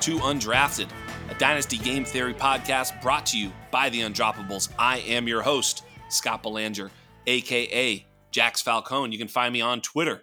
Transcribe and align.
To 0.00 0.16
Undrafted, 0.16 0.88
a 1.28 1.34
Dynasty 1.34 1.76
Game 1.76 2.06
Theory 2.06 2.32
podcast 2.32 3.02
brought 3.02 3.26
to 3.26 3.38
you 3.38 3.52
by 3.70 3.90
the 3.90 4.00
Undroppables. 4.00 4.70
I 4.78 5.00
am 5.00 5.28
your 5.28 5.42
host, 5.42 5.84
Scott 6.08 6.42
Belanger, 6.42 6.90
aka 7.26 8.06
Jax 8.30 8.62
Falcone. 8.62 9.12
You 9.12 9.18
can 9.18 9.28
find 9.28 9.52
me 9.52 9.60
on 9.60 9.82
Twitter 9.82 10.22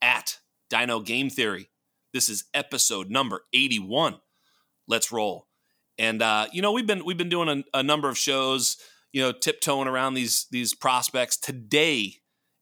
at 0.00 0.38
Dyno 0.72 1.04
Game 1.04 1.28
Theory. 1.28 1.68
This 2.14 2.30
is 2.30 2.44
episode 2.54 3.10
number 3.10 3.42
81. 3.52 4.16
Let's 4.86 5.12
roll. 5.12 5.46
And 5.98 6.22
uh, 6.22 6.46
you 6.50 6.62
know, 6.62 6.72
we've 6.72 6.86
been 6.86 7.04
we've 7.04 7.18
been 7.18 7.28
doing 7.28 7.64
a, 7.74 7.78
a 7.78 7.82
number 7.82 8.08
of 8.08 8.16
shows, 8.16 8.78
you 9.12 9.20
know, 9.20 9.32
tiptoeing 9.32 9.88
around 9.88 10.14
these 10.14 10.46
these 10.50 10.72
prospects. 10.72 11.36
Today 11.36 12.14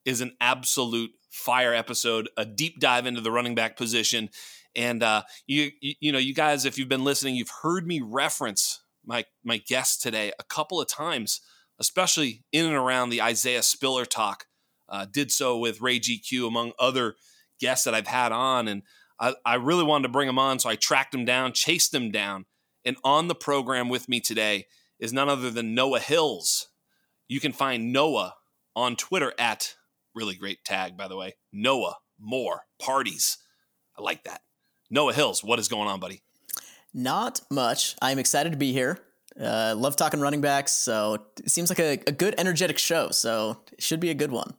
is 0.04 0.20
an 0.20 0.36
absolute 0.40 1.12
fire 1.30 1.72
episode, 1.72 2.28
a 2.36 2.44
deep 2.44 2.80
dive 2.80 3.06
into 3.06 3.20
the 3.20 3.30
running 3.30 3.54
back 3.54 3.76
position. 3.76 4.30
And 4.76 5.02
uh, 5.02 5.22
you, 5.46 5.70
you, 5.80 5.94
you 6.00 6.12
know, 6.12 6.18
you 6.18 6.34
guys, 6.34 6.64
if 6.64 6.78
you've 6.78 6.88
been 6.88 7.04
listening, 7.04 7.34
you've 7.34 7.50
heard 7.62 7.86
me 7.86 8.00
reference 8.00 8.82
my 9.04 9.24
my 9.42 9.56
guest 9.58 10.02
today 10.02 10.32
a 10.38 10.44
couple 10.44 10.80
of 10.80 10.88
times, 10.88 11.40
especially 11.78 12.44
in 12.52 12.66
and 12.66 12.74
around 12.74 13.08
the 13.08 13.22
Isaiah 13.22 13.62
Spiller 13.62 14.04
talk. 14.04 14.46
Uh, 14.88 15.06
did 15.10 15.32
so 15.32 15.58
with 15.58 15.80
Ray 15.80 15.98
GQ 15.98 16.46
among 16.46 16.72
other 16.78 17.16
guests 17.58 17.84
that 17.84 17.94
I've 17.94 18.06
had 18.06 18.30
on, 18.30 18.68
and 18.68 18.82
I, 19.18 19.34
I 19.44 19.54
really 19.54 19.82
wanted 19.82 20.04
to 20.04 20.12
bring 20.12 20.28
him 20.28 20.38
on, 20.38 20.58
so 20.58 20.68
I 20.68 20.76
tracked 20.76 21.14
him 21.14 21.24
down, 21.24 21.52
chased 21.52 21.92
him 21.92 22.12
down, 22.12 22.44
and 22.84 22.96
on 23.02 23.26
the 23.26 23.34
program 23.34 23.88
with 23.88 24.08
me 24.08 24.20
today 24.20 24.66
is 25.00 25.12
none 25.12 25.28
other 25.28 25.50
than 25.50 25.74
Noah 25.74 26.00
Hills. 26.00 26.68
You 27.26 27.40
can 27.40 27.52
find 27.52 27.92
Noah 27.92 28.34
on 28.76 28.94
Twitter 28.94 29.32
at 29.38 29.74
really 30.14 30.36
great 30.36 30.64
tag, 30.64 30.96
by 30.96 31.08
the 31.08 31.16
way. 31.16 31.34
Noah 31.52 31.96
More 32.18 32.62
Parties. 32.78 33.38
I 33.98 34.02
like 34.02 34.22
that. 34.24 34.42
Noah 34.90 35.12
Hills, 35.12 35.42
what 35.42 35.58
is 35.58 35.68
going 35.68 35.88
on, 35.88 36.00
buddy? 36.00 36.22
Not 36.94 37.40
much. 37.50 37.96
I'm 38.00 38.18
excited 38.18 38.52
to 38.52 38.58
be 38.58 38.72
here. 38.72 38.98
Uh, 39.40 39.74
love 39.76 39.96
talking 39.96 40.20
running 40.20 40.40
backs, 40.40 40.72
so 40.72 41.18
it 41.38 41.50
seems 41.50 41.68
like 41.68 41.78
a, 41.78 41.98
a 42.06 42.12
good, 42.12 42.34
energetic 42.38 42.78
show. 42.78 43.10
So 43.10 43.58
it 43.72 43.82
should 43.82 44.00
be 44.00 44.10
a 44.10 44.14
good 44.14 44.30
one. 44.30 44.54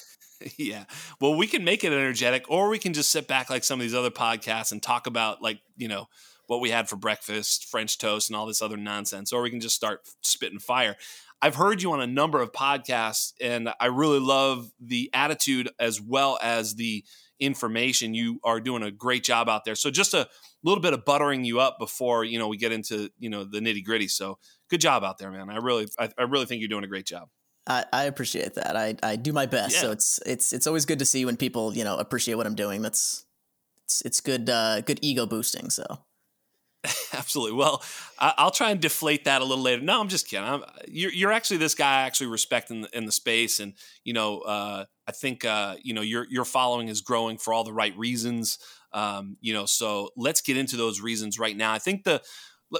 yeah. 0.56 0.84
Well, 1.20 1.34
we 1.34 1.46
can 1.46 1.64
make 1.64 1.82
it 1.82 1.92
energetic, 1.92 2.44
or 2.48 2.68
we 2.68 2.78
can 2.78 2.92
just 2.92 3.10
sit 3.10 3.26
back 3.26 3.50
like 3.50 3.64
some 3.64 3.80
of 3.80 3.82
these 3.82 3.94
other 3.94 4.10
podcasts 4.10 4.70
and 4.70 4.80
talk 4.80 5.06
about 5.06 5.42
like 5.42 5.60
you 5.76 5.88
know 5.88 6.06
what 6.46 6.60
we 6.60 6.70
had 6.70 6.88
for 6.88 6.96
breakfast, 6.96 7.66
French 7.66 7.98
toast, 7.98 8.28
and 8.28 8.36
all 8.36 8.46
this 8.46 8.62
other 8.62 8.76
nonsense, 8.76 9.32
or 9.32 9.42
we 9.42 9.50
can 9.50 9.60
just 9.60 9.74
start 9.74 10.02
spitting 10.20 10.58
fire. 10.60 10.96
I've 11.42 11.54
heard 11.54 11.82
you 11.82 11.92
on 11.92 12.00
a 12.00 12.06
number 12.06 12.40
of 12.40 12.52
podcasts, 12.52 13.32
and 13.40 13.70
I 13.80 13.86
really 13.86 14.20
love 14.20 14.70
the 14.78 15.10
attitude 15.14 15.70
as 15.78 16.00
well 16.00 16.38
as 16.42 16.74
the 16.74 17.04
information. 17.40 18.14
You 18.14 18.38
are 18.44 18.60
doing 18.60 18.82
a 18.82 18.90
great 18.90 19.24
job 19.24 19.48
out 19.48 19.64
there. 19.64 19.74
So 19.74 19.90
just 19.90 20.14
a 20.14 20.28
little 20.62 20.82
bit 20.82 20.92
of 20.92 21.04
buttering 21.04 21.44
you 21.44 21.60
up 21.60 21.78
before 21.78 22.24
you 22.24 22.38
know 22.38 22.48
we 22.48 22.56
get 22.56 22.72
into 22.72 23.10
you 23.18 23.30
know 23.30 23.44
the 23.44 23.60
nitty 23.60 23.84
gritty. 23.84 24.08
So 24.08 24.38
good 24.68 24.80
job 24.80 25.02
out 25.02 25.18
there, 25.18 25.30
man. 25.30 25.50
I 25.50 25.56
really 25.56 25.88
I, 25.98 26.10
I 26.18 26.22
really 26.22 26.46
think 26.46 26.60
you're 26.60 26.68
doing 26.68 26.84
a 26.84 26.88
great 26.88 27.06
job. 27.06 27.28
I, 27.66 27.84
I 27.92 28.04
appreciate 28.04 28.54
that. 28.54 28.76
I, 28.76 28.96
I 29.02 29.16
do 29.16 29.32
my 29.32 29.46
best. 29.46 29.76
Yeah. 29.76 29.82
So 29.82 29.90
it's 29.92 30.20
it's 30.26 30.52
it's 30.52 30.66
always 30.66 30.86
good 30.86 30.98
to 31.00 31.04
see 31.04 31.24
when 31.24 31.36
people 31.36 31.74
you 31.76 31.84
know 31.84 31.96
appreciate 31.96 32.34
what 32.34 32.46
I'm 32.46 32.54
doing. 32.54 32.82
That's 32.82 33.24
it's 33.84 34.02
it's 34.02 34.20
good 34.20 34.48
uh, 34.48 34.80
good 34.82 34.98
ego 35.02 35.26
boosting. 35.26 35.70
So 35.70 35.84
Absolutely. 37.12 37.56
Well, 37.56 37.82
I, 38.18 38.44
will 38.44 38.50
try 38.50 38.70
and 38.70 38.80
deflate 38.80 39.24
that 39.24 39.42
a 39.42 39.44
little 39.44 39.62
later. 39.62 39.82
No, 39.82 40.00
I'm 40.00 40.08
just 40.08 40.28
kidding. 40.28 40.46
I'm, 40.46 40.62
you're, 40.88 41.12
you're 41.12 41.32
actually 41.32 41.58
this 41.58 41.74
guy 41.74 42.00
I 42.00 42.02
actually 42.02 42.28
respect 42.28 42.70
in 42.70 42.82
the, 42.82 42.96
in 42.96 43.04
the 43.04 43.12
space, 43.12 43.60
and 43.60 43.74
you 44.04 44.12
know, 44.12 44.40
uh, 44.40 44.84
I 45.10 45.12
think 45.12 45.44
uh, 45.44 45.74
you 45.82 45.92
know 45.92 46.02
your 46.02 46.24
your 46.30 46.44
following 46.44 46.86
is 46.86 47.00
growing 47.00 47.36
for 47.36 47.52
all 47.52 47.64
the 47.64 47.72
right 47.72 47.96
reasons. 47.98 48.58
Um, 48.92 49.36
you 49.40 49.52
know, 49.52 49.66
so 49.66 50.10
let's 50.16 50.40
get 50.40 50.56
into 50.56 50.76
those 50.76 51.00
reasons 51.00 51.36
right 51.36 51.56
now. 51.56 51.72
I 51.72 51.80
think 51.80 52.04
the 52.04 52.22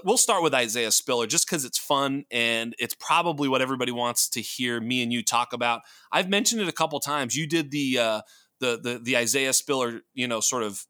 we'll 0.04 0.16
start 0.16 0.44
with 0.44 0.54
Isaiah 0.54 0.92
Spiller 0.92 1.26
just 1.26 1.48
because 1.48 1.64
it's 1.64 1.76
fun 1.76 2.24
and 2.30 2.76
it's 2.78 2.94
probably 2.94 3.48
what 3.48 3.60
everybody 3.60 3.90
wants 3.90 4.28
to 4.28 4.40
hear 4.40 4.80
me 4.80 5.02
and 5.02 5.12
you 5.12 5.24
talk 5.24 5.52
about. 5.52 5.80
I've 6.12 6.28
mentioned 6.28 6.62
it 6.62 6.68
a 6.68 6.72
couple 6.72 7.00
times. 7.00 7.34
You 7.34 7.48
did 7.48 7.72
the 7.72 7.98
uh, 7.98 8.20
the 8.60 8.78
the 8.80 9.00
the 9.02 9.16
Isaiah 9.16 9.52
Spiller, 9.52 10.02
you 10.14 10.28
know, 10.28 10.38
sort 10.38 10.62
of 10.62 10.86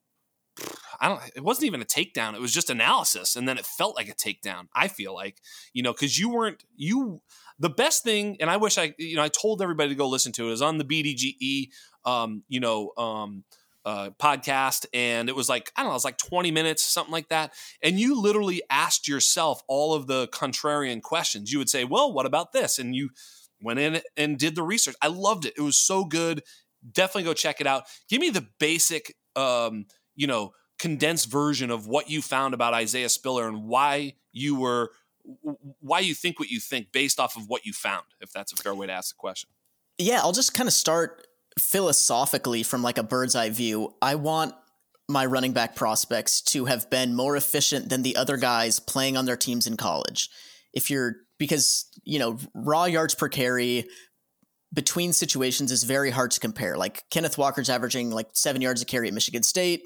I 1.00 1.09
don't 1.09 1.23
it 1.34 1.43
wasn't 1.43 1.69
even 1.69 1.81
a 1.81 1.87
takedown. 1.87 2.34
It 2.34 2.41
was 2.43 2.53
just 2.53 2.69
analysis 2.69 3.34
and 3.34 3.49
then 3.49 3.56
it 3.56 3.65
felt 3.65 3.97
like 3.97 4.11
a 4.11 4.15
takedown. 4.15 4.67
I 4.75 4.89
feel 4.89 5.15
like, 5.15 5.41
you 5.73 5.83
know, 5.83 5.95
cuz 5.95 6.19
you 6.19 6.29
weren't 6.29 6.65
you 6.77 7.23
the 7.60 7.71
best 7.71 8.03
thing 8.03 8.37
and 8.41 8.50
I 8.50 8.56
wish 8.56 8.78
I 8.78 8.94
you 8.98 9.16
know 9.16 9.22
I 9.22 9.28
told 9.28 9.62
everybody 9.62 9.91
to 9.91 9.94
go 9.94 10.09
listen 10.09 10.32
to 10.32 10.44
it. 10.44 10.48
it 10.48 10.50
was 10.50 10.62
on 10.62 10.78
the 10.78 10.84
BDGE 10.84 11.69
um, 12.04 12.43
you 12.48 12.60
know, 12.60 12.93
um 12.97 13.44
uh, 13.82 14.10
podcast 14.19 14.84
and 14.93 15.31
it 15.31 15.34
was 15.34 15.48
like 15.48 15.72
I 15.75 15.81
don't 15.81 15.88
know, 15.88 15.93
it 15.93 15.94
was 15.94 16.04
like 16.04 16.19
20 16.19 16.50
minutes, 16.50 16.82
something 16.82 17.12
like 17.12 17.28
that. 17.31 17.54
And 17.82 17.99
you 17.99 18.20
literally 18.20 18.62
asked 18.69 19.09
yourself 19.09 19.62
all 19.69 19.94
of 19.94 20.06
the 20.06 20.28
contrarian 20.28 21.00
questions. 21.00 21.50
You 21.50 21.59
would 21.59 21.70
say, 21.70 21.84
"Well, 21.84 22.12
what 22.12 22.26
about 22.26 22.53
this?" 22.53 22.78
And 22.78 22.94
you 22.94 23.09
went 23.62 23.78
in 23.78 24.03
and 24.19 24.38
did 24.38 24.54
the 24.54 24.62
research. 24.62 24.97
I 25.00 25.09
loved 25.09 25.47
it. 25.47 25.54
It 25.56 25.62
was 25.62 25.78
so 25.78 26.04
good. 26.04 26.43
Definitely 26.93 27.25
go 27.25 27.34
check 27.34 27.60
it 27.60 27.66
out. 27.66 27.84
Give 28.09 28.20
me 28.20 28.28
the 28.28 28.47
basic 28.59 29.15
um, 29.34 29.87
you 30.15 30.26
know, 30.26 30.53
condensed 30.78 31.31
version 31.31 31.70
of 31.70 31.87
what 31.87 32.10
you 32.10 32.22
found 32.22 32.54
about 32.54 32.75
Isaiah 32.75 33.09
Spiller 33.09 33.49
and 33.49 33.65
why 33.65 34.15
you 34.32 34.56
were 34.56 34.91
why 35.81 36.01
you 36.01 36.15
think 36.15 36.39
what 36.39 36.49
you 36.49 36.61
think 36.61 36.93
based 36.93 37.21
off 37.21 37.37
of 37.37 37.49
what 37.49 37.65
you 37.67 37.73
found, 37.73 38.05
if 38.21 38.33
that's 38.33 38.53
a 38.53 38.57
fair 38.57 38.75
way 38.75 38.87
to 38.87 38.93
ask 38.93 39.15
the 39.15 39.19
question. 39.19 39.51
Yeah, 39.99 40.21
I'll 40.21 40.33
just 40.33 40.55
kind 40.55 40.67
of 40.67 40.73
start 40.73 41.27
philosophically 41.59 42.63
from 42.63 42.83
like 42.83 42.99
a 42.99 43.03
bird's 43.03 43.35
eye 43.35 43.51
view. 43.51 43.95
I 44.01 44.15
want 44.15 44.55
my 45.09 45.27
running 45.27 45.53
back 45.53 45.75
prospects 45.75 46.41
to 46.41 46.67
have 46.67 46.89
been 46.89 47.15
more 47.15 47.37
efficient 47.37 47.89
than 47.89 48.03
the 48.03 48.17
other 48.17 48.37
guys 48.37 48.79
playing 48.79 49.17
on 49.17 49.25
their 49.25 49.37
teams 49.37 49.67
in 49.67 49.77
college. 49.77 50.31
If 50.73 50.91
you're 50.91 51.17
because, 51.39 51.87
you 52.05 52.19
know, 52.19 52.39
raw 52.55 52.85
yards 52.85 53.15
per 53.15 53.29
carry 53.29 53.87
between 54.73 55.12
situations 55.12 55.73
is 55.73 55.83
very 55.83 56.11
hard 56.11 56.31
to 56.31 56.41
compare. 56.41 56.77
Like 56.77 57.03
Kenneth 57.11 57.37
Walker's 57.37 57.69
averaging 57.69 58.11
like 58.11 58.29
7 58.35 58.62
yards 58.62 58.83
a 58.83 58.85
carry 58.85 59.09
at 59.09 59.15
Michigan 59.15 59.43
State 59.43 59.83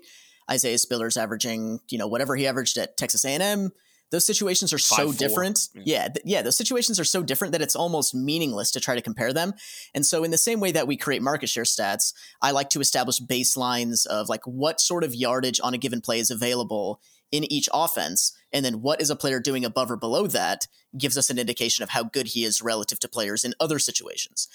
Isaiah 0.51 0.79
Spiller's 0.79 1.17
averaging, 1.17 1.81
you 1.91 1.99
know, 1.99 2.07
whatever 2.07 2.37
he 2.37 2.47
averaged 2.47 2.77
at 2.77 2.97
Texas 2.97 3.25
A&M. 3.25 3.71
Those 4.15 4.25
situations 4.25 4.73
are 4.73 4.79
so 4.79 5.07
four. 5.07 5.13
different. 5.15 5.71
Yeah. 5.75 5.83
Yeah, 5.85 6.09
th- 6.09 6.25
yeah, 6.25 6.43
those 6.43 6.57
situations 6.57 7.01
are 7.01 7.05
so 7.05 7.25
different 7.25 7.51
that 7.51 7.61
it's 7.61 7.75
almost 7.75 8.15
meaningless 8.15 8.71
to 8.71 8.81
try 8.81 8.95
to 8.95 9.03
compare 9.03 9.33
them. 9.33 9.55
And 9.93 10.07
so 10.07 10.23
in 10.23 10.31
the 10.31 10.39
same 10.39 10.61
way 10.61 10.71
that 10.71 10.87
we 10.87 10.97
create 10.97 11.21
market 11.21 11.49
share 11.49 11.65
stats, 11.65 12.15
I 12.41 12.53
like 12.53 12.71
to 12.71 12.81
establish 12.81 13.19
baselines 13.19 14.07
of 14.07 14.29
like 14.29 14.45
what 14.45 14.81
sort 14.81 15.03
of 15.03 15.17
yardage 15.17 15.59
on 15.65 15.75
a 15.75 15.79
given 15.79 16.01
play 16.01 16.21
is 16.21 16.31
available 16.31 17.01
in 17.33 17.53
each 17.53 17.69
offense 17.75 18.33
and 18.53 18.65
then 18.65 18.83
what 18.83 19.01
is 19.01 19.11
a 19.11 19.17
player 19.17 19.41
doing 19.41 19.65
above 19.65 19.91
or 19.91 19.97
below 19.97 20.29
that 20.29 20.69
gives 20.97 21.19
us 21.19 21.29
an 21.29 21.41
indication 21.41 21.83
of 21.83 21.89
how 21.89 22.05
good 22.05 22.29
he 22.29 22.45
is 22.45 22.63
relative 22.63 23.01
to 23.01 23.09
players 23.09 23.43
in 23.43 23.53
other 23.59 23.81
situations. 23.81 24.47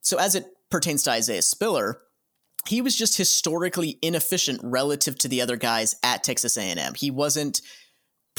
So 0.00 0.18
as 0.18 0.34
it 0.34 0.46
pertains 0.68 1.04
to 1.04 1.12
Isaiah 1.12 1.42
Spiller, 1.42 2.00
he 2.66 2.82
was 2.82 2.96
just 2.96 3.16
historically 3.16 3.98
inefficient 4.02 4.60
relative 4.64 5.16
to 5.18 5.28
the 5.28 5.40
other 5.40 5.56
guys 5.56 5.94
at 6.02 6.24
Texas 6.24 6.56
A&M. 6.56 6.94
He 6.94 7.12
wasn't 7.12 7.62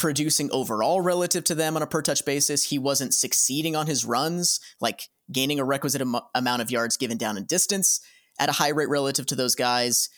producing 0.02 0.50
overall 0.50 1.00
relative 1.00 1.44
to 1.44 1.54
them 1.54 1.76
on 1.76 1.82
a 1.82 1.86
per 1.86 2.02
touch 2.02 2.24
basis. 2.24 2.64
He 2.64 2.76
wasn't 2.78 3.14
succeeding 3.14 3.76
on 3.76 3.86
his 3.86 4.04
runs, 4.04 4.58
like 4.80 5.08
gaining 5.30 5.60
a 5.60 5.64
requisite 5.64 6.00
am- 6.00 6.16
amount 6.34 6.60
of 6.60 6.72
yards 6.72 6.96
given 6.96 7.16
down 7.16 7.36
in 7.36 7.44
distance 7.44 8.00
at 8.36 8.48
a 8.48 8.52
high 8.52 8.70
rate 8.70 8.88
relative 8.88 9.26
to 9.26 9.36
those 9.36 9.54
guys. 9.54 10.08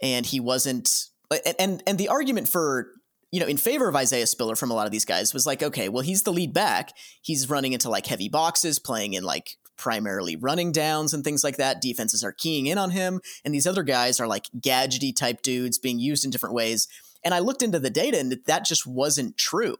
And 0.00 0.24
he 0.24 0.38
wasn't 0.38 1.06
and 1.58 1.82
and 1.84 1.98
the 1.98 2.08
argument 2.08 2.48
for 2.48 2.92
you 3.32 3.40
know 3.40 3.46
in 3.46 3.56
favor 3.56 3.88
of 3.88 3.96
Isaiah 3.96 4.28
Spiller 4.28 4.54
from 4.54 4.70
a 4.70 4.74
lot 4.74 4.86
of 4.86 4.92
these 4.92 5.04
guys 5.04 5.34
was 5.34 5.46
like 5.46 5.62
okay 5.62 5.88
well 5.88 6.02
he's 6.02 6.22
the 6.22 6.32
lead 6.32 6.52
back 6.52 6.92
he's 7.22 7.48
running 7.48 7.72
into 7.72 7.88
like 7.88 8.06
heavy 8.06 8.28
boxes 8.28 8.78
playing 8.78 9.14
in 9.14 9.24
like 9.24 9.56
primarily 9.76 10.36
running 10.36 10.72
downs 10.72 11.12
and 11.12 11.24
things 11.24 11.42
like 11.42 11.56
that. 11.56 11.80
Defenses 11.80 12.22
are 12.22 12.32
keying 12.32 12.66
in 12.66 12.78
on 12.78 12.90
him, 12.90 13.20
and 13.44 13.54
these 13.54 13.66
other 13.66 13.82
guys 13.82 14.20
are 14.20 14.26
like 14.26 14.46
gadgety 14.58 15.14
type 15.14 15.42
dudes 15.42 15.78
being 15.78 15.98
used 15.98 16.24
in 16.24 16.30
different 16.30 16.54
ways. 16.54 16.88
And 17.24 17.34
I 17.34 17.38
looked 17.38 17.62
into 17.62 17.78
the 17.78 17.90
data, 17.90 18.18
and 18.18 18.38
that 18.46 18.64
just 18.64 18.86
wasn't 18.86 19.36
true. 19.36 19.76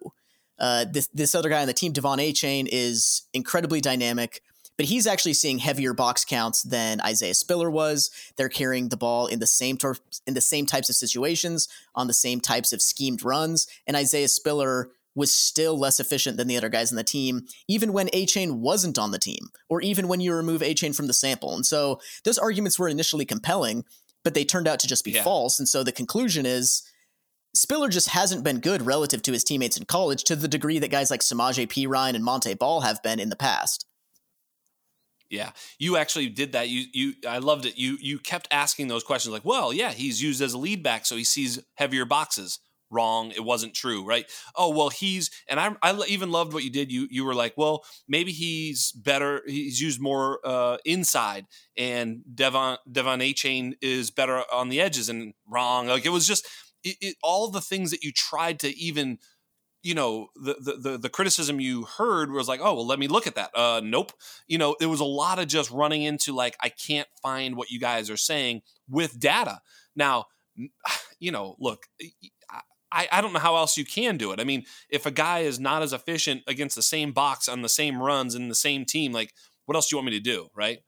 Uh, 0.58 0.84
this 0.90 1.08
this 1.08 1.34
other 1.34 1.48
guy 1.48 1.60
on 1.60 1.66
the 1.66 1.72
team, 1.72 1.92
De'Von 1.92 2.18
Achane, 2.18 2.68
is 2.70 3.22
incredibly 3.32 3.80
dynamic, 3.80 4.40
but 4.76 4.86
he's 4.86 5.06
actually 5.06 5.34
seeing 5.34 5.58
heavier 5.58 5.92
box 5.92 6.24
counts 6.24 6.62
than 6.62 7.00
Isaiah 7.00 7.34
Spiller 7.34 7.70
was. 7.70 8.10
They're 8.36 8.48
carrying 8.48 8.88
the 8.88 8.96
ball 8.96 9.26
in 9.26 9.40
the 9.40 9.46
same 9.46 9.76
tor- 9.76 9.98
in 10.26 10.34
the 10.34 10.40
same 10.40 10.66
types 10.66 10.88
of 10.88 10.94
situations 10.94 11.68
on 11.94 12.06
the 12.06 12.14
same 12.14 12.40
types 12.40 12.72
of 12.72 12.80
schemed 12.80 13.24
runs, 13.24 13.66
and 13.86 13.96
Isaiah 13.96 14.28
Spiller 14.28 14.90
was 15.16 15.30
still 15.30 15.78
less 15.78 16.00
efficient 16.00 16.36
than 16.36 16.48
the 16.48 16.56
other 16.56 16.68
guys 16.68 16.90
in 16.90 16.96
the 16.96 17.04
team, 17.04 17.46
even 17.68 17.92
when 17.92 18.08
Achane 18.08 18.58
wasn't 18.58 18.98
on 18.98 19.12
the 19.12 19.18
team, 19.18 19.50
or 19.68 19.80
even 19.80 20.08
when 20.08 20.20
you 20.20 20.34
remove 20.34 20.60
Achane 20.60 20.94
from 20.94 21.06
the 21.06 21.12
sample. 21.12 21.54
And 21.54 21.64
so 21.64 22.00
those 22.24 22.38
arguments 22.38 22.78
were 22.78 22.88
initially 22.88 23.24
compelling, 23.24 23.84
but 24.24 24.34
they 24.34 24.44
turned 24.44 24.66
out 24.66 24.80
to 24.80 24.88
just 24.88 25.04
be 25.04 25.12
yeah. 25.12 25.22
false. 25.22 25.58
And 25.58 25.68
so 25.68 25.84
the 25.84 25.92
conclusion 25.92 26.46
is 26.46 26.82
Spiller 27.54 27.88
just 27.88 28.08
hasn't 28.08 28.42
been 28.42 28.58
good 28.58 28.82
relative 28.82 29.22
to 29.22 29.32
his 29.32 29.44
teammates 29.44 29.76
in 29.76 29.84
college 29.84 30.24
to 30.24 30.34
the 30.36 30.48
degree 30.48 30.80
that 30.80 30.90
guys 30.90 31.10
like 31.10 31.20
Samaje 31.20 31.68
Perine 31.68 32.14
and 32.14 32.24
Montee 32.24 32.54
Ball 32.54 32.80
have 32.80 33.02
been 33.02 33.20
in 33.20 33.28
the 33.28 33.36
past. 33.36 33.86
Yeah, 35.30 35.50
you 35.78 35.96
actually 35.96 36.28
did 36.28 36.52
that. 36.52 36.68
You 36.68 36.84
you 36.92 37.12
I 37.26 37.38
loved 37.38 37.64
it. 37.64 37.78
You 37.78 37.96
you 38.00 38.18
kept 38.18 38.48
asking 38.50 38.88
those 38.88 39.02
questions 39.04 39.32
like, 39.32 39.44
well, 39.44 39.72
yeah, 39.72 39.90
he's 39.90 40.22
used 40.22 40.42
as 40.42 40.52
a 40.52 40.58
lead 40.58 40.82
back, 40.82 41.06
so 41.06 41.16
he 41.16 41.24
sees 41.24 41.60
heavier 41.74 42.04
boxes. 42.04 42.58
Wrong, 42.90 43.32
it 43.32 43.42
wasn't 43.42 43.74
true, 43.74 44.04
right? 44.04 44.26
Oh 44.54 44.68
well, 44.68 44.90
he's 44.90 45.30
and 45.48 45.58
I 45.58 45.74
I 45.82 45.98
even 46.06 46.30
loved 46.30 46.52
what 46.52 46.62
you 46.62 46.70
did. 46.70 46.92
You 46.92 47.08
you 47.10 47.24
were 47.24 47.34
like, 47.34 47.54
well, 47.56 47.84
maybe 48.06 48.30
he's 48.30 48.92
better. 48.92 49.42
He's 49.46 49.80
used 49.80 50.00
more 50.00 50.38
uh, 50.44 50.76
inside, 50.84 51.46
and 51.76 52.22
Devon 52.32 52.76
Devon 52.90 53.20
Achane 53.20 53.74
is 53.80 54.12
better 54.12 54.42
on 54.52 54.68
the 54.68 54.80
edges. 54.80 55.08
And 55.08 55.34
wrong, 55.48 55.88
like 55.88 56.06
it 56.06 56.10
was 56.10 56.26
just 56.26 56.46
it, 56.84 56.96
it, 57.00 57.16
all 57.22 57.48
the 57.48 57.60
things 57.60 57.90
that 57.90 58.04
you 58.04 58.12
tried 58.12 58.60
to 58.60 58.76
even 58.76 59.18
you 59.82 59.94
know 59.94 60.28
the, 60.34 60.78
the, 60.80 60.98
the 60.98 61.08
criticism 61.08 61.60
you 61.60 61.84
heard 61.84 62.30
was 62.30 62.48
like 62.48 62.60
oh 62.62 62.74
well 62.74 62.86
let 62.86 62.98
me 62.98 63.08
look 63.08 63.26
at 63.26 63.34
that 63.34 63.50
uh 63.54 63.80
nope 63.84 64.12
you 64.46 64.58
know 64.58 64.76
it 64.80 64.86
was 64.86 65.00
a 65.00 65.04
lot 65.04 65.38
of 65.38 65.46
just 65.46 65.70
running 65.70 66.02
into 66.02 66.34
like 66.34 66.56
i 66.60 66.68
can't 66.68 67.08
find 67.22 67.56
what 67.56 67.70
you 67.70 67.78
guys 67.78 68.08
are 68.08 68.16
saying 68.16 68.62
with 68.88 69.18
data 69.18 69.60
now 69.94 70.24
you 71.18 71.30
know 71.30 71.56
look 71.58 71.86
I, 72.94 73.08
I 73.10 73.20
don't 73.20 73.32
know 73.32 73.40
how 73.40 73.56
else 73.56 73.76
you 73.76 73.84
can 73.84 74.16
do 74.16 74.30
it. 74.30 74.38
I 74.38 74.44
mean, 74.44 74.66
if 74.88 75.04
a 75.04 75.10
guy 75.10 75.40
is 75.40 75.58
not 75.58 75.82
as 75.82 75.92
efficient 75.92 76.42
against 76.46 76.76
the 76.76 76.82
same 76.82 77.10
box 77.10 77.48
on 77.48 77.62
the 77.62 77.68
same 77.68 78.00
runs 78.00 78.36
in 78.36 78.48
the 78.48 78.54
same 78.54 78.84
team, 78.84 79.10
like 79.10 79.34
what 79.66 79.74
else 79.74 79.88
do 79.88 79.94
you 79.94 79.98
want 79.98 80.06
me 80.06 80.18
to 80.18 80.20
do, 80.20 80.48
right? 80.54 80.78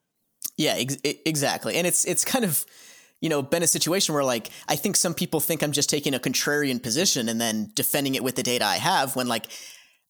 Yeah, 0.56 0.76
ex- 0.76 0.98
exactly. 1.02 1.74
And 1.74 1.84
it's 1.84 2.04
it's 2.04 2.24
kind 2.24 2.44
of 2.44 2.64
you 3.26 3.30
know, 3.30 3.42
been 3.42 3.64
a 3.64 3.66
situation 3.66 4.14
where 4.14 4.22
like 4.22 4.50
I 4.68 4.76
think 4.76 4.94
some 4.94 5.12
people 5.12 5.40
think 5.40 5.60
I'm 5.60 5.72
just 5.72 5.90
taking 5.90 6.14
a 6.14 6.20
contrarian 6.20 6.80
position 6.80 7.28
and 7.28 7.40
then 7.40 7.72
defending 7.74 8.14
it 8.14 8.22
with 8.22 8.36
the 8.36 8.42
data 8.44 8.64
I 8.64 8.76
have 8.76 9.16
when 9.16 9.26
like 9.26 9.46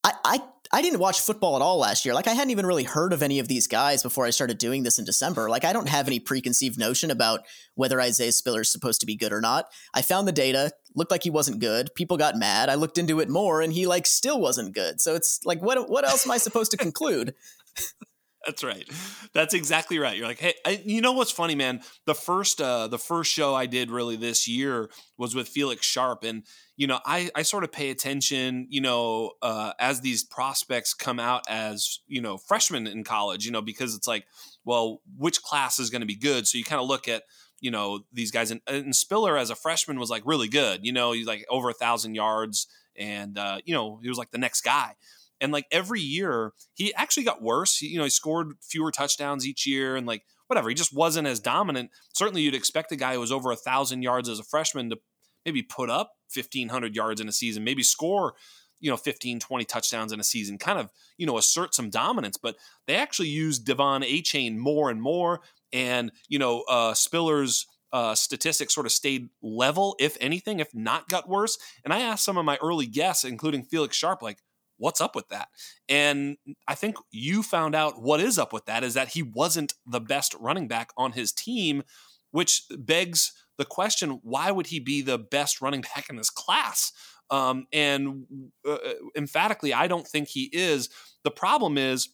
I 0.05 0.13
I 0.23 0.39
I 0.71 0.83
didn't 0.83 0.99
watch 0.99 1.23
football 1.23 1.57
at 1.57 1.63
all 1.63 1.79
last 1.79 2.05
year. 2.05 2.13
Like 2.13 2.29
I 2.29 2.35
hadn't 2.35 2.51
even 2.51 2.67
really 2.67 2.85
heard 2.85 3.15
of 3.15 3.23
any 3.23 3.39
of 3.39 3.49
these 3.49 3.67
guys 3.67 4.03
before 4.03 4.27
I 4.27 4.31
started 4.31 4.59
doing 4.59 4.83
this 4.83 4.99
in 4.99 5.07
December. 5.07 5.49
Like 5.49 5.65
I 5.65 5.73
don't 5.73 5.89
have 5.89 6.09
any 6.09 6.21
preconceived 6.21 6.79
notion 6.79 7.11
about 7.11 7.41
whether 7.75 8.03
Isaiah 8.03 8.33
Spiller 8.33 8.61
is 8.61 8.71
supposed 8.71 9.01
to 9.01 9.07
be 9.07 9.17
good 9.17 9.33
or 9.33 9.41
not. 9.41 9.65
I 9.95 10.03
found 10.03 10.29
the 10.29 10.33
data, 10.33 10.73
looked 10.95 11.11
like 11.11 11.23
he 11.23 11.31
wasn't 11.31 11.59
good. 11.59 11.95
People 11.95 12.19
got 12.19 12.37
mad. 12.37 12.69
I 12.69 12.75
looked 12.75 12.99
into 12.99 13.21
it 13.21 13.31
more 13.31 13.63
and 13.63 13.73
he 13.73 13.87
like 13.87 14.07
still 14.07 14.43
wasn't 14.43 14.75
good. 14.75 15.01
So 15.01 15.15
it's 15.15 15.41
like 15.47 15.63
what 15.63 15.89
what 15.89 16.07
else 16.07 16.27
am 16.27 16.33
I 16.33 16.37
supposed 16.37 16.71
to 16.73 16.77
conclude? 16.77 17.35
That's 18.46 18.62
right. 18.62 18.88
That's 19.32 19.54
exactly 19.54 19.98
right. 19.98 20.16
You're 20.16 20.28
like, 20.28 20.38
hey, 20.38 20.54
I, 20.64 20.81
you 20.84 21.00
know 21.00 21.12
what's 21.12 21.32
funny, 21.32 21.56
man? 21.56 21.81
The 22.04 22.14
first 22.14 22.60
uh, 22.60 22.87
the 22.87 22.98
first 22.98 23.32
show 23.32 23.54
I 23.56 23.66
did 23.66 23.90
really 23.90 24.14
this 24.14 24.46
year 24.46 24.88
was 25.19 25.34
with 25.34 25.48
Felix 25.48 25.84
Sharp, 25.84 26.22
and 26.22 26.44
you 26.76 26.87
know, 26.87 27.00
I 27.04 27.31
I 27.34 27.43
sort 27.43 27.64
of 27.64 27.72
pay 27.72 27.90
attention, 27.90 28.69
you 28.70 28.81
know, 28.81 29.32
uh, 29.43 29.72
as 29.81 30.00
these 30.00 30.22
prospects 30.22 30.94
come 30.94 31.19
out 31.19 31.43
as 31.48 31.98
you 32.06 32.20
know 32.20 32.37
freshmen 32.38 32.87
in 32.87 33.02
college, 33.02 33.44
you 33.44 33.50
know, 33.50 33.62
because 33.62 33.96
it's 33.96 34.06
like, 34.06 34.26
well, 34.64 35.00
which 35.16 35.43
class 35.43 35.81
is 35.81 35.90
going 35.90 36.02
to 36.02 36.06
be 36.06 36.16
good? 36.16 36.46
So 36.46 36.56
you 36.56 36.64
kind 36.64 36.81
of 36.81 36.87
look 36.87 37.08
at 37.08 37.25
you 37.60 37.72
know 37.72 38.00
these 38.12 38.31
guys, 38.31 38.52
and, 38.52 38.60
and 38.69 38.94
Spiller 38.94 39.37
as 39.37 39.50
a 39.50 39.56
freshman 39.56 39.98
was 39.98 40.10
like 40.10 40.22
really 40.25 40.48
good. 40.48 40.87
You 40.87 40.93
know, 40.93 41.10
he's 41.10 41.26
like 41.26 41.44
over 41.50 41.69
a 41.69 41.75
thousand 41.75 42.14
yards, 42.14 42.69
and 42.96 43.37
uh, 43.38 43.58
you 43.64 43.75
know 43.75 43.98
he 44.02 44.08
was 44.08 44.19
like 44.19 44.31
the 44.31 44.38
next 44.38 44.60
guy. 44.60 44.94
And 45.41 45.53
like 45.53 45.67
every 45.71 46.00
year, 46.00 46.53
he 46.75 46.94
actually 46.94 47.25
got 47.25 47.43
worse. 47.43 47.77
He, 47.77 47.88
you 47.88 47.99
know, 47.99 48.05
he 48.05 48.11
scored 48.11 48.55
fewer 48.62 48.91
touchdowns 48.91 49.47
each 49.47 49.67
year, 49.67 49.97
and 49.97 50.06
like 50.06 50.23
whatever, 50.47 50.69
he 50.69 50.75
just 50.75 50.94
wasn't 50.94 51.29
as 51.29 51.41
dominant. 51.41 51.91
Certainly, 52.15 52.43
you'd 52.43 52.55
expect 52.55 52.93
a 52.93 52.97
guy 52.97 53.15
who 53.15 53.21
was 53.21 53.33
over 53.33 53.50
a 53.50 53.56
thousand 53.56 54.03
yards 54.03 54.29
as 54.29 54.38
a 54.38 54.44
freshman 54.44 54.91
to 54.91 54.99
maybe 55.44 55.62
put 55.62 55.91
up 55.91 56.12
fifteen 56.31 56.69
hundred 56.69 56.94
yards 56.97 57.21
in 57.21 57.29
a 57.29 57.33
season, 57.33 57.65
maybe 57.65 57.83
score 57.83 58.35
you 58.79 58.91
know 58.91 58.97
15 58.99 59.41
20 59.41 59.65
touchdowns 59.65 60.12
in 60.12 60.21
a 60.21 60.23
season 60.23 60.59
kind 60.59 60.79
of 60.79 60.91
you 61.17 61.25
know 61.25 61.39
assert 61.39 61.75
some 61.75 61.89
dominance 61.89 62.37
but 62.37 62.56
they 62.87 62.94
actually 62.94 63.29
used 63.29 63.65
devon 63.65 64.03
achane 64.03 64.59
more 64.59 64.91
and 64.91 65.00
more 65.00 65.41
and 65.73 66.12
you 66.29 66.39
know 66.39 66.62
uh 66.69 66.93
spiller's 66.93 67.67
uh, 67.93 68.15
statistics 68.15 68.75
sort 68.75 68.85
of 68.85 68.93
stayed 68.93 69.31
level, 69.43 69.97
if 69.99 70.17
anything, 70.21 70.61
if 70.61 70.75
not 70.75 71.09
got 71.09 71.29
worse. 71.29 71.56
And 71.85 71.94
I 71.94 72.00
asked 72.00 72.25
some 72.25 72.37
of 72.37 72.44
my 72.44 72.59
early 72.62 72.87
guests, 72.87 73.25
including 73.25 73.62
Felix 73.62 73.97
Sharp, 73.97 74.21
like, 74.21 74.39
what's 74.78 75.00
up 75.00 75.14
with 75.14 75.28
that? 75.28 75.49
And 75.88 76.37
I 76.67 76.75
think 76.75 76.96
you 77.11 77.43
found 77.43 77.75
out 77.75 78.02
what 78.02 78.20
is 78.20 78.38
up 78.38 78.52
with 78.52 78.67
that 78.67 78.84
is 78.84 78.94
that 78.94 79.08
he 79.08 79.23
wasn't 79.23 79.75
the 79.87 80.00
best 80.00 80.34
running 80.40 80.69
back 80.69 80.90
on 80.96 81.12
his 81.12 81.32
team, 81.32 81.82
which 82.31 82.62
begs 82.70 83.32
the 83.58 83.64
question 83.64 84.20
why 84.23 84.50
would 84.50 84.67
he 84.69 84.81
be 84.81 85.02
the 85.02 85.19
best 85.19 85.61
running 85.61 85.81
back 85.94 86.08
in 86.11 86.17
this 86.17 86.31
class? 86.31 86.93
Um, 87.31 87.67
and 87.73 88.25
uh, 88.67 88.75
uh, 88.75 88.93
emphatically, 89.17 89.75
I 89.75 89.88
don't 89.88 90.06
think 90.06 90.28
he 90.28 90.49
is. 90.52 90.88
The 91.25 91.31
problem 91.31 91.76
is, 91.76 92.08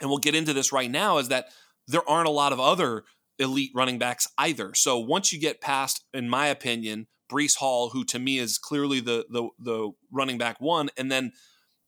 and 0.00 0.08
we'll 0.08 0.18
get 0.18 0.36
into 0.36 0.52
this 0.52 0.72
right 0.72 0.90
now, 0.90 1.18
is 1.18 1.28
that 1.28 1.46
there 1.88 2.08
aren't 2.08 2.28
a 2.28 2.32
lot 2.32 2.52
of 2.52 2.60
other 2.60 3.04
elite 3.38 3.72
running 3.74 3.98
backs 3.98 4.28
either. 4.38 4.72
So 4.74 4.98
once 4.98 5.32
you 5.32 5.40
get 5.40 5.60
past, 5.60 6.04
in 6.14 6.28
my 6.28 6.46
opinion, 6.46 7.06
Breece 7.30 7.56
Hall, 7.56 7.90
who 7.90 8.04
to 8.06 8.18
me 8.18 8.38
is 8.38 8.58
clearly 8.58 9.00
the 9.00 9.26
the 9.28 9.48
the 9.58 9.90
running 10.12 10.38
back 10.38 10.60
one, 10.60 10.90
and 10.96 11.10
then 11.10 11.32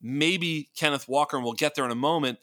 maybe 0.01 0.71
Kenneth 0.77 1.09
Walker, 1.09 1.37
and 1.37 1.45
we'll 1.45 1.55
get 1.55 1.75
there 1.75 1.85
in 1.85 1.91
a 1.91 1.97
moment. 1.97 2.39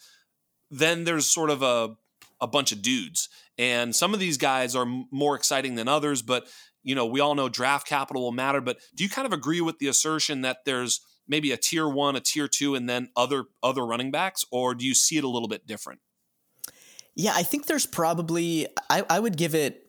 Then 0.71 1.03
there's 1.03 1.25
sort 1.25 1.49
of 1.49 1.61
a 1.61 1.95
a 2.41 2.47
bunch 2.47 2.71
of 2.71 2.81
dudes, 2.81 3.29
and 3.57 3.95
some 3.95 4.13
of 4.13 4.19
these 4.19 4.37
guys 4.37 4.75
are 4.75 4.85
more 5.11 5.35
exciting 5.35 5.75
than 5.75 5.87
others. 5.87 6.21
But 6.21 6.47
you 6.83 6.95
know, 6.95 7.05
we 7.05 7.19
all 7.19 7.35
know 7.35 7.49
draft 7.49 7.87
capital 7.87 8.21
will 8.21 8.31
matter. 8.31 8.61
But 8.61 8.77
do 8.93 9.03
you 9.03 9.09
kind 9.09 9.25
of 9.25 9.33
agree 9.33 9.61
with 9.61 9.79
the 9.79 9.87
assertion 9.87 10.41
that 10.41 10.65
there's 10.65 11.01
maybe 11.27 11.51
a 11.51 11.57
tier 11.57 11.87
one, 11.87 12.15
a 12.15 12.19
tier 12.19 12.47
two, 12.47 12.75
and 12.75 12.89
then 12.89 13.09
other 13.15 13.45
other 13.63 13.85
running 13.85 14.11
backs, 14.11 14.45
or 14.51 14.75
do 14.75 14.85
you 14.85 14.93
see 14.93 15.17
it 15.17 15.23
a 15.23 15.29
little 15.29 15.47
bit 15.47 15.65
different? 15.65 15.99
Yeah, 17.15 17.31
I 17.33 17.43
think 17.43 17.67
there's 17.67 17.85
probably 17.85 18.67
I, 18.89 19.03
I 19.09 19.19
would 19.19 19.37
give 19.37 19.55
it 19.55 19.84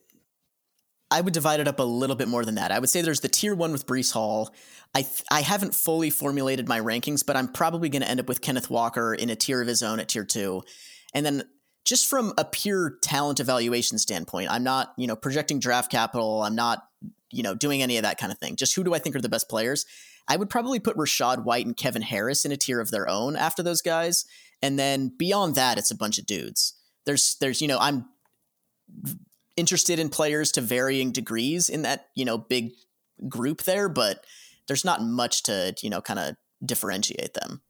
I 1.11 1.21
would 1.21 1.33
divide 1.33 1.61
it 1.61 1.69
up 1.69 1.79
a 1.79 1.85
little 1.85 2.17
bit 2.17 2.29
more 2.29 2.45
than 2.45 2.57
that. 2.57 2.73
I 2.73 2.79
would 2.79 2.91
say 2.91 3.01
there's 3.01 3.21
the 3.21 3.29
tier 3.29 3.55
one 3.55 3.73
with 3.73 3.87
Breece 3.87 4.13
Hall. 4.13 4.53
I 4.95 5.03
th- 5.03 5.23
I 5.31 5.43
haven't 5.43 5.75
fully 5.75 6.11
formulated 6.11 6.69
my 6.69 6.81
rankings, 6.81 7.25
but 7.25 7.37
I'm 7.37 7.49
probably 7.49 7.89
going 7.89 8.03
to 8.03 8.09
end 8.09 8.21
up 8.21 8.29
with 8.29 8.41
Kenneth 8.41 8.71
Walker 8.71 9.15
in 9.15 9.31
a 9.31 9.37
tier 9.37 9.61
of 9.61 9.69
his 9.69 9.83
own 9.83 10.01
at 10.01 10.09
tier 10.09 10.25
two, 10.25 10.63
and 11.15 11.25
then 11.25 11.45
just 11.85 12.11
from 12.11 12.33
a 12.37 12.45
pure 12.45 12.99
talent 13.01 13.39
evaluation 13.39 13.99
standpoint, 13.99 14.51
I'm 14.51 14.65
not 14.65 14.93
you 14.97 15.07
know 15.07 15.17
projecting 15.17 15.61
draft 15.61 15.91
capital. 15.91 16.43
I'm 16.43 16.57
not 16.57 16.83
you 17.31 17.43
know 17.43 17.55
doing 17.55 17.83
any 17.83 17.99
of 17.99 18.03
that 18.03 18.19
kind 18.19 18.33
of 18.33 18.39
thing. 18.39 18.57
Just 18.57 18.75
who 18.75 18.83
do 18.83 18.95
I 18.95 18.99
think 18.99 19.15
are 19.15 19.21
the 19.21 19.29
best 19.29 19.49
players? 19.49 19.87
I 20.29 20.37
would 20.37 20.51
probably 20.51 20.81
put 20.81 20.97
Rachaad 20.97 21.45
White 21.45 21.67
and 21.67 21.77
Kevin 21.77 22.03
Harris 22.03 22.45
in 22.45 22.51
a 22.51 22.57
tier 22.57 22.81
of 22.81 22.91
their 22.91 23.09
own 23.09 23.37
after 23.37 23.63
those 23.63 23.81
guys, 23.81 24.25
and 24.61 24.77
then 24.77 25.13
beyond 25.17 25.55
that, 25.55 25.79
it's 25.79 25.93
a 25.93 25.97
bunch 25.97 26.19
of 26.19 26.27
dudes. 26.27 26.75
There's 27.05 27.37
there's 27.41 27.63
you 27.63 27.69
know 27.69 27.79
I'm 27.79 28.07
interested 29.57 29.99
in 29.99 30.09
players 30.09 30.53
to 30.53 30.61
varying 30.61 31.13
degrees 31.13 31.69
in 31.69 31.83
that 31.83 32.09
you 32.15 32.25
know 32.25 32.39
big 32.39 32.73
group 33.29 33.63
there, 33.65 33.89
but 33.89 34.25
there's 34.67 34.85
not 34.85 35.03
much 35.03 35.43
to 35.45 35.75
you 35.83 35.91
know 35.91 36.01
kind 36.01 36.19
of 36.19 36.37
differentiate 36.65 37.35
them. 37.35 37.63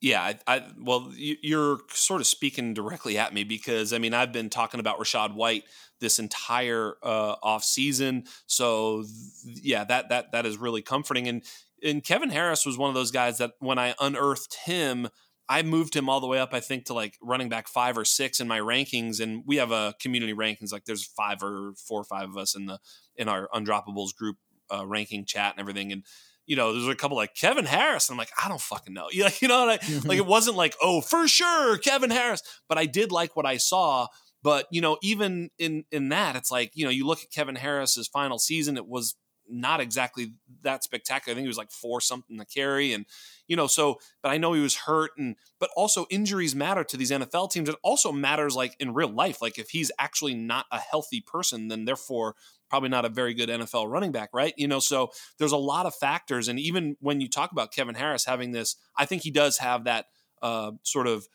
Yeah, 0.00 0.22
I, 0.22 0.38
I, 0.46 0.62
well, 0.80 1.10
you're 1.16 1.78
sort 1.90 2.20
of 2.20 2.28
speaking 2.28 2.72
directly 2.72 3.18
at 3.18 3.34
me 3.34 3.42
because 3.42 3.92
I 3.92 3.98
mean 3.98 4.14
I've 4.14 4.32
been 4.32 4.48
talking 4.48 4.78
about 4.78 4.98
Rachaad 4.98 5.34
White 5.34 5.64
this 6.00 6.20
entire 6.20 6.94
uh, 7.02 7.34
off 7.42 7.64
season, 7.64 8.24
so 8.46 9.02
th- 9.02 9.58
yeah, 9.64 9.84
that 9.84 10.08
that 10.10 10.32
that 10.32 10.46
is 10.46 10.56
really 10.56 10.82
comforting. 10.82 11.26
And 11.26 11.42
and 11.82 12.04
Kevin 12.04 12.30
Harris 12.30 12.64
was 12.64 12.78
one 12.78 12.88
of 12.88 12.94
those 12.94 13.10
guys 13.10 13.38
that 13.38 13.52
when 13.58 13.78
I 13.78 13.94
unearthed 14.00 14.54
him, 14.64 15.08
I 15.48 15.62
moved 15.62 15.96
him 15.96 16.08
all 16.08 16.20
the 16.20 16.26
way 16.26 16.38
up, 16.38 16.52
I 16.52 16.60
think, 16.60 16.84
to 16.86 16.94
like 16.94 17.16
running 17.22 17.48
back 17.48 17.68
five 17.68 17.96
or 17.96 18.04
six 18.04 18.38
in 18.40 18.48
my 18.48 18.60
rankings. 18.60 19.20
And 19.20 19.42
we 19.46 19.56
have 19.56 19.70
a 19.70 19.94
community 20.00 20.34
rankings, 20.34 20.72
like 20.72 20.84
there's 20.84 21.04
five 21.04 21.42
or 21.42 21.72
four 21.86 22.00
or 22.00 22.04
five 22.04 22.28
of 22.28 22.36
us 22.36 22.54
in 22.54 22.66
the 22.66 22.78
in 23.16 23.28
our 23.28 23.48
undroppables 23.54 24.14
group 24.14 24.36
uh, 24.72 24.86
ranking 24.86 25.24
chat 25.24 25.52
and 25.52 25.60
everything. 25.60 25.92
And 25.92 26.04
you 26.46 26.56
know, 26.56 26.72
there's 26.72 26.88
a 26.88 26.94
couple 26.94 27.16
like 27.16 27.34
Kevin 27.34 27.66
Harris. 27.66 28.08
And 28.08 28.14
I'm 28.14 28.18
like, 28.18 28.32
I 28.42 28.48
don't 28.48 28.60
fucking 28.60 28.94
know. 28.94 29.08
You 29.12 29.24
know, 29.24 29.30
you 29.40 29.48
know, 29.48 29.68
I, 29.68 29.78
mm-hmm. 29.78 30.08
like 30.08 30.18
it 30.18 30.26
wasn't 30.26 30.56
like, 30.56 30.74
oh, 30.82 31.00
for 31.00 31.28
sure, 31.28 31.78
Kevin 31.78 32.10
Harris. 32.10 32.42
But 32.68 32.78
I 32.78 32.86
did 32.86 33.12
like 33.12 33.36
what 33.36 33.46
I 33.46 33.56
saw. 33.56 34.08
But 34.42 34.66
you 34.70 34.80
know, 34.80 34.98
even 35.02 35.50
in 35.58 35.84
in 35.90 36.10
that, 36.10 36.36
it's 36.36 36.50
like 36.50 36.72
you 36.74 36.84
know, 36.84 36.90
you 36.90 37.06
look 37.06 37.22
at 37.22 37.32
Kevin 37.32 37.56
Harris's 37.56 38.06
final 38.06 38.38
season, 38.38 38.76
it 38.76 38.86
was 38.86 39.16
not 39.50 39.80
exactly 39.80 40.32
that 40.62 40.84
spectacular. 40.84 41.32
I 41.32 41.34
think 41.34 41.44
he 41.44 41.48
was 41.48 41.58
like 41.58 41.70
four 41.70 42.00
something 42.00 42.38
to 42.38 42.44
carry, 42.44 42.92
and 42.92 43.06
you 43.46 43.56
know, 43.56 43.66
so 43.66 43.98
but 44.22 44.30
I 44.30 44.38
know 44.38 44.52
he 44.52 44.60
was 44.60 44.76
hurt, 44.76 45.12
and 45.18 45.36
but 45.58 45.70
also 45.76 46.06
injuries 46.10 46.54
matter 46.54 46.84
to 46.84 46.96
these 46.96 47.10
NFL 47.10 47.50
teams. 47.50 47.68
It 47.68 47.76
also 47.82 48.12
matters 48.12 48.56
like 48.56 48.76
in 48.78 48.94
real 48.94 49.10
life. 49.10 49.42
Like 49.42 49.58
if 49.58 49.70
he's 49.70 49.90
actually 49.98 50.34
not 50.34 50.66
a 50.70 50.78
healthy 50.78 51.20
person, 51.20 51.68
then 51.68 51.84
therefore 51.84 52.34
probably 52.68 52.88
not 52.90 53.04
a 53.04 53.08
very 53.08 53.32
good 53.32 53.48
NFL 53.48 53.90
running 53.90 54.12
back, 54.12 54.30
right? 54.34 54.52
You 54.56 54.68
know, 54.68 54.78
so 54.78 55.10
there's 55.38 55.52
a 55.52 55.56
lot 55.56 55.86
of 55.86 55.94
factors, 55.94 56.48
and 56.48 56.58
even 56.58 56.96
when 57.00 57.20
you 57.20 57.28
talk 57.28 57.52
about 57.52 57.72
Kevin 57.72 57.94
Harris 57.94 58.24
having 58.24 58.52
this, 58.52 58.76
I 58.96 59.06
think 59.06 59.22
he 59.22 59.30
does 59.30 59.58
have 59.58 59.84
that 59.84 60.06
uh, 60.42 60.72
sort 60.82 61.06
of 61.06 61.28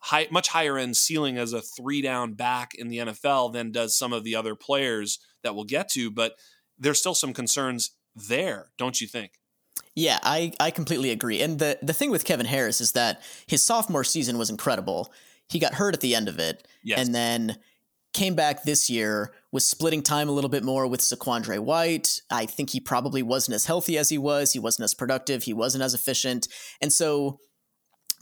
high, 0.00 0.26
much 0.30 0.48
higher 0.48 0.76
end 0.76 0.96
ceiling 0.96 1.38
as 1.38 1.52
a 1.52 1.60
three 1.60 2.02
down 2.02 2.34
back 2.34 2.74
in 2.74 2.88
the 2.88 2.98
NFL 2.98 3.52
than 3.52 3.70
does 3.70 3.96
some 3.96 4.12
of 4.12 4.24
the 4.24 4.34
other 4.34 4.54
players 4.54 5.18
that 5.42 5.54
we'll 5.54 5.64
get 5.64 5.88
to, 5.90 6.10
but 6.10 6.34
there's 6.80 6.98
still 6.98 7.14
some 7.14 7.32
concerns 7.32 7.92
there, 8.16 8.70
don't 8.78 9.00
you 9.00 9.06
think? 9.06 9.32
Yeah, 9.94 10.18
I, 10.22 10.52
I 10.58 10.70
completely 10.70 11.10
agree. 11.10 11.40
And 11.42 11.58
the, 11.58 11.78
the 11.82 11.92
thing 11.92 12.10
with 12.10 12.24
Kevin 12.24 12.46
Harris 12.46 12.80
is 12.80 12.92
that 12.92 13.22
his 13.46 13.62
sophomore 13.62 14.04
season 14.04 14.38
was 14.38 14.50
incredible. 14.50 15.12
he 15.48 15.58
got 15.58 15.74
hurt 15.74 15.94
at 15.94 16.00
the 16.00 16.14
end 16.14 16.28
of 16.28 16.38
it, 16.38 16.66
Yes. 16.82 16.98
and 16.98 17.14
then 17.14 17.58
came 18.12 18.34
back 18.34 18.62
this 18.64 18.88
year, 18.90 19.32
was 19.52 19.64
splitting 19.66 20.02
time 20.02 20.28
a 20.28 20.32
little 20.32 20.50
bit 20.50 20.64
more 20.64 20.86
with 20.86 21.00
ZaQuandre 21.00 21.60
White. 21.60 22.20
I 22.30 22.46
think 22.46 22.70
he 22.70 22.80
probably 22.80 23.22
wasn't 23.22 23.54
as 23.54 23.66
healthy 23.66 23.96
as 23.98 24.08
he 24.08 24.18
was. 24.18 24.52
He 24.52 24.58
wasn't 24.58 24.84
as 24.84 24.94
productive. 24.94 25.44
He 25.44 25.52
wasn't 25.52 25.84
as 25.84 25.94
efficient. 25.94 26.48
And 26.80 26.92
so 26.92 27.38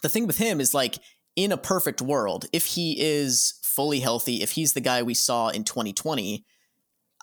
the 0.03 0.09
thing 0.11 0.27
with 0.27 0.38
him 0.38 0.61
is 0.61 0.75
like, 0.75 0.99
in 1.37 1.53
a 1.53 1.57
perfect 1.57 2.03
world, 2.03 2.47
if 2.53 2.67
he 2.67 2.97
is 3.00 3.61
fully 3.62 4.00
healthy, 4.00 4.43
if 4.43 4.53
he's 4.53 4.73
the 4.73 4.81
guy 4.81 5.03
we 5.03 5.15
saw 5.15 5.49
in 5.49 5.62
2020, 5.65 6.45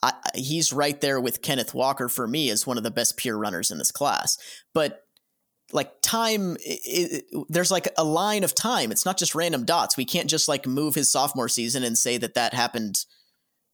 I, 0.05 0.13
he's 0.35 0.71
right 0.71 1.00
there 1.01 1.19
with 1.19 1.41
Kenneth 1.41 1.74
Walker 1.74 2.09
for 2.09 2.27
me 2.27 2.51
as 2.51 2.67
one 2.67 2.77
of 2.77 2.83
the 2.83 2.91
best 2.91 3.17
pure 3.17 3.38
runners 3.38 3.71
in 3.71 3.79
this 3.79 3.91
class. 3.91 4.38
But 4.74 5.01
like 5.74 5.91
time 6.01 6.57
it, 6.59 7.25
it, 7.31 7.45
there's 7.50 7.71
like 7.71 7.88
a 7.97 8.03
line 8.03 8.43
of 8.43 8.53
time. 8.53 8.91
It's 8.91 9.05
not 9.05 9.17
just 9.17 9.33
random 9.33 9.65
dots. 9.65 9.97
We 9.97 10.05
can't 10.05 10.29
just 10.29 10.47
like 10.47 10.67
move 10.67 10.93
his 10.93 11.12
sophomore 11.12 11.50
season 11.50 11.83
and 11.83 11.97
say 11.97 12.17
that 12.17 12.35
that 12.35 12.53
happened 12.53 13.05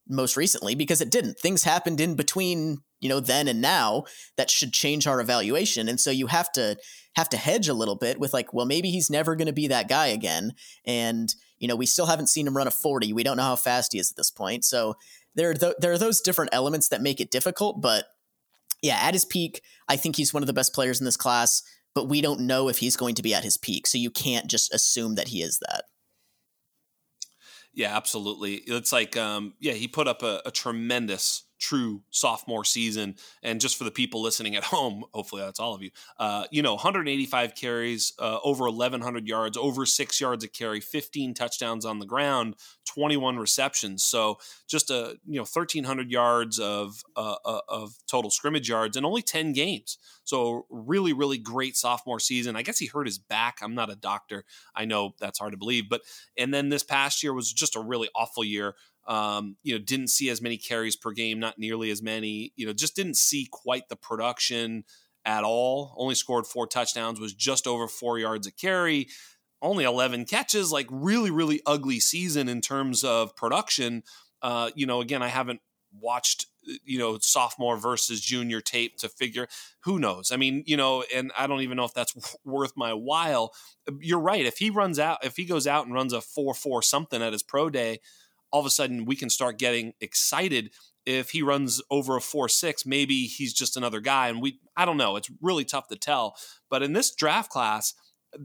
most 0.07 0.38
recently 0.38 0.73
because 0.73 1.01
it 1.01 1.11
didn't. 1.11 1.38
Things 1.38 1.63
happened 1.63 2.00
in 2.00 2.15
between 2.15 2.79
you 3.01 3.09
know 3.09 3.19
then 3.19 3.47
and 3.47 3.61
now 3.61 4.05
that 4.38 4.50
should 4.50 4.71
change 4.71 5.05
our 5.05 5.19
evaluation. 5.19 5.89
And 5.89 6.00
so 6.00 6.11
you 6.11 6.27
have 6.27 6.51
to 6.53 6.77
have 7.17 7.27
to 7.29 7.38
hedge 7.38 7.67
a 7.67 7.73
little 7.73 7.95
bit 7.95 8.19
with 8.19 8.33
like 8.33 8.53
well 8.53 8.65
maybe 8.65 8.89
he's 8.89 9.09
never 9.09 9.35
going 9.35 9.47
to 9.47 9.53
be 9.53 9.67
that 9.67 9.89
guy 9.89 10.07
again. 10.07 10.53
And 10.85 11.33
you 11.59 11.67
know 11.67 11.75
we 11.75 11.85
still 11.85 12.05
haven't 12.05 12.29
seen 12.29 12.47
him 12.47 12.55
run 12.55 12.67
a 12.67 12.71
40 12.71 13.11
we 13.11 13.23
don't 13.23 13.38
know 13.38 13.43
how 13.43 13.57
fast 13.57 13.91
he 13.91 14.00
is 14.00 14.09
at 14.09 14.15
this 14.15 14.31
point. 14.31 14.63
So 14.63 14.95
there 15.35 15.50
are 15.50 15.53
th- 15.53 15.75
there 15.79 15.91
are 15.91 15.97
those 15.97 16.21
different 16.21 16.50
elements 16.53 16.89
that 16.89 17.01
make 17.01 17.19
it 17.19 17.31
difficult 17.31 17.81
but 17.81 18.05
yeah 18.81 19.00
at 19.01 19.13
his 19.13 19.25
peak 19.25 19.61
i 19.88 19.95
think 19.95 20.15
he's 20.15 20.33
one 20.33 20.43
of 20.43 20.47
the 20.47 20.53
best 20.53 20.73
players 20.73 21.00
in 21.00 21.05
this 21.05 21.17
class 21.17 21.63
but 21.93 22.07
we 22.07 22.21
don't 22.21 22.39
know 22.39 22.69
if 22.69 22.77
he's 22.77 22.95
going 22.95 23.15
to 23.15 23.23
be 23.23 23.33
at 23.33 23.43
his 23.43 23.57
peak. 23.57 23.88
So 23.88 23.97
you 23.97 24.09
can't 24.09 24.47
just 24.47 24.73
assume 24.73 25.15
that 25.15 25.29
he 25.29 25.41
is 25.41 25.59
that. 25.59 25.83
Yeah, 27.73 27.95
absolutely. 27.95 28.55
It's 28.55 28.91
like, 28.91 29.15
um, 29.15 29.53
yeah, 29.59 29.73
he 29.73 29.88
put 29.88 30.07
up 30.07 30.23
a, 30.23 30.41
a, 30.45 30.51
tremendous, 30.51 31.43
true 31.62 32.01
sophomore 32.10 32.65
season. 32.65 33.15
And 33.44 33.62
just 33.62 33.77
for 33.77 33.86
the 33.86 33.91
people 33.91 34.22
listening 34.22 34.56
at 34.56 34.63
home, 34.65 35.06
hopefully 35.13 35.44
that's 35.44 35.60
all 35.60 35.74
of 35.74 35.82
you, 35.82 35.91
uh, 36.18 36.46
you 36.51 36.62
know, 36.62 36.74
185 36.74 37.56
carries, 37.56 38.13
uh, 38.20 38.39
over 38.44 38.65
1,100 38.65 39.27
yards, 39.27 39.56
over 39.56 39.86
six 39.86 40.20
yards 40.20 40.44
a 40.44 40.50
carry, 40.50 40.82
15 40.82 41.34
touchdowns 41.34 41.86
on 41.86 42.00
the 42.00 42.06
ground, 42.06 42.56
21 42.86 43.38
receptions. 43.38 44.03
So 44.03 44.39
just 44.68 44.89
a, 44.89 45.15
you 45.25 45.36
know, 45.36 45.41
1,300 45.41 46.12
yards 46.12 46.60
of, 46.60 47.03
uh, 47.15 47.36
uh, 47.46 47.62
of 47.70 47.94
total 48.10 48.32
scrimmage 48.32 48.68
yards 48.68 48.98
and 48.98 49.06
only 49.06 49.22
10 49.22 49.53
games. 49.53 49.98
So 50.24 50.65
really, 50.70 51.13
really 51.13 51.38
great 51.38 51.75
sophomore 51.75 52.20
season. 52.20 52.56
I 52.56 52.62
guess 52.63 52.80
he 52.80 52.88
hurt 52.88 53.06
his 53.06 53.20
back. 53.20 53.60
I'm 53.62 53.75
not 53.75 53.91
a 53.91 53.96
doctor. 53.96 54.44
I 54.75 54.86
know 54.86 55.13
that's 55.20 55.39
hard 55.39 55.51
to 55.51 55.58
believe, 55.58 55.89
but 55.89 56.01
and 56.38 56.53
then 56.53 56.70
this 56.70 56.84
past 56.84 57.22
year 57.24 57.34
was 57.34 57.51
just 57.51 57.75
a 57.75 57.82
really 57.82 58.10
awful 58.15 58.44
year. 58.44 58.75
Um, 59.08 59.58
you 59.63 59.74
know, 59.74 59.84
didn't 59.84 60.10
see 60.10 60.29
as 60.29 60.41
many 60.41 60.58
carries 60.58 60.96
per 60.96 61.12
game, 61.12 61.39
not 61.39 61.58
nearly 61.58 61.89
as 61.89 62.01
many. 62.01 62.53
You 62.55 62.67
know, 62.67 62.74
just 62.74 62.96
didn't 62.96 63.17
see 63.17 63.48
quite 63.51 63.89
the 63.89 63.96
production 63.96 64.84
at 65.25 65.43
all. 65.43 65.93
Only 65.98 66.15
scored 66.15 66.48
four 66.48 66.67
touchdowns, 66.67 67.20
was 67.20 67.34
just 67.34 67.67
over 67.67 67.88
four 67.88 68.20
yards 68.20 68.48
a 68.48 68.51
carry, 68.51 69.08
only 69.62 69.84
11 69.84 70.25
catches. 70.25 70.72
Like 70.72 70.88
really, 70.89 71.31
really 71.31 71.62
ugly 71.65 72.00
season 72.00 72.48
in 72.48 72.62
terms 72.62 73.03
of 73.03 73.36
production. 73.36 74.03
Uh, 74.41 74.70
you 74.75 74.86
know, 74.86 75.01
again, 75.01 75.24
I 75.24 75.27
haven't 75.27 75.62
watched 76.00 76.46
you 76.84 77.00
know 77.00 77.17
sophomore 77.20 77.77
versus 77.77 78.22
junior 78.22 78.62
tape 78.62 78.98
to 78.98 79.10
figure 79.10 79.48
who 79.84 79.98
knows 79.98 80.31
i 80.31 80.38
mean 80.38 80.63
you 80.67 80.77
know 80.77 81.03
and 81.13 81.31
i 81.38 81.48
don't 81.48 81.62
even 81.62 81.75
know 81.75 81.84
if 81.84 81.93
that's 81.93 82.15
worth 82.46 82.74
my 82.75 82.93
while 82.93 83.51
you're 84.00 84.20
right 84.20 84.46
if 84.46 84.58
he 84.58 84.70
runs 84.70 85.00
out 85.00 85.17
if 85.24 85.36
he 85.36 85.46
goes 85.46 85.65
out 85.65 85.86
and 85.86 85.93
runs 85.93 86.13
a 86.13 86.17
4-4 86.17 86.84
something 86.84 87.22
at 87.22 87.34
his 87.34 87.43
pro 87.43 87.70
day 87.70 88.00
all 88.51 88.60
of 88.60 88.65
a 88.65 88.70
sudden 88.70 89.05
we 89.05 89.15
can 89.15 89.29
start 89.29 89.58
getting 89.58 89.93
excited 90.01 90.72
if 91.05 91.31
he 91.31 91.41
runs 91.41 91.81
over 91.89 92.15
a 92.15 92.22
4-6 92.22 92.86
maybe 92.86 93.25
he's 93.25 93.53
just 93.53 93.77
another 93.77 94.00
guy 94.00 94.27
and 94.27 94.41
we 94.41 94.60
i 94.75 94.86
don't 94.86 94.98
know 94.98 95.15
it's 95.15 95.31
really 95.41 95.65
tough 95.65 95.88
to 95.88 95.96
tell 95.96 96.36
but 96.70 96.84
in 96.84 96.93
this 96.93 97.13
draft 97.13 97.50
class 97.50 97.93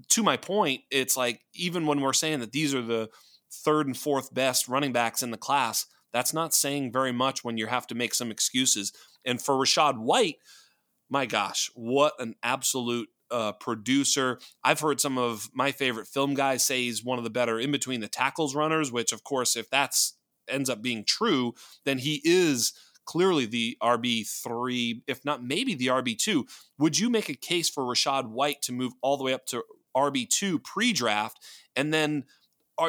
to 0.08 0.22
my 0.22 0.36
point 0.36 0.82
it's 0.90 1.16
like 1.16 1.40
even 1.54 1.86
when 1.86 2.00
we're 2.00 2.12
saying 2.12 2.40
that 2.40 2.52
these 2.52 2.74
are 2.74 2.82
the 2.82 3.08
third 3.52 3.86
and 3.86 3.96
fourth 3.96 4.32
best 4.32 4.68
running 4.68 4.92
backs 4.92 5.22
in 5.22 5.30
the 5.30 5.36
class 5.36 5.86
that's 6.16 6.32
not 6.32 6.54
saying 6.54 6.92
very 6.92 7.12
much 7.12 7.44
when 7.44 7.58
you 7.58 7.66
have 7.66 7.86
to 7.88 7.94
make 7.94 8.14
some 8.14 8.30
excuses. 8.30 8.90
And 9.26 9.38
for 9.40 9.54
Rachaad 9.54 9.98
White, 9.98 10.36
my 11.10 11.26
gosh, 11.26 11.70
what 11.74 12.14
an 12.18 12.36
absolute 12.42 13.10
uh, 13.30 13.52
producer. 13.52 14.38
I've 14.64 14.80
heard 14.80 15.00
some 15.00 15.18
of 15.18 15.48
my 15.54 15.72
favorite 15.72 16.06
film 16.06 16.34
guys 16.34 16.64
say 16.64 16.82
he's 16.82 17.04
one 17.04 17.18
of 17.18 17.24
the 17.24 17.30
better 17.30 17.58
in 17.58 17.72
between 17.72 18.00
the 18.00 18.08
tackles 18.08 18.54
runners, 18.54 18.92
which, 18.92 19.12
of 19.12 19.24
course, 19.24 19.56
if 19.56 19.68
that's 19.70 20.16
ends 20.48 20.70
up 20.70 20.82
being 20.82 21.04
true, 21.04 21.54
then 21.84 21.98
he 21.98 22.20
is 22.24 22.72
clearly 23.04 23.46
the 23.46 23.76
RB3, 23.82 25.02
if 25.06 25.24
not 25.24 25.42
maybe 25.42 25.74
the 25.74 25.88
RB2. 25.88 26.44
Would 26.78 26.98
you 26.98 27.08
make 27.08 27.28
a 27.28 27.34
case 27.34 27.68
for 27.68 27.84
Rachaad 27.84 28.28
White 28.28 28.62
to 28.62 28.72
move 28.72 28.92
all 29.00 29.16
the 29.16 29.24
way 29.24 29.32
up 29.32 29.46
to 29.46 29.62
RB2 29.96 30.62
pre 30.62 30.92
draft 30.92 31.38
and 31.74 31.92
then 31.92 32.24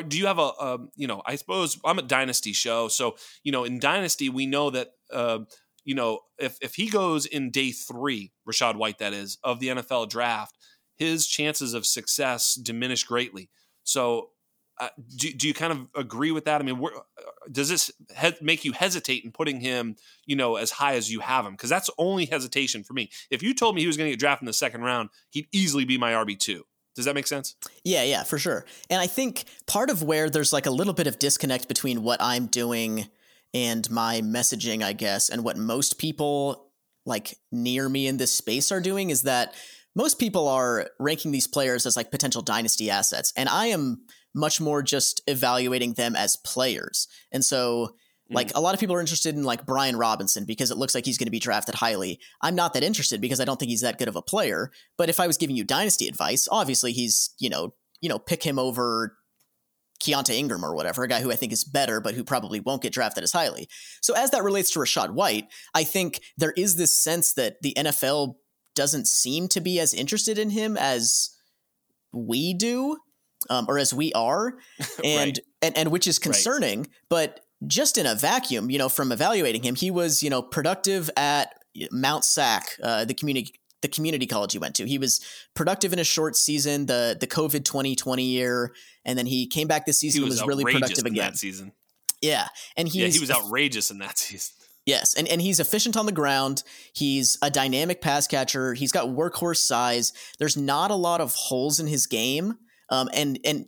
do 0.08 0.18
you 0.18 0.28
have 0.28 0.40
a, 0.40 0.52
a, 0.60 0.80
you 0.98 1.08
know 1.08 1.22
i 1.26 1.36
suppose 1.36 1.80
i'm 1.86 1.98
a 1.98 2.02
dynasty 2.02 2.52
show 2.52 2.90
so 2.90 3.16
you 3.44 3.54
know 3.54 3.64
in 3.64 3.80
dynasty 3.80 4.28
we 4.28 4.46
know 4.46 4.70
that 4.70 4.90
uh, 5.14 5.40
you 5.88 5.96
know 5.96 6.20
if, 6.38 6.58
if 6.62 6.76
he 6.76 6.90
goes 6.90 7.26
in 7.26 7.50
day 7.50 7.72
three 7.72 8.34
Rachaad 8.48 8.76
white 8.76 9.00
that 9.00 9.14
is 9.14 9.38
of 9.44 9.60
the 9.60 9.70
nfl 9.70 10.08
draft 10.08 10.58
his 10.98 11.26
chances 11.28 11.74
of 11.74 11.86
success 11.86 12.56
diminish 12.56 13.04
greatly. 13.04 13.50
So 13.84 14.30
uh, 14.80 14.90
do, 15.16 15.34
do 15.34 15.48
you 15.48 15.56
kind 15.56 15.72
of 15.72 15.88
agree 15.96 16.32
with 16.32 16.46
that? 16.46 16.62
I 16.62 16.64
mean 16.64 16.84
does 17.52 17.70
this 17.70 17.92
he- 18.20 18.36
make 18.42 18.66
you 18.66 18.74
hesitate 18.74 19.24
in 19.24 19.32
putting 19.32 19.62
him 19.62 19.96
you 20.26 20.36
know 20.36 20.58
as 20.58 20.72
high 20.72 20.96
as 20.96 21.12
you 21.12 21.22
have 21.22 21.46
him? 21.46 21.54
Because 21.54 21.70
that's 21.70 21.90
only 21.98 22.26
hesitation 22.26 22.84
for 22.84 22.94
me. 22.94 23.10
If 23.32 23.42
you 23.42 23.56
told 23.56 23.74
me 23.74 23.82
he 23.82 23.88
was 23.88 23.98
going 23.98 24.08
to 24.08 24.12
get 24.12 24.20
drafted 24.20 24.44
in 24.44 24.48
the 24.48 24.54
second 24.54 24.82
round 24.82 25.10
he'd 25.30 25.48
easily 25.52 25.86
be 25.86 25.98
my 25.98 26.12
rb2 26.12 26.62
does 26.96 27.06
that 27.06 27.14
make 27.14 27.28
sense? 27.28 27.56
Yeah, 27.84 28.02
yeah, 28.02 28.24
for 28.24 28.40
sure. 28.40 28.66
And 28.90 29.00
I 29.00 29.06
think 29.06 29.44
part 29.68 29.92
of 29.92 30.02
where 30.02 30.32
there's 30.32 30.52
like 30.52 30.66
a 30.66 30.72
little 30.72 30.94
bit 30.94 31.06
of 31.06 31.20
disconnect 31.20 31.68
between 31.68 32.02
what 32.02 32.20
I'm 32.20 32.48
doing 32.48 33.08
and 33.66 33.90
my 33.90 34.22
messaging, 34.22 34.84
I 34.84 34.94
guess, 34.94 35.30
and 35.30 35.44
what 35.44 35.58
most 35.58 35.98
people 35.98 36.72
like 37.06 37.38
near 37.52 37.90
me 37.90 38.06
in 38.06 38.18
this 38.18 38.32
space 38.32 38.72
are 38.72 38.82
doing 38.82 39.10
is 39.10 39.24
that 39.24 39.56
most 39.96 40.20
people 40.20 40.48
are 40.48 40.90
ranking 41.00 41.32
these 41.32 41.48
players 41.48 41.86
as 41.86 41.98
like 41.98 42.12
potential 42.12 42.44
dynasty 42.44 42.92
assets. 42.92 43.34
And 43.36 43.50
I 43.50 43.68
am 43.68 44.04
much 44.36 44.62
more 44.62 44.84
just 44.84 45.22
evaluating 45.26 45.94
them 45.94 46.16
as 46.16 46.38
players. 46.38 47.08
And 47.32 47.44
so 47.44 47.96
like 48.30 48.50
mm. 48.50 48.58
a 48.58 48.60
lot 48.60 48.76
of 48.76 48.80
people 48.80 48.96
are 48.96 49.00
interested 49.00 49.36
in 49.36 49.44
like 49.44 49.66
Brian 49.66 49.96
Robinson 49.96 50.46
because 50.46 50.70
it 50.70 50.78
looks 50.78 50.94
like 50.94 51.06
he's 51.06 51.18
going 51.18 51.26
to 51.26 51.32
be 51.32 51.40
drafted 51.40 51.76
highly. 51.76 52.20
I'm 52.42 52.54
not 52.54 52.74
that 52.74 52.84
interested 52.84 53.22
because 53.22 53.40
I 53.40 53.46
don't 53.46 53.58
think 53.58 53.70
he's 53.70 53.82
that 53.82 53.98
good 53.98 54.08
of 54.08 54.16
a 54.16 54.22
player. 54.22 54.72
But 54.98 55.10
if 55.10 55.20
I 55.20 55.26
was 55.26 55.38
giving 55.38 55.56
you 55.56 55.64
dynasty 55.64 56.08
advice, 56.08 56.48
obviously 56.52 56.92
he's 56.92 57.34
you 57.40 57.50
know 57.50 57.74
you 58.02 58.10
know 58.10 58.20
pick 58.20 58.44
him 58.44 58.60
over 58.60 59.17
Keaontay 60.00 60.36
Ingram 60.36 60.64
or 60.64 60.76
whatever, 60.76 61.04
a 61.04 61.08
guy 61.08 61.22
who 61.22 61.32
I 61.32 61.36
think 61.36 61.52
is 61.52 61.64
better, 61.64 62.00
but 62.00 62.14
who 62.14 62.24
probably 62.24 62.60
won't 62.60 62.82
get 62.82 62.94
drafted 62.94 63.24
as 63.24 63.32
highly. 63.32 63.68
So 64.02 64.14
as 64.16 64.32
that 64.32 64.44
relates 64.44 64.72
to 64.72 64.80
Rachaad 64.80 65.12
White, 65.12 65.48
I 65.74 65.84
think 65.84 66.22
there 66.38 66.54
is 66.56 66.76
this 66.76 67.00
sense 67.00 67.34
that 67.34 67.62
the 67.62 67.74
NFL 67.78 68.36
doesn't 68.76 69.08
seem 69.08 69.48
to 69.50 69.62
be 69.62 69.80
as 69.80 69.94
interested 69.94 70.38
in 70.38 70.52
him 70.52 70.78
as 70.78 71.32
we 72.14 72.54
do. 72.54 72.98
Um, 73.52 73.66
or 73.70 73.78
as 73.78 73.94
we 73.94 74.12
are, 74.14 74.58
and, 75.04 75.38
right. 75.38 75.40
and 75.62 75.78
and 75.78 75.92
which 75.92 76.08
is 76.08 76.18
concerning. 76.18 76.80
Right. 76.80 76.90
But 77.08 77.40
just 77.68 77.98
in 77.98 78.08
a 78.08 78.16
vacuum, 78.16 78.72
you 78.72 78.80
know, 78.80 78.90
from 78.90 79.12
evaluating 79.12 79.64
him, 79.64 79.76
he 79.76 79.92
was, 79.92 80.24
you 80.24 80.30
know, 80.30 80.42
productive 80.42 81.10
at 81.16 81.54
Mount 81.92 82.26
Sac, 82.26 82.76
uh, 82.84 83.06
the 83.06 83.14
community 83.14 83.54
the 83.82 83.88
community 83.88 84.26
college 84.26 84.54
he 84.54 84.60
went 84.60 84.76
to. 84.76 84.86
He 84.86 84.98
was 84.98 85.24
productive 85.54 85.94
in 85.94 86.00
a 86.00 86.04
short 86.04 86.36
season, 86.36 86.86
the 86.86 87.18
the 87.20 87.28
COVID 87.28 87.64
2020 87.64 88.24
year, 88.24 88.74
and 89.06 89.18
then 89.18 89.26
he 89.26 89.48
came 89.48 89.68
back 89.68 89.86
this 89.86 90.00
season 90.00 90.22
he 90.22 90.26
was, 90.26 90.42
was 90.42 90.48
really 90.48 90.64
productive 90.64 91.06
again. 91.06 91.32
That 91.32 91.38
season. 91.38 91.72
Yeah, 92.22 92.48
and 92.76 92.94
yeah, 92.94 93.08
he 93.08 93.20
was 93.20 93.32
outrageous 93.32 93.92
in 93.92 94.00
that 94.00 94.18
season. 94.18 94.54
Yes, 94.86 95.16
and, 95.16 95.28
and 95.28 95.42
he's 95.42 95.60
efficient 95.60 95.98
on 95.98 96.06
the 96.06 96.14
ground. 96.14 96.64
He's 96.94 97.38
a 97.42 97.52
dynamic 97.52 98.02
pass 98.02 98.26
catcher. 98.26 98.74
He's 98.74 98.94
got 98.94 99.10
workhorse 99.10 99.58
size. 99.58 100.14
There's 100.40 100.56
not 100.56 100.92
a 100.92 100.96
lot 100.96 101.20
of 101.20 101.34
holes 101.36 101.82
in 101.82 101.88
his 101.88 102.08
game. 102.08 102.56
Um, 102.90 103.10
and 103.14 103.38
and 103.44 103.66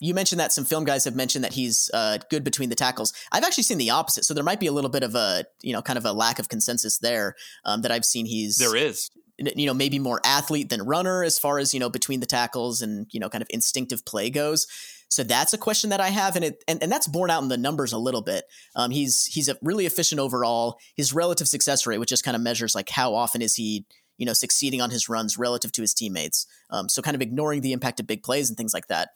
you 0.00 0.12
mentioned 0.12 0.38
that 0.40 0.52
some 0.52 0.66
film 0.66 0.84
guys 0.84 1.04
have 1.04 1.16
mentioned 1.16 1.44
that 1.44 1.54
he's 1.54 1.90
uh, 1.94 2.18
good 2.28 2.44
between 2.44 2.68
the 2.68 2.74
tackles. 2.74 3.14
I've 3.32 3.42
actually 3.42 3.64
seen 3.64 3.78
the 3.78 3.90
opposite, 3.90 4.24
so 4.24 4.34
there 4.34 4.44
might 4.44 4.60
be 4.60 4.66
a 4.66 4.72
little 4.72 4.90
bit 4.90 5.02
of 5.02 5.14
a 5.14 5.44
you 5.62 5.72
know 5.72 5.80
kind 5.80 5.98
of 5.98 6.04
a 6.04 6.12
lack 6.12 6.38
of 6.38 6.50
consensus 6.50 6.98
there 6.98 7.36
um, 7.64 7.80
that 7.80 7.90
I've 7.90 8.04
seen. 8.04 8.26
He's 8.26 8.56
there 8.56 8.76
is 8.76 9.10
you 9.56 9.66
know 9.66 9.74
maybe 9.74 9.98
more 9.98 10.20
athlete 10.24 10.68
than 10.68 10.82
runner 10.82 11.24
as 11.24 11.38
far 11.38 11.58
as 11.58 11.72
you 11.74 11.80
know 11.80 11.90
between 11.90 12.20
the 12.20 12.26
tackles 12.26 12.82
and 12.82 13.06
you 13.10 13.20
know 13.20 13.28
kind 13.28 13.42
of 13.42 13.48
instinctive 13.50 14.04
play 14.04 14.30
goes. 14.30 14.66
So 15.08 15.24
that's 15.24 15.52
a 15.52 15.58
question 15.58 15.90
that 15.90 16.00
I 16.00 16.08
have, 16.08 16.36
and 16.36 16.44
it 16.44 16.62
and, 16.68 16.82
and 16.82 16.92
that's 16.92 17.08
borne 17.08 17.30
out 17.30 17.42
in 17.42 17.48
the 17.48 17.56
numbers 17.56 17.92
a 17.92 17.98
little 17.98 18.22
bit. 18.22 18.44
Um, 18.76 18.90
he's 18.90 19.26
he's 19.26 19.48
a 19.48 19.56
really 19.62 19.86
efficient 19.86 20.20
overall. 20.20 20.78
His 20.96 21.12
relative 21.12 21.48
success 21.48 21.86
rate, 21.86 21.98
which 21.98 22.10
just 22.10 22.24
kind 22.24 22.36
of 22.36 22.42
measures 22.42 22.74
like 22.74 22.88
how 22.88 23.14
often 23.14 23.42
is 23.42 23.56
he 23.56 23.84
you 24.18 24.26
know 24.26 24.32
succeeding 24.32 24.80
on 24.80 24.90
his 24.90 25.08
runs 25.08 25.38
relative 25.38 25.72
to 25.72 25.82
his 25.82 25.94
teammates. 25.94 26.46
Um, 26.70 26.88
so 26.88 27.02
kind 27.02 27.14
of 27.14 27.22
ignoring 27.22 27.62
the 27.62 27.72
impact 27.72 28.00
of 28.00 28.06
big 28.06 28.22
plays 28.22 28.48
and 28.48 28.56
things 28.56 28.74
like 28.74 28.86
that 28.88 29.10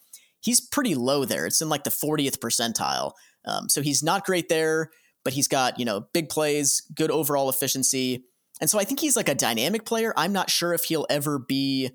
he's 0.44 0.60
pretty 0.60 0.94
low 0.94 1.24
there. 1.24 1.46
It's 1.46 1.62
in 1.62 1.68
like 1.68 1.84
the 1.84 1.90
40th 1.90 2.38
percentile. 2.38 3.12
Um, 3.46 3.68
so 3.68 3.80
he's 3.80 4.02
not 4.02 4.26
great 4.26 4.48
there, 4.48 4.90
but 5.24 5.32
he's 5.32 5.48
got, 5.48 5.78
you 5.78 5.86
know, 5.86 6.06
big 6.12 6.28
plays, 6.28 6.82
good 6.94 7.10
overall 7.10 7.48
efficiency. 7.48 8.24
And 8.60 8.70
so 8.70 8.78
I 8.78 8.84
think 8.84 9.00
he's 9.00 9.16
like 9.16 9.28
a 9.28 9.34
dynamic 9.34 9.84
player. 9.84 10.12
I'm 10.16 10.32
not 10.32 10.50
sure 10.50 10.72
if 10.72 10.84
he'll 10.84 11.06
ever 11.10 11.38
be, 11.38 11.90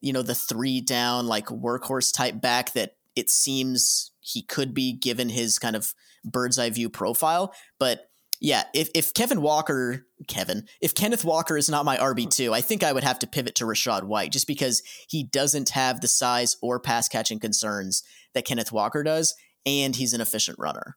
you 0.00 0.12
know, 0.12 0.22
the 0.22 0.34
three 0.34 0.80
down, 0.80 1.26
like 1.26 1.46
workhorse 1.46 2.14
type 2.14 2.40
back 2.40 2.72
that 2.72 2.94
it 3.16 3.28
seems 3.28 4.12
he 4.20 4.42
could 4.42 4.72
be 4.72 4.92
given 4.92 5.28
his 5.28 5.58
kind 5.58 5.76
of 5.76 5.92
bird's 6.24 6.58
eye 6.58 6.70
view 6.70 6.88
profile. 6.88 7.54
But 7.78 8.06
yeah, 8.40 8.64
if, 8.72 8.88
if 8.94 9.12
Kevin 9.12 9.42
Walker, 9.42 10.06
Kevin, 10.26 10.66
if 10.80 10.94
Kenneth 10.94 11.24
Walker 11.24 11.58
is 11.58 11.68
not 11.68 11.84
my 11.84 11.98
RB2, 11.98 12.52
I 12.52 12.62
think 12.62 12.82
I 12.82 12.92
would 12.92 13.04
have 13.04 13.18
to 13.18 13.26
pivot 13.26 13.54
to 13.56 13.64
Rachaad 13.64 14.04
White 14.04 14.32
just 14.32 14.46
because 14.46 14.82
he 15.08 15.22
doesn't 15.22 15.70
have 15.70 16.00
the 16.00 16.08
size 16.08 16.56
or 16.62 16.80
pass 16.80 17.08
catching 17.08 17.38
concerns 17.38 18.02
that 18.32 18.46
Kenneth 18.46 18.72
Walker 18.72 19.02
does, 19.02 19.34
and 19.66 19.94
he's 19.94 20.14
an 20.14 20.22
efficient 20.22 20.58
runner. 20.58 20.96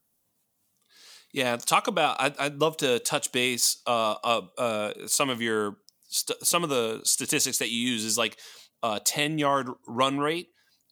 Yeah, 1.33 1.57
talk 1.57 1.87
about. 1.87 2.21
I'd, 2.21 2.37
I'd 2.37 2.61
love 2.61 2.77
to 2.77 2.99
touch 2.99 3.31
base. 3.31 3.81
Uh, 3.85 4.15
uh, 4.23 4.41
uh 4.57 4.93
some 5.07 5.29
of 5.29 5.41
your 5.41 5.77
st- 6.07 6.45
some 6.45 6.63
of 6.63 6.69
the 6.69 7.01
statistics 7.03 7.57
that 7.57 7.71
you 7.71 7.79
use 7.79 8.05
is 8.05 8.17
like 8.17 8.37
a 8.83 9.01
ten 9.03 9.39
yard 9.39 9.67
run 9.87 10.19
rate 10.19 10.49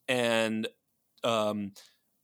and 0.08 0.68
um, 1.24 1.74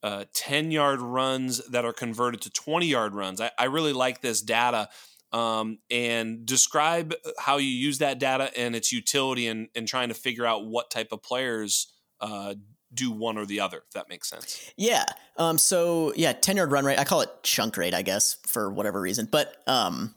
uh, 0.04 0.26
10 0.34 0.72
yard 0.72 1.02
runs 1.02 1.66
that 1.68 1.86
are 1.86 1.94
converted 1.94 2.42
to 2.42 2.50
20 2.50 2.86
yard 2.86 3.16
runs. 3.16 3.42
I, 3.42 3.52
I 3.58 3.66
really 3.66 3.94
like 3.94 4.22
this 4.22 4.42
data. 4.42 4.90
Um, 5.34 5.80
and 5.92 6.46
describe 6.46 7.14
how 7.38 7.58
you 7.58 7.68
use 7.68 7.98
that 7.98 8.18
data 8.18 8.50
and 8.58 8.76
its 8.76 8.94
utility 8.94 9.48
in, 9.48 9.68
in 9.76 9.86
trying 9.86 10.08
to 10.08 10.14
figure 10.14 10.46
out 10.46 10.66
what 10.66 10.90
type 10.90 11.12
of 11.12 11.22
players 11.22 11.92
uh, 12.22 12.56
do 12.94 13.12
one 13.12 13.38
or 13.38 13.46
the 13.46 13.60
other, 13.60 13.77
if 13.77 13.94
that 13.94 14.10
makes 14.10 14.29
sense. 14.29 14.72
Yeah. 14.77 15.06
Um, 15.38 15.58
so, 15.58 16.13
yeah, 16.15 16.34
10 16.34 16.58
yard 16.58 16.72
run 16.72 16.86
rate, 16.86 17.00
I 17.00 17.03
call 17.03 17.22
it 17.22 17.29
chunk 17.44 17.77
rate, 17.77 17.94
I 17.94 18.01
guess, 18.01 18.38
for 18.46 18.72
whatever 18.72 19.01
reason. 19.01 19.27
But 19.29 19.56
um, 19.67 20.15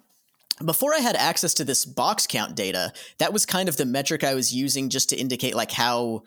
before 0.65 0.95
I 0.95 0.99
had 0.99 1.17
access 1.17 1.55
to 1.55 1.65
this 1.65 1.85
box 1.85 2.27
count 2.27 2.55
data, 2.55 2.93
that 3.19 3.33
was 3.33 3.47
kind 3.47 3.69
of 3.69 3.77
the 3.77 3.87
metric 3.87 4.25
I 4.25 4.35
was 4.35 4.55
using 4.55 4.89
just 4.89 5.11
to 5.11 5.17
indicate 5.17 5.55
like 5.55 5.73
how 5.73 6.23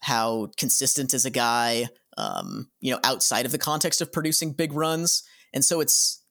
how 0.00 0.50
consistent 0.58 1.14
is 1.14 1.24
a 1.24 1.30
guy, 1.30 1.88
um, 2.18 2.68
you 2.80 2.92
know, 2.92 3.00
outside 3.04 3.46
of 3.46 3.52
the 3.52 3.58
context 3.58 4.02
of 4.02 4.12
producing 4.12 4.52
big 4.52 4.74
runs. 4.74 5.22
And 5.54 5.64
so 5.64 5.80
it's 5.80 6.22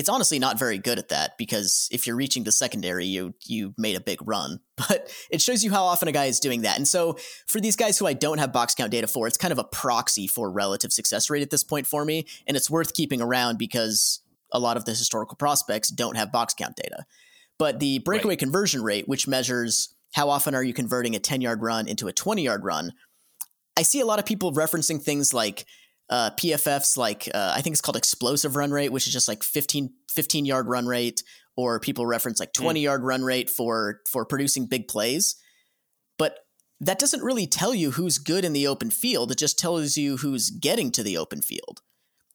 it's 0.00 0.08
honestly 0.08 0.38
not 0.38 0.58
very 0.58 0.78
good 0.78 0.98
at 0.98 1.10
that 1.10 1.36
because 1.36 1.86
if 1.92 2.06
you're 2.06 2.16
reaching 2.16 2.44
the 2.44 2.52
secondary, 2.52 3.04
you 3.04 3.34
you 3.44 3.74
made 3.76 3.96
a 3.96 4.00
big 4.00 4.18
run. 4.26 4.60
But 4.88 5.14
it 5.30 5.42
shows 5.42 5.62
you 5.62 5.70
how 5.70 5.84
often 5.84 6.08
a 6.08 6.12
guy 6.12 6.24
is 6.24 6.40
doing 6.40 6.62
that. 6.62 6.78
And 6.78 6.88
so 6.88 7.18
for 7.46 7.60
these 7.60 7.76
guys 7.76 7.98
who 7.98 8.06
I 8.06 8.14
don't 8.14 8.38
have 8.38 8.50
box 8.50 8.74
count 8.74 8.90
data 8.90 9.06
for, 9.06 9.26
it's 9.26 9.36
kind 9.36 9.52
of 9.52 9.58
a 9.58 9.64
proxy 9.64 10.26
for 10.26 10.50
relative 10.50 10.90
success 10.90 11.28
rate 11.28 11.42
at 11.42 11.50
this 11.50 11.62
point 11.62 11.86
for 11.86 12.02
me, 12.06 12.26
and 12.46 12.56
it's 12.56 12.70
worth 12.70 12.94
keeping 12.94 13.20
around 13.20 13.58
because 13.58 14.22
a 14.52 14.58
lot 14.58 14.78
of 14.78 14.86
the 14.86 14.92
historical 14.92 15.36
prospects 15.36 15.90
don't 15.90 16.16
have 16.16 16.32
box 16.32 16.54
count 16.54 16.76
data. 16.76 17.04
But 17.58 17.78
the 17.78 17.98
breakaway 17.98 18.32
right. 18.32 18.38
conversion 18.38 18.82
rate, 18.82 19.06
which 19.06 19.28
measures 19.28 19.94
how 20.14 20.30
often 20.30 20.54
are 20.54 20.62
you 20.62 20.72
converting 20.72 21.14
a 21.14 21.18
10 21.18 21.42
yard 21.42 21.60
run 21.60 21.86
into 21.86 22.08
a 22.08 22.12
20 22.14 22.42
yard 22.42 22.64
run, 22.64 22.94
I 23.76 23.82
see 23.82 24.00
a 24.00 24.06
lot 24.06 24.18
of 24.18 24.24
people 24.24 24.54
referencing 24.54 25.02
things 25.02 25.34
like 25.34 25.66
uh, 26.10 26.30
PFF's 26.32 26.96
like 26.96 27.28
uh, 27.32 27.52
I 27.54 27.62
think 27.62 27.74
it's 27.74 27.80
called 27.80 27.96
explosive 27.96 28.56
run 28.56 28.72
rate, 28.72 28.92
which 28.92 29.06
is 29.06 29.12
just 29.12 29.28
like 29.28 29.42
15, 29.42 29.90
15 30.10 30.44
yard 30.44 30.66
run 30.66 30.86
rate, 30.86 31.22
or 31.56 31.80
people 31.80 32.04
reference 32.04 32.40
like 32.40 32.50
hmm. 32.56 32.64
twenty 32.64 32.80
mm. 32.80 32.84
yard 32.84 33.04
run 33.04 33.22
rate 33.22 33.48
for 33.48 34.00
for 34.10 34.24
producing 34.24 34.66
big 34.66 34.88
plays. 34.88 35.36
But 36.18 36.38
that 36.80 36.98
doesn't 36.98 37.22
really 37.22 37.46
tell 37.46 37.74
you 37.74 37.92
who's 37.92 38.18
good 38.18 38.44
in 38.44 38.52
the 38.52 38.66
open 38.66 38.90
field. 38.90 39.30
It 39.30 39.38
just 39.38 39.58
tells 39.58 39.96
you 39.96 40.16
who's 40.18 40.50
getting 40.50 40.90
to 40.92 41.02
the 41.02 41.16
open 41.16 41.42
field. 41.42 41.82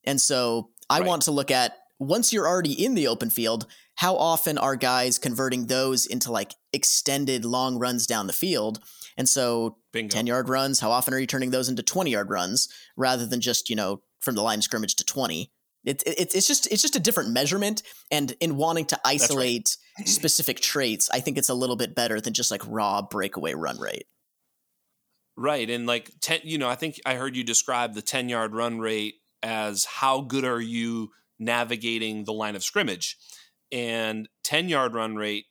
And 0.04 0.22
so 0.22 0.70
I 0.90 1.00
right. 1.00 1.08
want 1.08 1.24
to 1.24 1.32
look 1.32 1.52
at 1.52 1.74
once 2.00 2.32
you're 2.32 2.48
already 2.48 2.74
in 2.74 2.94
the 2.94 3.08
open 3.08 3.30
field, 3.30 3.66
how 3.96 4.16
often 4.16 4.58
are 4.58 4.76
guys 4.76 5.18
converting 5.18 5.68
those 5.68 6.06
into 6.06 6.32
like 6.32 6.54
extended 6.74 7.46
long 7.46 7.80
runs 7.80 8.06
down 8.06 8.28
the 8.28 8.34
field? 8.34 8.80
And 9.18 9.30
so 9.30 9.78
Bingo. 9.94 10.14
10 10.14 10.28
yard 10.28 10.50
runs, 10.50 10.80
how 10.80 10.92
often 10.92 11.14
are 11.14 11.20
you 11.20 11.28
turning 11.28 11.52
those 11.52 11.70
into 11.70 11.84
20 11.84 12.12
yard 12.12 12.30
runs 12.30 12.70
rather 12.98 13.26
than 13.26 13.42
just, 13.42 13.70
you 13.70 13.76
know, 13.76 14.02
from 14.20 14.36
the 14.36 14.42
line 14.42 14.62
scrimmage 14.62 14.96
to 14.96 15.06
20? 15.06 15.52
It, 15.86 16.02
it, 16.06 16.34
it's 16.34 16.48
just 16.48 16.72
it's 16.72 16.82
just 16.82 16.96
a 16.96 17.00
different 17.00 17.30
measurement 17.30 17.84
and 18.10 18.36
in 18.42 18.58
wanting 18.58 18.86
to 18.88 19.00
isolate 19.06 19.78
right. 20.00 20.08
specific 20.08 20.60
traits 20.60 21.12
i 21.14 21.20
think 21.20 21.38
it's 21.38 21.50
a 21.50 21.54
little 21.54 21.76
bit 21.76 21.94
better 21.94 22.20
than 22.20 22.34
just 22.34 22.50
like 22.50 22.64
raw 22.66 23.04
breakaway 23.04 23.54
run 23.54 23.80
rate 23.80 24.08
right 25.38 25.70
and 25.70 25.86
like 25.86 26.10
10 26.22 26.40
you 26.44 26.58
know 26.58 26.68
i 26.68 26.74
think 26.74 27.00
i 27.06 27.14
heard 27.14 27.36
you 27.36 27.44
describe 27.44 27.94
the 27.94 28.02
10 28.02 28.30
yard 28.30 28.56
run 28.56 28.80
rate 28.80 29.14
as 29.44 29.86
how 29.86 30.22
good 30.22 30.44
are 30.44 30.60
you 30.60 31.12
navigating 31.38 32.24
the 32.24 32.34
line 32.34 32.56
of 32.56 32.64
scrimmage 32.64 33.16
and 33.72 34.28
10 34.44 34.70
yard 34.70 34.96
run 34.96 35.16
rate 35.16 35.46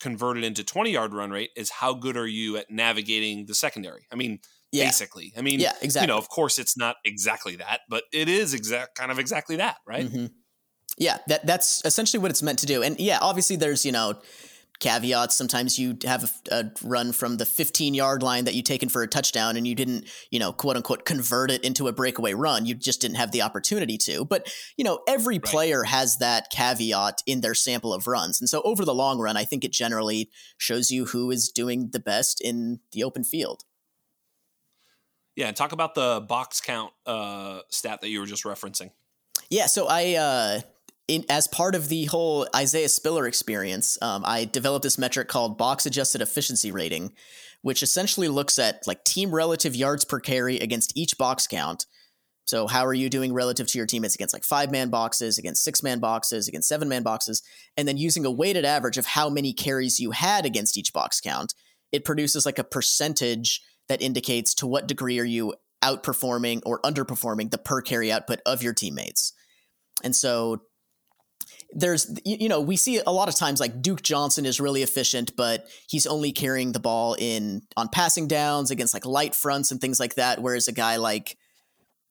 converted 0.00 0.44
into 0.44 0.64
20 0.64 0.90
yard 0.90 1.14
run 1.14 1.30
rate 1.30 1.50
is 1.56 1.70
how 1.70 1.94
good 1.94 2.16
are 2.16 2.26
you 2.26 2.56
at 2.56 2.70
navigating 2.70 3.46
the 3.46 3.54
secondary? 3.54 4.06
I 4.12 4.16
mean, 4.16 4.40
yeah. 4.72 4.86
basically. 4.86 5.32
I 5.36 5.42
mean, 5.42 5.60
yeah, 5.60 5.72
exactly. 5.80 6.06
You 6.06 6.14
know, 6.14 6.18
of 6.18 6.28
course, 6.28 6.58
it's 6.58 6.76
not 6.76 6.96
exactly 7.04 7.56
that, 7.56 7.80
but 7.88 8.04
it 8.12 8.28
is 8.28 8.54
exact 8.54 8.96
kind 8.96 9.10
of 9.10 9.18
exactly 9.18 9.56
that, 9.56 9.76
right? 9.86 10.06
Mm-hmm. 10.06 10.26
Yeah, 10.98 11.18
that 11.28 11.46
that's 11.46 11.82
essentially 11.84 12.20
what 12.20 12.30
it's 12.30 12.42
meant 12.42 12.58
to 12.60 12.66
do. 12.66 12.82
And 12.82 12.98
yeah, 12.98 13.18
obviously, 13.20 13.56
there's 13.56 13.84
you 13.84 13.92
know 13.92 14.20
caveats. 14.80 15.36
Sometimes 15.36 15.78
you 15.78 15.96
have 16.04 16.24
a, 16.50 16.54
a, 16.54 16.72
run 16.82 17.12
from 17.12 17.36
the 17.36 17.44
15 17.44 17.94
yard 17.94 18.22
line 18.22 18.44
that 18.44 18.54
you 18.54 18.62
taken 18.62 18.88
for 18.88 19.02
a 19.02 19.06
touchdown 19.06 19.56
and 19.56 19.66
you 19.66 19.74
didn't, 19.74 20.06
you 20.30 20.38
know, 20.38 20.52
quote 20.52 20.76
unquote, 20.76 21.04
convert 21.04 21.50
it 21.50 21.62
into 21.62 21.86
a 21.86 21.92
breakaway 21.92 22.34
run. 22.34 22.66
You 22.66 22.74
just 22.74 23.00
didn't 23.00 23.16
have 23.16 23.30
the 23.30 23.42
opportunity 23.42 23.96
to. 23.98 24.24
But, 24.24 24.52
you 24.76 24.84
know, 24.84 25.00
every 25.06 25.36
right. 25.36 25.44
player 25.44 25.82
has 25.84 26.18
that 26.18 26.50
caveat 26.50 27.22
in 27.26 27.42
their 27.42 27.54
sample 27.54 27.94
of 27.94 28.06
runs. 28.06 28.40
And 28.40 28.48
so 28.48 28.62
over 28.62 28.84
the 28.84 28.94
long 28.94 29.18
run, 29.18 29.36
I 29.36 29.44
think 29.44 29.64
it 29.64 29.72
generally 29.72 30.30
shows 30.58 30.90
you 30.90 31.06
who 31.06 31.30
is 31.30 31.48
doing 31.48 31.90
the 31.92 32.00
best 32.00 32.40
in 32.40 32.80
the 32.92 33.04
open 33.04 33.22
field. 33.22 33.64
Yeah. 35.36 35.52
Talk 35.52 35.72
about 35.72 35.94
the 35.94 36.24
box 36.26 36.60
count 36.60 36.92
uh, 37.06 37.60
stat 37.68 38.00
that 38.00 38.08
you 38.08 38.20
were 38.20 38.26
just 38.26 38.44
referencing. 38.44 38.90
Yeah. 39.48 39.66
So 39.66 39.86
I, 39.88 40.14
uh, 40.14 40.60
in, 41.10 41.24
as 41.28 41.48
part 41.48 41.74
of 41.74 41.88
the 41.88 42.04
whole 42.04 42.46
Isaiah 42.54 42.88
Spiller 42.88 43.26
experience, 43.26 43.98
um, 44.00 44.22
I 44.24 44.44
developed 44.44 44.84
this 44.84 44.96
metric 44.96 45.26
called 45.26 45.58
box 45.58 45.84
adjusted 45.84 46.22
efficiency 46.22 46.70
rating, 46.70 47.12
which 47.62 47.82
essentially 47.82 48.28
looks 48.28 48.60
at 48.60 48.86
like 48.86 49.02
team 49.02 49.34
relative 49.34 49.74
yards 49.74 50.04
per 50.04 50.20
carry 50.20 50.58
against 50.58 50.96
each 50.96 51.18
box 51.18 51.48
count. 51.48 51.86
So, 52.44 52.68
how 52.68 52.86
are 52.86 52.94
you 52.94 53.10
doing 53.10 53.32
relative 53.32 53.66
to 53.66 53.78
your 53.78 53.88
teammates 53.88 54.14
against 54.14 54.32
like 54.32 54.44
five 54.44 54.70
man 54.70 54.88
boxes, 54.88 55.36
against 55.36 55.64
six 55.64 55.82
man 55.82 55.98
boxes, 55.98 56.46
against 56.46 56.68
seven 56.68 56.88
man 56.88 57.02
boxes, 57.02 57.42
and 57.76 57.88
then 57.88 57.96
using 57.96 58.24
a 58.24 58.30
weighted 58.30 58.64
average 58.64 58.96
of 58.96 59.06
how 59.06 59.28
many 59.28 59.52
carries 59.52 59.98
you 59.98 60.12
had 60.12 60.46
against 60.46 60.78
each 60.78 60.92
box 60.92 61.20
count, 61.20 61.54
it 61.90 62.04
produces 62.04 62.46
like 62.46 62.60
a 62.60 62.64
percentage 62.64 63.60
that 63.88 64.00
indicates 64.00 64.54
to 64.54 64.66
what 64.68 64.86
degree 64.86 65.18
are 65.18 65.24
you 65.24 65.54
outperforming 65.82 66.62
or 66.64 66.80
underperforming 66.82 67.50
the 67.50 67.58
per 67.58 67.82
carry 67.82 68.12
output 68.12 68.38
of 68.46 68.62
your 68.62 68.74
teammates. 68.74 69.32
And 70.04 70.14
so 70.14 70.62
there's 71.72 72.18
you 72.24 72.48
know 72.48 72.60
we 72.60 72.76
see 72.76 73.00
a 73.04 73.10
lot 73.10 73.28
of 73.28 73.34
times 73.34 73.60
like 73.60 73.80
Duke 73.80 74.02
Johnson 74.02 74.44
is 74.44 74.60
really 74.60 74.82
efficient 74.82 75.36
but 75.36 75.68
he's 75.88 76.06
only 76.06 76.32
carrying 76.32 76.72
the 76.72 76.80
ball 76.80 77.14
in 77.18 77.62
on 77.76 77.88
passing 77.88 78.26
downs 78.26 78.70
against 78.70 78.94
like 78.94 79.06
light 79.06 79.34
fronts 79.34 79.70
and 79.70 79.80
things 79.80 80.00
like 80.00 80.14
that 80.14 80.42
whereas 80.42 80.68
a 80.68 80.72
guy 80.72 80.96
like 80.96 81.36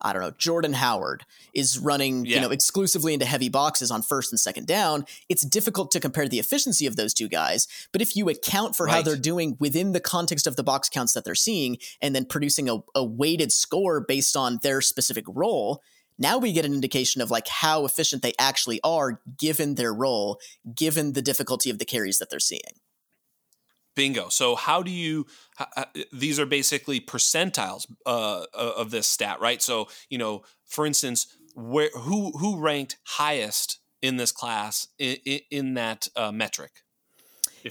I 0.01 0.13
don't 0.13 0.21
know 0.21 0.31
Jordan 0.37 0.73
Howard 0.73 1.25
is 1.53 1.77
running 1.77 2.25
yeah. 2.25 2.35
you 2.35 2.41
know 2.41 2.51
exclusively 2.51 3.13
into 3.13 3.25
heavy 3.25 3.49
boxes 3.49 3.91
on 3.91 4.01
first 4.01 4.31
and 4.31 4.39
second 4.39 4.65
down 4.65 5.05
it's 5.27 5.45
difficult 5.45 5.91
to 5.91 5.99
compare 5.99 6.29
the 6.29 6.39
efficiency 6.39 6.85
of 6.85 6.95
those 6.95 7.13
two 7.13 7.27
guys 7.27 7.67
but 7.91 8.01
if 8.01 8.15
you 8.15 8.29
account 8.29 8.77
for 8.77 8.85
right. 8.85 8.95
how 8.95 9.01
they're 9.01 9.17
doing 9.17 9.57
within 9.59 9.91
the 9.91 9.99
context 9.99 10.47
of 10.47 10.55
the 10.55 10.63
box 10.63 10.87
counts 10.87 11.13
that 11.13 11.25
they're 11.25 11.35
seeing 11.35 11.77
and 12.01 12.15
then 12.15 12.23
producing 12.23 12.69
a, 12.69 12.77
a 12.95 13.03
weighted 13.03 13.51
score 13.51 13.99
based 13.99 14.37
on 14.37 14.59
their 14.63 14.79
specific 14.79 15.25
role 15.27 15.81
now 16.19 16.37
we 16.37 16.51
get 16.51 16.65
an 16.65 16.73
indication 16.73 17.21
of 17.21 17.31
like 17.31 17.47
how 17.47 17.85
efficient 17.85 18.21
they 18.21 18.33
actually 18.37 18.79
are 18.83 19.21
given 19.37 19.75
their 19.75 19.93
role, 19.93 20.39
given 20.75 21.13
the 21.13 21.21
difficulty 21.21 21.69
of 21.69 21.79
the 21.79 21.85
carries 21.85 22.19
that 22.19 22.29
they're 22.29 22.39
seeing. 22.39 22.79
Bingo. 23.95 24.29
So 24.29 24.55
how 24.55 24.83
do 24.83 24.91
you? 24.91 25.25
Uh, 25.57 25.85
these 26.13 26.39
are 26.39 26.45
basically 26.45 27.01
percentiles 27.01 27.85
uh, 28.05 28.45
of 28.53 28.91
this 28.91 29.07
stat, 29.07 29.41
right? 29.41 29.61
So 29.61 29.87
you 30.09 30.17
know, 30.17 30.43
for 30.65 30.85
instance, 30.85 31.35
where 31.55 31.89
who 31.93 32.31
who 32.37 32.59
ranked 32.59 32.97
highest 33.03 33.79
in 34.01 34.17
this 34.17 34.31
class 34.31 34.87
in, 34.97 35.17
in 35.49 35.73
that 35.73 36.07
uh, 36.15 36.31
metric? 36.31 36.71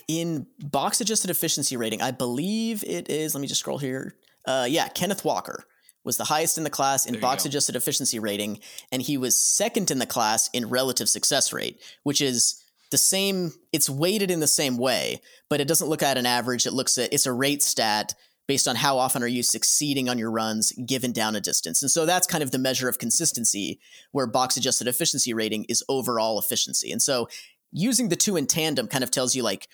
In 0.07 0.47
box 0.59 1.01
adjusted 1.01 1.31
efficiency 1.31 1.77
rating, 1.77 2.03
I 2.03 2.11
believe 2.11 2.85
it 2.85 3.09
is. 3.09 3.35
Let 3.35 3.41
me 3.41 3.47
just 3.47 3.61
scroll 3.61 3.79
here. 3.79 4.15
Uh, 4.45 4.67
yeah, 4.69 4.89
Kenneth 4.89 5.25
Walker 5.25 5.65
was 6.09 6.17
the 6.17 6.25
highest 6.25 6.57
in 6.57 6.65
the 6.65 6.71
class 6.71 7.05
in 7.05 7.21
box 7.21 7.45
adjusted 7.45 7.77
efficiency 7.77 8.19
rating, 8.19 8.61
and 8.91 9.03
he 9.03 9.19
was 9.19 9.37
second 9.37 9.91
in 9.91 9.99
the 9.99 10.07
class 10.07 10.49
in 10.55 10.71
relative 10.71 11.07
success 11.07 11.53
rate, 11.53 11.79
which 12.03 12.23
is 12.23 12.65
the 12.91 12.97
same. 12.97 13.53
It's 13.75 13.91
weighted 13.91 14.31
in 14.31 14.41
the 14.41 14.47
same 14.47 14.79
way, 14.79 15.21
but 15.51 15.61
it 15.61 15.69
doesn't 15.69 15.91
look 15.91 16.03
at 16.03 16.17
an 16.17 16.25
average. 16.25 16.65
It 16.65 16.73
looks 16.73 16.97
at 16.97 17.13
it's 17.13 17.27
a 17.27 17.33
rate 17.33 17.63
stat 17.63 18.15
based 18.47 18.67
on 18.67 18.77
how 18.77 18.97
often 18.97 19.23
are 19.23 19.29
you 19.29 19.43
succeeding 19.43 20.09
on 20.09 20.17
your 20.17 20.31
runs 20.31 20.73
given 20.87 21.13
down 21.13 21.37
a 21.37 21.43
distance. 21.43 21.83
And 21.83 21.91
so 21.91 22.07
that's 22.07 22.27
kind 22.27 22.43
of 22.43 22.53
the 22.53 22.59
measure 22.59 22.89
of 22.89 22.99
consistency 22.99 23.79
where 24.13 24.27
box 24.27 24.57
adjusted 24.57 24.89
efficiency 24.89 25.35
rating 25.35 25.65
is 25.65 25.85
overall 25.91 26.39
efficiency. 26.39 26.91
And 26.91 27.03
so 27.03 27.29
using 27.71 28.09
the 28.09 28.17
two 28.17 28.39
in 28.39 28.47
tandem 28.47 28.89
kind 28.89 29.05
of 29.05 29.11
tells 29.11 29.37
you 29.37 29.43
like 29.43 29.69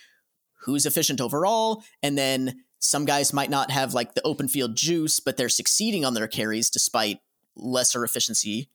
who's 0.64 0.84
efficient 0.84 1.20
overall 1.20 1.84
and 2.02 2.18
then 2.18 2.63
some 2.84 3.04
guys 3.04 3.32
might 3.32 3.50
not 3.50 3.70
have 3.70 3.94
like 3.94 4.14
the 4.14 4.22
open 4.22 4.48
field 4.48 4.76
juice 4.76 5.20
but 5.20 5.36
they're 5.36 5.48
succeeding 5.48 6.04
on 6.04 6.14
their 6.14 6.28
carries 6.28 6.70
despite 6.70 7.18
lesser 7.56 8.04
efficiency 8.04 8.68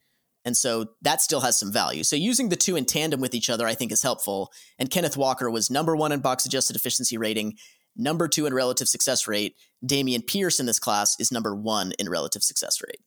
and 0.46 0.56
so 0.56 0.88
that 1.02 1.22
still 1.22 1.42
has 1.42 1.60
some 1.60 1.72
value. 1.72 2.04
So 2.04 2.16
using 2.16 2.50
the 2.50 2.56
two 2.56 2.76
in 2.76 2.86
tandem 2.86 3.20
with 3.20 3.36
each 3.36 3.50
other, 3.50 3.68
I 3.68 3.76
think 3.76 3.92
is 3.92 4.02
helpful. 4.02 4.52
And 4.78 4.90
Kenneth 4.90 5.18
Walker 5.18 5.50
was 5.50 5.70
number 5.70 5.96
one 5.96 6.12
in 6.12 6.22
box 6.22 6.46
adjusted 6.46 6.76
efficiency 6.76 7.18
rating, 7.18 7.58
number 7.96 8.28
two 8.28 8.46
in 8.46 8.54
relative 8.54 8.88
success 8.88 9.28
rate. 9.28 9.56
Dameon 9.86 10.26
Pierce 10.26 10.60
in 10.60 10.66
this 10.66 10.80
class 10.80 11.16
is 11.20 11.32
number 11.32 11.56
one 11.56 11.92
in 12.00 12.10
relative 12.10 12.44
success 12.44 12.82
rate. 12.82 13.02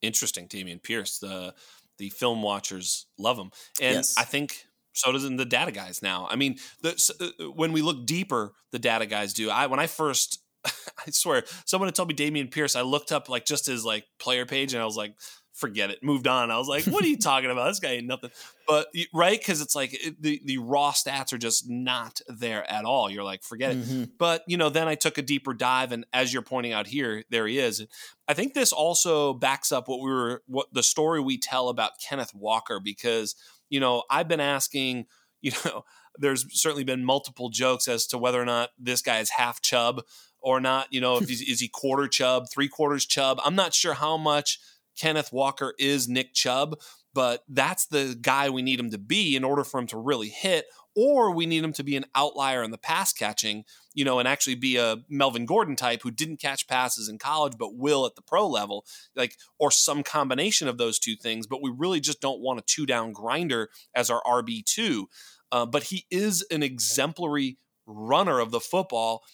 Interesting, 0.00 0.48
Dameon 0.48 0.82
Pierce. 0.82 1.18
The 1.18 1.54
the 1.98 2.10
film 2.10 2.42
watchers 2.42 3.06
love 3.18 3.36
him, 3.36 3.50
and 3.80 3.96
yes. 3.96 4.14
I 4.16 4.22
think 4.22 4.67
so 4.98 5.12
does 5.12 5.28
the 5.28 5.44
data 5.44 5.70
guys 5.70 6.02
now. 6.02 6.26
I 6.28 6.36
mean, 6.36 6.56
the, 6.82 7.32
uh, 7.40 7.50
when 7.52 7.72
we 7.72 7.82
look 7.82 8.04
deeper, 8.04 8.52
the 8.72 8.78
data 8.78 9.06
guys 9.06 9.32
do. 9.32 9.48
I 9.50 9.66
when 9.66 9.80
I 9.80 9.86
first, 9.86 10.42
I 10.64 11.10
swear, 11.10 11.44
someone 11.64 11.86
had 11.88 11.94
told 11.94 12.08
me 12.08 12.14
Dameon 12.14 12.50
Pierce. 12.50 12.74
I 12.76 12.82
looked 12.82 13.12
up 13.12 13.28
like 13.28 13.44
just 13.44 13.66
his 13.66 13.84
like 13.84 14.04
player 14.18 14.44
page, 14.44 14.74
and 14.74 14.82
I 14.82 14.84
was 14.84 14.96
like, 14.96 15.14
forget 15.58 15.90
it, 15.90 16.02
moved 16.02 16.26
on. 16.26 16.50
I 16.50 16.58
was 16.58 16.68
like, 16.68 16.84
what 16.84 17.04
are 17.04 17.08
you 17.08 17.16
talking 17.20 17.50
about? 17.50 17.68
This 17.68 17.80
guy 17.80 17.90
ain't 17.90 18.06
nothing. 18.06 18.30
But 18.66 18.88
right, 19.12 19.38
because 19.38 19.60
it's 19.60 19.74
like 19.74 19.92
it, 19.92 20.20
the 20.20 20.40
the 20.44 20.58
raw 20.58 20.92
stats 20.92 21.32
are 21.32 21.38
just 21.38 21.68
not 21.68 22.20
there 22.28 22.68
at 22.70 22.84
all. 22.84 23.10
You're 23.10 23.24
like, 23.24 23.42
forget 23.42 23.72
it. 23.72 23.78
Mm-hmm. 23.78 24.04
But 24.18 24.42
you 24.46 24.56
know, 24.56 24.70
then 24.70 24.88
I 24.88 24.94
took 24.94 25.18
a 25.18 25.22
deeper 25.22 25.54
dive, 25.54 25.92
and 25.92 26.06
as 26.12 26.32
you're 26.32 26.42
pointing 26.42 26.72
out 26.72 26.86
here, 26.86 27.24
there 27.30 27.46
he 27.46 27.58
is. 27.58 27.84
I 28.26 28.34
think 28.34 28.54
this 28.54 28.72
also 28.72 29.34
backs 29.34 29.72
up 29.72 29.88
what 29.88 30.00
we 30.00 30.10
were, 30.10 30.42
what 30.46 30.66
the 30.72 30.82
story 30.82 31.20
we 31.20 31.38
tell 31.38 31.68
about 31.68 31.92
Kenneth 32.00 32.34
Walker, 32.34 32.80
because 32.82 33.34
you 33.68 33.80
know, 33.80 34.04
I've 34.10 34.28
been 34.28 34.40
asking, 34.40 35.06
you 35.40 35.52
know, 35.64 35.84
there's 36.18 36.46
certainly 36.60 36.84
been 36.84 37.04
multiple 37.04 37.48
jokes 37.48 37.86
as 37.86 38.06
to 38.08 38.18
whether 38.18 38.40
or 38.40 38.44
not 38.44 38.70
this 38.78 39.02
guy 39.02 39.18
is 39.20 39.30
half 39.30 39.60
Chubb 39.60 40.02
or 40.40 40.60
not. 40.60 40.88
You 40.92 41.00
know, 41.00 41.18
if 41.18 41.28
he's, 41.28 41.42
is 41.42 41.60
he 41.60 41.68
quarter 41.68 42.08
Chubb, 42.08 42.46
three 42.50 42.68
quarters 42.68 43.06
Chubb? 43.06 43.40
I'm 43.44 43.54
not 43.54 43.74
sure 43.74 43.94
how 43.94 44.16
much 44.16 44.58
Kenneth 44.98 45.32
Walker 45.32 45.74
is 45.78 46.08
Nick 46.08 46.34
Chubb, 46.34 46.78
but 47.14 47.44
that's 47.48 47.86
the 47.86 48.18
guy 48.20 48.50
we 48.50 48.62
need 48.62 48.80
him 48.80 48.90
to 48.90 48.98
be 48.98 49.36
in 49.36 49.44
order 49.44 49.64
for 49.64 49.78
him 49.78 49.86
to 49.88 49.98
really 49.98 50.28
hit, 50.28 50.66
or 50.96 51.32
we 51.32 51.46
need 51.46 51.62
him 51.62 51.72
to 51.74 51.84
be 51.84 51.96
an 51.96 52.04
outlier 52.14 52.62
in 52.62 52.72
the 52.72 52.78
pass 52.78 53.12
catching, 53.12 53.64
you 53.98 54.04
know, 54.04 54.20
and 54.20 54.28
actually 54.28 54.54
be 54.54 54.76
a 54.76 54.98
Melvin 55.08 55.44
Gordon 55.44 55.74
type 55.74 56.02
who 56.04 56.12
didn't 56.12 56.36
catch 56.36 56.68
passes 56.68 57.08
in 57.08 57.18
college 57.18 57.54
but 57.58 57.74
will 57.74 58.06
at 58.06 58.14
the 58.14 58.22
pro 58.22 58.46
level, 58.46 58.84
like, 59.16 59.34
or 59.58 59.72
some 59.72 60.04
combination 60.04 60.68
of 60.68 60.78
those 60.78 61.00
two 61.00 61.16
things. 61.16 61.48
But 61.48 61.60
we 61.60 61.74
really 61.76 61.98
just 61.98 62.20
don't 62.20 62.40
want 62.40 62.60
a 62.60 62.62
two 62.64 62.86
down 62.86 63.10
grinder 63.10 63.70
as 63.96 64.08
our 64.08 64.22
RB2. 64.22 65.06
Uh, 65.50 65.66
but 65.66 65.82
he 65.82 66.06
is 66.12 66.46
an 66.52 66.62
exemplary 66.62 67.58
runner 67.86 68.38
of 68.38 68.52
the 68.52 68.60
football, 68.60 69.24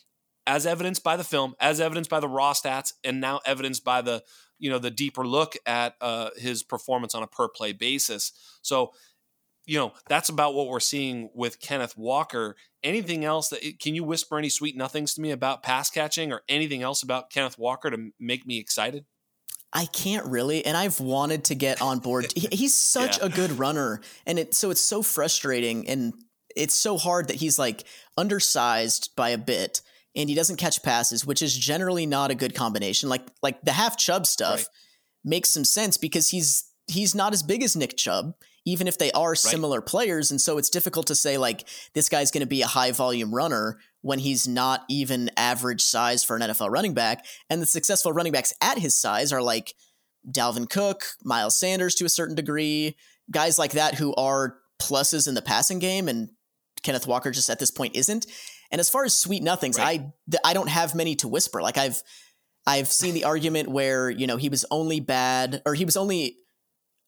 as 0.46 0.64
evidenced 0.64 1.04
by 1.04 1.18
the 1.18 1.24
film, 1.24 1.54
as 1.60 1.78
evidenced 1.78 2.08
by 2.08 2.20
the 2.20 2.28
raw 2.28 2.54
stats, 2.54 2.94
and 3.04 3.20
now 3.20 3.40
evidenced 3.44 3.84
by 3.84 4.00
the 4.00 4.22
you 4.58 4.70
know 4.70 4.78
the 4.78 4.90
deeper 4.90 5.26
look 5.26 5.56
at 5.66 5.94
uh, 6.00 6.30
his 6.38 6.62
performance 6.62 7.14
on 7.14 7.22
a 7.22 7.26
per 7.26 7.48
play 7.48 7.74
basis. 7.74 8.32
So 8.62 8.92
you 9.66 9.78
know 9.78 9.92
that's 10.08 10.28
about 10.28 10.54
what 10.54 10.68
we're 10.68 10.80
seeing 10.80 11.30
with 11.34 11.60
Kenneth 11.60 11.96
Walker. 11.96 12.56
Anything 12.82 13.24
else 13.24 13.48
that 13.48 13.62
can 13.80 13.94
you 13.94 14.04
whisper 14.04 14.38
any 14.38 14.48
sweet 14.48 14.76
nothings 14.76 15.14
to 15.14 15.20
me 15.20 15.30
about 15.30 15.62
pass 15.62 15.90
catching 15.90 16.32
or 16.32 16.42
anything 16.48 16.82
else 16.82 17.02
about 17.02 17.30
Kenneth 17.30 17.58
Walker 17.58 17.90
to 17.90 18.10
make 18.18 18.46
me 18.46 18.58
excited? 18.58 19.04
I 19.72 19.86
can't 19.86 20.26
really, 20.26 20.64
and 20.64 20.76
I've 20.76 21.00
wanted 21.00 21.44
to 21.44 21.56
get 21.56 21.82
on 21.82 21.98
board. 21.98 22.32
he's 22.52 22.74
such 22.74 23.18
yeah. 23.18 23.26
a 23.26 23.28
good 23.28 23.58
runner, 23.58 24.00
and 24.24 24.38
it 24.38 24.54
so 24.54 24.70
it's 24.70 24.80
so 24.80 25.02
frustrating, 25.02 25.88
and 25.88 26.14
it's 26.54 26.74
so 26.74 26.96
hard 26.96 27.28
that 27.28 27.36
he's 27.36 27.58
like 27.58 27.84
undersized 28.16 29.10
by 29.16 29.30
a 29.30 29.38
bit, 29.38 29.82
and 30.14 30.28
he 30.28 30.34
doesn't 30.34 30.56
catch 30.56 30.82
passes, 30.82 31.26
which 31.26 31.42
is 31.42 31.56
generally 31.56 32.06
not 32.06 32.30
a 32.30 32.36
good 32.36 32.54
combination. 32.54 33.08
Like 33.08 33.26
like 33.42 33.62
the 33.62 33.72
half 33.72 33.98
Chubb 33.98 34.26
stuff 34.26 34.58
right. 34.58 34.66
makes 35.24 35.50
some 35.50 35.64
sense 35.64 35.96
because 35.96 36.28
he's 36.28 36.64
he's 36.86 37.14
not 37.14 37.32
as 37.32 37.42
big 37.42 37.62
as 37.64 37.74
Nick 37.74 37.96
Chubb, 37.96 38.34
even 38.64 38.88
if 38.88 38.98
they 38.98 39.12
are 39.12 39.30
right. 39.30 39.38
similar 39.38 39.80
players, 39.80 40.30
and 40.30 40.40
so 40.40 40.58
it's 40.58 40.70
difficult 40.70 41.06
to 41.08 41.14
say 41.14 41.36
like 41.36 41.68
this 41.92 42.08
guy's 42.08 42.30
going 42.30 42.40
to 42.40 42.46
be 42.46 42.62
a 42.62 42.66
high 42.66 42.92
volume 42.92 43.34
runner 43.34 43.78
when 44.02 44.18
he's 44.18 44.46
not 44.46 44.84
even 44.88 45.30
average 45.36 45.82
size 45.82 46.22
for 46.22 46.36
an 46.36 46.42
NFL 46.42 46.70
running 46.70 46.94
back. 46.94 47.24
And 47.48 47.62
the 47.62 47.66
successful 47.66 48.12
running 48.12 48.32
backs 48.32 48.52
at 48.60 48.78
his 48.78 48.94
size 48.94 49.32
are 49.32 49.42
like 49.42 49.74
Dalvin 50.30 50.68
Cook, 50.68 51.04
Miles 51.22 51.58
Sanders 51.58 51.94
to 51.96 52.04
a 52.04 52.10
certain 52.10 52.34
degree, 52.34 52.96
guys 53.30 53.58
like 53.58 53.72
that 53.72 53.94
who 53.94 54.14
are 54.14 54.58
pluses 54.78 55.26
in 55.26 55.34
the 55.34 55.42
passing 55.42 55.78
game 55.78 56.08
and 56.08 56.28
Kenneth 56.82 57.06
Walker 57.06 57.30
just 57.30 57.50
at 57.50 57.58
this 57.58 57.70
point 57.70 57.96
isn't. 57.96 58.26
And 58.70 58.80
as 58.80 58.90
far 58.90 59.04
as 59.04 59.16
sweet 59.16 59.42
nothings, 59.42 59.78
right. 59.78 60.02
I 60.34 60.50
I 60.50 60.52
don't 60.52 60.68
have 60.68 60.94
many 60.94 61.16
to 61.16 61.28
whisper. 61.28 61.62
Like 61.62 61.78
I've 61.78 62.02
I've 62.66 62.88
seen 62.88 63.14
the 63.14 63.24
argument 63.24 63.68
where 63.68 64.10
you 64.10 64.26
know 64.26 64.36
he 64.36 64.48
was 64.48 64.64
only 64.70 65.00
bad 65.00 65.62
or 65.64 65.74
he 65.74 65.84
was 65.84 65.96
only 65.96 66.38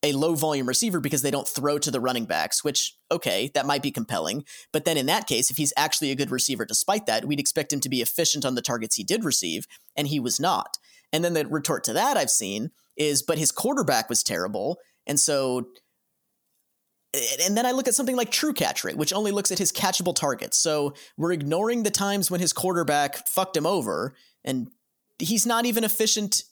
a 0.06 0.12
low 0.12 0.34
volume 0.34 0.66
receiver 0.66 1.00
because 1.00 1.22
they 1.22 1.30
don't 1.30 1.48
throw 1.48 1.78
to 1.78 1.90
the 1.90 2.00
running 2.00 2.24
backs, 2.24 2.64
which, 2.64 2.96
okay, 3.10 3.50
that 3.54 3.66
might 3.66 3.82
be 3.82 3.90
compelling. 3.90 4.44
But 4.72 4.84
then 4.84 4.96
in 4.96 5.06
that 5.06 5.26
case, 5.26 5.50
if 5.50 5.56
he's 5.56 5.72
actually 5.76 6.10
a 6.10 6.16
good 6.16 6.30
receiver 6.30 6.64
despite 6.64 7.06
that, 7.06 7.24
we'd 7.24 7.40
expect 7.40 7.72
him 7.72 7.80
to 7.80 7.88
be 7.88 8.00
efficient 8.00 8.44
on 8.44 8.54
the 8.54 8.62
targets 8.62 8.96
he 8.96 9.04
did 9.04 9.24
receive, 9.24 9.66
and 9.96 10.08
he 10.08 10.20
was 10.20 10.40
not. 10.40 10.78
And 11.12 11.24
then 11.24 11.34
the 11.34 11.46
retort 11.46 11.84
to 11.84 11.92
that 11.92 12.16
I've 12.16 12.30
seen 12.30 12.70
is, 12.96 13.22
but 13.22 13.38
his 13.38 13.52
quarterback 13.52 14.08
was 14.08 14.22
terrible. 14.22 14.78
And 15.06 15.20
so 15.20 15.66
and 17.40 17.56
then 17.56 17.64
I 17.64 17.70
look 17.70 17.88
at 17.88 17.94
something 17.94 18.16
like 18.16 18.30
true 18.30 18.52
catch 18.52 18.84
rate, 18.84 18.96
which 18.96 19.12
only 19.12 19.30
looks 19.30 19.50
at 19.50 19.58
his 19.58 19.72
catchable 19.72 20.14
targets. 20.14 20.58
So 20.58 20.94
we're 21.16 21.32
ignoring 21.32 21.82
the 21.82 21.90
times 21.90 22.30
when 22.30 22.40
his 22.40 22.52
quarterback 22.52 23.26
fucked 23.26 23.56
him 23.56 23.64
over, 23.64 24.14
and 24.44 24.68
he's 25.18 25.46
not 25.46 25.64
even 25.64 25.84
efficient 25.84 26.42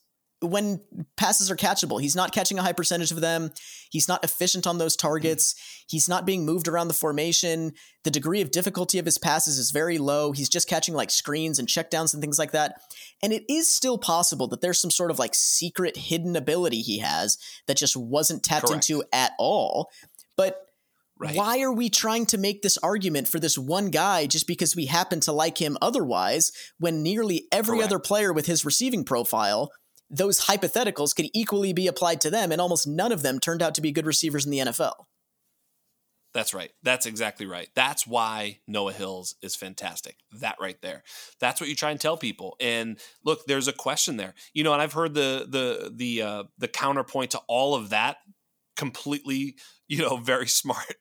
when 0.44 0.80
passes 1.16 1.50
are 1.50 1.56
catchable. 1.56 2.00
He's 2.00 2.16
not 2.16 2.32
catching 2.32 2.58
a 2.58 2.62
high 2.62 2.72
percentage 2.72 3.10
of 3.10 3.20
them. 3.20 3.50
He's 3.90 4.08
not 4.08 4.24
efficient 4.24 4.66
on 4.66 4.78
those 4.78 4.96
targets. 4.96 5.54
He's 5.88 6.08
not 6.08 6.26
being 6.26 6.44
moved 6.44 6.68
around 6.68 6.88
the 6.88 6.94
formation. 6.94 7.72
The 8.04 8.10
degree 8.10 8.40
of 8.40 8.50
difficulty 8.50 8.98
of 8.98 9.04
his 9.04 9.18
passes 9.18 9.58
is 9.58 9.70
very 9.70 9.98
low. 9.98 10.32
He's 10.32 10.48
just 10.48 10.68
catching 10.68 10.94
like 10.94 11.10
screens 11.10 11.58
and 11.58 11.68
checkdowns 11.68 12.12
and 12.12 12.22
things 12.22 12.38
like 12.38 12.52
that. 12.52 12.80
And 13.22 13.32
it 13.32 13.44
is 13.48 13.72
still 13.72 13.98
possible 13.98 14.46
that 14.48 14.60
there's 14.60 14.78
some 14.78 14.90
sort 14.90 15.10
of 15.10 15.18
like 15.18 15.34
secret 15.34 15.96
hidden 15.96 16.36
ability 16.36 16.80
he 16.80 16.98
has 16.98 17.38
that 17.66 17.76
just 17.76 17.96
wasn't 17.96 18.42
tapped 18.42 18.66
Correct. 18.66 18.90
into 18.90 19.04
at 19.12 19.32
all. 19.38 19.90
But 20.36 20.60
Right. 21.16 21.36
Why 21.36 21.60
are 21.60 21.72
we 21.72 21.90
trying 21.90 22.26
to 22.26 22.38
make 22.38 22.62
this 22.62 22.76
argument 22.78 23.28
for 23.28 23.38
this 23.38 23.56
one 23.56 23.90
guy 23.90 24.26
just 24.26 24.48
because 24.48 24.74
we 24.74 24.86
happen 24.86 25.20
to 25.20 25.32
like 25.32 25.58
him 25.58 25.78
otherwise 25.80 26.50
when 26.78 27.04
nearly 27.04 27.46
every 27.52 27.76
Correct. 27.78 27.92
other 27.92 27.98
player 28.00 28.32
with 28.32 28.46
his 28.46 28.64
receiving 28.64 29.04
profile, 29.04 29.70
those 30.16 30.42
hypotheticals 30.42 31.14
could 31.14 31.26
equally 31.32 31.72
be 31.72 31.86
applied 31.86 32.20
to 32.22 32.30
them, 32.30 32.52
and 32.52 32.60
almost 32.60 32.86
none 32.86 33.12
of 33.12 33.22
them 33.22 33.40
turned 33.40 33.62
out 33.62 33.74
to 33.74 33.80
be 33.80 33.92
good 33.92 34.06
receivers 34.06 34.44
in 34.44 34.50
the 34.50 34.58
NFL? 34.58 35.06
That's 36.32 36.52
right. 36.52 36.72
That's 36.82 37.06
exactly 37.06 37.46
right. 37.46 37.68
That's 37.76 38.08
why 38.08 38.58
Noah 38.66 38.92
Hills 38.92 39.36
is 39.40 39.54
fantastic. 39.54 40.16
That 40.32 40.56
right 40.60 40.76
there. 40.82 41.04
That's 41.38 41.60
what 41.60 41.70
you 41.70 41.76
try 41.76 41.92
and 41.92 42.00
tell 42.00 42.16
people. 42.16 42.56
And 42.60 42.98
look, 43.24 43.46
there's 43.46 43.68
a 43.68 43.72
question 43.72 44.16
there. 44.16 44.34
You 44.52 44.64
know, 44.64 44.72
and 44.72 44.82
I've 44.82 44.92
heard 44.92 45.14
the 45.14 45.46
the 45.48 45.92
the 45.94 46.22
uh, 46.22 46.44
the 46.58 46.66
counterpoint 46.66 47.30
to 47.32 47.40
all 47.46 47.76
of 47.76 47.90
that 47.90 48.16
completely 48.76 49.54
you 49.86 49.98
know 49.98 50.16
very 50.22 50.48
smart 50.48 50.94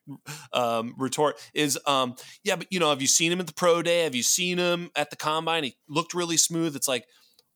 um, 0.53 0.93
retort 0.97 1.39
is 1.53 1.79
um, 1.87 2.15
yeah 2.43 2.55
but 2.55 2.67
you 2.71 2.79
know 2.79 2.89
have 2.89 3.01
you 3.01 3.07
seen 3.07 3.31
him 3.31 3.39
at 3.39 3.47
the 3.47 3.53
pro 3.53 3.81
day 3.81 4.03
have 4.03 4.13
you 4.13 4.23
seen 4.23 4.59
him 4.59 4.91
at 4.95 5.09
the 5.09 5.15
combine 5.15 5.63
he 5.63 5.75
looked 5.87 6.13
really 6.13 6.37
smooth 6.37 6.75
it's 6.75 6.87
like 6.87 7.05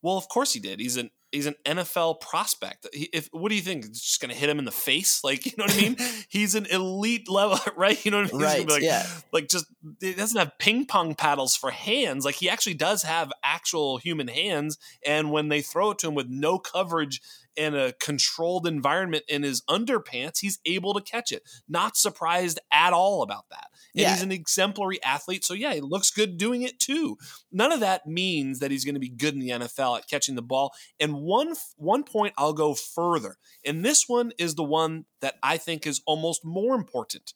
well 0.02 0.18
of 0.18 0.28
course 0.30 0.54
he 0.54 0.60
did 0.60 0.80
he's 0.80 0.98
an 0.98 1.10
he's 1.32 1.46
an 1.46 1.56
NFL 1.66 2.22
prospect. 2.22 2.88
He, 2.94 3.10
if 3.14 3.30
what 3.32 3.50
do 3.50 3.56
you 3.56 3.62
think? 3.62 3.86
It's 3.86 4.02
just 4.02 4.22
going 4.22 4.32
to 4.32 4.38
hit 4.38 4.50
him 4.50 4.60
in 4.60 4.66
the 4.66 4.72
face, 4.72 5.22
like 5.24 5.46
you 5.46 5.54
know 5.58 5.66
what 5.66 5.74
I 5.74 5.82
mean? 5.82 5.98
he's 6.30 6.56
an 6.56 6.66
elite 6.68 7.30
level, 7.30 7.60
right? 7.78 8.04
You 8.04 8.12
know 8.12 8.22
what 8.22 8.34
I 8.34 8.38
mean? 8.38 8.42
Right. 8.42 8.70
Like, 8.70 8.82
yeah. 8.82 9.06
Like 9.32 9.48
just 9.48 9.66
he 10.00 10.14
doesn't 10.14 10.38
have 10.38 10.58
ping 10.60 10.86
pong 10.86 11.16
paddles 11.16 11.56
for 11.56 11.72
hands. 11.72 12.26
Like 12.26 12.36
he 12.36 12.50
actually 12.50 12.76
does 12.76 13.04
have 13.04 13.32
actual 13.44 13.98
human 13.98 14.28
hands, 14.28 14.78
and 15.06 15.32
when 15.32 15.50
they 15.50 15.62
throw 15.62 15.92
it 15.92 16.00
to 16.00 16.08
him 16.08 16.16
with 16.16 16.28
no 16.30 16.60
coverage 16.60 17.22
in 17.58 17.76
a 17.76 17.92
controlled 17.94 18.68
environment 18.68 19.26
in 19.28 19.44
his 19.44 19.62
underpants, 19.70 20.40
he's 20.40 20.60
able 20.66 20.94
to 20.94 21.02
catch 21.02 21.32
it. 21.32 21.44
Not 21.68 21.98
surprised 21.98 22.60
at 22.72 22.94
all 22.94 23.24
about 23.24 23.50
that. 23.50 23.68
And 23.94 24.02
yeah. 24.02 24.12
he's 24.12 24.22
an 24.22 24.32
exemplary 24.32 25.02
athlete. 25.04 25.44
So, 25.44 25.54
yeah, 25.54 25.74
he 25.74 25.82
looks 25.82 26.12
good 26.12 26.38
doing 26.38 26.62
it 26.62 26.80
too. 26.80 27.18
None 27.52 27.72
of 27.72 27.80
that 27.80 28.06
means 28.06 28.60
that 28.60 28.72
he's 28.72 28.86
going 28.86 28.96
to 28.96 29.00
be 29.00 29.10
good 29.10 29.34
in 29.34 29.40
the 29.40 29.50
NFL 29.50 29.98
at 29.98 30.08
catching 30.08 30.36
the 30.36 30.42
ball. 30.42 30.74
And 31.00 31.16
one, 31.16 31.54
one 31.76 32.04
point 32.04 32.34
I'll 32.38 32.54
go 32.54 32.76
further. 32.76 33.38
And 33.66 33.84
this 33.84 34.08
one 34.08 34.32
is 34.38 34.56
the 34.56 34.64
one 34.64 35.06
that 35.22 35.36
I 35.42 35.58
think 35.58 35.88
is 35.88 36.02
almost 36.06 36.46
more 36.46 36.76
important 36.76 37.34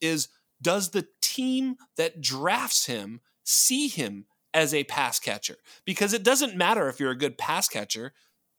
is 0.00 0.28
does 0.60 0.90
the 0.90 1.06
team 1.20 1.76
that 1.96 2.20
drafts 2.20 2.86
him 2.86 3.20
see 3.44 3.88
him 3.88 4.26
as 4.54 4.74
a 4.74 4.84
pass 4.84 5.18
catcher 5.18 5.56
because 5.84 6.12
it 6.12 6.22
doesn't 6.22 6.56
matter 6.56 6.88
if 6.88 7.00
you're 7.00 7.10
a 7.10 7.18
good 7.18 7.38
pass 7.38 7.68
catcher, 7.68 8.12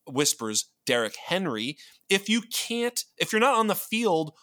whispers 0.08 0.70
Derrick 0.86 1.16
Henry, 1.16 1.78
if 2.10 2.30
you 2.30 2.42
can't, 2.42 3.04
if 3.18 3.32
you're 3.32 3.40
not 3.40 3.58
on 3.58 3.68
the 3.68 3.76
field 3.76 4.34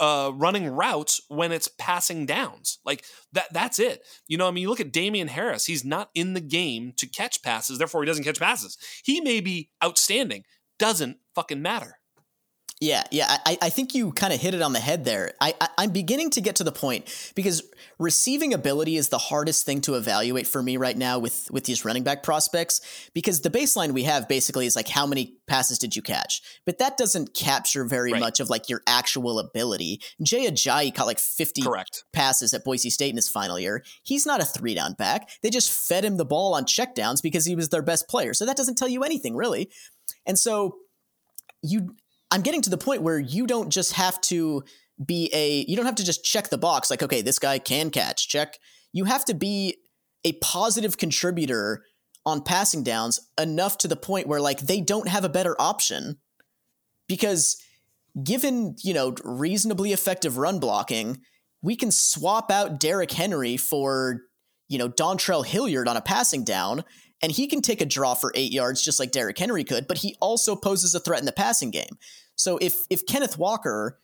uh, 0.00 0.32
running 0.34 0.66
routes 0.66 1.20
when 1.28 1.52
it's 1.52 1.68
passing 1.78 2.26
downs. 2.26 2.78
Like 2.84 3.04
that 3.32 3.52
that's 3.52 3.78
it. 3.78 4.02
You 4.26 4.36
know, 4.36 4.48
I 4.48 4.50
mean, 4.50 4.62
you 4.62 4.68
look 4.68 4.80
at 4.80 4.92
Damien 4.92 5.28
Harris, 5.28 5.66
he's 5.66 5.84
not 5.84 6.10
in 6.14 6.34
the 6.34 6.40
game 6.40 6.92
to 6.96 7.06
catch 7.06 7.42
passes, 7.42 7.78
therefore 7.78 8.02
he 8.02 8.06
doesn't 8.06 8.24
catch 8.24 8.40
passes. 8.40 8.76
He 9.04 9.20
may 9.20 9.40
be 9.40 9.70
outstanding, 9.82 10.42
doesn't 10.78 11.18
fucking 11.36 11.62
matter. 11.62 11.98
Yeah, 12.82 13.04
yeah, 13.12 13.36
I, 13.46 13.58
I 13.62 13.68
think 13.70 13.94
you 13.94 14.10
kind 14.10 14.32
of 14.32 14.40
hit 14.40 14.54
it 14.54 14.60
on 14.60 14.72
the 14.72 14.80
head 14.80 15.04
there. 15.04 15.34
I, 15.40 15.54
I, 15.60 15.84
am 15.84 15.90
beginning 15.90 16.30
to 16.30 16.40
get 16.40 16.56
to 16.56 16.64
the 16.64 16.72
point 16.72 17.32
because 17.36 17.62
receiving 18.00 18.52
ability 18.52 18.96
is 18.96 19.08
the 19.08 19.18
hardest 19.18 19.64
thing 19.64 19.80
to 19.82 19.94
evaluate 19.94 20.48
for 20.48 20.60
me 20.60 20.76
right 20.76 20.96
now 20.96 21.20
with 21.20 21.48
with 21.52 21.62
these 21.62 21.84
running 21.84 22.02
back 22.02 22.24
prospects 22.24 22.80
because 23.14 23.42
the 23.42 23.50
baseline 23.50 23.92
we 23.92 24.02
have 24.02 24.28
basically 24.28 24.66
is 24.66 24.74
like 24.74 24.88
how 24.88 25.06
many 25.06 25.36
passes 25.46 25.78
did 25.78 25.94
you 25.94 26.02
catch, 26.02 26.42
but 26.66 26.78
that 26.78 26.96
doesn't 26.96 27.34
capture 27.34 27.84
very 27.84 28.10
right. 28.14 28.20
much 28.20 28.40
of 28.40 28.50
like 28.50 28.68
your 28.68 28.82
actual 28.88 29.38
ability. 29.38 30.00
Jay 30.20 30.50
Ajayi 30.50 30.92
caught 30.92 31.06
like 31.06 31.20
50 31.20 31.62
Correct. 31.62 32.02
passes 32.12 32.52
at 32.52 32.64
Boise 32.64 32.90
State 32.90 33.10
in 33.10 33.16
his 33.16 33.28
final 33.28 33.60
year. 33.60 33.84
He's 34.02 34.26
not 34.26 34.42
a 34.42 34.44
three 34.44 34.74
down 34.74 34.94
back. 34.94 35.30
They 35.44 35.50
just 35.50 35.70
fed 35.70 36.04
him 36.04 36.16
the 36.16 36.24
ball 36.24 36.52
on 36.54 36.64
checkdowns 36.64 37.22
because 37.22 37.44
he 37.44 37.54
was 37.54 37.68
their 37.68 37.80
best 37.80 38.08
player. 38.08 38.34
So 38.34 38.44
that 38.44 38.56
doesn't 38.56 38.76
tell 38.76 38.88
you 38.88 39.04
anything 39.04 39.36
really. 39.36 39.70
And 40.26 40.36
so 40.36 40.78
you 41.62 41.94
I'm 42.32 42.40
getting 42.40 42.62
to 42.62 42.70
the 42.70 42.78
point 42.78 43.02
where 43.02 43.18
you 43.18 43.46
don't 43.46 43.70
just 43.70 43.92
have 43.92 44.18
to 44.22 44.64
be 45.04 45.30
a 45.34 45.64
you 45.68 45.76
don't 45.76 45.84
have 45.86 45.96
to 45.96 46.04
just 46.04 46.24
check 46.24 46.48
the 46.48 46.58
box 46.58 46.90
like 46.90 47.02
okay 47.02 47.20
this 47.20 47.38
guy 47.38 47.58
can 47.58 47.90
catch 47.90 48.28
check. 48.28 48.58
You 48.92 49.04
have 49.04 49.24
to 49.26 49.34
be 49.34 49.76
a 50.24 50.32
positive 50.34 50.96
contributor 50.96 51.84
on 52.24 52.42
passing 52.42 52.82
downs 52.82 53.20
enough 53.38 53.76
to 53.78 53.88
the 53.88 53.96
point 53.96 54.28
where 54.28 54.40
like 54.40 54.60
they 54.60 54.80
don't 54.80 55.08
have 55.08 55.24
a 55.24 55.28
better 55.28 55.60
option. 55.60 56.18
Because 57.06 57.62
given 58.24 58.76
you 58.82 58.94
know 58.94 59.14
reasonably 59.24 59.92
effective 59.92 60.38
run 60.38 60.58
blocking 60.58 61.20
we 61.62 61.76
can 61.76 61.90
swap 61.90 62.50
out 62.50 62.80
Derrick 62.80 63.12
Henry 63.12 63.58
for 63.58 64.22
you 64.68 64.78
know 64.78 64.88
Dontrell 64.88 65.44
Hilliard 65.44 65.86
on 65.86 65.98
a 65.98 66.02
passing 66.02 66.44
down 66.44 66.82
and 67.22 67.32
he 67.32 67.46
can 67.46 67.62
take 67.62 67.80
a 67.80 67.86
draw 67.86 68.14
for 68.14 68.32
8 68.34 68.52
yards 68.52 68.82
just 68.82 68.98
like 68.98 69.12
Derrick 69.12 69.38
Henry 69.38 69.64
could 69.64 69.86
but 69.86 69.98
he 69.98 70.16
also 70.20 70.56
poses 70.56 70.94
a 70.94 71.00
threat 71.00 71.20
in 71.20 71.26
the 71.26 71.32
passing 71.32 71.70
game. 71.70 71.98
So 72.34 72.58
if 72.58 72.86
if 72.90 73.06
Kenneth 73.06 73.38
Walker 73.38 73.98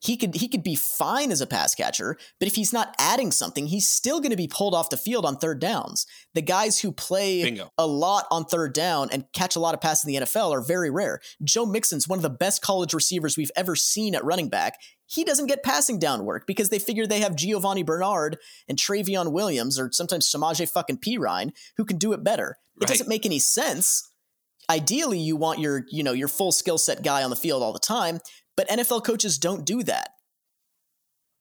he 0.00 0.16
could 0.16 0.34
he 0.34 0.48
could 0.48 0.62
be 0.62 0.74
fine 0.74 1.30
as 1.30 1.42
a 1.42 1.46
pass 1.46 1.74
catcher, 1.74 2.16
but 2.38 2.48
if 2.48 2.54
he's 2.54 2.72
not 2.72 2.94
adding 2.98 3.30
something, 3.30 3.66
he's 3.66 3.88
still 3.88 4.20
going 4.20 4.30
to 4.30 4.36
be 4.36 4.48
pulled 4.48 4.74
off 4.74 4.88
the 4.88 4.96
field 4.96 5.26
on 5.26 5.36
third 5.36 5.60
downs. 5.60 6.06
The 6.32 6.42
guys 6.42 6.80
who 6.80 6.90
play 6.90 7.42
Bingo. 7.42 7.70
a 7.76 7.86
lot 7.86 8.26
on 8.30 8.46
third 8.46 8.72
down 8.72 9.10
and 9.12 9.26
catch 9.34 9.56
a 9.56 9.60
lot 9.60 9.74
of 9.74 9.80
passes 9.80 10.06
in 10.06 10.14
the 10.14 10.26
NFL 10.26 10.52
are 10.52 10.62
very 10.62 10.90
rare. 10.90 11.20
Joe 11.44 11.66
Mixon's 11.66 12.08
one 12.08 12.18
of 12.18 12.22
the 12.22 12.30
best 12.30 12.62
college 12.62 12.94
receivers 12.94 13.36
we've 13.36 13.52
ever 13.56 13.76
seen 13.76 14.14
at 14.14 14.24
running 14.24 14.48
back. 14.48 14.78
He 15.06 15.22
doesn't 15.22 15.48
get 15.48 15.62
passing 15.62 15.98
down 15.98 16.24
work 16.24 16.46
because 16.46 16.70
they 16.70 16.78
figure 16.78 17.06
they 17.06 17.20
have 17.20 17.36
Giovani 17.36 17.84
Bernard 17.84 18.38
and 18.68 18.78
Trayveon 18.78 19.32
Williams 19.32 19.78
or 19.78 19.90
sometimes 19.92 20.32
Samaje 20.32 20.68
fucking 20.68 20.98
Perine 20.98 21.50
who 21.76 21.84
can 21.84 21.98
do 21.98 22.14
it 22.14 22.24
better. 22.24 22.56
It 22.76 22.84
right. 22.84 22.88
doesn't 22.88 23.08
make 23.08 23.26
any 23.26 23.38
sense 23.38 24.10
ideally 24.70 25.18
you 25.18 25.36
want 25.36 25.58
your 25.58 25.84
you 25.90 26.02
know 26.02 26.12
your 26.12 26.28
full 26.28 26.52
skill 26.52 26.78
set 26.78 27.02
guy 27.02 27.22
on 27.24 27.30
the 27.30 27.36
field 27.36 27.62
all 27.62 27.72
the 27.72 27.78
time 27.78 28.20
but 28.56 28.68
nfl 28.68 29.04
coaches 29.04 29.38
don't 29.38 29.64
do 29.64 29.82
that. 29.82 30.10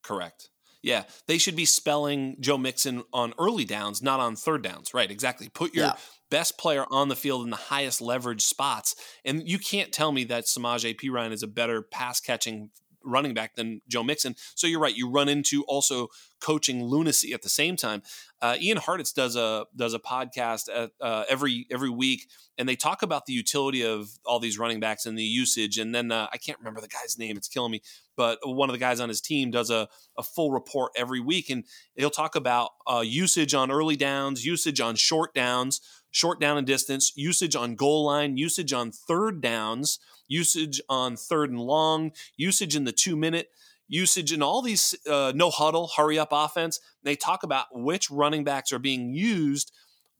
Correct. 0.03 0.49
Yeah 0.81 1.03
they 1.27 1.37
should 1.37 1.55
be 1.55 1.65
spelling 1.65 2.37
joe 2.39 2.57
mixon 2.57 3.03
on 3.13 3.33
early 3.37 3.65
downs 3.65 4.01
not 4.01 4.19
on 4.19 4.35
third 4.35 4.63
downs. 4.63 4.93
Right 4.93 5.11
exactly. 5.11 5.49
Put 5.49 5.73
your 5.73 5.85
yeah. 5.85 5.95
best 6.31 6.57
player 6.57 6.85
on 6.89 7.09
the 7.09 7.15
field 7.15 7.43
in 7.43 7.49
the 7.49 7.55
highest 7.55 8.01
leverage 8.01 8.43
spots. 8.43 8.95
And 9.25 9.47
you 9.47 9.59
can't 9.59 9.91
tell 9.91 10.11
me 10.11 10.23
that 10.25 10.45
Samaje 10.45 10.99
Perine 10.99 11.31
is 11.31 11.43
a 11.43 11.47
better 11.47 11.81
pass 11.81 12.19
catching 12.19 12.69
running 13.03 13.33
back 13.33 13.55
than 13.55 13.81
Joe 13.87 14.03
Mixon. 14.03 14.35
So 14.55 14.67
you're 14.67 14.79
right. 14.79 14.95
You 14.95 15.09
run 15.09 15.29
into 15.29 15.63
also 15.63 16.07
coaching 16.39 16.83
lunacy 16.83 17.33
at 17.33 17.41
the 17.41 17.49
same 17.49 17.75
time. 17.75 18.01
Uh, 18.41 18.55
Ian 18.59 18.77
Hartitz 18.77 19.13
does 19.13 19.35
a 19.35 19.65
does 19.75 19.93
a 19.93 19.99
podcast 19.99 20.69
at, 20.73 20.91
uh, 21.01 21.25
every 21.29 21.67
every 21.69 21.89
week, 21.89 22.29
and 22.57 22.67
they 22.67 22.75
talk 22.75 23.01
about 23.01 23.25
the 23.25 23.33
utility 23.33 23.83
of 23.83 24.09
all 24.25 24.39
these 24.39 24.57
running 24.57 24.79
backs 24.79 25.05
and 25.05 25.17
the 25.17 25.23
usage. 25.23 25.77
And 25.77 25.93
then 25.93 26.11
uh, 26.11 26.27
I 26.31 26.37
can't 26.37 26.57
remember 26.59 26.81
the 26.81 26.87
guy's 26.87 27.17
name; 27.17 27.35
it's 27.37 27.47
killing 27.47 27.71
me. 27.71 27.81
But 28.15 28.39
one 28.43 28.69
of 28.69 28.73
the 28.73 28.79
guys 28.79 28.99
on 28.99 29.09
his 29.09 29.21
team 29.21 29.51
does 29.51 29.69
a, 29.69 29.87
a 30.17 30.23
full 30.23 30.51
report 30.51 30.91
every 30.95 31.19
week, 31.19 31.49
and 31.49 31.65
he'll 31.95 32.09
talk 32.09 32.35
about 32.35 32.71
uh, 32.87 33.03
usage 33.05 33.53
on 33.53 33.71
early 33.71 33.95
downs, 33.95 34.45
usage 34.45 34.79
on 34.79 34.95
short 34.95 35.33
downs, 35.33 35.81
short 36.11 36.39
down 36.39 36.57
and 36.57 36.67
distance, 36.67 37.11
usage 37.15 37.55
on 37.55 37.75
goal 37.75 38.05
line, 38.05 38.37
usage 38.37 38.73
on 38.73 38.91
third 38.91 39.41
downs 39.41 39.99
usage 40.29 40.79
on 40.87 41.17
third 41.17 41.49
and 41.49 41.59
long, 41.59 42.11
usage 42.37 42.75
in 42.75 42.85
the 42.85 42.93
two 42.93 43.17
minute, 43.17 43.49
usage 43.89 44.31
in 44.31 44.41
all 44.41 44.61
these 44.61 44.95
uh, 45.09 45.33
no 45.35 45.49
huddle, 45.49 45.91
hurry 45.97 46.17
up 46.17 46.29
offense. 46.31 46.79
They 47.03 47.17
talk 47.17 47.43
about 47.43 47.65
which 47.73 48.09
running 48.09 48.45
backs 48.45 48.71
are 48.71 48.79
being 48.79 49.13
used 49.13 49.73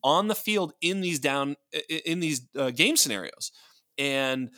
on 0.04 0.28
the 0.28 0.36
field 0.36 0.74
in 0.82 1.00
these 1.00 1.20
down 1.20 1.56
in 2.06 2.20
these 2.20 2.42
uh, 2.58 2.72
game 2.72 2.98
scenarios, 2.98 3.52
and 3.98 4.50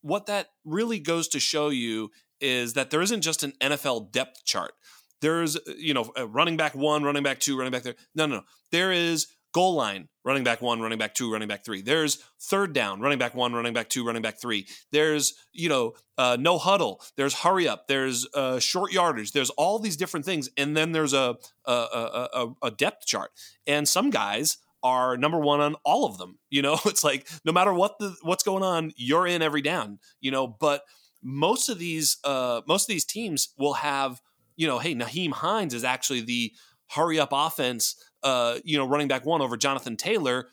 what 0.00 0.26
that 0.26 0.48
really 0.64 0.98
goes 0.98 1.28
to 1.28 1.40
show 1.40 1.68
you 1.68 2.10
is 2.40 2.74
that 2.74 2.90
there 2.90 3.02
isn't 3.02 3.22
just 3.22 3.42
an 3.42 3.52
NFL 3.60 4.12
depth 4.12 4.44
chart. 4.44 4.72
There's 5.20 5.56
you 5.76 5.94
know 5.94 6.12
running 6.28 6.56
back 6.56 6.74
one, 6.74 7.02
running 7.02 7.22
back 7.22 7.40
two, 7.40 7.56
running 7.56 7.72
back 7.72 7.82
there. 7.82 7.96
No, 8.14 8.26
no, 8.26 8.36
no. 8.36 8.42
There 8.70 8.92
is 8.92 9.26
goal 9.56 9.74
line, 9.74 10.06
running 10.22 10.44
back 10.44 10.60
one, 10.60 10.82
running 10.82 10.98
back 10.98 11.14
two, 11.14 11.32
running 11.32 11.48
back 11.48 11.64
three. 11.64 11.80
There's 11.80 12.22
third 12.38 12.74
down, 12.74 13.00
running 13.00 13.18
back 13.18 13.34
one, 13.34 13.54
running 13.54 13.72
back 13.72 13.88
two, 13.88 14.04
running 14.04 14.20
back 14.20 14.38
three. 14.38 14.66
There's, 14.92 15.32
you 15.54 15.70
know, 15.70 15.94
uh, 16.18 16.36
no 16.38 16.58
huddle. 16.58 17.00
There's 17.16 17.32
hurry 17.32 17.66
up. 17.66 17.88
There's 17.88 18.26
uh, 18.34 18.58
short 18.58 18.92
yardage. 18.92 19.32
There's 19.32 19.48
all 19.48 19.78
these 19.78 19.96
different 19.96 20.26
things. 20.26 20.50
And 20.58 20.76
then 20.76 20.92
there's 20.92 21.14
a, 21.14 21.36
a, 21.64 21.72
a, 21.72 22.48
a 22.64 22.70
depth 22.70 23.06
chart. 23.06 23.30
And 23.66 23.88
some 23.88 24.10
guys 24.10 24.58
are 24.82 25.16
number 25.16 25.38
one 25.38 25.60
on 25.60 25.74
all 25.86 26.04
of 26.04 26.18
them. 26.18 26.38
You 26.50 26.60
know, 26.60 26.78
it's 26.84 27.02
like 27.02 27.26
no 27.46 27.52
matter 27.52 27.72
what 27.72 27.98
the 27.98 28.14
what's 28.20 28.44
going 28.44 28.62
on, 28.62 28.92
you're 28.94 29.26
in 29.26 29.40
every 29.40 29.62
down. 29.62 30.00
You 30.20 30.32
know, 30.32 30.46
but 30.46 30.82
most 31.22 31.70
of 31.70 31.78
these 31.78 32.18
uh, 32.24 32.60
most 32.68 32.84
of 32.84 32.88
these 32.88 33.06
teams 33.06 33.54
will 33.56 33.74
have, 33.74 34.20
you 34.54 34.66
know, 34.66 34.80
hey, 34.80 34.94
Nyheim 34.94 35.32
Hines 35.32 35.72
is 35.72 35.82
actually 35.82 36.20
the 36.20 36.52
hurry 36.90 37.18
up 37.18 37.30
offense 37.32 37.96
uh, 38.26 38.58
you 38.64 38.76
know, 38.76 38.88
running 38.88 39.06
back 39.06 39.24
one 39.24 39.40
over 39.40 39.56
Jonathan 39.56 39.96
Taylor, 39.96 40.48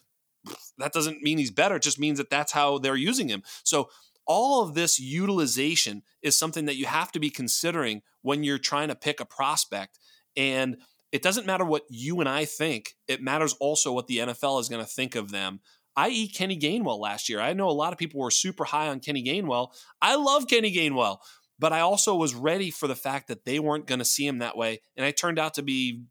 that 0.77 0.93
doesn't 0.93 1.23
mean 1.23 1.39
he's 1.39 1.49
better. 1.49 1.77
It 1.77 1.81
just 1.81 1.99
means 1.99 2.19
that 2.19 2.29
that's 2.29 2.51
how 2.51 2.77
they're 2.77 2.95
using 2.95 3.27
him. 3.27 3.41
So 3.63 3.89
all 4.27 4.62
of 4.62 4.75
this 4.75 4.99
utilization 4.99 6.03
is 6.21 6.38
something 6.38 6.65
that 6.65 6.75
you 6.75 6.86
have 6.86 7.12
to 7.13 7.19
be 7.19 7.31
considering 7.31 8.03
when 8.21 8.43
you're 8.43 8.59
trying 8.59 8.89
to 8.89 8.95
pick 8.95 9.19
a 9.19 9.25
prospect. 9.25 9.97
And 10.38 10.77
it 11.12 11.23
doesn't 11.23 11.47
matter 11.47 11.65
what 11.65 11.81
you 11.89 12.19
and 12.19 12.29
I 12.29 12.45
think, 12.45 12.93
it 13.07 13.23
matters 13.23 13.53
also 13.53 13.91
what 13.91 14.05
the 14.05 14.19
NFL 14.19 14.62
is 14.62 14.69
going 14.69 14.86
to 14.86 14.89
think 14.89 15.15
of 15.15 15.31
them. 15.31 15.59
I.e., 15.95 16.27
Kenny 16.27 16.59
Gainwell 16.59 16.99
last 16.99 17.27
year. 17.27 17.39
I 17.39 17.53
know 17.53 17.69
a 17.69 17.71
lot 17.71 17.91
of 17.91 17.97
people 17.97 18.19
were 18.19 18.31
super 18.31 18.65
high 18.65 18.88
on 18.88 18.99
Kenny 18.99 19.23
Gainwell. 19.23 19.69
I 19.99 20.15
love 20.15 20.47
Kenny 20.47 20.71
Gainwell, 20.71 21.17
but 21.57 21.73
I 21.73 21.79
also 21.79 22.15
was 22.15 22.36
ready 22.36 22.69
for 22.69 22.88
the 22.88 22.95
fact 22.95 23.29
that 23.29 23.45
they 23.45 23.59
weren't 23.59 23.88
going 23.88 23.99
to 23.99 24.05
see 24.05 24.27
him 24.27 24.39
that 24.39 24.57
way. 24.57 24.81
And 24.95 25.05
I 25.05 25.12
turned 25.12 25.39
out 25.39 25.55
to 25.55 25.63
be 25.63 26.03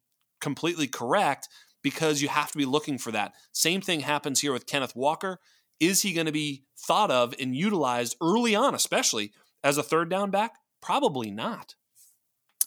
completely 0.42 0.86
correct 0.86 1.48
because 1.82 2.20
you 2.20 2.28
have 2.28 2.52
to 2.52 2.58
be 2.58 2.66
looking 2.66 2.98
for 2.98 3.10
that. 3.12 3.32
Same 3.52 3.80
thing 3.80 4.00
happens 4.00 4.40
here 4.40 4.52
with 4.52 4.66
Kenneth 4.66 4.94
Walker. 4.94 5.38
Is 5.80 6.02
he 6.02 6.12
going 6.12 6.26
to 6.26 6.32
be 6.32 6.64
thought 6.78 7.10
of 7.10 7.34
and 7.40 7.56
utilized 7.56 8.16
early 8.20 8.54
on, 8.54 8.74
especially 8.74 9.32
as 9.64 9.78
a 9.78 9.82
third 9.82 10.10
down 10.10 10.30
back? 10.30 10.56
Probably 10.82 11.30
not. 11.30 11.74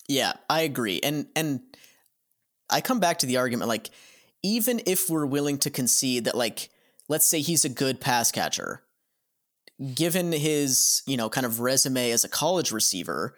Yeah, 0.07 0.33
I 0.49 0.61
agree. 0.61 0.99
And 1.03 1.27
and 1.35 1.61
I 2.69 2.81
come 2.81 2.99
back 2.99 3.19
to 3.19 3.25
the 3.25 3.37
argument 3.37 3.69
like 3.69 3.89
even 4.43 4.81
if 4.85 5.09
we're 5.09 5.25
willing 5.25 5.57
to 5.59 5.69
concede 5.69 6.25
that 6.25 6.35
like 6.35 6.69
let's 7.07 7.25
say 7.25 7.41
he's 7.41 7.65
a 7.65 7.69
good 7.69 7.99
pass 7.99 8.31
catcher, 8.31 8.83
given 9.93 10.31
his, 10.31 11.03
you 11.05 11.17
know, 11.17 11.29
kind 11.29 11.45
of 11.45 11.59
resume 11.59 12.11
as 12.11 12.23
a 12.23 12.29
college 12.29 12.71
receiver, 12.71 13.35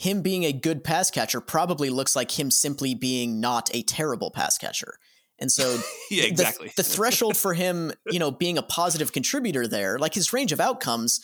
him 0.00 0.22
being 0.22 0.44
a 0.44 0.52
good 0.52 0.82
pass 0.82 1.10
catcher 1.10 1.42
probably 1.42 1.90
looks 1.90 2.16
like 2.16 2.38
him 2.38 2.50
simply 2.50 2.94
being 2.94 3.38
not 3.38 3.68
a 3.74 3.82
terrible 3.82 4.30
pass 4.30 4.56
catcher. 4.56 4.94
And 5.38 5.52
so 5.52 5.78
yeah, 6.10 6.24
exactly. 6.24 6.68
The, 6.68 6.82
the 6.82 6.88
threshold 6.88 7.36
for 7.36 7.52
him, 7.52 7.92
you 8.10 8.18
know, 8.18 8.30
being 8.30 8.56
a 8.56 8.62
positive 8.62 9.12
contributor 9.12 9.68
there, 9.68 9.98
like 9.98 10.14
his 10.14 10.32
range 10.32 10.52
of 10.52 10.60
outcomes 10.60 11.20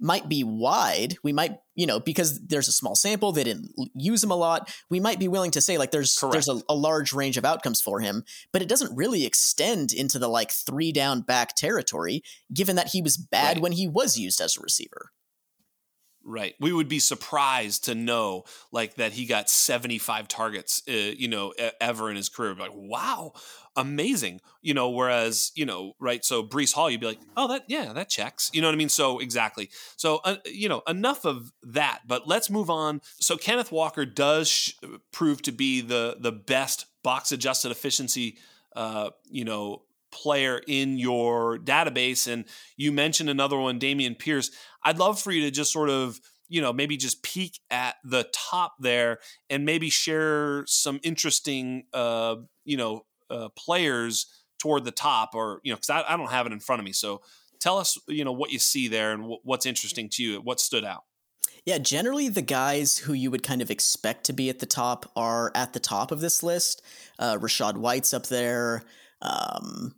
might 0.00 0.30
be 0.30 0.42
wide. 0.44 1.16
We 1.22 1.34
might, 1.34 1.58
you 1.74 1.86
know, 1.86 2.00
because 2.00 2.40
there's 2.46 2.68
a 2.68 2.72
small 2.72 2.94
sample, 2.94 3.32
they 3.32 3.44
didn't 3.44 3.70
use 3.94 4.24
him 4.24 4.30
a 4.30 4.36
lot. 4.36 4.74
We 4.88 4.98
might 4.98 5.18
be 5.18 5.28
willing 5.28 5.50
to 5.50 5.60
say 5.60 5.76
like 5.76 5.90
there's 5.90 6.16
Correct. 6.16 6.32
there's 6.32 6.48
a, 6.48 6.62
a, 6.70 6.74
large 6.74 7.12
range 7.12 7.36
of 7.36 7.44
outcomes 7.44 7.82
for 7.82 8.00
him, 8.00 8.24
but 8.50 8.62
it 8.62 8.68
doesn't 8.68 8.96
really 8.96 9.26
extend 9.26 9.92
into 9.92 10.18
the 10.18 10.28
like 10.28 10.52
three 10.52 10.90
down 10.90 11.20
back 11.20 11.54
territory, 11.54 12.22
given 12.52 12.76
that 12.76 12.88
he 12.88 13.02
was 13.02 13.18
bad 13.18 13.56
right. 13.56 13.62
when 13.62 13.72
he 13.72 13.86
was 13.86 14.16
used 14.18 14.40
as 14.40 14.56
a 14.56 14.62
receiver. 14.62 15.10
Right. 16.28 16.56
We 16.58 16.72
would 16.72 16.88
be 16.88 16.98
surprised 16.98 17.84
to 17.84 17.94
know 17.94 18.46
like 18.72 18.96
that 18.96 19.12
he 19.12 19.26
got 19.26 19.48
75 19.48 20.26
targets, 20.26 20.82
uh, 20.88 20.92
you 20.92 21.28
know, 21.28 21.54
ever 21.80 22.10
in 22.10 22.16
his 22.16 22.28
career. 22.28 22.52
Like, 22.56 22.72
wow, 22.74 23.32
amazing. 23.76 24.40
You 24.60 24.74
know, 24.74 24.90
whereas, 24.90 25.52
you 25.54 25.64
know, 25.64 25.92
right. 26.00 26.24
So 26.24 26.42
Breece 26.42 26.74
Hall, 26.74 26.90
you'd 26.90 27.00
be 27.00 27.06
like, 27.06 27.20
oh, 27.36 27.46
that, 27.46 27.66
yeah, 27.68 27.92
that 27.92 28.08
checks. 28.08 28.50
You 28.52 28.60
know 28.60 28.66
what 28.66 28.74
I 28.74 28.78
mean? 28.78 28.88
So 28.88 29.20
exactly. 29.20 29.70
So, 29.96 30.20
uh, 30.24 30.38
you 30.46 30.68
know, 30.68 30.82
enough 30.88 31.24
of 31.24 31.52
that, 31.62 32.00
but 32.08 32.26
let's 32.26 32.50
move 32.50 32.70
on. 32.70 33.02
So 33.20 33.36
Kenneth 33.36 33.70
Walker 33.70 34.04
does 34.04 34.48
sh- 34.48 34.72
prove 35.12 35.42
to 35.42 35.52
be 35.52 35.80
the, 35.80 36.16
the 36.18 36.32
best 36.32 36.86
box 37.04 37.30
adjusted 37.30 37.70
efficiency, 37.70 38.36
uh, 38.74 39.10
you 39.30 39.44
know, 39.44 39.82
player 40.16 40.62
in 40.66 40.96
your 40.96 41.58
database. 41.58 42.30
And 42.30 42.46
you 42.76 42.90
mentioned 42.90 43.28
another 43.28 43.58
one, 43.58 43.78
Dameon 43.78 44.18
Pierce. 44.18 44.50
I'd 44.82 44.98
love 44.98 45.20
for 45.20 45.30
you 45.30 45.42
to 45.42 45.50
just 45.50 45.72
sort 45.72 45.90
of, 45.90 46.18
you 46.48 46.62
know, 46.62 46.72
maybe 46.72 46.96
just 46.96 47.22
peek 47.22 47.60
at 47.70 47.96
the 48.02 48.26
top 48.32 48.74
there 48.80 49.18
and 49.50 49.66
maybe 49.66 49.90
share 49.90 50.64
some 50.66 51.00
interesting, 51.02 51.84
uh, 51.92 52.36
you 52.64 52.76
know, 52.76 53.02
uh, 53.30 53.48
players 53.56 54.26
toward 54.58 54.84
the 54.84 54.90
top 54.90 55.34
or, 55.34 55.60
you 55.64 55.72
know, 55.72 55.76
because 55.76 55.90
I, 55.90 56.04
I, 56.08 56.16
don't 56.16 56.30
have 56.30 56.46
it 56.46 56.52
in 56.52 56.60
front 56.60 56.80
of 56.80 56.86
me. 56.86 56.92
So 56.92 57.20
tell 57.60 57.78
us, 57.78 57.98
you 58.08 58.24
know, 58.24 58.32
what 58.32 58.52
you 58.52 58.58
see 58.58 58.88
there 58.88 59.12
and 59.12 59.22
w- 59.22 59.40
what's 59.42 59.66
interesting 59.66 60.08
to 60.10 60.22
you, 60.22 60.38
what 60.38 60.60
stood 60.60 60.84
out. 60.84 61.02
Yeah, 61.64 61.78
generally 61.78 62.28
the 62.28 62.42
guys 62.42 62.96
who 62.96 63.12
you 63.12 63.30
would 63.32 63.42
kind 63.42 63.60
of 63.60 63.72
expect 63.72 64.24
to 64.24 64.32
be 64.32 64.48
at 64.48 64.60
the 64.60 64.66
top 64.66 65.10
are 65.16 65.50
at 65.54 65.72
the 65.72 65.80
top 65.80 66.12
of 66.12 66.20
this 66.20 66.44
list. 66.44 66.80
Uh, 67.18 67.36
Rachaad 67.38 67.76
White's 67.76 68.14
up 68.14 68.28
there. 68.28 68.84
Um, 69.20 69.96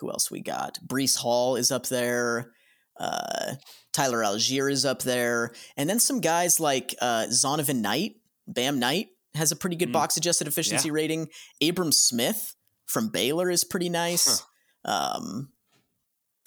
who 0.00 0.10
else 0.10 0.30
we 0.30 0.40
got? 0.40 0.78
Breece 0.86 1.16
Hall 1.16 1.56
is 1.56 1.70
up 1.70 1.86
there. 1.86 2.52
Uh, 2.98 3.54
Tyler 3.92 4.18
Allgeier 4.18 4.70
is 4.70 4.84
up 4.84 5.02
there. 5.02 5.52
And 5.76 5.88
then 5.88 6.00
some 6.00 6.20
guys 6.20 6.60
like 6.60 6.94
uh, 7.00 7.26
Zonovan 7.30 7.80
Knight, 7.80 8.16
Bam 8.46 8.78
Knight 8.78 9.08
has 9.34 9.52
a 9.52 9.56
pretty 9.56 9.76
good 9.76 9.90
mm. 9.90 9.94
box 9.94 10.16
adjusted 10.16 10.46
efficiency 10.46 10.88
yeah. 10.88 10.94
rating. 10.94 11.28
Abram 11.62 11.92
Smith 11.92 12.54
from 12.86 13.08
Baylor 13.08 13.50
is 13.50 13.64
pretty 13.64 13.88
nice. 13.88 14.44
Huh. 14.84 15.16
Um, 15.16 15.50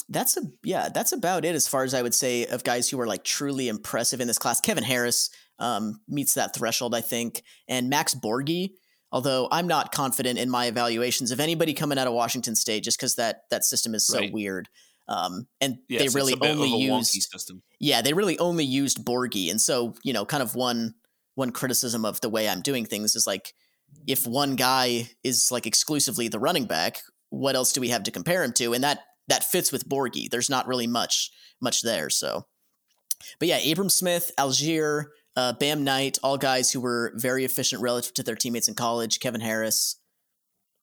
that's 0.10 0.38
a 0.38 0.42
yeah, 0.64 0.90
that's 0.90 1.14
about 1.14 1.46
it 1.46 1.56
as 1.56 1.68
far 1.68 1.84
as 1.84 1.94
I 1.94 2.02
would 2.02 2.14
say 2.14 2.46
of 2.46 2.64
guys 2.64 2.90
who 2.90 3.00
are 3.00 3.08
like 3.08 3.24
truly 3.24 3.70
impressive 3.70 4.20
in 4.20 4.28
this 4.28 4.38
class. 4.38 4.60
Kevin 4.60 4.84
Harris 4.84 5.30
um, 5.60 6.02
meets 6.08 6.34
that 6.34 6.54
threshold, 6.54 6.94
I 6.94 7.02
think, 7.02 7.42
and 7.68 7.90
Max 7.90 8.14
Borghi 8.14 8.72
Although 9.14 9.48
I'm 9.52 9.68
not 9.68 9.92
confident 9.92 10.40
in 10.40 10.50
my 10.50 10.66
evaluations 10.66 11.30
of 11.30 11.40
anybody 11.40 11.76
coming 11.76 12.00
out 12.00 12.08
of 12.08 12.14
Washington 12.14 12.56
State, 12.56 12.84
just 12.84 12.98
because 12.98 13.16
that 13.16 13.44
that 13.52 13.64
system 13.64 13.94
is 13.94 14.08
so 14.08 14.18
right. 14.18 14.34
weird. 14.34 14.68
Um, 15.08 15.48
and 15.62 15.78
yes, 15.88 16.02
they 16.02 16.20
really 16.20 16.34
only 16.42 16.70
used 16.70 17.16
yeah 17.80 18.02
they 18.02 18.14
really 18.14 18.40
only 18.40 18.66
used 18.66 19.06
Borghi, 19.06 19.52
and 19.52 19.62
so 19.62 19.94
you 20.04 20.14
know 20.14 20.26
kind 20.26 20.42
of 20.42 20.56
one 20.56 20.96
one 21.36 21.52
criticism 21.52 22.06
of 22.06 22.22
the 22.22 22.30
way 22.30 22.50
I'm 22.50 22.62
doing 22.62 22.86
things 22.86 23.16
is 23.16 23.28
like 23.28 23.54
if 24.08 24.26
one 24.26 24.56
guy 24.56 25.10
is 25.24 25.52
like 25.52 25.68
exclusively 25.68 26.28
the 26.28 26.40
running 26.40 26.66
back, 26.66 27.02
what 27.30 27.56
else 27.56 27.72
do 27.72 27.82
we 27.82 27.90
have 27.90 28.04
to 28.04 28.12
compare 28.12 28.44
him 28.44 28.54
to? 28.54 28.74
And 28.74 28.84
that 28.84 29.02
that 29.28 29.44
fits 29.44 29.72
with 29.72 29.88
Borghi. 29.88 30.28
There's 30.28 30.50
not 30.50 30.68
really 30.68 30.88
much 30.88 31.32
much 31.62 31.84
there. 31.84 32.10
So, 32.10 32.48
but 33.38 33.48
yeah, 33.48 33.60
Abram 33.60 33.92
Smith, 33.92 34.32
Allgeier, 34.40 35.06
uh, 35.36 35.54
Bam 35.54 35.84
Knight, 35.84 36.18
all 36.24 36.38
guys 36.38 36.72
who 36.72 36.80
were 36.80 37.12
very 37.16 37.46
efficient 37.46 37.82
relative 37.82 38.14
to 38.16 38.24
their 38.24 38.36
teammates 38.36 38.68
in 38.68 38.76
college. 38.76 39.20
Kevin 39.20 39.42
Harris, 39.42 39.98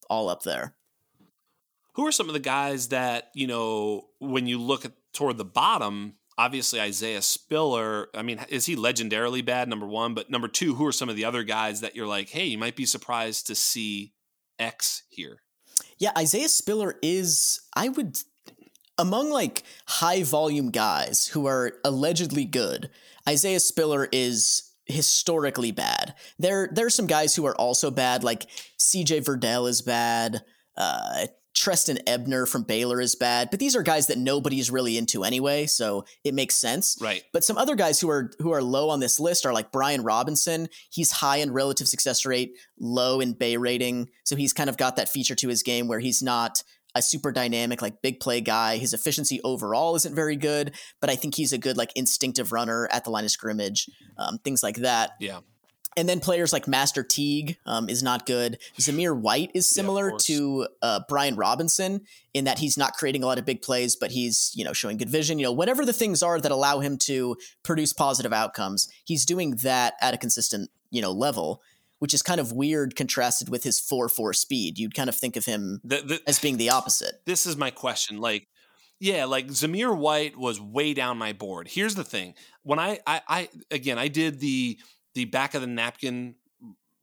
all 0.08 0.28
up 0.28 0.42
there. 0.42 0.74
Who 1.94 2.06
are 2.06 2.12
some 2.12 2.28
of 2.28 2.32
the 2.32 2.40
guys 2.40 2.88
that 2.88 3.30
you 3.34 3.46
know 3.46 4.08
when 4.18 4.46
you 4.46 4.58
look 4.58 4.84
at 4.84 4.92
toward 5.12 5.38
the 5.38 5.44
bottom? 5.44 6.14
Obviously, 6.38 6.80
Isaiah 6.80 7.20
Spiller. 7.20 8.08
I 8.14 8.22
mean, 8.22 8.40
is 8.48 8.64
he 8.64 8.74
legendarily 8.74 9.44
bad? 9.44 9.68
Number 9.68 9.86
one, 9.86 10.14
but 10.14 10.30
number 10.30 10.48
two, 10.48 10.74
who 10.74 10.86
are 10.86 10.92
some 10.92 11.08
of 11.08 11.16
the 11.16 11.24
other 11.24 11.42
guys 11.42 11.82
that 11.82 11.94
you're 11.94 12.06
like, 12.06 12.30
hey, 12.30 12.46
you 12.46 12.56
might 12.56 12.76
be 12.76 12.86
surprised 12.86 13.46
to 13.48 13.54
see 13.54 14.14
X 14.58 15.02
here? 15.10 15.42
Yeah, 15.98 16.12
Isaiah 16.16 16.48
Spiller 16.48 16.96
is. 17.02 17.60
I 17.76 17.88
would 17.88 18.18
among 19.00 19.30
like 19.30 19.64
high 19.86 20.22
volume 20.22 20.70
guys 20.70 21.28
who 21.28 21.46
are 21.46 21.72
allegedly 21.84 22.44
good, 22.44 22.90
Isaiah 23.28 23.60
Spiller 23.60 24.08
is 24.12 24.70
historically 24.86 25.70
bad. 25.70 26.14
There 26.38 26.68
there 26.72 26.86
are 26.86 26.90
some 26.90 27.06
guys 27.06 27.34
who 27.34 27.46
are 27.46 27.56
also 27.56 27.90
bad, 27.90 28.24
like 28.24 28.46
CJ 28.78 29.24
Verdell 29.24 29.68
is 29.68 29.82
bad, 29.82 30.42
uh, 30.76 31.26
Trestan 31.54 31.98
Ebner 32.06 32.46
from 32.46 32.62
Baylor 32.62 33.00
is 33.00 33.16
bad, 33.16 33.50
but 33.50 33.58
these 33.58 33.74
are 33.74 33.82
guys 33.82 34.06
that 34.06 34.18
nobody's 34.18 34.70
really 34.70 34.96
into 34.96 35.24
anyway, 35.24 35.66
so 35.66 36.04
it 36.24 36.32
makes 36.32 36.54
sense. 36.54 36.96
Right. 37.00 37.22
But 37.32 37.44
some 37.44 37.58
other 37.58 37.74
guys 37.74 38.00
who 38.00 38.08
are 38.08 38.30
who 38.38 38.52
are 38.52 38.62
low 38.62 38.88
on 38.88 39.00
this 39.00 39.18
list 39.18 39.44
are 39.44 39.52
like 39.52 39.72
Brian 39.72 40.02
Robinson. 40.02 40.68
He's 40.90 41.10
high 41.10 41.38
in 41.38 41.52
relative 41.52 41.88
success 41.88 42.24
rate, 42.24 42.56
low 42.78 43.20
in 43.20 43.32
bay 43.32 43.56
rating, 43.56 44.10
so 44.24 44.36
he's 44.36 44.52
kind 44.52 44.70
of 44.70 44.76
got 44.76 44.96
that 44.96 45.08
feature 45.08 45.34
to 45.34 45.48
his 45.48 45.62
game 45.62 45.88
where 45.88 46.00
he's 46.00 46.22
not 46.22 46.62
a 46.94 47.02
super 47.02 47.32
dynamic, 47.32 47.82
like 47.82 48.02
big 48.02 48.20
play 48.20 48.40
guy. 48.40 48.76
His 48.76 48.92
efficiency 48.92 49.40
overall 49.42 49.96
isn't 49.96 50.14
very 50.14 50.36
good, 50.36 50.72
but 51.00 51.10
I 51.10 51.16
think 51.16 51.34
he's 51.34 51.52
a 51.52 51.58
good, 51.58 51.76
like 51.76 51.92
instinctive 51.94 52.52
runner 52.52 52.88
at 52.90 53.04
the 53.04 53.10
line 53.10 53.24
of 53.24 53.30
scrimmage, 53.30 53.88
um, 54.18 54.38
things 54.38 54.62
like 54.62 54.76
that. 54.76 55.12
Yeah. 55.20 55.40
And 55.96 56.08
then 56.08 56.20
players 56.20 56.52
like 56.52 56.68
Master 56.68 57.02
Teague 57.02 57.56
um, 57.66 57.88
is 57.88 58.02
not 58.02 58.24
good. 58.24 58.58
Zamir 58.78 59.18
White 59.18 59.50
is 59.54 59.66
similar 59.66 60.10
yeah, 60.10 60.16
to 60.20 60.68
uh, 60.82 61.00
Brian 61.08 61.34
Robinson 61.34 62.02
in 62.32 62.44
that 62.44 62.60
he's 62.60 62.78
not 62.78 62.94
creating 62.94 63.24
a 63.24 63.26
lot 63.26 63.38
of 63.38 63.44
big 63.44 63.60
plays, 63.60 63.96
but 63.96 64.12
he's 64.12 64.52
you 64.54 64.64
know 64.64 64.72
showing 64.72 64.98
good 64.98 65.10
vision. 65.10 65.38
You 65.38 65.46
know 65.46 65.52
whatever 65.52 65.84
the 65.84 65.92
things 65.92 66.22
are 66.22 66.40
that 66.40 66.52
allow 66.52 66.78
him 66.78 66.96
to 66.98 67.36
produce 67.64 67.92
positive 67.92 68.32
outcomes, 68.32 68.88
he's 69.04 69.24
doing 69.24 69.56
that 69.62 69.94
at 70.00 70.14
a 70.14 70.16
consistent 70.16 70.70
you 70.90 71.02
know 71.02 71.10
level 71.10 71.60
which 72.00 72.12
is 72.12 72.22
kind 72.22 72.40
of 72.40 72.52
weird 72.52 72.96
contrasted 72.96 73.48
with 73.48 73.62
his 73.62 73.80
4-4 73.80 74.34
speed. 74.34 74.78
You'd 74.78 74.94
kind 74.94 75.08
of 75.08 75.14
think 75.14 75.36
of 75.36 75.44
him 75.44 75.80
the, 75.84 75.96
the, 75.98 76.20
as 76.26 76.38
being 76.38 76.56
the 76.56 76.70
opposite. 76.70 77.22
This 77.26 77.46
is 77.46 77.56
my 77.56 77.70
question. 77.70 78.18
Like, 78.18 78.48
yeah, 78.98 79.26
like 79.26 79.46
Zamir 79.48 79.96
White 79.96 80.36
was 80.36 80.60
way 80.60 80.92
down 80.92 81.18
my 81.18 81.32
board. 81.32 81.68
Here's 81.68 81.94
the 81.94 82.04
thing. 82.04 82.34
When 82.62 82.78
I, 82.78 82.98
I, 83.06 83.20
I 83.28 83.48
again, 83.70 83.98
I 83.98 84.08
did 84.08 84.40
the 84.40 84.78
the 85.14 85.24
back 85.26 85.54
of 85.54 85.60
the 85.60 85.66
napkin 85.66 86.36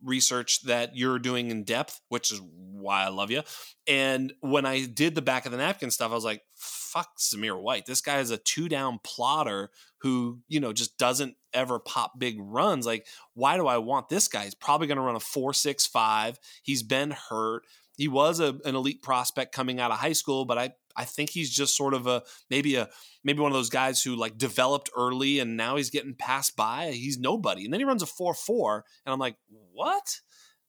research 0.04 0.64
that 0.64 0.96
you're 0.96 1.20
doing 1.20 1.50
in 1.52 1.64
depth, 1.64 2.02
which 2.10 2.32
is 2.32 2.42
why 2.44 3.04
I 3.04 3.10
love 3.10 3.32
you. 3.32 3.42
And 3.88 4.34
when 4.42 4.66
I 4.66 4.86
did 4.86 5.16
the 5.16 5.22
back 5.22 5.46
of 5.46 5.52
the 5.52 5.58
napkin 5.58 5.92
stuff, 5.92 6.12
I 6.12 6.16
was 6.16 6.26
like, 6.26 6.42
fuck 6.56 7.18
Zamir 7.20 7.60
White. 7.60 7.86
This 7.86 8.02
guy 8.02 8.20
is 8.20 8.32
a 8.32 8.38
two 8.38 8.70
down 8.70 9.00
plotter 9.04 9.70
who, 10.02 10.40
you 10.48 10.60
know, 10.60 10.74
just 10.74 10.98
doesn't 10.98 11.36
ever 11.54 11.80
pop 11.80 12.20
big 12.20 12.38
runs. 12.40 12.86
Like, 12.86 13.08
why 13.34 13.58
do 13.58 13.68
I 13.68 13.80
want 13.80 14.10
this 14.10 14.28
guy? 14.28 14.44
He's 14.44 14.56
probably 14.56 14.88
going 14.88 14.98
to 14.98 15.04
run 15.04 15.16
a 15.16 15.20
four 15.20 15.54
six 15.54 15.88
five. 15.88 16.40
He's 16.62 16.84
been 16.84 17.12
hurt. 17.12 17.64
He 17.98 18.08
was 18.08 18.40
a, 18.40 18.60
an 18.64 18.76
elite 18.76 19.02
prospect 19.02 19.56
coming 19.56 19.80
out 19.80 19.90
of 19.90 19.98
high 19.98 20.14
school, 20.14 20.46
but 20.46 20.60
I 20.60 20.74
I 20.98 21.06
think 21.06 21.30
he's 21.30 21.50
just 21.50 21.78
sort 21.78 21.94
of 21.94 22.08
a 22.08 22.24
maybe 22.50 22.76
a 22.76 22.90
maybe 23.24 23.40
one 23.40 23.52
of 23.52 23.58
those 23.58 23.70
guys 23.70 24.02
who 24.02 24.16
like 24.16 24.38
developed 24.38 24.90
early 24.96 25.40
and 25.40 25.56
now 25.56 25.76
he's 25.76 25.90
getting 25.90 26.16
passed 26.16 26.56
by. 26.56 26.92
He's 26.92 27.20
nobody, 27.20 27.64
and 27.64 27.74
then 27.74 27.80
he 27.80 27.86
runs 27.86 28.02
a 28.02 28.08
four 28.08 28.34
four, 28.34 28.84
and 29.06 29.14
I'm 29.14 29.20
like, 29.20 29.36
what? 29.72 30.20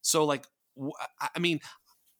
So 0.02 0.24
like, 0.24 0.46
I 1.34 1.38
mean, 1.38 1.60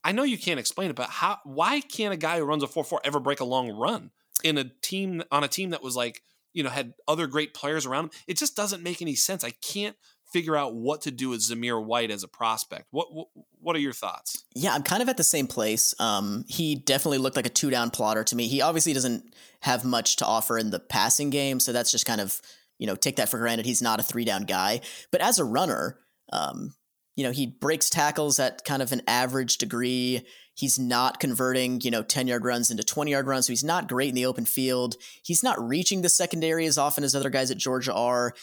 I 0.03 0.11
know 0.11 0.23
you 0.23 0.37
can't 0.37 0.59
explain 0.59 0.89
it, 0.89 0.95
but 0.95 1.09
how? 1.09 1.37
Why 1.43 1.81
can't 1.81 2.13
a 2.13 2.17
guy 2.17 2.39
who 2.39 2.45
runs 2.45 2.63
a 2.63 2.67
four 2.67 2.83
four 2.83 3.01
ever 3.03 3.19
break 3.19 3.39
a 3.39 3.45
long 3.45 3.69
run 3.69 4.11
in 4.43 4.57
a 4.57 4.65
team 4.81 5.23
on 5.31 5.43
a 5.43 5.47
team 5.47 5.69
that 5.71 5.83
was 5.83 5.95
like 5.95 6.23
you 6.53 6.63
know 6.63 6.69
had 6.69 6.93
other 7.07 7.27
great 7.27 7.53
players 7.53 7.85
around 7.85 8.05
him? 8.05 8.11
It 8.27 8.37
just 8.37 8.55
doesn't 8.55 8.83
make 8.83 9.01
any 9.01 9.15
sense. 9.15 9.43
I 9.43 9.51
can't 9.51 9.95
figure 10.31 10.55
out 10.55 10.75
what 10.75 11.01
to 11.01 11.11
do 11.11 11.29
with 11.29 11.41
Zamir 11.41 11.83
White 11.83 12.11
as 12.11 12.23
a 12.23 12.27
prospect. 12.27 12.87
What 12.91 13.13
what, 13.13 13.27
what 13.59 13.75
are 13.75 13.79
your 13.79 13.93
thoughts? 13.93 14.43
Yeah, 14.55 14.73
I'm 14.73 14.83
kind 14.83 15.01
of 15.01 15.09
at 15.09 15.17
the 15.17 15.23
same 15.23 15.47
place. 15.47 15.93
Um, 15.99 16.45
he 16.47 16.75
definitely 16.75 17.17
looked 17.17 17.35
like 17.35 17.45
a 17.45 17.49
two 17.49 17.69
down 17.69 17.89
plotter 17.89 18.23
to 18.23 18.35
me. 18.35 18.47
He 18.47 18.61
obviously 18.61 18.93
doesn't 18.93 19.33
have 19.61 19.85
much 19.85 20.17
to 20.17 20.25
offer 20.25 20.57
in 20.57 20.69
the 20.69 20.79
passing 20.79 21.29
game, 21.29 21.59
so 21.59 21.71
that's 21.73 21.91
just 21.91 22.05
kind 22.05 22.21
of 22.21 22.41
you 22.77 22.87
know 22.87 22.95
take 22.95 23.17
that 23.17 23.29
for 23.29 23.37
granted. 23.37 23.65
He's 23.65 23.81
not 23.81 23.99
a 23.99 24.03
three 24.03 24.25
down 24.25 24.43
guy, 24.43 24.81
but 25.11 25.21
as 25.21 25.39
a 25.39 25.45
runner, 25.45 25.99
um, 26.31 26.73
you 27.19 27.25
know, 27.25 27.31
he 27.31 27.47
breaks 27.47 27.89
tackles 27.89 28.39
at 28.39 28.63
kind 28.63 28.81
of 28.81 28.93
an 28.93 29.01
average 29.05 29.57
degree. 29.57 30.25
He's 30.55 30.79
not 30.79 31.19
converting, 31.19 31.81
you 31.81 31.91
know, 31.91 32.01
10 32.01 32.27
yard 32.27 32.45
runs 32.45 32.71
into 32.71 32.81
20 32.81 33.11
yard 33.11 33.27
runs. 33.27 33.45
So 33.45 33.51
he's 33.51 33.63
not 33.63 33.89
great 33.89 34.07
in 34.07 34.15
the 34.15 34.25
open 34.25 34.45
field. 34.45 34.95
He's 35.21 35.43
not 35.43 35.61
reaching 35.61 36.01
the 36.01 36.07
secondary 36.07 36.65
as 36.65 36.77
often 36.77 37.03
as 37.03 37.15
other 37.15 37.29
guys 37.29 37.51
at 37.51 37.57
Georgia 37.57 37.93
are. 37.93 38.33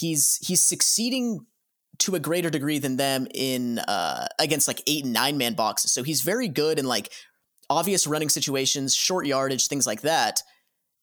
He's 0.00 0.38
he's 0.42 0.62
succeeding 0.62 1.46
to 1.98 2.14
a 2.14 2.20
greater 2.20 2.50
degree 2.50 2.78
than 2.78 2.96
them 2.96 3.26
in 3.34 3.78
uh, 3.80 4.26
against 4.38 4.66
like 4.66 4.82
eight 4.86 5.04
and 5.04 5.12
nine 5.12 5.36
man 5.36 5.54
boxes. 5.54 5.92
So 5.92 6.02
he's 6.02 6.22
very 6.22 6.48
good 6.48 6.78
in 6.78 6.86
like 6.86 7.12
obvious 7.68 8.06
running 8.06 8.30
situations, 8.30 8.94
short 8.94 9.26
yardage, 9.26 9.68
things 9.68 9.86
like 9.86 10.00
that. 10.00 10.42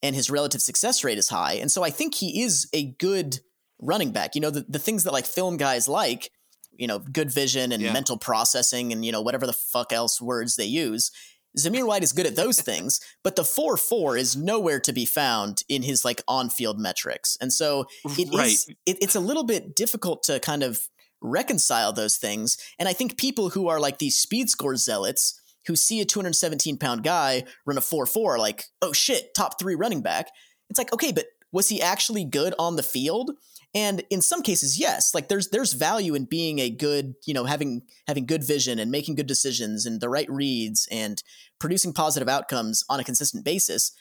And 0.02 0.16
his 0.16 0.30
relative 0.30 0.62
success 0.62 1.04
rate 1.04 1.18
is 1.18 1.30
high. 1.30 1.54
And 1.54 1.72
so 1.72 1.84
I 1.84 1.90
think 1.90 2.16
he 2.16 2.42
is 2.42 2.68
a 2.74 2.92
good 3.00 3.40
running 3.80 4.12
back. 4.12 4.36
You 4.36 4.42
know, 4.42 4.50
the, 4.50 4.66
the 4.68 4.80
things 4.80 5.04
that 5.04 5.14
like 5.14 5.26
film 5.26 5.58
guys 5.58 5.88
like 5.88 6.32
you 6.78 6.88
know, 6.88 7.00
good 7.00 7.32
vision 7.32 7.72
and 7.72 7.82
yeah. 7.82 7.92
mental 7.92 8.18
processing 8.18 8.94
and, 8.94 9.04
you 9.04 9.12
know, 9.12 9.22
whatever 9.22 9.46
the 9.46 9.54
fuck 9.54 9.92
else 9.92 10.22
words 10.22 10.56
they 10.56 10.66
use. 10.66 11.12
Zamir 11.58 11.88
White 11.88 12.04
is 12.04 12.14
good 12.14 12.26
at 12.26 12.36
those 12.36 12.62
things, 12.62 13.00
but 13.24 13.36
the 13.36 13.44
4 13.44 13.78
4 13.78 14.18
is 14.18 14.36
nowhere 14.36 14.80
to 14.80 14.94
be 14.94 15.06
found 15.06 15.64
in 15.70 15.84
his 15.84 16.06
like 16.06 16.22
on 16.28 16.50
field 16.50 16.80
metrics. 16.80 17.38
And 17.42 17.52
so 17.52 17.86
it 18.06 18.30
right. 18.34 18.48
is, 18.48 18.68
it, 18.86 18.98
it's 19.02 19.16
a 19.16 19.20
little 19.20 19.44
bit 19.44 19.76
difficult 19.76 20.24
to 20.24 20.40
kind 20.40 20.64
of 20.64 20.82
reconcile 21.22 21.94
those 21.94 22.18
things. 22.18 22.58
And 22.80 22.88
I 22.88 22.94
think 22.94 23.18
people 23.18 23.50
who 23.50 23.68
are 23.68 23.80
like 23.80 23.98
these 23.98 24.18
speed 24.18 24.50
score 24.50 24.76
zealots 24.76 25.40
who 25.66 25.76
see 25.76 26.00
a 26.00 26.06
217 26.06 26.78
pound 26.78 27.04
guy 27.04 27.44
run 27.66 27.78
a 27.78 27.82
4 27.82 28.06
4 28.06 28.40
like, 28.40 28.66
oh 28.82 28.94
shit, 28.94 29.34
top 29.36 29.60
three 29.60 29.76
running 29.76 30.02
back. 30.02 30.30
It's 30.70 30.78
like, 30.78 30.94
okay, 30.94 31.12
but 31.12 31.26
was 31.52 31.70
he 31.70 31.82
actually 31.82 32.26
good 32.26 32.54
on 32.60 32.76
the 32.76 32.84
field? 32.84 33.32
And 33.78 34.04
in 34.10 34.24
some 34.24 34.42
cases, 34.42 34.80
yes, 34.80 35.14
like 35.14 35.28
there's 35.28 35.50
there's 35.50 35.74
value 35.74 36.16
in 36.16 36.26
being 36.26 36.58
a 36.58 36.72
good, 36.72 37.14
you 37.28 37.34
know, 37.36 37.44
having 37.44 37.84
having 38.08 38.26
good 38.26 38.44
vision 38.44 38.80
and 38.80 38.90
making 38.90 39.14
good 39.14 39.28
decisions 39.28 39.86
and 39.86 40.02
the 40.02 40.10
right 40.10 40.28
reads 40.32 40.88
and 40.90 41.22
producing 41.60 41.94
positive 41.94 42.28
outcomes 42.28 42.84
on 42.90 43.00
a 43.00 43.04
consistent 43.04 43.46
basis. 43.46 43.92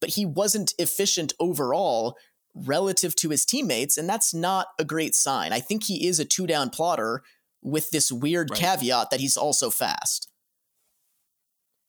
But 0.00 0.10
he 0.10 0.26
wasn't 0.26 0.74
efficient 0.80 1.32
overall 1.38 2.16
relative 2.56 3.14
to 3.16 3.30
his 3.30 3.44
teammates, 3.44 3.96
and 3.96 4.08
that's 4.08 4.34
not 4.34 4.66
a 4.80 4.84
great 4.84 5.14
sign. 5.14 5.52
I 5.52 5.60
think 5.60 5.84
he 5.84 6.08
is 6.08 6.18
a 6.18 6.24
two 6.24 6.48
down 6.48 6.70
plotter 6.70 7.22
with 7.62 7.92
this 7.92 8.10
weird 8.10 8.50
right. 8.50 8.58
caveat 8.58 9.10
that 9.10 9.20
he's 9.20 9.36
also 9.36 9.70
fast. 9.70 10.28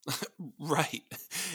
right. 0.59 1.01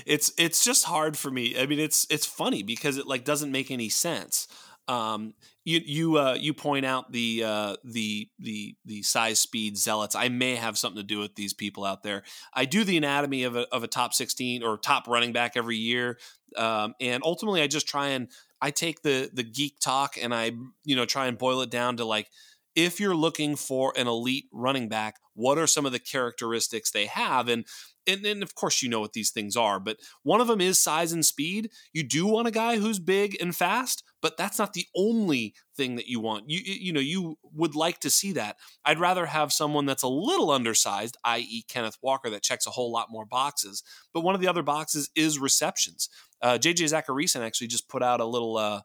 It's 0.05 0.33
it's 0.37 0.65
just 0.65 0.87
hard 0.87 1.17
for 1.17 1.31
me. 1.31 1.57
I 1.57 1.67
mean, 1.67 1.79
it's 1.79 2.09
it's 2.11 2.27
funny 2.27 2.65
because 2.65 2.97
it 2.97 3.07
like 3.07 3.25
doesn't 3.25 3.53
make 3.53 3.71
any 3.71 3.89
sense. 3.89 4.49
Um, 4.89 5.35
you 5.65 5.81
you 5.85 6.19
uh, 6.19 6.37
you 6.39 6.55
point 6.55 6.87
out 6.87 7.13
the 7.13 7.45
uh, 7.45 7.77
the 7.85 8.29
the 8.39 8.77
the 8.85 9.03
size 9.03 9.39
speed 9.39 9.77
zealots. 9.77 10.15
I 10.15 10.29
may 10.29 10.57
have 10.57 10.79
something 10.79 11.01
to 11.01 11.07
do 11.07 11.19
with 11.19 11.35
these 11.35 11.53
people 11.53 11.85
out 11.85 12.03
there. 12.03 12.23
I 12.55 12.65
do 12.65 12.85
the 12.85 12.97
anatomy 12.97 13.45
of 13.45 13.57
a 13.57 13.67
of 13.73 13.83
a 13.85 13.89
top 13.89 14.15
sixteen 14.15 14.63
or 14.63 14.79
top 14.79 15.07
running 15.07 15.33
back 15.33 15.57
every 15.57 15.77
year, 15.77 16.19
um, 16.57 16.95
and 17.01 17.23
ultimately 17.25 17.63
I 17.63 17.67
just 17.67 17.87
try 17.87 18.09
and 18.09 18.29
I 18.63 18.71
take 18.71 19.03
the 19.03 19.31
the 19.33 19.43
geek 19.43 19.81
talk 19.81 20.17
and 20.21 20.35
I 20.35 20.53
you 20.85 20.97
know 20.97 21.05
try 21.05 21.27
and 21.27 21.37
boil 21.37 21.61
it 21.61 21.71
down 21.71 21.99
to 21.99 22.05
like 22.05 22.29
if 22.75 23.01
you're 23.01 23.17
looking 23.17 23.57
for 23.57 23.93
an 23.97 24.07
elite 24.07 24.47
running 24.53 24.89
back, 24.89 25.17
what 25.35 25.59
are 25.59 25.67
some 25.67 25.87
of 25.87 25.93
the 25.93 25.99
characteristics 25.99 26.91
they 26.91 27.07
have? 27.07 27.49
And 27.49 27.67
and, 28.07 28.25
and 28.25 28.43
of 28.43 28.55
course 28.55 28.83
you 28.83 28.89
know 28.89 29.01
what 29.01 29.13
these 29.13 29.31
things 29.31 29.57
are, 29.57 29.79
but 29.79 29.99
one 30.23 30.41
of 30.41 30.49
them 30.49 30.61
is 30.61 30.81
size 30.81 31.13
and 31.13 31.25
speed. 31.25 31.71
You 31.93 32.03
do 32.03 32.27
want 32.27 32.49
a 32.49 32.53
guy 32.53 32.79
who's 32.79 32.99
big 32.99 33.37
and 33.41 33.55
fast, 33.55 34.03
but 34.23 34.37
that's 34.37 34.59
not 34.59 34.73
the 34.73 34.87
only 34.95 35.55
thing 35.77 35.97
that 35.97 36.07
you 36.07 36.21
want. 36.21 36.49
You 36.49 36.61
you 36.65 36.93
know 36.93 37.01
you 37.01 37.39
would 37.55 37.75
like 37.75 38.01
to 38.01 38.11
see 38.11 38.33
that. 38.33 38.57
I'd 38.85 39.01
rather 39.01 39.27
have 39.27 39.53
someone 39.53 39.87
that's 39.87 40.03
a 40.03 40.09
little 40.09 40.51
undersized, 40.51 41.17
i.e., 41.25 41.65
Kenneth 41.69 41.99
Walker, 42.03 42.31
that 42.31 42.43
checks 42.43 42.67
a 42.67 42.71
whole 42.71 42.93
lot 42.93 43.09
more 43.11 43.27
boxes. 43.27 43.83
But 44.13 44.23
one 44.23 44.35
of 44.35 44.41
the 44.41 44.49
other 44.49 44.63
boxes 44.63 45.11
is 45.15 45.39
receptions. 45.39 46.09
Uh, 46.43 46.59
JJ 46.59 46.91
Zachariason 46.93 47.41
actually 47.41 47.69
just 47.69 47.89
put 47.89 48.03
out 48.03 48.21
a 48.21 48.27
little. 48.27 48.57
Uh, 48.57 48.81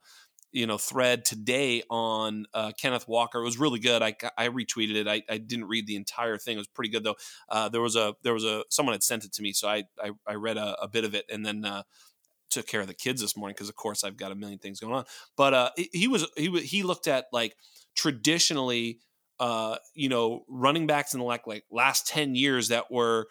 you 0.56 0.66
know 0.66 0.78
thread 0.78 1.26
today 1.26 1.84
on 1.90 2.46
uh, 2.54 2.72
Kenneth 2.80 3.10
Walker. 3.10 3.40
It 3.40 3.44
was 3.44 3.60
really 3.60 3.80
good. 3.80 4.02
I, 4.02 4.16
I 4.38 4.48
retweeted 4.48 4.96
it. 4.96 5.06
I, 5.06 5.22
I 5.30 5.38
didn't 5.38 5.66
read 5.66 5.86
the 5.86 5.98
entire 5.98 6.38
thing. 6.38 6.56
It 6.56 6.60
was 6.60 6.68
pretty 6.68 6.90
good 6.90 7.04
though. 7.04 7.18
Uh, 7.50 7.68
there 7.68 7.82
was 7.82 7.98
a 7.98 8.16
there 8.24 8.34
was 8.34 8.46
a 8.46 8.64
someone 8.70 8.94
had 8.94 9.04
sent 9.04 9.26
it 9.26 9.34
to 9.34 9.42
me, 9.42 9.52
so 9.52 9.68
I 9.68 9.84
I, 10.02 10.12
I 10.26 10.36
read 10.36 10.56
a, 10.56 10.82
a, 10.82 10.88
bit 10.88 11.04
of 11.04 11.14
it 11.14 11.26
and 11.30 11.46
then 11.46 11.66
uh, 11.66 11.84
took 12.56 12.68
care 12.68 12.82
of 12.82 12.88
the 12.88 12.94
kids 12.94 13.22
this 13.22 13.38
morning 13.38 13.54
because 13.54 13.70
of 13.70 13.76
course 13.76 14.04
I've 14.04 14.18
got 14.18 14.32
a 14.32 14.36
million 14.36 14.60
things 14.60 14.80
going 14.80 14.94
on. 14.94 15.06
But 15.38 15.54
uh, 15.54 15.70
he 15.76 16.08
was 16.08 16.28
he 16.36 16.50
he 16.62 16.84
looked 16.84 17.08
at 17.08 17.26
like 17.32 17.56
traditionally, 17.96 19.00
uh, 19.40 19.78
you 19.94 20.10
know, 20.10 20.44
running 20.50 20.88
backs 20.88 21.14
in 21.14 21.20
the 21.20 21.26
like 21.26 21.46
like 21.46 21.66
last 21.70 22.08
ten 22.08 22.34
years 22.34 22.70
that 22.70 22.90
were 22.90 23.28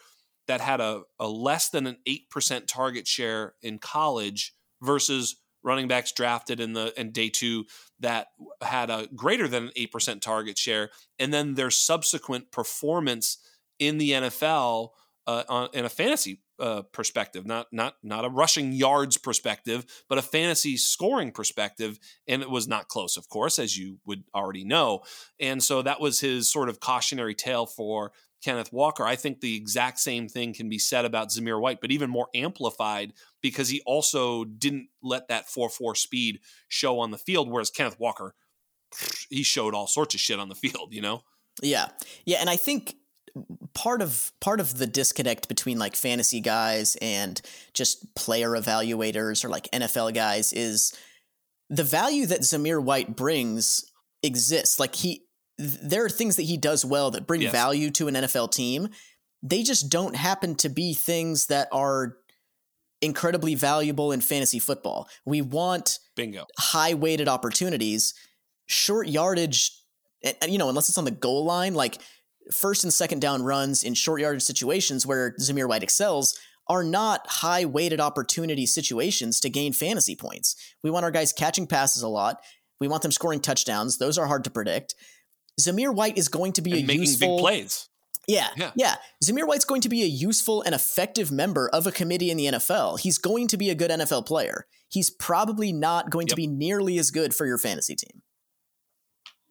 that 0.47 0.61
had 0.61 0.81
a, 0.81 1.03
a 1.19 1.27
less 1.27 1.71
than 1.71 1.87
an 1.87 1.97
eight 2.07 2.31
percent 2.31 2.69
target 2.69 3.09
share 3.09 3.55
in 3.63 3.79
college 3.79 4.55
versus 4.83 5.37
running 5.63 5.89
backs 5.89 6.13
drafted 6.13 6.61
in 6.61 6.75
the 6.75 6.93
in 7.01 7.11
day 7.11 7.31
two 7.31 7.65
that 8.01 8.29
had 8.61 8.91
a 8.91 9.09
greater 9.17 9.49
than 9.49 9.65
an 9.65 9.73
eight 9.75 9.91
percent 9.91 10.23
target 10.23 10.59
share, 10.59 10.91
and 11.19 11.33
then 11.33 11.55
their 11.55 11.71
subsequent 11.71 12.53
performance 12.53 13.39
in 13.79 13.99
the 13.99 14.11
NFL 14.11 14.91
uh, 15.27 15.43
on, 15.49 15.69
in 15.73 15.85
a 15.85 15.89
fantasy 15.89 16.41
uh, 16.59 16.83
perspective, 16.93 17.47
not 17.47 17.67
not 17.73 17.97
not 18.03 18.25
a 18.25 18.29
rushing 18.29 18.73
yards 18.73 19.17
perspective, 19.17 19.85
but 20.09 20.19
a 20.19 20.23
fantasy 20.23 20.77
scoring 20.77 21.33
perspective, 21.33 21.99
and 22.29 22.43
it 22.43 22.51
was 22.51 22.69
not 22.69 22.89
close, 22.89 23.17
of 23.17 23.29
course, 23.29 23.59
as 23.59 23.77
you 23.77 23.99
would 24.07 24.25
already 24.35 24.65
know. 24.65 25.01
And 25.41 25.63
so 25.63 25.83
that 25.83 26.01
was 26.01 26.21
his 26.21 26.51
sort 26.51 26.69
of 26.69 26.81
cautionary 26.81 27.35
tale 27.35 27.67
for 27.67 28.13
Kenneth 28.45 28.73
Walker. 28.73 29.05
I 29.05 29.17
think 29.17 29.41
the 29.41 29.57
exact 29.57 29.99
same 29.99 30.29
thing 30.29 30.53
can 30.53 30.69
be 30.69 30.79
said 30.79 31.05
about 31.05 31.31
Zamir 31.31 31.61
White, 31.61 31.81
but 31.81 31.91
even 31.91 32.11
more 32.11 32.29
amplified 32.35 33.15
because 33.41 33.69
he 33.69 33.83
also 33.87 34.45
didn't 34.45 34.89
let 35.03 35.29
that 35.29 35.49
4 35.49 35.69
4 35.69 35.95
speed 35.95 36.41
show 36.69 37.01
on 37.01 37.11
the 37.11 37.19
field, 37.19 37.51
whereas 37.51 37.71
Kenneth 37.71 37.99
Walker, 37.99 38.35
he 39.31 39.43
showed 39.43 39.75
all 39.75 39.87
sorts 39.87 40.15
of 40.15 40.21
shit 40.21 40.39
on 40.39 40.49
the 40.49 40.55
field, 40.55 40.93
you 40.93 41.01
know? 41.01 41.23
Yeah. 41.63 41.89
Yeah. 42.25 42.39
And 42.41 42.51
I 42.51 42.57
think 42.57 42.95
part 43.75 44.01
of 44.01 44.33
part 44.41 44.61
of 44.61 44.79
the 44.79 44.87
disconnect 44.87 45.49
between 45.49 45.79
like 45.79 45.97
fantasy 45.97 46.41
guys 46.41 46.97
and 47.03 47.41
just 47.73 48.15
player 48.15 48.51
evaluators 48.51 49.45
or 49.45 49.49
like 49.49 49.71
NFL 49.73 50.15
guys 50.15 50.53
is 50.53 50.97
the 51.69 51.85
value 51.85 52.27
that 52.27 52.41
Zamir 52.41 52.83
White 52.83 53.17
brings 53.17 53.85
exists. 54.23 54.79
Like 54.79 54.95
he 54.95 55.25
there 55.59 56.05
are 56.05 56.11
things 56.11 56.37
that 56.37 56.43
he 56.43 56.57
does 56.57 56.85
well 56.85 57.11
that 57.13 57.27
bring 57.27 57.43
yes. 57.43 57.53
value 57.53 57.91
to 57.93 58.09
an 58.09 58.15
NFL 58.15 58.53
team. 58.53 58.89
They 59.43 59.63
just 59.63 59.91
don't 59.91 60.17
happen 60.17 60.55
to 60.57 60.69
be 60.69 60.95
things 60.95 61.47
that 61.47 61.69
are 61.71 62.17
incredibly 63.03 63.55
valuable 63.55 64.13
in 64.13 64.21
fantasy 64.21 64.59
football. 64.59 65.09
We 65.25 65.43
want 65.43 65.99
bingo 66.17 66.47
high 66.59 66.95
weighted 66.95 67.29
opportunities, 67.29 68.15
short 68.67 69.09
yardage, 69.09 69.73
you 70.49 70.59
know, 70.59 70.69
unless 70.69 70.89
it's 70.89 70.99
on 70.99 71.05
the 71.05 71.11
goal 71.11 71.45
line, 71.45 71.75
like 71.75 71.99
first 72.53 72.85
and 72.85 72.93
second 72.93 73.21
down 73.21 73.43
runs 73.43 73.85
in 73.85 73.95
short 73.95 74.21
yardage 74.21 74.43
situations 74.43 75.07
where 75.07 75.35
Zamir 75.41 75.69
White 75.69 75.83
excels 75.83 76.39
are 76.69 76.85
not 76.85 77.27
high 77.27 77.65
weighted 77.65 78.01
opportunity 78.01 78.67
situations 78.67 79.41
to 79.41 79.51
gain 79.51 79.73
fantasy 79.73 80.17
points. 80.17 80.57
We 80.83 80.91
want 80.91 81.05
our 81.05 81.11
guys 81.11 81.33
catching 81.33 81.67
passes 81.67 82.03
a 82.03 82.09
lot. 82.09 82.39
We 82.81 82.89
want 82.89 83.03
them 83.03 83.13
scoring 83.13 83.41
touchdowns. 83.41 83.99
Those 83.99 84.19
are 84.19 84.27
hard 84.27 84.45
to 84.45 84.51
predict. 84.51 84.95
Zamir 85.61 85.95
White 85.95 86.19
is 86.19 86.29
going 86.29 86.53
to 86.55 86.63
be 86.63 86.73
and 86.73 86.81
a 86.81 86.87
making 86.87 87.03
useful 87.03 87.37
big 87.37 87.41
plays. 87.41 87.89
Yeah, 88.27 88.49
yeah, 88.57 88.71
yeah. 88.75 88.97
Zamir 89.23 89.47
White's 89.47 89.67
going 89.67 89.83
to 89.83 89.89
be 89.89 90.03
a 90.03 90.07
useful 90.07 90.63
and 90.63 90.75
effective 90.75 91.31
member 91.31 91.69
of 91.69 91.87
a 91.87 91.93
committee 91.93 92.31
in 92.31 92.39
the 92.39 92.47
NFL. 92.47 93.01
He's 93.01 93.19
going 93.19 93.49
to 93.49 93.59
be 93.59 93.69
a 93.69 93.75
good 93.75 93.91
NFL 93.91 94.27
player. 94.27 94.67
He's 94.89 95.11
probably 95.11 95.73
not 95.73 96.11
going 96.11 96.27
yep. 96.27 96.31
to 96.31 96.37
be 96.37 96.47
nearly 96.47 96.99
as 96.99 97.11
good 97.11 97.35
for 97.35 97.47
your 97.47 97.59
fantasy 97.59 97.95
team. 97.95 98.23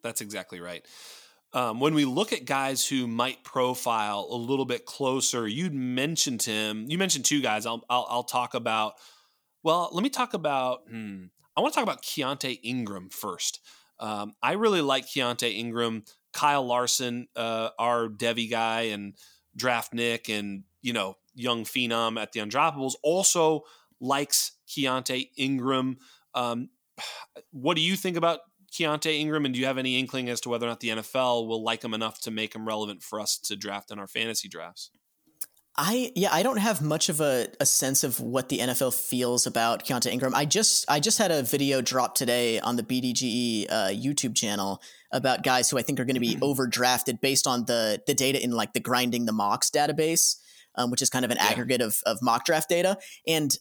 That's 0.02 0.20
exactly 0.20 0.60
right. 0.60 0.84
Um, 1.54 1.78
when 1.78 1.94
we 1.94 2.04
look 2.04 2.32
at 2.32 2.44
guys 2.44 2.84
who 2.84 3.06
might 3.06 3.44
profile 3.44 4.26
a 4.28 4.34
little 4.34 4.64
bit 4.64 4.86
closer, 4.86 5.46
you 5.46 5.70
mentioned 5.70 6.42
him. 6.42 6.86
You 6.88 6.98
mentioned 6.98 7.24
two 7.24 7.40
guys. 7.40 7.64
I'll 7.64 7.84
I'll, 7.88 8.06
I'll 8.10 8.24
talk 8.24 8.54
about. 8.54 8.94
Well, 9.62 9.88
let 9.92 10.02
me 10.02 10.10
talk 10.10 10.34
about. 10.34 10.80
Hmm, 10.90 11.26
I 11.56 11.60
want 11.60 11.72
to 11.72 11.78
talk 11.78 11.88
about 11.88 12.02
Keaontay 12.02 12.58
Ingram 12.64 13.08
first. 13.08 13.60
Um, 14.00 14.32
I 14.42 14.52
really 14.52 14.80
like 14.80 15.06
Keaontay 15.06 15.56
Ingram, 15.56 16.04
Kyle 16.32 16.66
Larson, 16.66 17.28
uh, 17.36 17.70
our 17.78 18.08
Devy 18.08 18.50
guy, 18.50 18.82
and 18.82 19.14
Draft 19.56 19.94
Nick, 19.94 20.28
and 20.28 20.64
you 20.82 20.92
know, 20.92 21.16
young 21.36 21.62
phenom 21.64 22.20
at 22.20 22.32
the 22.32 22.40
Undroppables 22.40 22.94
also 23.04 23.62
likes 24.00 24.52
Keaontay 24.68 25.30
Ingram. 25.36 25.98
Um, 26.34 26.70
what 27.52 27.76
do 27.76 27.80
you 27.80 27.94
think 27.94 28.16
about 28.16 28.40
Keaontay 28.74 29.20
Ingram, 29.20 29.44
and 29.44 29.54
do 29.54 29.60
you 29.60 29.66
have 29.66 29.78
any 29.78 29.98
inkling 29.98 30.28
as 30.28 30.40
to 30.40 30.48
whether 30.48 30.66
or 30.66 30.68
not 30.68 30.80
the 30.80 30.88
NFL 30.88 31.46
will 31.46 31.62
like 31.62 31.84
him 31.84 31.94
enough 31.94 32.20
to 32.22 32.30
make 32.30 32.54
him 32.54 32.66
relevant 32.66 33.02
for 33.02 33.20
us 33.20 33.38
to 33.38 33.56
draft 33.56 33.92
in 33.92 33.98
our 34.00 34.08
fantasy 34.08 34.48
drafts? 34.48 34.90
I 35.76 36.12
yeah, 36.14 36.28
I 36.32 36.42
don't 36.42 36.58
have 36.58 36.82
much 36.82 37.08
of 37.08 37.20
a, 37.20 37.48
a 37.58 37.66
sense 37.66 38.04
of 38.04 38.20
what 38.20 38.48
the 38.48 38.58
NFL 38.58 38.94
feels 38.94 39.46
about 39.46 39.84
Keaontay 39.84 40.12
Ingram. 40.12 40.34
I 40.34 40.44
just 40.44 40.84
I 40.88 41.00
just 41.00 41.18
had 41.18 41.32
a 41.32 41.42
video 41.42 41.80
drop 41.80 42.14
today 42.14 42.60
on 42.60 42.76
the 42.76 42.84
BDGE 42.84 43.66
uh, 43.68 43.88
YouTube 43.88 44.36
channel 44.36 44.80
about 45.12 45.42
guys 45.42 45.70
who 45.70 45.78
I 45.78 45.82
think 45.82 45.98
are 45.98 46.04
going 46.04 46.14
to 46.14 46.20
be 46.20 46.36
mm-hmm. 46.36 46.44
overdrafted 46.44 47.20
based 47.20 47.48
on 47.48 47.64
the 47.64 48.00
the 48.06 48.14
data 48.14 48.42
in 48.42 48.52
like 48.52 48.72
the 48.72 48.80
grinding 48.80 49.26
the 49.26 49.32
mocks 49.32 49.68
database, 49.68 50.36
um, 50.76 50.92
which 50.92 51.02
is 51.02 51.10
kind 51.10 51.24
of 51.24 51.32
an 51.32 51.38
yeah. 51.40 51.48
aggregate 51.48 51.80
of 51.80 52.00
of 52.06 52.18
mock 52.22 52.44
draft 52.44 52.68
data. 52.68 52.96
And 53.26 53.56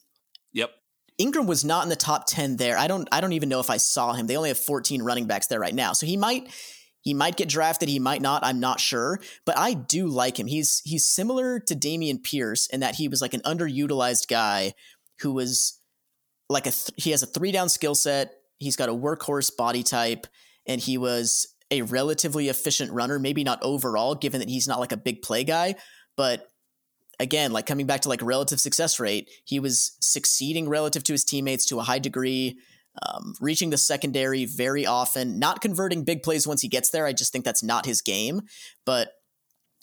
Ingram 1.17 1.47
was 1.47 1.63
not 1.63 1.83
in 1.83 1.89
the 1.89 1.95
top 1.95 2.25
ten 2.27 2.57
there. 2.57 2.77
I 2.77 2.87
don't 2.87 3.07
I 3.11 3.21
don't 3.21 3.33
even 3.33 3.49
know 3.49 3.59
if 3.59 3.69
I 3.69 3.77
saw 3.77 4.13
him. 4.13 4.27
They 4.27 4.37
only 4.37 4.49
have 4.49 4.57
14 4.57 5.01
running 5.01 5.25
backs 5.25 5.47
there 5.47 5.59
right 5.59 5.75
now, 5.75 5.93
so 5.93 6.05
he 6.05 6.17
might 6.17 6.49
he 7.03 7.13
might 7.13 7.35
get 7.35 7.49
drafted, 7.49 7.89
he 7.89 7.99
might 7.99 8.21
not, 8.21 8.45
I'm 8.45 8.61
not 8.61 8.79
sure, 8.79 9.19
but 9.45 9.57
I 9.57 9.73
do 9.73 10.07
like 10.07 10.39
him. 10.39 10.47
He's 10.47 10.81
he's 10.85 11.05
similar 11.05 11.59
to 11.59 11.75
Dameon 11.75 12.23
Pierce 12.23 12.67
in 12.67 12.79
that 12.79 12.95
he 12.95 13.07
was 13.07 13.21
like 13.21 13.33
an 13.33 13.41
underutilized 13.41 14.27
guy 14.29 14.73
who 15.19 15.33
was 15.33 15.79
like 16.49 16.65
a 16.65 16.71
th- 16.71 16.91
he 16.95 17.11
has 17.11 17.21
a 17.21 17.27
three 17.27 17.51
down 17.51 17.69
skill 17.69 17.93
set, 17.93 18.33
he's 18.57 18.77
got 18.77 18.89
a 18.89 18.93
workhorse 18.93 19.55
body 19.55 19.83
type 19.83 20.27
and 20.65 20.79
he 20.79 20.97
was 20.97 21.53
a 21.71 21.81
relatively 21.81 22.47
efficient 22.47 22.91
runner, 22.91 23.19
maybe 23.19 23.43
not 23.43 23.59
overall 23.61 24.15
given 24.15 24.39
that 24.39 24.49
he's 24.49 24.67
not 24.67 24.79
like 24.79 24.91
a 24.93 24.97
big 24.97 25.21
play 25.21 25.43
guy, 25.43 25.75
but 26.15 26.52
again, 27.23 27.51
like 27.51 27.65
coming 27.65 27.87
back 27.87 28.01
to 28.01 28.09
like 28.09 28.21
relative 28.21 28.59
success 28.59 28.99
rate, 28.99 29.29
he 29.45 29.59
was 29.59 29.97
succeeding 29.99 30.69
relative 30.69 31.03
to 31.05 31.13
his 31.13 31.23
teammates 31.23 31.65
to 31.67 31.79
a 31.79 31.83
high 31.83 31.99
degree, 31.99 32.59
um, 33.01 33.33
reaching 33.41 33.71
the 33.71 33.77
secondary 33.77 34.45
very 34.45 34.85
often, 34.85 35.39
not 35.39 35.61
converting 35.61 36.03
big 36.03 36.21
plays 36.21 36.45
once 36.45 36.61
he 36.61 36.67
gets 36.67 36.91
there. 36.91 37.07
I 37.07 37.13
just 37.13 37.31
think 37.31 37.45
that's 37.45 37.63
not 37.63 37.87
his 37.87 38.01
game, 38.01 38.41
but 38.85 39.13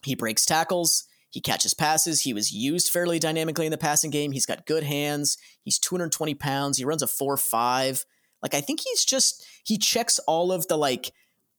he 0.04 0.14
breaks 0.14 0.46
tackles. 0.46 1.04
He 1.30 1.40
catches 1.40 1.74
passes. 1.74 2.22
He 2.22 2.32
was 2.32 2.52
used 2.52 2.90
fairly 2.90 3.18
dynamically 3.18 3.66
in 3.66 3.72
the 3.72 3.78
passing 3.78 4.10
game. 4.10 4.32
He's 4.32 4.46
got 4.46 4.66
good 4.66 4.82
hands. 4.82 5.38
He's 5.62 5.78
220 5.78 6.34
pounds. 6.34 6.78
He 6.78 6.84
runs 6.84 7.02
a 7.02 7.06
4 7.06 7.36
5. 7.36 8.04
Like, 8.42 8.54
I 8.54 8.60
think 8.60 8.80
he's 8.80 9.04
just, 9.04 9.44
he 9.64 9.78
checks 9.78 10.18
all 10.20 10.50
of 10.50 10.66
the 10.68 10.76
like, 10.76 11.12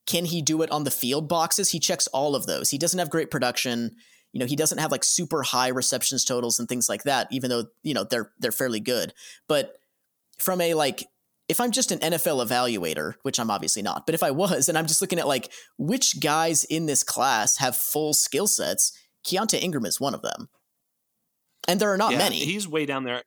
can 0.08 0.26
he 0.26 0.42
do 0.42 0.62
it 0.62 0.72
on 0.72 0.84
the 0.84 0.92
field 0.92 1.30
boxes? 1.30 1.72
He 1.72 1.80
checks 1.80 2.08
all 2.08 2.36
of 2.36 2.48
those. 2.48 2.70
He 2.70 2.78
doesn't 2.78 3.00
have 3.00 3.10
great 3.10 3.32
production. 3.32 3.96
You 4.34 4.40
know, 4.40 4.46
he 4.46 4.56
doesn't 4.56 4.78
have 4.78 4.92
like 4.92 5.04
super 5.04 5.44
high 5.44 5.68
receptions 5.70 6.24
totals 6.24 6.60
and 6.60 6.70
things 6.70 6.88
like 6.88 7.04
that, 7.04 7.28
even 7.32 7.50
though, 7.50 7.66
you 7.84 7.94
know, 7.94 8.04
they're 8.04 8.32
they're 8.40 8.52
fairly 8.52 8.80
good. 8.80 9.14
But 9.48 9.76
from 10.40 10.62
a 10.62 10.74
like 10.74 11.06
if 11.50 11.60
I'm 11.60 11.72
just 11.72 11.92
an 11.92 12.00
NFL 12.00 12.48
evaluator, 12.48 13.16
which 13.24 13.38
I'm 13.38 13.52
obviously 13.52 13.82
not, 13.82 14.06
but 14.06 14.16
if 14.16 14.24
I 14.24 14.32
was 14.32 14.70
and 14.70 14.78
I'm 14.78 14.88
just 14.88 15.02
looking 15.02 15.20
at 15.20 15.28
like 15.28 15.52
which 15.78 16.22
guys 16.22 16.64
in 16.64 16.86
this 16.86 17.04
class 17.04 17.58
have 17.58 17.76
full 17.76 18.14
skill 18.14 18.48
sets, 18.48 18.98
Keaontay 19.26 19.62
Ingram 19.62 19.86
is 19.86 20.00
one 20.00 20.14
of 20.14 20.22
them. 20.22 20.48
And 21.68 21.80
there 21.80 21.92
are 21.92 21.98
not 21.98 22.14
yeah, 22.14 22.20
many. 22.20 22.38
He's 22.38 22.68
way 22.68 22.86
down 22.86 23.04
there. 23.04 23.24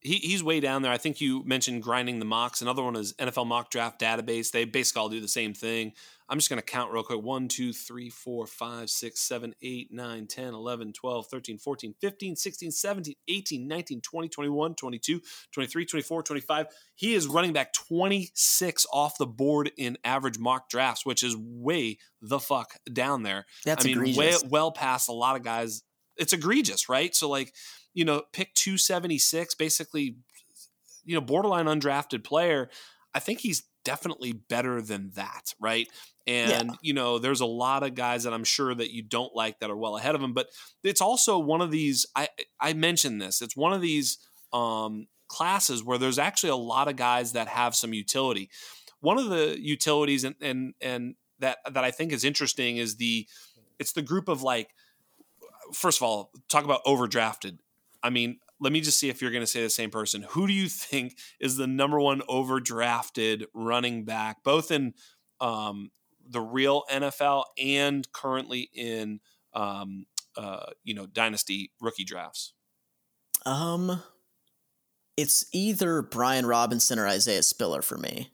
He, 0.00 0.16
he's 0.16 0.42
way 0.42 0.60
down 0.60 0.82
there. 0.82 0.92
I 0.92 0.96
think 0.96 1.20
you 1.20 1.44
mentioned 1.44 1.82
grinding 1.82 2.18
the 2.20 2.24
mocks. 2.24 2.62
Another 2.62 2.82
one 2.82 2.96
is 2.96 3.12
NFL 3.14 3.46
mock 3.46 3.70
draft 3.70 4.00
database. 4.00 4.50
They 4.50 4.64
basically 4.64 5.00
all 5.00 5.08
do 5.08 5.20
the 5.20 5.28
same 5.28 5.54
thing. 5.54 5.92
I'm 6.30 6.38
just 6.38 6.50
going 6.50 6.60
to 6.60 6.66
count 6.66 6.92
real 6.92 7.02
quick 7.02 7.22
1, 7.22 7.48
2, 7.48 7.72
3, 7.72 8.10
4, 8.10 8.46
5, 8.46 8.90
6, 8.90 9.20
7, 9.20 9.54
8, 9.62 9.88
9, 9.90 10.26
10, 10.26 10.54
11, 10.54 10.92
12, 10.92 11.26
13, 11.26 11.58
14, 11.58 11.94
15, 12.00 12.36
16, 12.36 12.70
17, 12.70 13.14
18, 13.28 13.68
19, 13.68 14.00
20, 14.02 14.28
21, 14.28 14.74
22, 14.74 15.20
23, 15.52 15.86
24, 15.86 16.22
25. 16.22 16.66
He 16.94 17.14
is 17.14 17.26
running 17.26 17.54
back 17.54 17.72
26 17.72 18.86
off 18.92 19.16
the 19.16 19.26
board 19.26 19.70
in 19.78 19.96
average 20.04 20.38
mock 20.38 20.68
drafts, 20.68 21.06
which 21.06 21.22
is 21.22 21.34
way 21.38 21.98
the 22.20 22.38
fuck 22.38 22.74
down 22.92 23.22
there. 23.22 23.46
That's 23.64 23.84
I 23.84 23.88
mean, 23.88 23.98
egregious. 23.98 24.42
way 24.42 24.48
well 24.50 24.70
past 24.70 25.08
a 25.08 25.12
lot 25.12 25.36
of 25.36 25.42
guys. 25.42 25.82
It's 26.18 26.32
egregious, 26.32 26.88
right? 26.88 27.14
So, 27.14 27.30
like, 27.30 27.54
you 27.94 28.04
know, 28.04 28.22
pick 28.32 28.52
276, 28.54 29.54
basically, 29.54 30.16
you 31.04 31.14
know, 31.14 31.20
borderline 31.22 31.66
undrafted 31.66 32.22
player. 32.22 32.68
I 33.14 33.20
think 33.20 33.40
he's 33.40 33.62
definitely 33.84 34.32
better 34.32 34.80
than 34.80 35.10
that, 35.14 35.54
right? 35.60 35.88
And, 36.26 36.70
yeah. 36.70 36.76
you 36.82 36.92
know, 36.92 37.18
there's 37.18 37.40
a 37.40 37.46
lot 37.46 37.82
of 37.82 37.94
guys 37.94 38.24
that 38.24 38.34
I'm 38.34 38.44
sure 38.44 38.74
that 38.74 38.90
you 38.90 39.02
don't 39.02 39.34
like 39.34 39.60
that 39.60 39.70
are 39.70 39.76
well 39.76 39.96
ahead 39.96 40.14
of 40.14 40.22
him, 40.22 40.34
but 40.34 40.48
it's 40.82 41.00
also 41.00 41.38
one 41.38 41.60
of 41.60 41.70
these 41.70 42.06
I 42.14 42.28
I 42.60 42.74
mentioned 42.74 43.20
this. 43.20 43.40
It's 43.40 43.56
one 43.56 43.72
of 43.72 43.80
these 43.80 44.18
um 44.52 45.06
classes 45.28 45.84
where 45.84 45.98
there's 45.98 46.18
actually 46.18 46.50
a 46.50 46.56
lot 46.56 46.88
of 46.88 46.96
guys 46.96 47.32
that 47.32 47.48
have 47.48 47.74
some 47.74 47.94
utility. 47.94 48.50
One 49.00 49.18
of 49.18 49.28
the 49.28 49.56
utilities 49.60 50.24
and 50.24 50.34
and 50.40 50.74
and 50.80 51.14
that 51.38 51.58
that 51.70 51.84
I 51.84 51.90
think 51.90 52.12
is 52.12 52.24
interesting 52.24 52.76
is 52.76 52.96
the 52.96 53.26
it's 53.78 53.92
the 53.92 54.02
group 54.02 54.28
of 54.28 54.42
like 54.42 54.70
first 55.72 55.98
of 55.98 56.02
all, 56.02 56.30
talk 56.48 56.64
about 56.64 56.84
overdrafted. 56.84 57.58
I 58.02 58.10
mean, 58.10 58.38
let 58.60 58.72
me 58.72 58.80
just 58.80 58.98
see 58.98 59.08
if 59.08 59.22
you're 59.22 59.30
going 59.30 59.42
to 59.42 59.46
say 59.46 59.62
the 59.62 59.70
same 59.70 59.90
person. 59.90 60.24
Who 60.30 60.46
do 60.46 60.52
you 60.52 60.68
think 60.68 61.16
is 61.40 61.56
the 61.56 61.66
number 61.66 62.00
one 62.00 62.22
overdrafted 62.22 63.44
running 63.54 64.04
back, 64.04 64.42
both 64.42 64.70
in 64.70 64.94
um, 65.40 65.90
the 66.28 66.40
real 66.40 66.84
NFL 66.90 67.44
and 67.62 68.10
currently 68.12 68.70
in 68.74 69.20
um, 69.54 70.06
uh, 70.36 70.66
you 70.84 70.94
know 70.94 71.06
dynasty 71.06 71.70
rookie 71.80 72.04
drafts? 72.04 72.52
Um, 73.46 74.02
it's 75.16 75.46
either 75.52 76.02
Brian 76.02 76.46
Robinson 76.46 76.98
or 76.98 77.06
Isaiah 77.06 77.42
Spiller 77.42 77.82
for 77.82 77.96
me. 77.96 78.30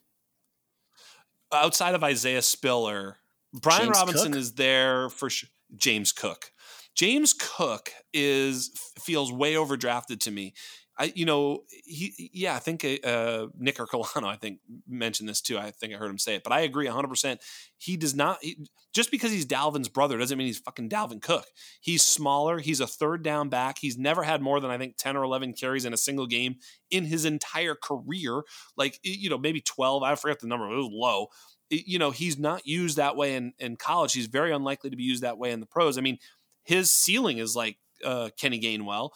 Outside 1.52 1.94
of 1.94 2.02
Isaiah 2.02 2.42
Spiller, 2.42 3.18
Brian 3.52 3.84
James 3.84 3.96
Robinson 3.96 4.32
Cook? 4.32 4.40
is 4.40 4.52
there 4.52 5.08
for 5.10 5.30
sure. 5.30 5.48
James 5.76 6.12
Cook. 6.12 6.52
James 6.94 7.32
Cook 7.32 7.90
is 8.12 8.70
feels 9.00 9.32
way 9.32 9.54
overdrafted 9.54 10.20
to 10.20 10.30
me. 10.30 10.54
I, 10.96 11.12
you 11.16 11.24
know, 11.24 11.64
he, 11.84 12.30
yeah, 12.32 12.54
I 12.54 12.60
think 12.60 12.84
uh, 12.84 13.46
Nick 13.58 13.78
Ercolano, 13.78 14.26
I 14.26 14.36
think 14.36 14.60
mentioned 14.86 15.28
this 15.28 15.40
too. 15.40 15.58
I 15.58 15.72
think 15.72 15.92
I 15.92 15.96
heard 15.96 16.10
him 16.10 16.18
say 16.18 16.36
it, 16.36 16.44
but 16.44 16.52
I 16.52 16.60
agree 16.60 16.86
100. 16.86 17.08
percent 17.08 17.40
He 17.78 17.96
does 17.96 18.14
not 18.14 18.38
he, 18.42 18.68
just 18.94 19.10
because 19.10 19.32
he's 19.32 19.44
Dalvin's 19.44 19.88
brother 19.88 20.16
doesn't 20.18 20.38
mean 20.38 20.46
he's 20.46 20.60
fucking 20.60 20.88
Dalvin 20.88 21.20
Cook. 21.20 21.46
He's 21.80 22.04
smaller. 22.04 22.60
He's 22.60 22.78
a 22.78 22.86
third 22.86 23.24
down 23.24 23.48
back. 23.48 23.78
He's 23.80 23.98
never 23.98 24.22
had 24.22 24.40
more 24.40 24.60
than 24.60 24.70
I 24.70 24.78
think 24.78 24.96
10 24.96 25.16
or 25.16 25.24
11 25.24 25.54
carries 25.54 25.84
in 25.84 25.92
a 25.92 25.96
single 25.96 26.26
game 26.26 26.56
in 26.90 27.06
his 27.06 27.24
entire 27.24 27.74
career. 27.74 28.42
Like 28.76 29.00
you 29.02 29.28
know, 29.28 29.38
maybe 29.38 29.60
12. 29.60 30.04
I 30.04 30.14
forget 30.14 30.38
the 30.38 30.46
number. 30.46 30.70
It 30.70 30.76
was 30.76 30.90
low. 30.92 31.26
It, 31.70 31.88
you 31.88 31.98
know, 31.98 32.12
he's 32.12 32.38
not 32.38 32.66
used 32.66 32.98
that 32.98 33.16
way 33.16 33.34
in 33.34 33.52
in 33.58 33.74
college. 33.74 34.12
He's 34.12 34.26
very 34.26 34.52
unlikely 34.52 34.90
to 34.90 34.96
be 34.96 35.02
used 35.02 35.24
that 35.24 35.38
way 35.38 35.50
in 35.50 35.58
the 35.58 35.66
pros. 35.66 35.98
I 35.98 36.02
mean, 36.02 36.18
his 36.64 36.90
ceiling 36.90 37.38
is 37.38 37.54
like 37.54 37.76
uh, 38.04 38.30
Kenny 38.36 38.60
Gainwell 38.60 39.10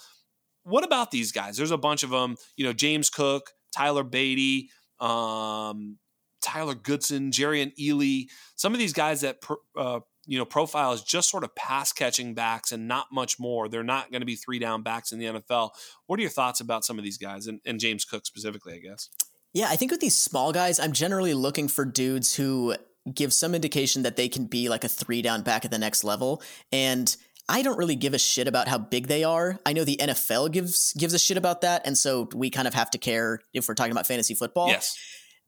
what 0.69 0.85
about 0.85 1.11
these 1.11 1.33
guys? 1.33 1.57
There's 1.57 1.71
a 1.71 1.79
bunch 1.79 2.03
of 2.03 2.11
them. 2.11 2.37
You 2.57 2.65
know, 2.65 2.73
James 2.73 3.11
Cook, 3.11 3.53
Tyler 3.75 4.05
Badie, 4.05 4.69
um, 5.01 5.99
Tyler 6.43 6.75
Goodson, 6.75 7.31
Jerrion 7.31 7.73
Ealy. 7.81 8.27
Some 8.57 8.73
of 8.73 8.79
these 8.79 8.93
guys 8.93 9.23
that 9.23 9.39
uh, 9.77 10.01
you 10.27 10.39
know 10.39 10.45
profile 10.45 10.93
is 10.93 11.03
just 11.03 11.31
sort 11.31 11.45
of 11.45 11.55
pass 11.55 11.93
catching 11.93 12.35
backs 12.35 12.73
and 12.73 12.87
not 12.87 13.07
much 13.11 13.41
more. 13.41 13.69
They're 13.69 13.83
not 13.83 14.11
going 14.11 14.21
to 14.21 14.27
be 14.27 14.37
three 14.37 14.59
down 14.59 14.83
backs 14.83 15.13
in 15.13 15.19
the 15.19 15.27
NFL. 15.27 15.71
What 16.07 16.19
are 16.19 16.23
your 16.23 16.31
thoughts 16.31 16.61
about 16.61 16.85
some 16.85 16.99
of 16.99 17.05
these 17.05 17.19
guys 17.19 17.47
and, 17.47 17.61
and 17.65 17.81
James 17.81 18.05
Cook 18.05 18.27
specifically? 18.27 18.75
I 18.75 18.79
guess. 18.79 19.09
Yeah, 19.55 19.69
I 19.71 19.77
think 19.77 19.91
with 19.91 20.01
these 20.01 20.17
small 20.17 20.53
guys, 20.53 20.79
I'm 20.79 20.93
generally 20.93 21.33
looking 21.33 21.69
for 21.69 21.87
dudes 21.87 22.37
who 22.37 22.77
give 23.15 23.33
some 23.33 23.55
indication 23.55 24.03
that 24.03 24.17
they 24.17 24.29
can 24.29 24.45
be 24.45 24.69
like 24.69 24.85
a 24.85 24.89
three 24.89 25.23
down 25.23 25.43
back 25.43 25.65
at 25.65 25.71
the 25.71 25.79
next 25.79 26.05
level. 26.05 26.43
And 26.71 27.17
I 27.49 27.63
don't 27.63 27.79
really 27.79 27.97
give 27.97 28.13
a 28.13 28.19
shit 28.19 28.47
about 28.47 28.69
how 28.69 28.79
big 28.79 29.07
they 29.07 29.25
are. 29.25 29.59
I 29.65 29.73
know 29.73 29.85
the 29.85 29.97
NFL 29.97 30.53
gives 30.53 30.93
gives 30.95 31.15
a 31.15 31.19
shit 31.19 31.37
about 31.37 31.63
that, 31.63 31.87
and 31.87 31.97
so 31.97 32.29
we 32.35 32.51
kind 32.51 32.69
of 32.69 32.75
have 32.75 32.91
to 32.91 32.99
care 32.99 33.41
if 33.55 33.69
we're 33.69 33.75
talking 33.75 33.93
about 33.93 34.07
fantasy 34.07 34.35
football. 34.35 34.69
Yes. 34.69 34.97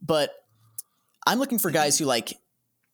But 0.00 0.30
I'm 1.26 1.38
looking 1.38 1.58
for 1.58 1.70
guys 1.70 1.98
who 1.98 2.06
like 2.06 2.32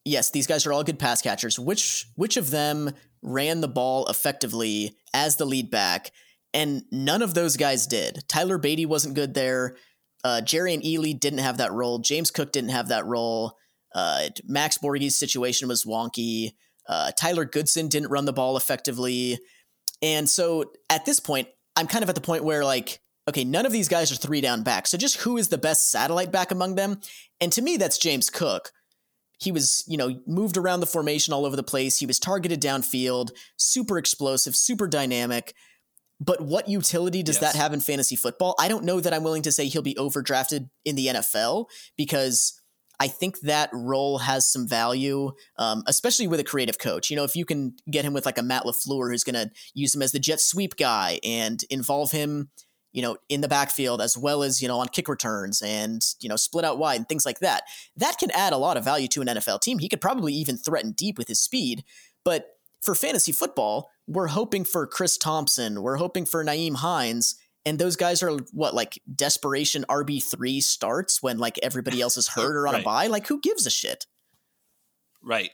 yes, 0.07 0.31
these 0.31 0.47
guys 0.47 0.65
are 0.65 0.73
all 0.73 0.83
good 0.83 0.99
pass 0.99 1.21
catchers. 1.21 1.59
Which 1.59 2.05
which 2.15 2.37
of 2.37 2.51
them 2.51 2.91
ran 3.21 3.61
the 3.61 3.67
ball 3.67 4.07
effectively 4.07 4.95
as 5.13 5.37
the 5.37 5.45
lead 5.45 5.69
back? 5.69 6.11
And 6.53 6.83
none 6.91 7.21
of 7.21 7.33
those 7.33 7.57
guys 7.57 7.87
did. 7.87 8.23
Tyler 8.27 8.57
Badie 8.57 8.87
wasn't 8.87 9.15
good 9.15 9.33
there. 9.33 9.75
Uh, 10.23 10.41
and 10.41 10.81
Ealy 10.83 11.17
didn't 11.17 11.39
have 11.39 11.57
that 11.57 11.71
role. 11.71 11.99
James 11.99 12.31
Cook 12.31 12.51
didn't 12.51 12.71
have 12.71 12.87
that 12.87 13.05
role. 13.05 13.55
Uh, 13.93 14.29
Max 14.45 14.77
Borghi's 14.77 15.17
situation 15.17 15.67
was 15.67 15.85
wonky. 15.85 16.53
Uh, 16.87 17.11
Tyler 17.17 17.45
Goodson 17.45 17.87
didn't 17.87 18.09
run 18.09 18.25
the 18.25 18.33
ball 18.33 18.57
effectively. 18.57 19.39
And 20.01 20.29
so 20.29 20.71
at 20.89 21.05
this 21.05 21.19
point, 21.19 21.47
I'm 21.75 21.87
kind 21.87 22.03
of 22.03 22.09
at 22.09 22.15
the 22.15 22.21
point 22.21 22.43
where, 22.43 22.63
like, 22.63 22.99
okay, 23.27 23.43
none 23.43 23.65
of 23.65 23.71
these 23.71 23.87
guys 23.89 24.11
are 24.11 24.15
three 24.15 24.41
down 24.41 24.63
backs. 24.63 24.91
So 24.91 24.97
just 24.97 25.17
who 25.17 25.37
is 25.37 25.49
the 25.49 25.57
best 25.57 25.91
satellite 25.91 26.31
back 26.31 26.51
among 26.51 26.75
them? 26.75 26.99
And 27.41 27.51
to 27.53 27.61
me, 27.61 27.77
that's 27.77 27.97
James 27.97 28.29
Cook. 28.29 28.71
He 29.39 29.51
was, 29.51 29.83
you 29.87 29.97
know, 29.97 30.19
moved 30.25 30.57
around 30.57 30.79
the 30.79 30.87
formation 30.87 31.33
all 31.33 31.45
over 31.45 31.55
the 31.55 31.61
place. 31.63 31.99
He 31.99 32.05
was 32.07 32.17
targeted 32.19 32.61
downfield, 32.61 33.31
super 33.57 33.97
explosive, 33.97 34.55
super 34.55 34.87
dynamic. 34.87 35.53
But 36.19 36.41
what 36.41 36.67
utility 36.67 37.21
does 37.21 37.35
Yes. 37.35 37.53
that 37.53 37.55
have 37.59 37.73
in 37.73 37.79
fantasy 37.79 38.15
football? 38.15 38.55
I 38.57 38.67
don't 38.67 38.83
know 38.85 38.99
that 38.99 39.13
I'm 39.13 39.23
willing 39.23 39.43
to 39.43 39.51
say 39.51 39.67
he'll 39.67 39.83
be 39.83 39.93
overdrafted 39.93 40.69
in 40.85 40.95
the 40.95 41.07
NFL 41.07 41.67
because 41.95 42.56
I 42.99 43.07
think 43.07 43.41
that 43.41 43.69
role 43.73 44.19
has 44.19 44.51
some 44.51 44.67
value, 44.67 45.31
um, 45.57 45.83
especially 45.85 46.27
with 46.27 46.39
a 46.39 46.43
creative 46.43 46.79
coach. 46.79 47.09
You 47.09 47.15
know, 47.15 47.23
if 47.23 47.35
you 47.35 47.45
can 47.45 47.75
get 47.89 48.03
him 48.03 48.13
with 48.13 48.25
like 48.25 48.37
a 48.37 48.43
Matt 48.43 48.63
LaFleur 48.63 49.11
who's 49.11 49.23
going 49.23 49.35
to 49.35 49.51
use 49.73 49.93
him 49.93 50.01
as 50.01 50.11
the 50.11 50.19
jet 50.19 50.41
sweep 50.41 50.75
guy 50.77 51.19
and 51.23 51.63
involve 51.69 52.11
him, 52.11 52.49
you 52.93 53.03
know, 53.03 53.17
in 53.29 53.41
the 53.41 53.47
backfield 53.47 54.01
as 54.01 54.17
well 54.17 54.41
as, 54.41 54.61
you 54.61 54.67
know, 54.67 54.79
on 54.79 54.87
kick 54.87 55.07
returns 55.07 55.61
and, 55.61 56.01
you 56.19 56.27
know, 56.27 56.35
split 56.35 56.65
out 56.65 56.79
wide 56.79 56.95
and 56.95 57.07
things 57.07 57.25
like 57.25 57.39
that, 57.39 57.63
that 57.95 58.17
can 58.17 58.31
add 58.31 58.53
a 58.53 58.57
lot 58.57 58.77
of 58.77 58.83
value 58.83 59.07
to 59.09 59.21
an 59.21 59.27
NFL 59.27 59.61
team. 59.61 59.77
He 59.77 59.89
could 59.89 60.01
probably 60.01 60.33
even 60.33 60.57
threaten 60.57 60.93
deep 60.93 61.19
with 61.19 61.27
his 61.27 61.39
speed. 61.39 61.83
But 62.23 62.47
for 62.81 62.95
fantasy 62.95 63.31
football, 63.31 63.91
we're 64.07 64.27
hoping 64.27 64.63
for 64.63 64.87
Chris 64.87 65.17
Thompson, 65.17 65.81
we're 65.83 65.97
hoping 65.97 66.25
for 66.25 66.43
Nyheim 66.43 66.77
Hines, 66.77 67.35
and 67.67 67.77
those 67.77 67.97
guys 67.97 68.23
are 68.23 68.31
what 68.53 68.73
like 68.73 69.01
desperation 69.13 69.83
RB 69.89 70.23
three 70.23 70.61
starts 70.61 71.21
when 71.21 71.37
like 71.37 71.59
everybody 71.61 71.99
else 71.99 72.15
is 72.15 72.29
hurt 72.29 72.55
or 72.55 72.65
on 72.65 72.75
a 72.75 72.81
buy. 72.83 73.07
Like 73.07 73.27
who 73.27 73.41
gives 73.41 73.65
a 73.65 73.69
shit? 73.69 74.05
Right. 75.21 75.51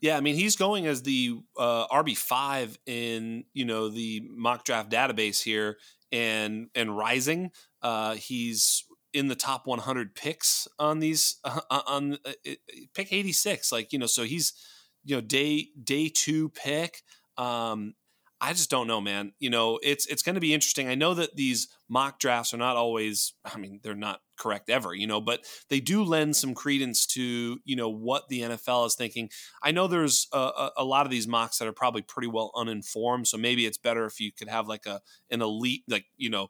Yeah, 0.00 0.16
I 0.16 0.20
mean 0.20 0.36
he's 0.36 0.54
going 0.54 0.86
as 0.86 1.02
the 1.02 1.40
uh, 1.58 1.88
RB 1.88 2.16
five 2.16 2.78
in 2.86 3.46
you 3.52 3.64
know 3.64 3.88
the 3.88 4.22
mock 4.30 4.64
draft 4.64 4.90
database 4.90 5.42
here, 5.42 5.78
and 6.12 6.68
and 6.76 6.96
rising. 6.96 7.50
Uh, 7.82 8.14
he's 8.14 8.84
in 9.12 9.26
the 9.26 9.34
top 9.34 9.66
100 9.66 10.14
picks 10.14 10.68
on 10.78 11.00
these 11.00 11.38
uh, 11.42 11.60
on 11.86 12.18
uh, 12.24 12.32
uh, 12.48 12.52
pick 12.94 13.12
86. 13.12 13.72
Like 13.72 13.92
you 13.92 13.98
know, 13.98 14.06
so 14.06 14.22
he's 14.22 14.52
you 15.04 15.16
know 15.16 15.20
day 15.20 15.70
day 15.82 16.12
two 16.14 16.50
pick. 16.50 17.02
Um, 17.36 17.94
I 18.40 18.52
just 18.52 18.68
don't 18.68 18.86
know, 18.86 19.00
man. 19.00 19.32
You 19.38 19.48
know, 19.48 19.78
it's 19.82 20.06
it's 20.06 20.22
going 20.22 20.34
to 20.34 20.40
be 20.40 20.52
interesting. 20.52 20.88
I 20.88 20.94
know 20.94 21.14
that 21.14 21.36
these 21.36 21.68
mock 21.88 22.18
drafts 22.18 22.52
are 22.52 22.58
not 22.58 22.76
always. 22.76 23.32
I 23.44 23.56
mean, 23.56 23.80
they're 23.82 23.94
not 23.94 24.20
correct 24.38 24.68
ever, 24.68 24.94
you 24.94 25.06
know, 25.06 25.22
but 25.22 25.46
they 25.70 25.80
do 25.80 26.02
lend 26.04 26.36
some 26.36 26.54
credence 26.54 27.06
to 27.06 27.58
you 27.64 27.76
know 27.76 27.88
what 27.88 28.28
the 28.28 28.42
NFL 28.42 28.86
is 28.86 28.94
thinking. 28.94 29.30
I 29.62 29.70
know 29.70 29.86
there's 29.86 30.28
a, 30.32 30.70
a 30.76 30.84
lot 30.84 31.06
of 31.06 31.10
these 31.10 31.26
mocks 31.26 31.58
that 31.58 31.68
are 31.68 31.72
probably 31.72 32.02
pretty 32.02 32.28
well 32.28 32.50
uninformed, 32.54 33.26
so 33.26 33.38
maybe 33.38 33.64
it's 33.64 33.78
better 33.78 34.04
if 34.04 34.20
you 34.20 34.32
could 34.32 34.48
have 34.48 34.68
like 34.68 34.84
a 34.84 35.00
an 35.30 35.40
elite, 35.40 35.84
like 35.88 36.04
you 36.18 36.28
know, 36.28 36.48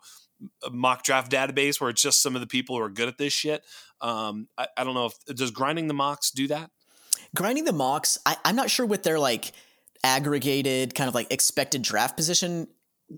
mock 0.73 1.05
draft 1.05 1.31
database 1.31 1.81
where 1.81 1.91
it's 1.91 2.03
just 2.03 2.21
some 2.21 2.35
of 2.35 2.41
the 2.41 2.49
people 2.49 2.77
who 2.77 2.83
are 2.83 2.91
good 2.91 3.09
at 3.09 3.19
this 3.19 3.33
shit. 3.33 3.63
Um, 4.01 4.49
I, 4.59 4.67
I 4.77 4.83
don't 4.83 4.95
know 4.95 5.07
if 5.07 5.37
does 5.37 5.53
grinding 5.53 5.87
the 5.87 5.95
mocks 5.95 6.33
do 6.33 6.49
that. 6.49 6.71
Grinding 7.35 7.65
the 7.65 7.73
mocks, 7.73 8.19
I, 8.27 8.37
I'm 8.45 8.57
not 8.57 8.71
sure 8.71 8.87
what 8.87 9.03
they're 9.03 9.21
like 9.21 9.53
aggregated 10.07 10.95
kind 10.95 11.09
of 11.09 11.15
like 11.15 11.33
expected 11.33 11.83
draft 11.83 12.17
position 12.17 12.69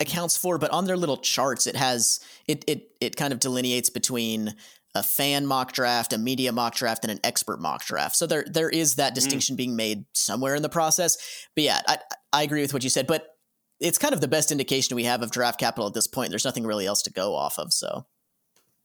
accounts 0.00 0.36
for, 0.38 0.56
but 0.56 0.70
on 0.70 0.86
their 0.86 0.96
little 0.96 1.18
charts, 1.18 1.66
it 1.66 1.76
has 1.76 2.18
it 2.46 2.64
it 2.66 2.90
it 3.00 3.16
kind 3.16 3.32
of 3.32 3.38
delineates 3.38 3.90
between 3.90 4.54
a 4.94 5.02
fan 5.02 5.46
mock 5.46 5.72
draft, 5.72 6.14
a 6.14 6.18
media 6.18 6.50
mock 6.50 6.74
draft, 6.74 7.04
and 7.04 7.10
an 7.10 7.20
expert 7.22 7.60
mock 7.60 7.84
draft. 7.84 8.16
So 8.16 8.26
there 8.26 8.44
there 8.50 8.70
is 8.70 8.94
that 8.94 9.12
mm. 9.12 9.16
distinction 9.16 9.54
mm. 9.54 9.58
being 9.58 9.76
made 9.76 10.06
somewhere 10.14 10.54
in 10.54 10.62
the 10.62 10.70
process. 10.70 11.18
But 11.54 11.64
yeah, 11.64 11.82
I 11.86 11.98
I 12.32 12.42
agree 12.42 12.62
with 12.62 12.72
what 12.72 12.82
you 12.82 12.90
said, 12.90 13.06
but 13.06 13.36
it's 13.80 13.98
kind 13.98 14.14
of 14.14 14.22
the 14.22 14.28
best 14.28 14.50
indication 14.50 14.96
we 14.96 15.04
have 15.04 15.22
of 15.22 15.30
draft 15.30 15.60
capital 15.60 15.86
at 15.86 15.94
this 15.94 16.06
point. 16.06 16.30
There's 16.30 16.44
nothing 16.44 16.66
really 16.66 16.86
else 16.86 17.02
to 17.02 17.12
go 17.12 17.34
off 17.34 17.58
of. 17.58 17.72
So 17.72 18.06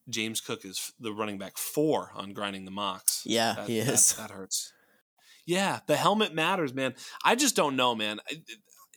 James 0.10 0.42
Cook 0.42 0.66
is 0.66 0.92
the 1.00 1.14
running 1.14 1.38
back 1.38 1.58
four 1.58 2.12
on 2.16 2.34
grinding 2.34 2.66
the 2.66 2.72
mocks. 2.72 3.24
Yeah, 3.26 3.54
that, 3.54 3.70
he 3.70 3.80
is. 3.80 4.14
That, 4.16 4.28
that 4.28 4.36
hurts. 4.36 4.74
Yeah, 5.46 5.80
the 5.88 5.96
helmet 5.96 6.34
matters, 6.34 6.74
man. 6.74 6.96
I 7.24 7.36
just 7.36 7.56
don't 7.56 7.76
know, 7.76 7.96
man. 7.96 8.20
I, 8.30 8.42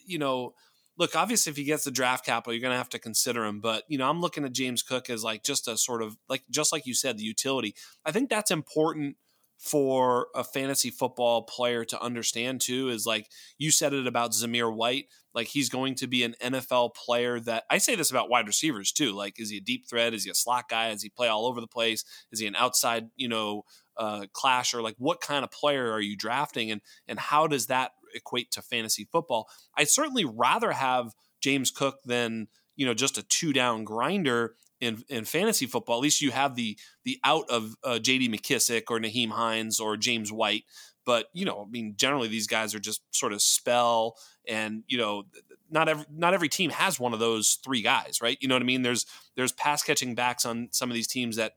you 0.07 0.18
know, 0.18 0.55
look, 0.97 1.16
obviously, 1.16 1.51
if 1.51 1.57
he 1.57 1.64
gets 1.64 1.84
the 1.84 1.90
draft 1.90 2.24
capital, 2.24 2.53
you're 2.53 2.62
going 2.62 2.72
to 2.72 2.78
have 2.78 2.88
to 2.90 2.99
consider 2.99 3.44
him. 3.44 3.61
But 3.61 3.84
you 3.88 3.99
know, 3.99 4.09
I'm 4.09 4.20
looking 4.20 4.44
at 4.44 4.53
James 4.53 4.82
Cook 4.82 5.11
as 5.11 5.24
like 5.24 5.42
just 5.42 5.68
a 5.68 5.76
sort 5.76 6.03
of 6.03 6.16
like 6.28 6.42
just 6.51 6.72
like 6.72 6.86
you 6.86 6.94
said, 6.94 7.18
the 7.18 7.24
utility. 7.24 7.74
I 8.05 8.12
think 8.12 8.30
that's 8.30 8.51
important 8.51 9.16
for 9.59 10.28
a 10.34 10.44
fantasy 10.44 10.90
football 10.90 11.42
player 11.42 11.84
to 11.86 12.01
understand 12.01 12.61
too. 12.61 12.88
Is 12.88 13.07
like 13.07 13.28
you 13.59 13.70
said 13.70 13.92
it 13.92 14.07
about 14.07 14.32
Zamir 14.32 14.74
White. 14.74 15.07
Like 15.34 15.49
he's 15.49 15.68
going 15.68 15.97
to 15.97 16.07
be 16.07 16.22
an 16.22 16.34
NFL 16.42 16.94
player 16.94 17.40
that 17.40 17.64
I 17.70 17.78
say 17.78 17.94
this 17.94 18.11
about 18.11 18.30
wide 18.30 18.47
receivers 18.47 18.90
too. 18.90 19.12
Like, 19.12 19.38
is 19.38 19.51
he 19.51 19.59
a 19.59 19.61
deep 19.61 19.86
threat? 19.88 20.14
Is 20.14 20.24
he 20.24 20.30
a 20.30 20.34
slot 20.34 20.68
guy? 20.70 20.90
Does 20.90 21.03
he 21.03 21.11
play 21.11 21.28
all 21.28 21.47
over 21.47 21.61
the 21.61 21.66
place? 21.66 22.05
Is 22.32 22.40
he 22.40 22.47
an 22.47 22.57
outside, 22.57 23.09
you 23.16 23.28
know, 23.28 23.64
uh, 23.99 24.26
clash 24.32 24.74
or 24.74 24.82
like 24.82 24.97
what 24.99 25.20
kind 25.20 25.44
of 25.44 25.51
player 25.51 25.90
are 25.92 26.01
you 26.01 26.16
drafting 26.16 26.70
and 26.70 26.80
and 27.09 27.18
how 27.18 27.47
does 27.47 27.66
that 27.66 27.92
equate 28.14 28.51
to 28.53 28.62
fantasy 28.62 29.09
football? 29.11 29.49
I'd 29.76 29.88
certainly 29.88 30.24
rather 30.24 30.72
have 30.72 31.14
James 31.40 31.70
Cook 31.70 31.99
than 32.05 32.49
you 32.76 32.86
know 32.86 32.94
just 32.94 33.18
a 33.18 33.22
two 33.22 33.53
down 33.53 33.84
grinder 33.84 34.55
in 34.80 35.05
in 35.09 35.24
fantasy 35.24 35.66
football. 35.66 35.97
At 35.97 36.03
least 36.03 36.22
you 36.22 36.30
have 36.30 36.55
the 36.57 36.78
the 37.05 37.18
out 37.24 37.49
of 37.49 37.74
uh, 37.84 37.99
J.D. 37.99 38.28
McKissic 38.28 38.84
or 38.90 38.99
Nyheim 38.99 39.30
Hines 39.30 39.80
or 39.80 39.97
James 39.97 40.32
White. 40.32 40.64
But 41.05 41.26
you 41.32 41.44
know, 41.44 41.62
I 41.62 41.70
mean, 41.70 41.94
generally 41.97 42.28
these 42.28 42.49
guys 42.49 42.74
are 42.74 42.80
just 42.80 43.01
sort 43.12 43.32
of 43.32 43.40
spell, 43.40 44.16
and 44.47 44.82
you 44.88 44.99
know, 44.99 45.24
not 45.70 45.88
every 45.88 46.05
not 46.11 46.34
every 46.34 46.49
team 46.49 46.70
has 46.70 46.99
one 46.99 47.14
of 47.14 47.20
those 47.20 47.59
three 47.64 47.80
guys, 47.80 48.20
right? 48.20 48.36
You 48.40 48.49
know 48.49 48.57
what 48.57 48.62
I 48.62 48.66
mean? 48.66 48.82
There's 48.82 49.07
there's 49.36 49.53
pass 49.53 49.82
catching 49.82 50.14
backs 50.14 50.44
on 50.44 50.68
some 50.72 50.90
of 50.90 50.94
these 50.94 51.07
teams 51.07 51.36
that 51.36 51.55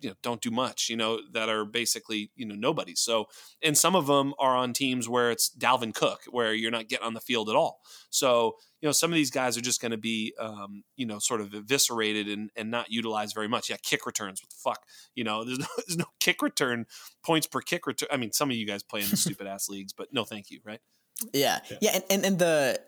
you 0.00 0.10
know 0.10 0.16
don't 0.22 0.40
do 0.40 0.50
much 0.50 0.88
you 0.88 0.96
know 0.96 1.20
that 1.32 1.48
are 1.48 1.64
basically 1.64 2.30
you 2.36 2.46
know 2.46 2.54
nobody. 2.54 2.94
So 2.94 3.26
and 3.62 3.76
some 3.76 3.94
of 3.94 4.06
them 4.06 4.34
are 4.38 4.56
on 4.56 4.72
teams 4.72 5.08
where 5.08 5.30
it's 5.30 5.50
Dalvin 5.50 5.94
Cook 5.94 6.20
where 6.30 6.54
you're 6.54 6.70
not 6.70 6.88
getting 6.88 7.06
on 7.06 7.14
the 7.14 7.20
field 7.20 7.48
at 7.48 7.56
all. 7.56 7.80
So 8.10 8.56
you 8.80 8.88
know 8.88 8.92
some 8.92 9.10
of 9.10 9.14
these 9.14 9.30
guys 9.30 9.56
are 9.56 9.62
just 9.62 9.80
going 9.80 9.92
to 9.92 9.98
be 9.98 10.34
um, 10.38 10.84
you 10.96 11.06
know 11.06 11.18
sort 11.18 11.40
of 11.40 11.54
eviscerated 11.54 12.28
and, 12.28 12.50
and 12.56 12.70
not 12.70 12.90
utilized 12.90 13.34
very 13.34 13.48
much. 13.48 13.70
Yeah 13.70 13.76
kick 13.82 14.06
returns 14.06 14.42
what 14.42 14.50
the 14.50 14.56
fuck? 14.56 14.86
You 15.14 15.24
know 15.24 15.44
there's 15.46 15.58
no, 15.58 15.66
there's 15.76 15.98
no 15.98 16.06
kick 16.20 16.42
return 16.42 16.86
points 17.22 17.46
per 17.46 17.60
kick 17.60 17.86
return 17.86 18.08
I 18.10 18.16
mean 18.16 18.32
some 18.32 18.50
of 18.50 18.56
you 18.56 18.66
guys 18.66 18.82
play 18.82 19.02
in 19.02 19.10
the 19.10 19.16
stupid 19.18 19.46
ass 19.46 19.68
leagues 19.68 19.92
but 19.92 20.08
no 20.12 20.24
thank 20.24 20.50
you 20.50 20.60
right? 20.64 20.80
Yeah 21.32 21.60
yeah, 21.70 21.78
yeah 21.80 21.90
and, 21.94 22.04
and, 22.10 22.24
and 22.24 22.38
the 22.38 22.80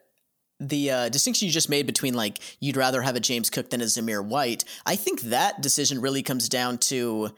the 0.60 0.90
uh, 0.90 1.08
distinction 1.08 1.46
you 1.46 1.52
just 1.52 1.70
made 1.70 1.86
between 1.86 2.14
like 2.14 2.38
you'd 2.60 2.76
rather 2.76 3.00
have 3.02 3.16
a 3.16 3.20
James 3.20 3.48
Cook 3.50 3.70
than 3.70 3.80
a 3.80 3.84
Zamir 3.84 4.24
White, 4.24 4.64
I 4.84 4.94
think 4.94 5.22
that 5.22 5.62
decision 5.62 6.00
really 6.00 6.22
comes 6.22 6.48
down 6.48 6.78
to. 6.78 7.30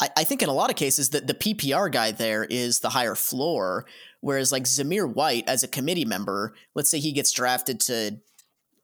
I, 0.00 0.10
I 0.18 0.24
think 0.24 0.42
in 0.42 0.50
a 0.50 0.54
lot 0.54 0.70
of 0.70 0.76
cases 0.76 1.10
that 1.10 1.26
the 1.26 1.34
PPR 1.34 1.90
guy 1.90 2.12
there 2.12 2.44
is 2.44 2.80
the 2.80 2.90
higher 2.90 3.14
floor, 3.14 3.86
whereas 4.20 4.52
like 4.52 4.64
Zamir 4.64 5.12
White 5.12 5.48
as 5.48 5.62
a 5.62 5.68
committee 5.68 6.04
member, 6.04 6.54
let's 6.74 6.90
say 6.90 7.00
he 7.00 7.12
gets 7.12 7.32
drafted 7.32 7.80
to, 7.80 8.18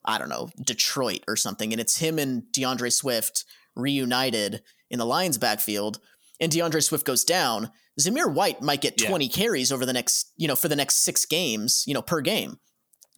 I 0.05 0.18
don't 0.18 0.30
know, 0.30 0.48
Detroit 0.61 1.20
or 1.28 1.36
something, 1.36 1.72
and 1.72 1.80
it's 1.80 1.98
him 1.98 2.18
and 2.18 2.50
D'Andre 2.52 2.90
Swift 2.90 3.44
reunited 3.76 4.62
in 4.90 4.98
the 4.98 5.07
Lions 5.07 5.38
backfield, 5.38 6.00
and 6.40 6.50
D'Andre 6.50 6.80
Swift 6.80 7.07
goes 7.07 7.22
down. 7.22 7.70
Zamir 8.00 8.32
White 8.32 8.61
might 8.61 8.80
get 8.80 8.98
20 8.98 9.26
yeah. 9.26 9.32
carries 9.32 9.70
over 9.70 9.86
the 9.86 9.92
next, 9.92 10.32
you 10.36 10.48
know, 10.48 10.57
for 10.57 10.68
the 10.68 10.74
next 10.74 11.05
six 11.05 11.26
games, 11.26 11.84
you 11.86 11.94
know, 11.94 12.02
per 12.02 12.20
game. 12.20 12.59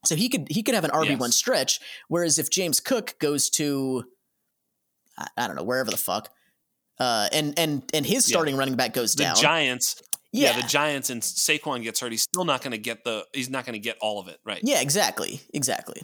So 0.05 0.15
he 0.15 0.29
could 0.29 0.47
he 0.51 0.63
could 0.63 0.75
have 0.75 0.85
an 0.85 0.91
RB 0.91 1.19
one 1.19 1.29
yes. 1.29 1.37
stretch. 1.37 1.81
Whereas 2.09 2.39
if 2.39 2.51
James 2.51 2.81
Cook 2.81 3.17
goes 3.19 3.51
to 3.51 4.05
I, 5.19 5.27
I 5.37 5.47
don't 5.47 5.57
know 5.57 5.65
wherever 5.65 5.91
the 5.91 5.97
fuck, 5.97 6.31
uh, 6.99 7.29
and 7.33 7.59
and 7.59 7.83
and 7.93 8.07
his 8.07 8.25
starting 8.25 8.55
yeah. 8.55 8.61
running 8.61 8.77
back 8.77 8.93
goes 8.93 9.15
down. 9.15 9.31
the 9.31 9.35
down. 9.35 9.43
Giants. 9.43 10.03
Yeah. 10.33 10.51
yeah. 10.51 10.61
the 10.61 10.69
Giants 10.69 11.11
and 11.11 11.23
Saquon 11.23 11.83
gets 11.83 12.01
hurt. 12.01 12.13
He's 12.13 12.23
still 12.23 12.45
not 12.45 12.63
going 12.63 12.73
to 12.73 12.79
get 12.79 13.05
the. 13.05 13.25
He's 13.33 13.51
not 13.51 13.65
going 13.65 13.75
to 13.75 13.81
get 13.81 13.97
all 14.01 14.21
of 14.21 14.29
it, 14.29 14.39
right? 14.45 14.61
Yeah, 14.63 14.81
exactly, 14.81 15.41
exactly. 15.55 16.03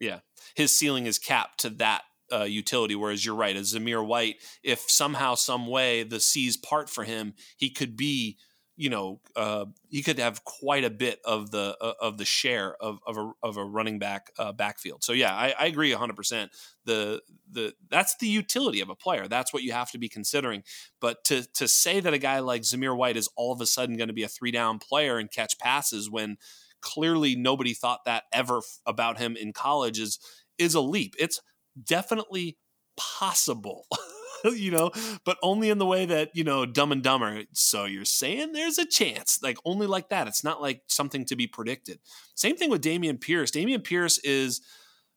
Yeah, 0.00 0.20
his 0.54 0.72
ceiling 0.72 1.06
is 1.06 1.18
capped 1.18 1.60
to 1.60 1.70
that 1.70 2.02
uh, 2.32 2.44
utility. 2.44 2.94
Whereas 2.94 3.24
you're 3.24 3.34
right, 3.34 3.56
as 3.56 3.74
Zamir 3.74 4.04
White, 4.04 4.36
if 4.62 4.80
somehow, 4.90 5.34
some 5.34 5.66
way 5.66 6.02
the 6.02 6.20
seas 6.20 6.56
part 6.56 6.90
for 6.90 7.04
him, 7.04 7.34
he 7.56 7.70
could 7.70 7.96
be 7.96 8.38
you 8.76 8.90
know, 8.90 9.20
uh, 9.36 9.66
he 9.88 10.02
could 10.02 10.18
have 10.18 10.44
quite 10.44 10.84
a 10.84 10.90
bit 10.90 11.20
of 11.24 11.50
the 11.52 11.76
uh, 11.80 11.94
of 12.00 12.18
the 12.18 12.24
share 12.24 12.74
of 12.82 12.98
of 13.06 13.16
a, 13.16 13.32
of 13.42 13.56
a 13.56 13.64
running 13.64 13.98
back 13.98 14.32
uh, 14.38 14.52
backfield. 14.52 15.04
So 15.04 15.12
yeah, 15.12 15.34
I, 15.34 15.54
I 15.58 15.66
agree 15.66 15.92
hundred 15.92 16.16
percent. 16.16 16.50
The 16.84 17.22
the 17.50 17.74
that's 17.88 18.16
the 18.16 18.26
utility 18.26 18.80
of 18.80 18.88
a 18.88 18.96
player. 18.96 19.28
That's 19.28 19.52
what 19.52 19.62
you 19.62 19.72
have 19.72 19.90
to 19.92 19.98
be 19.98 20.08
considering. 20.08 20.64
But 21.00 21.24
to 21.24 21.46
to 21.54 21.68
say 21.68 22.00
that 22.00 22.14
a 22.14 22.18
guy 22.18 22.40
like 22.40 22.62
Zamir 22.62 22.96
White 22.96 23.16
is 23.16 23.28
all 23.36 23.52
of 23.52 23.60
a 23.60 23.66
sudden 23.66 23.96
going 23.96 24.08
to 24.08 24.14
be 24.14 24.24
a 24.24 24.28
three 24.28 24.50
down 24.50 24.78
player 24.78 25.18
and 25.18 25.30
catch 25.30 25.58
passes 25.58 26.10
when 26.10 26.36
clearly 26.80 27.36
nobody 27.36 27.74
thought 27.74 28.04
that 28.04 28.24
ever 28.32 28.60
about 28.84 29.18
him 29.18 29.36
in 29.36 29.52
college 29.52 30.00
is 30.00 30.18
is 30.58 30.74
a 30.74 30.80
leap. 30.80 31.14
It's 31.18 31.40
definitely 31.82 32.58
possible. 32.96 33.86
you 34.52 34.70
know, 34.70 34.90
but 35.24 35.38
only 35.42 35.70
in 35.70 35.78
the 35.78 35.86
way 35.86 36.06
that, 36.06 36.30
you 36.34 36.44
know, 36.44 36.66
dumb 36.66 36.92
and 36.92 37.02
dumber. 37.02 37.42
So 37.52 37.84
you're 37.84 38.04
saying 38.04 38.52
there's 38.52 38.78
a 38.78 38.86
chance, 38.86 39.40
like 39.42 39.56
only 39.64 39.86
like 39.86 40.10
that. 40.10 40.28
It's 40.28 40.44
not 40.44 40.60
like 40.60 40.82
something 40.88 41.24
to 41.26 41.36
be 41.36 41.46
predicted. 41.46 41.98
Same 42.34 42.56
thing 42.56 42.70
with 42.70 42.82
Dameon 42.82 43.20
Pierce. 43.20 43.50
Dameon 43.50 43.82
Pierce 43.84 44.18
is 44.18 44.60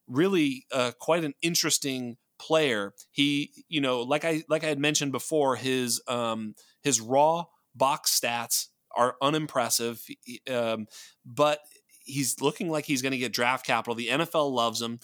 really 0.07 0.65
uh, 0.71 0.91
quite 0.99 1.23
an 1.23 1.33
interesting 1.41 2.17
player. 2.39 2.93
He, 3.11 3.51
you 3.67 3.81
know, 3.81 4.01
like 4.01 4.23
I 4.23 4.43
like 4.47 4.63
I 4.63 4.67
had 4.67 4.79
mentioned 4.79 5.11
before, 5.11 5.55
his 5.55 6.01
um 6.07 6.55
his 6.81 7.01
raw 7.01 7.45
box 7.75 8.19
stats 8.19 8.67
are 8.95 9.15
unimpressive, 9.21 10.01
um, 10.51 10.87
but 11.25 11.59
he's 12.07 12.41
looking 12.41 12.69
like 12.69 12.85
he's 12.85 13.01
going 13.01 13.11
to 13.11 13.17
get 13.17 13.33
draft 13.33 13.65
capital. 13.65 13.93
The 13.93 14.07
NFL 14.07 14.51
loves 14.51 14.81
him. 14.81 14.99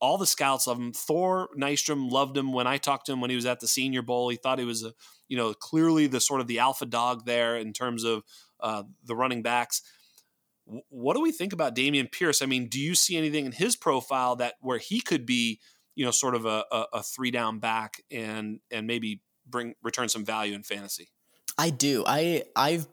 All 0.00 0.18
the 0.18 0.26
scouts 0.26 0.66
love 0.66 0.78
him. 0.78 0.92
Thor 0.92 1.48
Nystrom 1.56 2.10
loved 2.10 2.36
him 2.36 2.52
when 2.52 2.66
I 2.66 2.76
talked 2.76 3.06
to 3.06 3.12
him 3.12 3.20
when 3.20 3.30
he 3.30 3.36
was 3.36 3.46
at 3.46 3.60
the 3.60 3.66
Senior 3.66 4.02
Bowl. 4.02 4.28
He 4.28 4.36
thought 4.36 4.58
he 4.58 4.64
was 4.64 4.84
a, 4.84 4.92
you 5.26 5.36
know, 5.36 5.54
clearly 5.54 6.06
the 6.06 6.20
sort 6.20 6.40
of 6.40 6.46
the 6.46 6.58
alpha 6.58 6.86
dog 6.86 7.24
there 7.24 7.56
in 7.56 7.72
terms 7.72 8.04
of 8.04 8.22
uh, 8.60 8.84
the 9.04 9.16
running 9.16 9.42
backs. 9.42 9.82
what 10.88 11.14
do 11.14 11.22
we 11.22 11.32
think 11.32 11.52
about 11.52 11.74
Dameon 11.74 12.12
Pierce? 12.12 12.42
I 12.42 12.46
mean, 12.46 12.68
do 12.68 12.80
you 12.80 12.94
see 12.94 13.16
anything 13.16 13.46
in 13.46 13.52
his 13.52 13.74
profile 13.74 14.36
that 14.36 14.54
where 14.60 14.78
he 14.78 15.00
could 15.00 15.26
be, 15.26 15.60
you 15.94 16.04
know, 16.04 16.10
sort 16.10 16.34
of 16.34 16.44
a, 16.44 16.64
a, 16.70 16.86
a 16.94 17.02
three 17.02 17.30
down 17.30 17.58
back 17.58 18.02
and 18.10 18.60
and 18.70 18.86
maybe 18.86 19.22
bring 19.46 19.74
return 19.82 20.08
some 20.08 20.24
value 20.24 20.54
in 20.54 20.62
fantasy? 20.62 21.08
I 21.56 21.70
do. 21.70 22.04
I 22.06 22.44
I've 22.56 22.86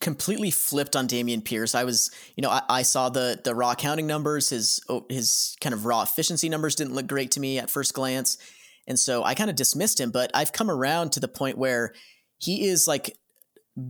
completely 0.00 0.50
flipped 0.50 0.96
on 0.96 1.06
Dameon 1.06 1.44
Pierce. 1.44 1.74
I 1.74 1.84
was, 1.84 2.10
you 2.36 2.42
know, 2.42 2.50
I, 2.50 2.62
I, 2.68 2.82
saw 2.82 3.08
the 3.08 3.40
the 3.42 3.54
raw 3.54 3.74
counting 3.74 4.06
numbers. 4.06 4.48
His 4.48 4.80
oh, 4.88 5.06
his 5.08 5.56
kind 5.60 5.74
of 5.74 5.84
raw 5.84 6.02
efficiency 6.02 6.48
numbers 6.48 6.74
didn't 6.74 6.94
look 6.94 7.06
great 7.06 7.30
to 7.32 7.40
me 7.40 7.58
at 7.58 7.70
first 7.70 7.94
glance, 7.94 8.38
and 8.86 8.98
so 8.98 9.22
I 9.22 9.34
kind 9.34 9.50
of 9.50 9.56
dismissed 9.56 10.00
him. 10.00 10.10
But 10.10 10.30
I've 10.34 10.52
come 10.52 10.70
around 10.70 11.12
to 11.12 11.20
the 11.20 11.28
point 11.28 11.58
where 11.58 11.94
he 12.38 12.66
is 12.66 12.88
like 12.88 13.16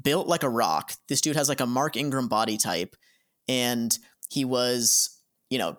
built 0.03 0.26
like 0.26 0.43
a 0.43 0.49
rock. 0.49 0.93
This 1.09 1.20
dude 1.20 1.37
has 1.37 1.49
like 1.49 1.61
a 1.61 1.66
Mark 1.66 1.97
Ingram 1.97 2.28
body 2.28 2.57
type, 2.57 2.97
and 3.49 3.97
he 4.28 4.45
was, 4.45 5.18
you 5.49 5.59
know, 5.59 5.78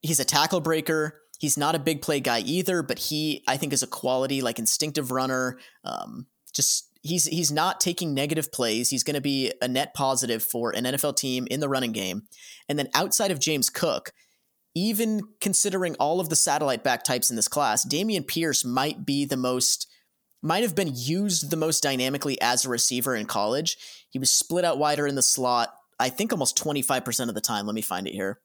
he's 0.00 0.20
a 0.20 0.24
tackle 0.24 0.60
breaker. 0.60 1.20
He's 1.38 1.58
not 1.58 1.74
a 1.74 1.80
big 1.80 2.02
play 2.02 2.20
guy 2.20 2.40
either, 2.40 2.82
but 2.82 2.98
he 2.98 3.42
I 3.48 3.56
think 3.56 3.72
is 3.72 3.82
a 3.82 3.88
quality 3.88 4.40
like 4.40 4.58
instinctive 4.58 5.10
runner. 5.10 5.58
Um, 5.84 6.26
just 6.54 6.91
he's 7.02 7.26
he's 7.26 7.52
not 7.52 7.80
taking 7.80 8.14
negative 8.14 8.50
plays. 8.50 8.90
He's 8.90 9.02
going 9.02 9.14
to 9.14 9.20
be 9.20 9.52
a 9.60 9.68
net 9.68 9.94
positive 9.94 10.42
for 10.42 10.70
an 10.70 10.84
NFL 10.84 11.16
team 11.16 11.46
in 11.50 11.60
the 11.60 11.68
running 11.68 11.92
game. 11.92 12.22
And 12.68 12.78
then 12.78 12.88
outside 12.94 13.30
of 13.30 13.40
James 13.40 13.68
Cook, 13.68 14.12
even 14.74 15.20
considering 15.40 15.94
all 15.96 16.20
of 16.20 16.28
the 16.28 16.36
satellite 16.36 16.82
back 16.82 17.04
types 17.04 17.30
in 17.30 17.36
this 17.36 17.48
class, 17.48 17.86
Dameon 17.86 18.26
Pierce 18.26 18.64
might 18.64 19.04
be 19.04 19.24
the 19.24 19.36
most 19.36 19.88
might 20.44 20.62
have 20.62 20.74
been 20.74 20.92
used 20.94 21.50
the 21.50 21.56
most 21.56 21.82
dynamically 21.82 22.40
as 22.40 22.64
a 22.64 22.68
receiver 22.68 23.14
in 23.14 23.26
college. 23.26 23.76
He 24.10 24.18
was 24.18 24.30
split 24.30 24.64
out 24.64 24.78
wider 24.78 25.06
in 25.06 25.14
the 25.14 25.22
slot, 25.22 25.72
I 26.00 26.08
think 26.08 26.32
almost 26.32 26.58
25% 26.58 27.28
of 27.28 27.34
the 27.34 27.40
time. 27.40 27.64
Let 27.64 27.76
me 27.76 27.82
find 27.82 28.08
it 28.08 28.12
here. 28.12 28.40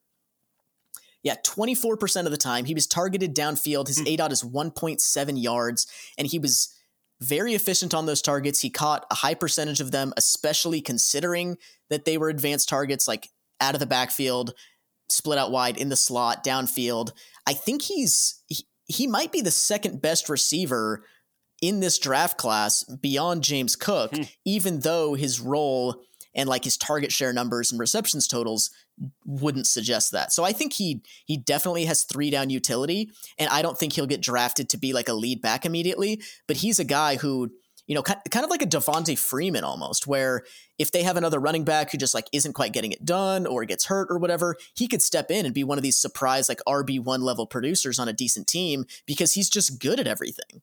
Yeah, 1.23 1.35
24% 1.43 2.25
of 2.25 2.31
the 2.31 2.37
time. 2.37 2.65
He 2.65 2.75
was 2.75 2.85
targeted 2.85 3.35
downfield. 3.35 3.87
His 3.87 3.99
mm. 3.99 4.15
ADOT 4.15 4.31
is 4.31 4.43
1.7 4.43 5.41
yards, 5.41 5.87
and 6.19 6.27
he 6.27 6.37
was 6.37 6.76
very 7.21 7.53
efficient 7.53 7.93
on 7.93 8.05
those 8.05 8.21
targets. 8.21 8.59
He 8.59 8.69
caught 8.69 9.05
a 9.09 9.15
high 9.15 9.33
percentage 9.33 9.81
of 9.81 9.91
them, 9.91 10.13
especially 10.17 10.81
considering 10.81 11.57
that 11.89 12.05
they 12.05 12.17
were 12.17 12.29
advanced 12.29 12.69
targets, 12.69 13.07
like 13.07 13.29
out 13.59 13.73
of 13.73 13.79
the 13.79 13.85
backfield, 13.85 14.53
split 15.09 15.37
out 15.37 15.51
wide 15.51 15.77
in 15.77 15.89
the 15.89 15.95
slot, 15.95 16.43
downfield. 16.43 17.11
I 17.47 17.53
think 17.53 17.81
he's 17.81 18.43
he, 18.47 18.65
he 18.85 19.07
might 19.07 19.31
be 19.31 19.41
the 19.41 19.51
second 19.51 20.01
best 20.01 20.29
receiver 20.29 21.03
in 21.61 21.79
this 21.79 21.97
draft 21.97 22.37
class 22.37 22.83
beyond 22.83 23.43
James 23.43 23.75
Cook, 23.75 24.15
hmm. 24.15 24.23
even 24.45 24.81
though 24.81 25.15
his 25.15 25.39
role 25.39 26.03
and 26.35 26.47
like 26.47 26.63
his 26.63 26.77
target 26.77 27.11
share 27.11 27.33
numbers 27.33 27.71
and 27.71 27.79
receptions 27.79 28.27
totals 28.27 28.69
wouldn't 29.25 29.67
suggest 29.67 30.11
that. 30.11 30.31
So 30.31 30.43
I 30.43 30.51
think 30.51 30.73
he 30.73 31.01
he 31.25 31.37
definitely 31.37 31.85
has 31.85 32.03
three 32.03 32.29
down 32.29 32.49
utility, 32.49 33.11
and 33.37 33.49
I 33.49 33.61
don't 33.61 33.77
think 33.77 33.93
he'll 33.93 34.07
get 34.07 34.21
drafted 34.21 34.69
to 34.69 34.77
be 34.77 34.93
like 34.93 35.09
a 35.09 35.13
lead 35.13 35.41
back 35.41 35.65
immediately. 35.65 36.21
But 36.47 36.57
he's 36.57 36.79
a 36.79 36.83
guy 36.83 37.17
who 37.17 37.51
you 37.85 37.95
know 37.95 38.01
kind 38.01 38.43
of 38.43 38.49
like 38.49 38.61
a 38.61 38.67
Devonta 38.67 39.17
Freeman 39.17 39.63
almost, 39.63 40.07
where 40.07 40.43
if 40.77 40.91
they 40.91 41.03
have 41.03 41.17
another 41.17 41.39
running 41.39 41.63
back 41.63 41.91
who 41.91 41.97
just 41.97 42.13
like 42.13 42.27
isn't 42.33 42.53
quite 42.53 42.73
getting 42.73 42.91
it 42.91 43.05
done 43.05 43.45
or 43.45 43.65
gets 43.65 43.85
hurt 43.85 44.07
or 44.09 44.17
whatever, 44.17 44.55
he 44.75 44.87
could 44.87 45.01
step 45.01 45.29
in 45.29 45.45
and 45.45 45.53
be 45.53 45.63
one 45.63 45.77
of 45.77 45.83
these 45.83 45.99
surprise 45.99 46.49
like 46.49 46.61
RB 46.67 46.99
one 47.03 47.21
level 47.21 47.45
producers 47.45 47.99
on 47.99 48.07
a 48.07 48.13
decent 48.13 48.47
team 48.47 48.85
because 49.05 49.33
he's 49.33 49.49
just 49.49 49.79
good 49.79 49.99
at 49.99 50.07
everything. 50.07 50.61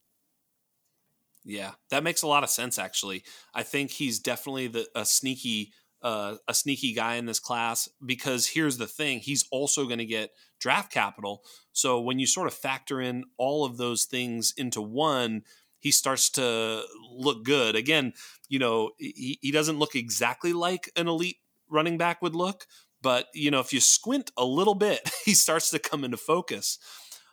Yeah, 1.45 1.73
that 1.91 2.03
makes 2.03 2.23
a 2.23 2.27
lot 2.27 2.43
of 2.43 2.51
sense. 2.51 2.79
Actually, 2.79 3.23
I 3.55 3.63
think 3.63 3.91
he's 3.91 4.19
definitely 4.19 4.67
the 4.69 4.89
a 4.95 5.05
sneaky 5.05 5.73
uh, 6.05 6.37
a 6.47 6.55
sneaky 6.55 6.93
guy 6.93 7.15
in 7.15 7.25
this 7.25 7.41
class 7.41 7.89
because 8.05 8.49
here's 8.49 8.77
the 8.77 8.87
thing 8.87 9.19
he's 9.19 9.47
also 9.51 9.87
going 9.87 9.99
to 9.99 10.05
get 10.05 10.31
draft 10.61 10.93
capital. 10.93 11.43
So 11.73 11.99
when 11.99 12.19
you 12.19 12.27
sort 12.27 12.47
of 12.47 12.53
factor 12.55 13.01
in 13.01 13.25
all 13.39 13.65
of 13.65 13.79
those 13.79 14.05
things 14.05 14.53
into 14.57 14.83
one, 14.83 15.43
he 15.81 15.91
starts 15.91 16.29
to 16.31 16.83
look 17.11 17.43
good. 17.43 17.75
Again, 17.75 18.13
you 18.49 18.59
know, 18.59 18.91
he, 18.99 19.39
he 19.41 19.51
doesn't 19.51 19.79
look 19.79 19.97
exactly 19.97 20.53
like 20.53 20.91
an 20.95 21.09
elite 21.09 21.39
running 21.71 21.97
back 21.97 22.21
would 22.21 22.35
look, 22.35 22.67
but 23.01 23.29
you 23.33 23.51
know, 23.51 23.61
if 23.61 23.73
you 23.73 23.81
squint 23.81 24.31
a 24.37 24.45
little 24.45 24.75
bit, 24.75 25.11
he 25.25 25.33
starts 25.33 25.71
to 25.71 25.79
come 25.79 26.05
into 26.05 26.19
focus. 26.19 26.79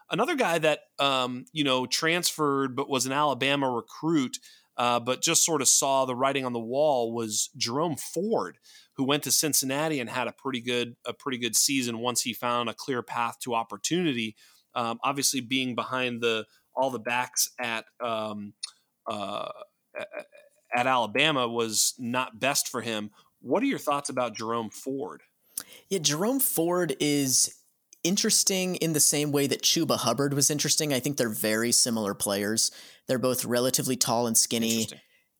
Another 0.10 0.36
guy 0.36 0.60
that 0.60 0.80
um, 0.98 1.46
you 1.52 1.64
know 1.64 1.86
transferred 1.86 2.76
but 2.76 2.90
was 2.90 3.06
an 3.06 3.12
Alabama 3.12 3.70
recruit 3.70 4.38
uh, 4.82 5.00
but 5.00 5.22
just 5.22 5.46
sort 5.46 5.62
of 5.62 5.68
saw 5.68 6.06
the 6.06 6.16
writing 6.16 6.44
on 6.44 6.54
the 6.54 6.60
wall 6.60 7.14
was 7.14 7.52
Jerome 7.56 7.96
Ford, 7.96 8.58
who 8.96 9.04
went 9.04 9.22
to 9.22 9.32
Cincinnati 9.32 10.00
and 10.00 10.10
had 10.10 10.28
a 10.28 10.32
pretty 10.32 10.60
good 10.60 10.96
a 11.06 11.14
pretty 11.14 11.38
good 11.38 11.56
season 11.56 12.00
once 12.00 12.24
he 12.24 12.34
found 12.34 12.68
a 12.68 12.74
clear 12.74 13.04
path 13.04 13.38
to 13.44 13.54
opportunity. 13.54 14.36
Um, 14.74 14.98
obviously, 15.04 15.40
being 15.40 15.76
behind 15.76 16.22
the 16.22 16.48
all 16.76 16.90
the 16.90 16.98
backs 16.98 17.52
at 17.60 17.86
um, 18.04 18.54
uh, 19.06 19.50
at 20.74 20.88
Alabama 20.88 21.48
was 21.48 21.94
not 22.00 22.40
best 22.40 22.68
for 22.68 22.82
him. 22.82 23.12
What 23.40 23.62
are 23.62 23.68
your 23.68 23.78
thoughts 23.78 24.10
about 24.10 24.36
Jerome 24.36 24.72
Ford? 24.72 25.22
Yeah, 25.90 26.00
Jerome 26.00 26.40
Ford 26.40 26.96
is 27.00 27.56
interesting 28.04 28.76
in 28.76 28.94
the 28.94 29.00
same 29.00 29.32
way 29.32 29.48
that 29.48 29.62
Chuba 29.62 29.98
Hubbard 29.98 30.34
was 30.34 30.50
interesting. 30.50 30.94
I 30.94 31.00
think 31.00 31.18
they're 31.18 31.30
very 31.30 31.72
similar 31.72 32.14
players. 32.14 32.72
They're 33.08 33.20
both 33.20 33.46
relatively 33.46 33.96
tall 33.96 34.28
and 34.28 34.38
skinny. 34.38 34.88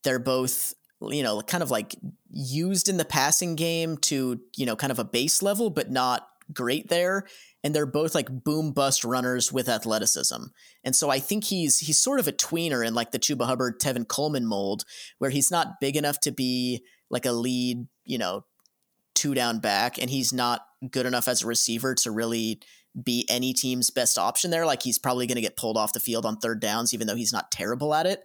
They're 0.04 0.20
both, 0.20 0.74
you 1.02 1.24
know, 1.24 1.42
kind 1.42 1.64
of 1.64 1.72
like 1.72 1.96
used 2.30 2.90
in 2.90 2.98
the 2.98 3.06
passing 3.06 3.56
game 3.56 3.98
to, 3.98 4.40
you 4.56 4.66
know, 4.66 4.76
kind 4.76 4.92
of 4.92 5.00
a 5.00 5.04
base 5.04 5.42
level, 5.42 5.70
but 5.70 5.90
not 5.92 6.28
great 6.54 6.90
there. 6.90 7.26
And 7.64 7.76
they're 7.76 7.86
both 7.86 8.16
like 8.16 8.44
boom 8.44 8.72
bust 8.72 9.04
runners 9.04 9.52
with 9.52 9.70
athleticism. 9.70 10.44
And 10.84 10.96
so 10.96 11.10
I 11.10 11.20
think 11.20 11.44
he's 11.46 11.80
he's 11.80 12.00
sort 12.00 12.20
of 12.20 12.28
a 12.28 12.34
tweener 12.34 12.86
in 12.86 12.94
like 12.94 13.12
the 13.12 13.20
Chuba 13.20 13.46
Hubbard 13.46 13.80
Tevin 13.80 14.08
Coleman 14.08 14.48
mold, 14.48 14.84
where 15.20 15.30
he's 15.30 15.52
not 15.52 15.80
big 15.80 15.96
enough 15.96 16.20
to 16.22 16.32
be 16.32 16.84
like 17.10 17.26
a 17.26 17.32
lead, 17.32 17.88
you 18.04 18.18
know, 18.18 18.46
two 19.22 19.36
down 19.36 19.60
back, 19.60 20.00
and 20.00 20.10
he's 20.10 20.34
not 20.34 20.66
good 20.90 21.06
enough 21.06 21.28
as 21.28 21.44
a 21.44 21.48
receiver 21.48 21.94
to 21.94 22.10
really 22.10 22.60
be 23.04 23.26
any 23.30 23.54
team's 23.54 23.92
best 23.92 24.18
option 24.18 24.50
there. 24.50 24.66
Like 24.66 24.82
he's 24.82 24.98
probably 24.98 25.28
going 25.28 25.36
to 25.36 25.42
get 25.42 25.56
pulled 25.56 25.78
off 25.78 25.94
the 25.94 26.00
field 26.00 26.26
on 26.26 26.38
third 26.38 26.60
downs, 26.60 26.92
even 26.94 27.06
though 27.06 27.16
he's 27.16 27.32
not 27.32 27.52
terrible 27.52 27.94
at 27.94 28.08
it. 28.08 28.24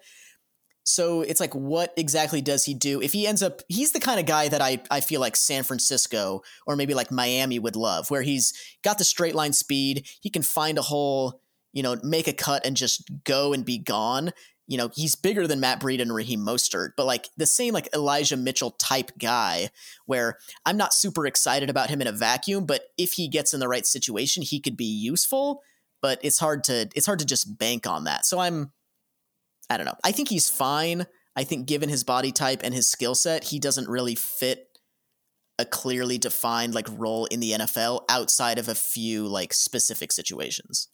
So 0.85 1.21
it's 1.21 1.41
like, 1.41 1.55
what 1.55 1.93
exactly 1.97 2.41
does 2.41 2.65
he 2.65 2.73
do? 2.73 3.03
If 3.03 3.13
he 3.13 3.27
ends 3.27 3.43
up, 3.43 3.61
he's 3.69 3.93
the 3.93 4.01
kind 4.01 4.19
of 4.19 4.25
guy 4.25 4.49
that 4.49 4.63
I, 4.63 4.81
I 4.91 5.01
feel 5.01 5.21
like 5.21 5.37
San 5.37 5.65
Francisco 5.65 6.43
or 6.67 6.77
maybe 6.77 6.95
like 6.95 7.11
Miami 7.11 7.59
would 7.59 7.77
love, 7.77 8.11
where 8.11 8.23
he's 8.23 8.55
got 8.83 8.97
the 8.97 9.05
straight 9.05 9.35
line 9.35 9.53
speed. 9.53 10.07
He 10.21 10.31
can 10.31 10.43
find 10.43 10.79
a 10.79 10.83
hole, 10.83 11.43
you 11.73 11.83
know, 11.83 11.97
make 12.03 12.27
a 12.27 12.33
cut 12.33 12.65
and 12.65 12.77
just 12.77 13.11
go 13.25 13.53
and 13.53 13.65
be 13.65 13.79
gone 13.79 14.33
you 14.67 14.77
know, 14.77 14.91
he's 14.95 15.15
bigger 15.15 15.47
than 15.47 15.61
Matt 15.61 15.81
Breida 15.81 16.03
and 16.03 16.15
Raheem 16.15 16.41
Mostert, 16.41 16.91
but 16.97 17.07
like 17.07 17.29
the 17.37 17.47
same 17.47 17.73
like 17.73 17.89
Elijah 17.95 18.37
Mitchell 18.37 18.73
type 18.73 19.13
guy 19.19 19.71
where 20.07 20.39
I'm 20.65 20.77
not 20.77 20.93
super 20.93 21.27
excited 21.27 21.71
about 21.71 21.89
him 21.89 22.01
in 22.01 22.07
a 22.07 22.13
vacuum, 22.13 22.67
but 22.67 22.83
if 22.99 23.13
he 23.13 23.29
gets 23.29 23.55
in 23.55 23.61
the 23.61 23.69
right 23.69 23.87
situation, 23.87 24.43
he 24.43 24.61
could 24.61 24.77
be 24.77 24.85
useful, 24.85 25.63
but 26.03 26.19
it's 26.23 26.39
hard 26.39 26.65
to 26.65 26.89
it's 26.95 27.07
hard 27.07 27.21
to 27.21 27.27
just 27.27 27.59
bank 27.59 27.87
on 27.87 28.05
that. 28.05 28.27
So 28.27 28.39
I'm 28.39 28.73
I 29.71 29.77
don't 29.77 29.87
know. 29.87 29.97
I 30.05 30.13
think 30.13 30.29
he's 30.29 30.49
fine. 30.49 31.07
I 31.37 31.45
think 31.45 31.67
given 31.67 31.89
his 31.89 32.05
body 32.05 32.33
type 32.33 32.61
and 32.65 32.75
his 32.75 32.89
skill 32.89 33.15
set, 33.15 33.45
he 33.45 33.59
doesn't 33.59 33.89
really 33.89 34.15
fit 34.15 34.67
a 35.59 35.65
clearly 35.65 36.19
defined 36.19 36.75
like 36.75 36.89
role 36.91 37.27
in 37.27 37.41
the 37.41 37.53
NFL 37.53 38.05
outside 38.09 38.59
of 38.59 38.69
a 38.69 38.75
few 38.75 39.27
like 39.27 39.55
specific 39.55 40.13
situations. 40.13 40.89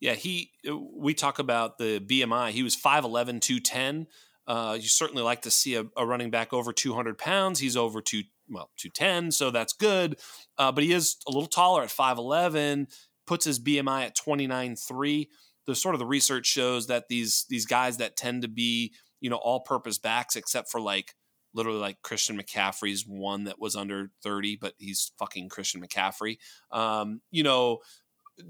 Yeah, 0.00 0.14
he. 0.14 0.50
Uh, 0.68 0.76
we 0.76 1.14
talk 1.14 1.38
about 1.38 1.78
the 1.78 2.00
BMI. 2.00 2.50
He 2.50 2.62
was 2.62 2.76
5'11", 2.76 3.40
210. 3.40 4.06
Uh, 4.46 4.74
you 4.74 4.88
certainly 4.88 5.22
like 5.22 5.42
to 5.42 5.50
see 5.50 5.76
a, 5.76 5.84
a, 5.96 6.04
running 6.04 6.30
back 6.30 6.52
over 6.52 6.72
200 6.72 7.18
pounds. 7.18 7.60
He's 7.60 7.76
over 7.76 8.00
two, 8.00 8.22
well, 8.48 8.70
210, 8.78 9.30
so 9.30 9.50
that's 9.50 9.72
good. 9.72 10.18
Uh, 10.58 10.72
but 10.72 10.82
he 10.82 10.92
is 10.92 11.18
a 11.28 11.30
little 11.30 11.46
taller 11.46 11.82
at 11.82 11.90
5'11", 11.90 12.86
puts 13.26 13.44
his 13.44 13.60
BMI 13.60 14.06
at 14.06 14.16
29.3. 14.16 15.28
The 15.66 15.74
sort 15.76 15.94
of 15.94 15.98
the 16.00 16.06
research 16.06 16.46
shows 16.46 16.88
that 16.88 17.08
these 17.08 17.44
these 17.48 17.66
guys 17.66 17.98
that 17.98 18.16
tend 18.16 18.42
to 18.42 18.48
be, 18.48 18.92
you 19.20 19.30
know, 19.30 19.36
all-purpose 19.36 19.98
backs, 19.98 20.34
except 20.34 20.68
for 20.70 20.80
like 20.80 21.14
literally 21.54 21.78
like 21.78 22.02
Christian 22.02 22.40
McCaffrey's 22.40 23.04
one 23.06 23.44
that 23.44 23.60
was 23.60 23.76
under 23.76 24.10
30, 24.22 24.56
but 24.56 24.74
he's 24.78 25.12
fucking 25.18 25.48
Christian 25.48 25.82
McCaffrey. 25.82 26.38
Um, 26.70 27.20
you 27.30 27.42
know, 27.42 27.78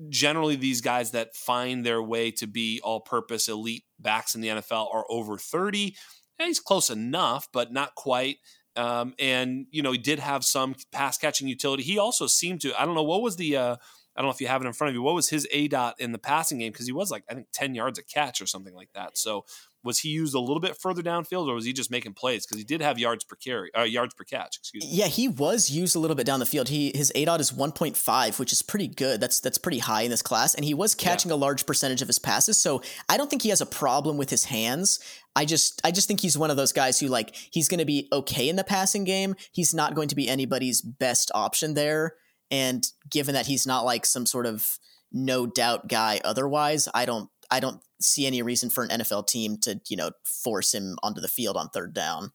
generally 0.08 0.56
these 0.56 0.80
guys 0.80 1.10
that 1.12 1.34
find 1.34 1.84
their 1.84 2.02
way 2.02 2.30
to 2.32 2.46
be 2.46 2.80
all-purpose 2.82 3.48
elite 3.48 3.84
backs 3.98 4.34
in 4.34 4.40
the 4.40 4.48
NFL 4.48 4.94
are 4.94 5.04
over 5.08 5.38
30. 5.38 5.96
Yeah, 6.38 6.46
he's 6.46 6.60
close 6.60 6.90
enough, 6.90 7.48
but 7.52 7.72
not 7.72 7.94
quite. 7.94 8.36
Um, 8.76 9.14
and 9.18 9.66
you 9.70 9.82
know, 9.82 9.92
he 9.92 9.98
did 9.98 10.18
have 10.18 10.44
some 10.44 10.74
pass 10.92 11.18
catching 11.18 11.48
utility. 11.48 11.82
He 11.82 11.98
also 11.98 12.26
seemed 12.26 12.60
to. 12.62 12.80
I 12.80 12.84
don't 12.84 12.94
know 12.94 13.02
what 13.02 13.22
was 13.22 13.36
the. 13.36 13.56
Uh, 13.56 13.76
I 14.16 14.20
don't 14.20 14.26
know 14.26 14.32
if 14.32 14.40
you 14.40 14.48
have 14.48 14.62
it 14.62 14.66
in 14.66 14.72
front 14.72 14.90
of 14.90 14.94
you. 14.94 15.02
What 15.02 15.14
was 15.14 15.28
his 15.28 15.46
A 15.50 15.68
dot 15.68 15.96
in 15.98 16.12
the 16.12 16.18
passing 16.18 16.58
game? 16.58 16.72
Because 16.72 16.86
he 16.86 16.92
was 16.92 17.10
like 17.10 17.24
I 17.28 17.34
think 17.34 17.48
ten 17.52 17.74
yards 17.74 17.98
a 17.98 18.04
catch 18.04 18.40
or 18.40 18.46
something 18.46 18.74
like 18.74 18.90
that. 18.94 19.18
So 19.18 19.44
was 19.82 20.00
he 20.00 20.10
used 20.10 20.34
a 20.34 20.40
little 20.40 20.60
bit 20.60 20.76
further 20.76 21.02
downfield, 21.02 21.48
or 21.48 21.54
was 21.54 21.64
he 21.64 21.72
just 21.72 21.90
making 21.90 22.14
plays? 22.14 22.46
Because 22.46 22.58
he 22.58 22.64
did 22.64 22.80
have 22.80 22.98
yards 22.98 23.24
per 23.24 23.36
carry, 23.36 23.70
uh, 23.74 23.82
yards 23.82 24.14
per 24.14 24.24
catch. 24.24 24.58
Excuse 24.58 24.84
me. 24.84 24.90
Yeah, 24.92 25.06
he 25.06 25.28
was 25.28 25.70
used 25.70 25.96
a 25.96 25.98
little 25.98 26.14
bit 26.14 26.26
down 26.26 26.40
the 26.40 26.46
field. 26.46 26.68
He 26.68 26.92
his 26.94 27.12
ADOT 27.14 27.40
is 27.40 27.52
one 27.52 27.72
point 27.72 27.96
five, 27.96 28.38
which 28.38 28.52
is 28.52 28.62
pretty 28.62 28.88
good. 28.88 29.20
That's 29.20 29.40
that's 29.40 29.58
pretty 29.58 29.78
high 29.78 30.02
in 30.02 30.10
this 30.10 30.22
class, 30.22 30.54
and 30.54 30.64
he 30.64 30.74
was 30.74 30.94
catching 30.94 31.30
yeah. 31.30 31.36
a 31.36 31.38
large 31.38 31.66
percentage 31.66 32.02
of 32.02 32.08
his 32.08 32.18
passes. 32.18 32.60
So 32.60 32.82
I 33.08 33.16
don't 33.16 33.30
think 33.30 33.42
he 33.42 33.48
has 33.50 33.60
a 33.60 33.66
problem 33.66 34.16
with 34.16 34.30
his 34.30 34.44
hands. 34.44 35.00
I 35.36 35.44
just 35.44 35.80
I 35.84 35.90
just 35.90 36.08
think 36.08 36.20
he's 36.20 36.36
one 36.36 36.50
of 36.50 36.56
those 36.56 36.72
guys 36.72 36.98
who 36.98 37.06
like 37.06 37.34
he's 37.50 37.68
going 37.68 37.78
to 37.78 37.84
be 37.84 38.08
okay 38.12 38.48
in 38.48 38.56
the 38.56 38.64
passing 38.64 39.04
game. 39.04 39.34
He's 39.52 39.72
not 39.72 39.94
going 39.94 40.08
to 40.08 40.16
be 40.16 40.28
anybody's 40.28 40.82
best 40.82 41.30
option 41.34 41.74
there. 41.74 42.14
And 42.50 42.86
given 43.08 43.34
that 43.34 43.46
he's 43.46 43.66
not 43.66 43.84
like 43.84 44.04
some 44.04 44.26
sort 44.26 44.46
of 44.46 44.78
no 45.12 45.46
doubt 45.46 45.88
guy 45.88 46.20
otherwise, 46.24 46.88
I 46.92 47.06
don't 47.06 47.30
I 47.50 47.60
don't 47.60 47.80
see 48.00 48.26
any 48.26 48.42
reason 48.42 48.70
for 48.70 48.84
an 48.84 48.90
NFL 48.90 49.26
team 49.26 49.58
to, 49.58 49.80
you 49.88 49.96
know, 49.96 50.10
force 50.24 50.72
him 50.74 50.96
onto 51.02 51.20
the 51.20 51.28
field 51.28 51.56
on 51.56 51.68
third 51.68 51.92
down. 51.92 52.32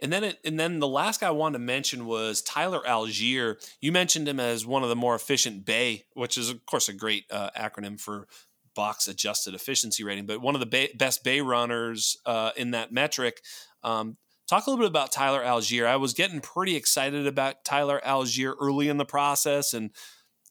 And 0.00 0.12
then, 0.12 0.22
it, 0.22 0.38
and 0.44 0.60
then 0.60 0.78
the 0.78 0.86
last 0.86 1.20
guy 1.20 1.28
I 1.28 1.32
wanted 1.32 1.58
to 1.58 1.64
mention 1.64 2.06
was 2.06 2.40
Tyler 2.42 2.80
Allgeier. 2.86 3.56
You 3.80 3.90
mentioned 3.90 4.28
him 4.28 4.38
as 4.38 4.64
one 4.64 4.84
of 4.84 4.88
the 4.88 4.96
more 4.96 5.16
efficient 5.16 5.64
Bay, 5.64 6.04
which 6.14 6.38
is 6.38 6.50
of 6.50 6.64
course 6.66 6.88
a 6.88 6.92
great 6.92 7.24
uh, 7.32 7.50
acronym 7.56 8.00
for 8.00 8.28
box 8.78 9.08
adjusted 9.08 9.54
efficiency 9.54 10.04
rating, 10.04 10.24
but 10.24 10.40
one 10.40 10.54
of 10.54 10.60
the 10.60 10.66
ba- 10.66 10.96
best 10.96 11.24
bay 11.24 11.40
runners 11.40 12.16
uh, 12.26 12.52
in 12.56 12.70
that 12.70 12.92
metric. 12.92 13.42
Um, 13.82 14.16
talk 14.48 14.66
a 14.66 14.70
little 14.70 14.84
bit 14.84 14.90
about 14.90 15.10
Tyler 15.10 15.42
Allgeier. 15.42 15.84
I 15.84 15.96
was 15.96 16.14
getting 16.14 16.40
pretty 16.40 16.76
excited 16.76 17.26
about 17.26 17.64
Tyler 17.64 18.00
Allgeier 18.06 18.54
early 18.60 18.88
in 18.88 18.96
the 18.96 19.04
process, 19.04 19.74
and 19.74 19.90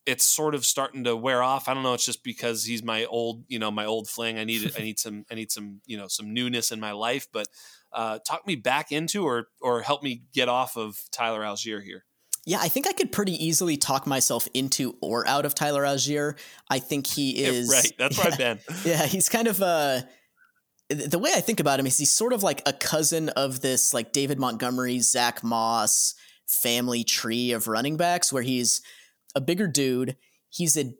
it's 0.07 0.23
sort 0.23 0.55
of 0.55 0.65
starting 0.65 1.03
to 1.03 1.15
wear 1.15 1.43
off. 1.43 1.67
I 1.67 1.73
don't 1.73 1.83
know. 1.83 1.93
It's 1.93 2.05
just 2.05 2.23
because 2.23 2.63
he's 2.63 2.81
my 2.81 3.03
old, 3.05 3.43
you 3.49 3.59
know, 3.59 3.69
my 3.69 3.85
old 3.85 4.07
fling. 4.07 4.39
I 4.39 4.45
need, 4.45 4.73
I 4.77 4.81
need 4.81 4.97
some, 4.97 5.25
I 5.29 5.35
need 5.35 5.51
some, 5.51 5.81
you 5.85 5.97
know, 5.97 6.07
some 6.07 6.33
newness 6.33 6.71
in 6.71 6.79
my 6.79 6.93
life. 6.93 7.27
But 7.31 7.49
uh, 7.91 8.19
talk 8.25 8.47
me 8.47 8.55
back 8.55 8.91
into, 8.91 9.25
or 9.25 9.47
or 9.61 9.81
help 9.81 10.03
me 10.03 10.23
get 10.33 10.47
off 10.47 10.77
of 10.77 10.97
Tyler 11.11 11.41
Allgeier 11.41 11.83
here. 11.83 12.05
Yeah, 12.45 12.59
I 12.61 12.69
think 12.69 12.87
I 12.87 12.93
could 12.93 13.11
pretty 13.11 13.33
easily 13.45 13.75
talk 13.75 14.07
myself 14.07 14.47
into 14.53 14.95
or 15.01 15.27
out 15.27 15.45
of 15.45 15.53
Tyler 15.53 15.83
Allgeier. 15.83 16.37
I 16.69 16.79
think 16.79 17.05
he 17.05 17.31
is 17.43 17.69
yeah, 17.69 17.75
right. 17.75 17.93
That's 17.99 18.17
yeah, 18.17 18.35
Ben. 18.37 18.59
Yeah, 18.85 19.05
he's 19.05 19.27
kind 19.27 19.47
of 19.47 19.61
uh 19.61 20.01
the 20.89 21.19
way 21.19 21.31
I 21.35 21.41
think 21.41 21.59
about 21.59 21.81
him 21.81 21.85
is 21.85 21.97
he's 21.97 22.11
sort 22.11 22.31
of 22.31 22.43
like 22.43 22.61
a 22.65 22.71
cousin 22.71 23.27
of 23.29 23.59
this 23.59 23.93
like 23.93 24.13
David 24.13 24.39
Montgomery, 24.39 24.99
Zach 24.99 25.43
Moss 25.43 26.15
family 26.45 27.03
tree 27.03 27.51
of 27.51 27.67
running 27.67 27.97
backs, 27.97 28.31
where 28.31 28.43
he's 28.43 28.81
a 29.37 29.41
bigger 29.41 29.67
dude. 29.67 30.17
He's 30.49 30.75
a 30.75 30.93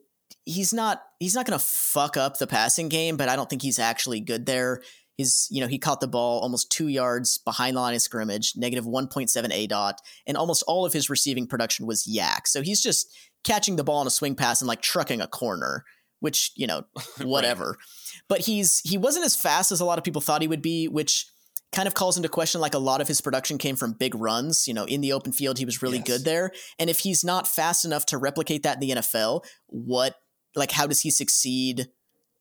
he's 0.46 0.72
not 0.72 1.02
he's 1.18 1.34
not 1.34 1.44
gonna 1.44 1.58
fuck 1.58 2.16
up 2.16 2.38
the 2.38 2.46
passing 2.46 2.88
game, 2.88 3.16
but 3.16 3.28
I 3.28 3.36
don't 3.36 3.50
think 3.50 3.62
he's 3.62 3.78
actually 3.78 4.20
good 4.20 4.46
there. 4.46 4.82
His, 5.16 5.48
you 5.50 5.60
know, 5.60 5.66
he 5.66 5.78
caught 5.78 6.00
the 6.00 6.06
ball 6.06 6.38
almost 6.40 6.70
two 6.70 6.86
yards 6.86 7.38
behind 7.38 7.76
the 7.76 7.80
line 7.80 7.94
of 7.96 8.00
scrimmage, 8.00 8.54
negative 8.56 8.84
1.7 8.84 9.52
A 9.52 9.66
dot, 9.66 10.00
and 10.28 10.36
almost 10.36 10.62
all 10.68 10.86
of 10.86 10.92
his 10.92 11.10
receiving 11.10 11.48
production 11.48 11.86
was 11.86 12.06
YAC. 12.06 12.46
So 12.46 12.62
he's 12.62 12.80
just 12.80 13.12
catching 13.42 13.74
the 13.74 13.82
ball 13.82 13.98
on 13.98 14.06
a 14.06 14.10
swing 14.10 14.36
pass 14.36 14.60
and 14.60 14.68
like 14.68 14.80
trucking 14.80 15.20
a 15.20 15.26
corner, 15.26 15.84
which, 16.20 16.52
you 16.54 16.68
know, 16.68 16.84
whatever. 17.22 17.70
right. 17.70 18.22
But 18.28 18.40
he's 18.42 18.78
he 18.84 18.96
wasn't 18.96 19.26
as 19.26 19.34
fast 19.34 19.72
as 19.72 19.80
a 19.80 19.84
lot 19.84 19.98
of 19.98 20.04
people 20.04 20.20
thought 20.22 20.40
he 20.40 20.48
would 20.48 20.62
be, 20.62 20.86
which 20.86 21.26
kind 21.72 21.86
of 21.86 21.94
calls 21.94 22.16
into 22.16 22.28
question 22.28 22.60
like 22.60 22.74
a 22.74 22.78
lot 22.78 23.00
of 23.00 23.08
his 23.08 23.20
production 23.20 23.58
came 23.58 23.76
from 23.76 23.92
big 23.92 24.14
runs. 24.14 24.66
You 24.66 24.74
know, 24.74 24.84
in 24.84 25.00
the 25.00 25.12
open 25.12 25.32
field, 25.32 25.58
he 25.58 25.64
was 25.64 25.82
really 25.82 25.98
yes. 25.98 26.06
good 26.06 26.24
there. 26.24 26.52
And 26.78 26.88
if 26.88 27.00
he's 27.00 27.24
not 27.24 27.46
fast 27.46 27.84
enough 27.84 28.06
to 28.06 28.18
replicate 28.18 28.62
that 28.62 28.82
in 28.82 28.88
the 28.88 28.90
NFL, 28.96 29.44
what 29.66 30.14
like 30.54 30.72
how 30.72 30.86
does 30.86 31.00
he 31.00 31.10
succeed 31.10 31.88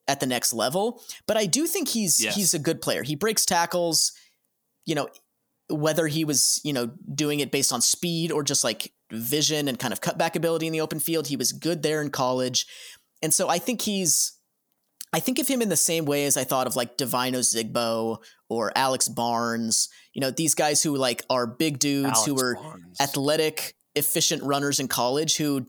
at 0.08 0.20
the 0.20 0.26
next 0.26 0.54
level. 0.54 1.02
But 1.28 1.38
I 1.38 1.46
do 1.46 1.68
think 1.68 1.90
he's 1.90 2.24
yes. 2.24 2.36
he's 2.36 2.54
a 2.54 2.60
good 2.60 2.82
player. 2.82 3.04
He 3.04 3.16
breaks 3.16 3.46
tackles, 3.46 4.14
you 4.86 4.96
know, 4.96 5.10
whether 5.70 6.08
he 6.08 6.24
was, 6.24 6.62
you 6.64 6.74
know, 6.74 6.92
doing 7.14 7.42
it 7.42 7.52
based 7.52 7.74
on 7.74 7.82
speed 7.82 8.32
or 8.32 8.42
just 8.42 8.64
like 8.64 8.94
vision 9.12 9.68
and 9.68 9.78
kind 9.78 9.94
of 9.94 10.02
cutback 10.02 10.36
ability 10.36 10.68
in 10.68 10.74
the 10.74 10.82
open 10.82 11.00
field, 11.00 11.28
he 11.28 11.36
was 11.36 11.52
good 11.52 11.84
there 11.84 12.02
in 12.02 12.10
college. 12.10 12.66
And 13.22 13.34
so 13.34 13.50
I 13.50 13.58
think 13.58 13.82
he's 13.82 14.37
I 15.14 15.20
think 15.20 15.40
of 15.40 15.48
him 15.48 15.62
in 15.62 15.70
the 15.70 15.78
same 15.78 16.06
way 16.06 16.26
as 16.26 16.38
I 16.38 16.44
thought 16.44 16.68
of 16.68 16.76
like 16.76 16.98
Devine 16.98 17.34
Ozigbo 17.34 18.18
or 18.50 18.72
Alex 18.76 19.08
Barnes, 19.08 19.90
you 20.14 20.22
know, 20.22 20.32
these 20.32 20.54
guys 20.54 20.84
who 20.84 20.96
like 20.96 21.24
are 21.30 21.48
big 21.48 21.80
dudes 21.80 22.10
Alex 22.10 22.26
who 22.26 22.40
are 22.40 22.56
Barnes. 22.56 22.98
athletic, 23.00 23.76
efficient 23.96 24.44
runners 24.44 24.80
in 24.80 24.88
college 24.88 25.38
who 25.38 25.66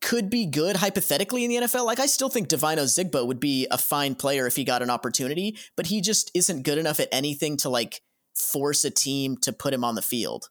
could 0.00 0.30
be 0.30 0.46
good 0.46 0.76
hypothetically 0.76 1.44
in 1.44 1.50
the 1.50 1.66
NFL. 1.66 1.84
Like 1.84 2.00
I 2.00 2.06
still 2.06 2.28
think 2.28 2.48
Devine 2.48 2.78
Ozigbo 2.78 3.26
would 3.26 3.40
be 3.40 3.66
a 3.70 3.78
fine 3.78 4.14
player 4.14 4.46
if 4.46 4.56
he 4.56 4.64
got 4.64 4.82
an 4.82 4.90
opportunity, 4.90 5.56
but 5.76 5.86
he 5.86 6.00
just 6.00 6.30
isn't 6.34 6.62
good 6.62 6.78
enough 6.78 7.00
at 7.00 7.08
anything 7.12 7.56
to 7.58 7.68
like 7.68 8.02
force 8.34 8.84
a 8.84 8.90
team 8.90 9.36
to 9.42 9.52
put 9.52 9.74
him 9.74 9.84
on 9.84 9.94
the 9.94 10.02
field. 10.02 10.48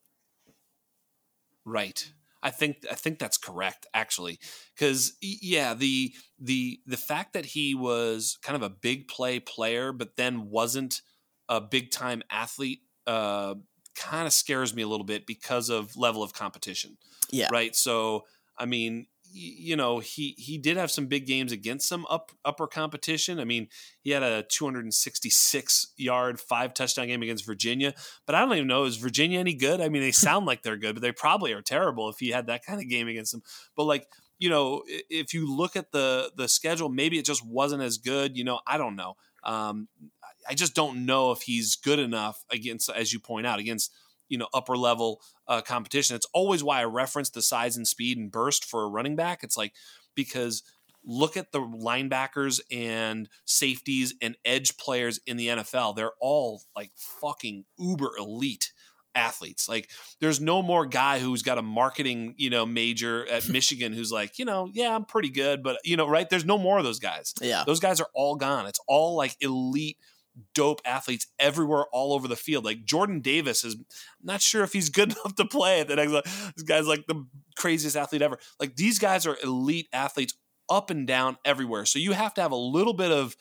Right. 1.65 2.11
I 2.43 2.49
think 2.49 2.85
I 2.89 2.95
think 2.95 3.19
that's 3.19 3.37
correct 3.37 3.85
actually 3.93 4.39
cuz 4.77 5.17
yeah, 5.21 5.73
the 5.73 6.13
the 6.39 6.81
the 6.85 6.97
fact 6.97 7.33
that 7.33 7.45
he 7.47 7.75
was 7.75 8.37
kind 8.41 8.55
of 8.55 8.63
a 8.63 8.69
big 8.69 9.07
play 9.07 9.39
player 9.39 9.91
but 9.91 10.15
then 10.15 10.49
wasn't 10.49 11.01
a 11.49 11.61
big 11.61 11.91
time 11.91 12.23
athlete 12.29 12.81
uh 13.07 13.55
kind 13.95 14.25
of 14.25 14.33
scares 14.33 14.73
me 14.73 14.81
a 14.81 14.87
little 14.87 15.05
bit 15.05 15.25
because 15.25 15.69
of 15.69 15.95
level 15.97 16.23
of 16.23 16.33
competition. 16.33 16.97
Yeah. 17.29 17.49
Right? 17.51 17.75
So 17.75 18.25
I 18.57 18.65
mean, 18.65 19.07
you 19.33 19.75
know 19.75 19.99
he 19.99 20.35
he 20.37 20.57
did 20.57 20.77
have 20.77 20.91
some 20.91 21.07
big 21.07 21.25
games 21.25 21.51
against 21.51 21.87
some 21.87 22.05
up 22.09 22.31
upper 22.43 22.67
competition. 22.67 23.39
I 23.39 23.45
mean, 23.45 23.67
he 24.01 24.11
had 24.11 24.23
a 24.23 24.43
266 24.43 25.93
yard 25.97 26.39
five 26.39 26.73
touchdown 26.73 27.07
game 27.07 27.21
against 27.21 27.45
Virginia, 27.45 27.93
but 28.25 28.35
I 28.35 28.39
don't 28.41 28.53
even 28.53 28.67
know 28.67 28.85
is 28.85 28.97
Virginia 28.97 29.39
any 29.39 29.53
good? 29.53 29.81
I 29.81 29.89
mean, 29.89 30.01
they 30.01 30.11
sound 30.11 30.45
like 30.45 30.63
they're 30.63 30.77
good, 30.77 30.95
but 30.95 31.01
they 31.01 31.11
probably 31.11 31.53
are 31.53 31.61
terrible 31.61 32.09
if 32.09 32.17
he 32.19 32.29
had 32.29 32.47
that 32.47 32.65
kind 32.65 32.81
of 32.81 32.89
game 32.89 33.07
against 33.07 33.31
them. 33.31 33.43
But 33.75 33.85
like 33.85 34.07
you 34.39 34.49
know, 34.49 34.81
if 34.87 35.33
you 35.33 35.55
look 35.55 35.75
at 35.75 35.91
the 35.91 36.31
the 36.35 36.47
schedule, 36.47 36.89
maybe 36.89 37.19
it 37.19 37.25
just 37.25 37.45
wasn't 37.45 37.83
as 37.83 37.97
good. 37.97 38.35
You 38.35 38.43
know, 38.43 38.59
I 38.65 38.77
don't 38.77 38.95
know. 38.95 39.15
Um, 39.43 39.87
I 40.49 40.53
just 40.55 40.75
don't 40.75 41.05
know 41.05 41.31
if 41.31 41.43
he's 41.43 41.75
good 41.75 41.99
enough 41.99 42.43
against, 42.51 42.89
as 42.89 43.13
you 43.13 43.19
point 43.19 43.45
out, 43.45 43.59
against 43.59 43.91
you 44.31 44.37
know 44.37 44.47
upper 44.53 44.77
level 44.77 45.21
uh, 45.47 45.61
competition. 45.61 46.15
It's 46.15 46.27
always 46.33 46.63
why 46.63 46.81
I 46.81 46.85
reference 46.85 47.29
the 47.29 47.41
size 47.41 47.77
and 47.77 47.87
speed 47.87 48.17
and 48.17 48.31
burst 48.31 48.65
for 48.65 48.83
a 48.83 48.87
running 48.87 49.15
back. 49.15 49.43
It's 49.43 49.57
like 49.57 49.73
because 50.15 50.63
look 51.03 51.35
at 51.35 51.51
the 51.51 51.59
linebackers 51.59 52.61
and 52.71 53.27
safeties 53.45 54.13
and 54.21 54.37
edge 54.45 54.77
players 54.77 55.19
in 55.27 55.37
the 55.37 55.47
NFL. 55.47 55.95
They're 55.95 56.13
all 56.19 56.61
like 56.75 56.91
fucking 56.95 57.65
uber 57.77 58.11
elite 58.17 58.71
athletes. 59.13 59.67
Like 59.67 59.89
there's 60.19 60.39
no 60.39 60.61
more 60.61 60.85
guy 60.85 61.19
who's 61.19 61.41
got 61.41 61.57
a 61.57 61.61
marketing, 61.61 62.35
you 62.37 62.49
know, 62.49 62.65
major 62.65 63.27
at 63.27 63.49
Michigan 63.49 63.91
who's 63.93 64.11
like, 64.11 64.39
you 64.39 64.45
know, 64.45 64.69
yeah, 64.71 64.95
I'm 64.95 65.05
pretty 65.05 65.29
good, 65.29 65.63
but 65.63 65.77
you 65.83 65.97
know, 65.97 66.07
right? 66.07 66.29
There's 66.29 66.45
no 66.45 66.57
more 66.57 66.77
of 66.77 66.83
those 66.83 66.99
guys. 66.99 67.33
Yeah. 67.41 67.63
Those 67.65 67.79
guys 67.79 67.99
are 67.99 68.09
all 68.13 68.35
gone. 68.35 68.65
It's 68.65 68.79
all 68.87 69.17
like 69.17 69.35
elite 69.41 69.97
dope 70.53 70.81
athletes 70.85 71.27
everywhere 71.39 71.85
all 71.91 72.13
over 72.13 72.27
the 72.27 72.35
field. 72.35 72.65
Like 72.65 72.85
Jordan 72.85 73.19
Davis 73.19 73.63
is 73.63 73.77
not 74.21 74.41
sure 74.41 74.63
if 74.63 74.73
he's 74.73 74.89
good 74.89 75.11
enough 75.25 75.35
to 75.35 75.45
play 75.45 75.81
at 75.81 75.87
the 75.87 75.95
next 75.95 76.11
level. 76.11 76.31
This 76.55 76.63
guy's 76.63 76.87
like 76.87 77.05
the 77.07 77.25
craziest 77.57 77.95
athlete 77.97 78.21
ever. 78.21 78.39
Like 78.59 78.75
these 78.75 78.99
guys 78.99 79.25
are 79.25 79.37
elite 79.43 79.87
athletes 79.93 80.33
up 80.69 80.89
and 80.89 81.05
down 81.05 81.37
everywhere. 81.43 81.85
So 81.85 81.99
you 81.99 82.13
have 82.13 82.33
to 82.35 82.41
have 82.41 82.51
a 82.51 82.57
little 82.57 82.93
bit 82.93 83.11
of 83.11 83.35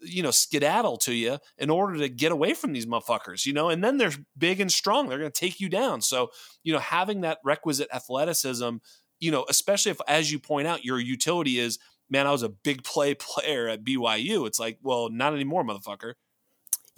you 0.00 0.22
know 0.22 0.30
skedaddle 0.30 0.96
to 0.96 1.12
you 1.12 1.38
in 1.58 1.70
order 1.70 1.98
to 1.98 2.08
get 2.08 2.32
away 2.32 2.54
from 2.54 2.72
these 2.72 2.86
motherfuckers 2.86 3.44
you 3.44 3.52
know 3.52 3.68
and 3.68 3.82
then 3.82 3.96
they're 3.96 4.12
big 4.36 4.60
and 4.60 4.70
strong 4.70 5.08
they're 5.08 5.18
going 5.18 5.30
to 5.30 5.40
take 5.40 5.60
you 5.60 5.68
down 5.68 6.00
so 6.00 6.30
you 6.62 6.72
know 6.72 6.78
having 6.78 7.22
that 7.22 7.38
requisite 7.44 7.88
athleticism 7.92 8.76
you 9.18 9.30
know 9.32 9.44
especially 9.48 9.90
if 9.90 10.00
as 10.06 10.30
you 10.30 10.38
point 10.38 10.68
out 10.68 10.84
your 10.84 11.00
utility 11.00 11.58
is 11.58 11.78
man 12.08 12.26
i 12.26 12.30
was 12.30 12.44
a 12.44 12.48
big 12.48 12.84
play 12.84 13.12
player 13.18 13.66
at 13.66 13.84
byu 13.84 14.46
it's 14.46 14.60
like 14.60 14.78
well 14.82 15.10
not 15.10 15.34
anymore 15.34 15.64
motherfucker 15.64 16.12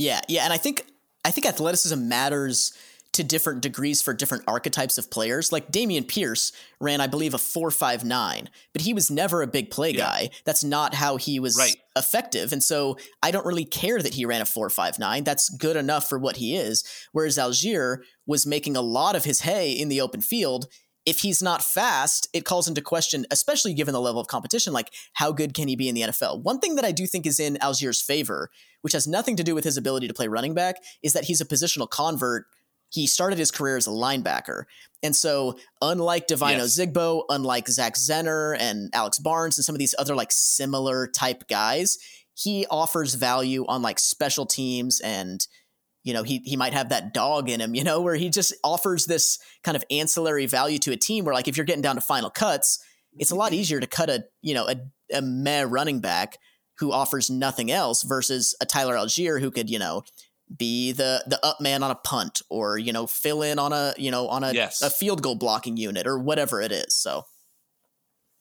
yeah, 0.00 0.20
yeah, 0.28 0.44
and 0.44 0.52
I 0.52 0.56
think 0.56 0.86
I 1.26 1.30
think 1.30 1.46
athleticism 1.46 2.08
matters 2.08 2.72
to 3.12 3.24
different 3.24 3.60
degrees 3.60 4.00
for 4.00 4.14
different 4.14 4.44
archetypes 4.46 4.96
of 4.96 5.10
players. 5.10 5.52
Like 5.52 5.70
Dameon 5.70 6.06
Pierce 6.08 6.52
ran, 6.80 7.00
I 7.00 7.06
believe, 7.06 7.34
a 7.34 7.38
four 7.38 7.70
five 7.70 8.02
nine, 8.02 8.48
but 8.72 8.80
he 8.80 8.94
was 8.94 9.10
never 9.10 9.42
a 9.42 9.46
big 9.46 9.70
play 9.70 9.90
yeah. 9.90 10.06
guy. 10.06 10.30
That's 10.44 10.64
not 10.64 10.94
how 10.94 11.16
he 11.16 11.38
was 11.38 11.58
right. 11.58 11.76
effective. 11.96 12.50
And 12.52 12.62
so 12.62 12.96
I 13.22 13.30
don't 13.30 13.44
really 13.44 13.66
care 13.66 14.00
that 14.00 14.14
he 14.14 14.24
ran 14.24 14.40
a 14.40 14.46
four 14.46 14.70
five 14.70 14.98
nine. 14.98 15.22
That's 15.22 15.50
good 15.50 15.76
enough 15.76 16.08
for 16.08 16.18
what 16.18 16.38
he 16.38 16.56
is. 16.56 16.82
Whereas 17.12 17.36
Allgeier 17.36 17.98
was 18.26 18.46
making 18.46 18.76
a 18.76 18.82
lot 18.82 19.16
of 19.16 19.24
his 19.24 19.42
hay 19.42 19.72
in 19.72 19.90
the 19.90 20.00
open 20.00 20.22
field. 20.22 20.66
If 21.06 21.20
he's 21.20 21.42
not 21.42 21.62
fast, 21.62 22.28
it 22.32 22.44
calls 22.44 22.68
into 22.68 22.82
question, 22.82 23.26
especially 23.30 23.72
given 23.74 23.94
the 23.94 24.00
level 24.00 24.20
of 24.20 24.26
competition, 24.26 24.72
like 24.72 24.92
how 25.14 25.32
good 25.32 25.54
can 25.54 25.66
he 25.66 25.76
be 25.76 25.88
in 25.88 25.94
the 25.94 26.02
NFL? 26.02 26.42
One 26.42 26.60
thing 26.60 26.74
that 26.76 26.84
I 26.84 26.92
do 26.92 27.06
think 27.06 27.26
is 27.26 27.40
in 27.40 27.56
Allgeier's 27.56 28.02
favor 28.02 28.50
which 28.82 28.92
has 28.92 29.06
nothing 29.06 29.36
to 29.36 29.44
do 29.44 29.54
with 29.54 29.64
his 29.64 29.76
ability 29.76 30.08
to 30.08 30.14
play 30.14 30.28
running 30.28 30.54
back, 30.54 30.76
is 31.02 31.12
that 31.12 31.24
he's 31.24 31.40
a 31.40 31.44
positional 31.44 31.88
convert. 31.88 32.46
He 32.88 33.06
started 33.06 33.38
his 33.38 33.50
career 33.50 33.76
as 33.76 33.86
a 33.86 33.90
linebacker. 33.90 34.64
And 35.02 35.14
so, 35.14 35.58
unlike 35.80 36.26
Devine 36.26 36.58
yes. 36.58 36.78
Ozigbo, 36.78 37.24
unlike 37.28 37.68
Zach 37.68 37.94
Zenner 37.94 38.56
and 38.58 38.90
Alex 38.92 39.18
Barnes 39.18 39.58
and 39.58 39.64
some 39.64 39.74
of 39.74 39.78
these 39.78 39.94
other 39.98 40.14
like 40.14 40.32
similar 40.32 41.06
type 41.06 41.46
guys, 41.48 41.98
he 42.34 42.66
offers 42.70 43.14
value 43.14 43.64
on 43.68 43.82
like 43.82 43.98
special 43.98 44.46
teams 44.46 45.00
and 45.00 45.46
you 46.02 46.14
know, 46.14 46.22
he 46.22 46.40
he 46.44 46.56
might 46.56 46.72
have 46.72 46.88
that 46.88 47.12
dog 47.12 47.48
in 47.50 47.60
him, 47.60 47.74
you 47.74 47.84
know, 47.84 48.00
where 48.00 48.14
he 48.14 48.30
just 48.30 48.54
offers 48.64 49.06
this 49.06 49.38
kind 49.62 49.76
of 49.76 49.84
ancillary 49.90 50.46
value 50.46 50.78
to 50.78 50.92
a 50.92 50.96
team 50.96 51.24
where 51.24 51.34
like 51.34 51.48
if 51.48 51.56
you're 51.56 51.66
getting 51.66 51.82
down 51.82 51.96
to 51.96 52.00
final 52.00 52.30
cuts, 52.30 52.82
it's 53.18 53.30
a 53.30 53.34
lot 53.34 53.52
mm-hmm. 53.52 53.60
easier 53.60 53.80
to 53.80 53.86
cut 53.86 54.08
a, 54.08 54.24
you 54.40 54.54
know, 54.54 54.68
a, 54.68 54.76
a 55.14 55.20
meh 55.20 55.64
running 55.68 56.00
back 56.00 56.38
who 56.78 56.92
offers 56.92 57.28
nothing 57.28 57.70
else 57.70 58.02
versus 58.02 58.56
a 58.60 58.66
Tyler 58.66 58.94
Allgeier 58.94 59.40
who 59.40 59.50
could, 59.50 59.68
you 59.68 59.78
know, 59.78 60.02
be 60.56 60.92
the 60.92 61.22
the 61.26 61.44
up 61.44 61.60
man 61.60 61.82
on 61.82 61.90
a 61.90 61.94
punt 61.94 62.42
or 62.48 62.76
you 62.76 62.92
know 62.92 63.06
fill 63.06 63.42
in 63.42 63.58
on 63.58 63.72
a 63.72 63.94
you 63.96 64.10
know 64.10 64.26
on 64.26 64.42
a, 64.42 64.52
yes. 64.52 64.82
a 64.82 64.90
field 64.90 65.22
goal 65.22 65.36
blocking 65.36 65.76
unit 65.76 66.06
or 66.06 66.18
whatever 66.18 66.60
it 66.60 66.72
is. 66.72 66.94
So, 66.94 67.24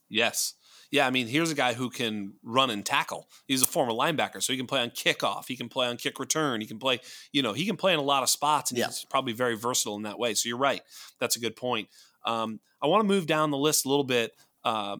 yes, 0.09 0.55
yeah. 0.91 1.07
I 1.07 1.09
mean, 1.09 1.27
here's 1.27 1.51
a 1.51 1.55
guy 1.55 1.73
who 1.73 1.89
can 1.89 2.33
run 2.43 2.69
and 2.69 2.85
tackle. 2.85 3.27
He's 3.47 3.61
a 3.61 3.65
former 3.65 3.91
linebacker, 3.91 4.41
so 4.41 4.53
he 4.53 4.57
can 4.57 4.67
play 4.67 4.81
on 4.81 4.89
kickoff. 4.89 5.45
He 5.47 5.55
can 5.55 5.69
play 5.69 5.87
on 5.87 5.97
kick 5.97 6.19
return. 6.19 6.61
He 6.61 6.67
can 6.67 6.79
play, 6.79 6.99
you 7.31 7.41
know, 7.41 7.53
he 7.53 7.65
can 7.65 7.77
play 7.77 7.93
in 7.93 7.99
a 7.99 8.03
lot 8.03 8.23
of 8.23 8.29
spots, 8.29 8.71
and 8.71 8.77
yeah. 8.77 8.87
he's 8.87 9.05
probably 9.09 9.33
very 9.33 9.55
versatile 9.55 9.95
in 9.95 10.03
that 10.03 10.19
way. 10.19 10.33
So 10.33 10.49
you're 10.49 10.57
right. 10.57 10.81
That's 11.19 11.35
a 11.35 11.39
good 11.39 11.55
point. 11.55 11.89
Um, 12.25 12.59
I 12.81 12.87
want 12.87 13.01
to 13.01 13.07
move 13.07 13.27
down 13.27 13.51
the 13.51 13.57
list 13.57 13.85
a 13.85 13.89
little 13.89 14.03
bit. 14.03 14.33
Uh, 14.63 14.97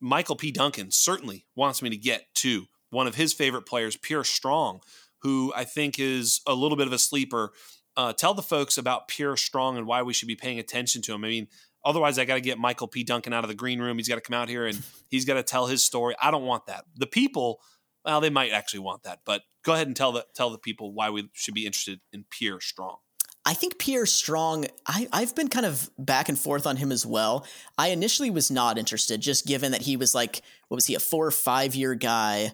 Michael 0.00 0.36
P. 0.36 0.50
Duncan 0.50 0.90
certainly 0.90 1.46
wants 1.56 1.82
me 1.82 1.90
to 1.90 1.96
get 1.96 2.26
to 2.36 2.66
one 2.90 3.06
of 3.06 3.16
his 3.16 3.32
favorite 3.32 3.66
players, 3.66 3.96
Pierre 3.96 4.24
Strong, 4.24 4.80
who 5.22 5.52
I 5.54 5.64
think 5.64 5.98
is 5.98 6.40
a 6.46 6.54
little 6.54 6.76
bit 6.76 6.86
of 6.86 6.92
a 6.92 6.98
sleeper. 6.98 7.52
Uh, 7.96 8.12
tell 8.12 8.32
the 8.32 8.42
folks 8.42 8.78
about 8.78 9.08
Pierre 9.08 9.36
Strong 9.36 9.76
and 9.76 9.86
why 9.86 10.02
we 10.02 10.12
should 10.12 10.28
be 10.28 10.36
paying 10.36 10.58
attention 10.58 11.02
to 11.02 11.14
him. 11.14 11.24
I 11.24 11.28
mean, 11.28 11.48
otherwise, 11.84 12.18
I 12.18 12.24
got 12.24 12.34
to 12.34 12.40
get 12.40 12.58
Michael 12.58 12.88
P. 12.88 13.04
Duncan 13.04 13.32
out 13.32 13.44
of 13.44 13.48
the 13.48 13.54
green 13.54 13.80
room. 13.80 13.96
He's 13.96 14.08
got 14.08 14.16
to 14.16 14.20
come 14.20 14.34
out 14.34 14.48
here 14.48 14.66
and 14.66 14.80
he's 15.08 15.24
got 15.24 15.34
to 15.34 15.42
tell 15.42 15.66
his 15.66 15.84
story. 15.84 16.14
I 16.20 16.30
don't 16.30 16.44
want 16.44 16.66
that. 16.66 16.84
The 16.96 17.06
people, 17.06 17.60
well, 18.04 18.20
they 18.20 18.30
might 18.30 18.52
actually 18.52 18.80
want 18.80 19.04
that, 19.04 19.20
but 19.24 19.42
go 19.64 19.74
ahead 19.74 19.86
and 19.86 19.96
tell 19.96 20.12
the 20.12 20.26
tell 20.34 20.50
the 20.50 20.58
people 20.58 20.92
why 20.92 21.10
we 21.10 21.28
should 21.32 21.54
be 21.54 21.66
interested 21.66 22.00
in 22.12 22.24
Pierre 22.30 22.60
Strong. 22.60 22.96
I 23.44 23.54
think 23.54 23.78
Pierre 23.78 24.04
Strong, 24.04 24.66
I, 24.86 25.08
I've 25.10 25.34
been 25.34 25.48
kind 25.48 25.64
of 25.64 25.88
back 25.98 26.28
and 26.28 26.38
forth 26.38 26.66
on 26.66 26.76
him 26.76 26.92
as 26.92 27.06
well. 27.06 27.46
I 27.78 27.88
initially 27.88 28.28
was 28.28 28.50
not 28.50 28.76
interested, 28.76 29.22
just 29.22 29.46
given 29.46 29.72
that 29.72 29.80
he 29.80 29.96
was 29.96 30.14
like, 30.14 30.42
what 30.68 30.74
was 30.74 30.84
he, 30.84 30.94
a 30.94 31.00
four 31.00 31.26
or 31.26 31.30
five 31.30 31.74
year 31.74 31.94
guy 31.94 32.52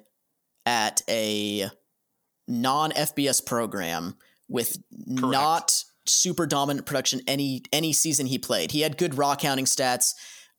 at 0.64 1.02
a 1.08 1.68
non 2.46 2.92
FBS 2.92 3.44
program 3.44 4.16
with 4.48 4.78
Correct. 5.08 5.20
not 5.20 5.84
super 6.06 6.46
dominant 6.46 6.86
production 6.86 7.20
any 7.26 7.62
any 7.72 7.92
season 7.92 8.26
he 8.26 8.38
played. 8.38 8.70
He 8.70 8.80
had 8.80 8.98
good 8.98 9.16
raw 9.16 9.36
counting 9.36 9.64
stats, 9.64 10.14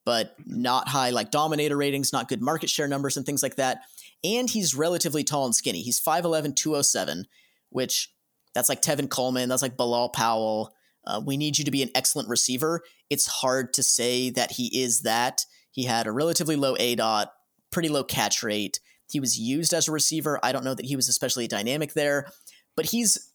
but 0.05 0.35
not 0.45 0.87
high 0.87 1.09
like 1.09 1.31
dominator 1.31 1.77
ratings, 1.77 2.13
not 2.13 2.29
good 2.29 2.41
market 2.41 2.69
share 2.69 2.87
numbers 2.87 3.17
and 3.17 3.25
things 3.25 3.43
like 3.43 3.55
that. 3.55 3.81
And 4.23 4.49
he's 4.49 4.75
relatively 4.75 5.23
tall 5.23 5.45
and 5.45 5.55
skinny. 5.55 5.81
He's 5.81 6.01
5'11, 6.01 6.55
207, 6.55 7.25
which 7.69 8.11
that's 8.53 8.69
like 8.69 8.81
Tevin 8.81 9.09
Coleman. 9.09 9.49
That's 9.49 9.61
like 9.61 9.77
Bilal 9.77 10.09
Powell. 10.09 10.73
Uh, 11.05 11.21
we 11.23 11.37
need 11.37 11.57
you 11.57 11.65
to 11.65 11.71
be 11.71 11.83
an 11.83 11.91
excellent 11.93 12.29
receiver. 12.29 12.81
It's 13.09 13.27
hard 13.27 13.73
to 13.73 13.83
say 13.83 14.31
that 14.31 14.53
he 14.53 14.81
is 14.81 15.01
that. 15.01 15.45
He 15.71 15.83
had 15.83 16.07
a 16.07 16.11
relatively 16.11 16.55
low 16.55 16.75
A 16.79 16.95
dot, 16.95 17.31
pretty 17.71 17.89
low 17.89 18.03
catch 18.03 18.41
rate. 18.41 18.79
He 19.11 19.19
was 19.19 19.37
used 19.37 19.73
as 19.73 19.87
a 19.87 19.91
receiver. 19.91 20.39
I 20.41 20.51
don't 20.51 20.63
know 20.63 20.73
that 20.73 20.85
he 20.85 20.95
was 20.95 21.09
especially 21.09 21.47
dynamic 21.47 21.93
there, 21.93 22.27
but 22.75 22.87
he's 22.87 23.31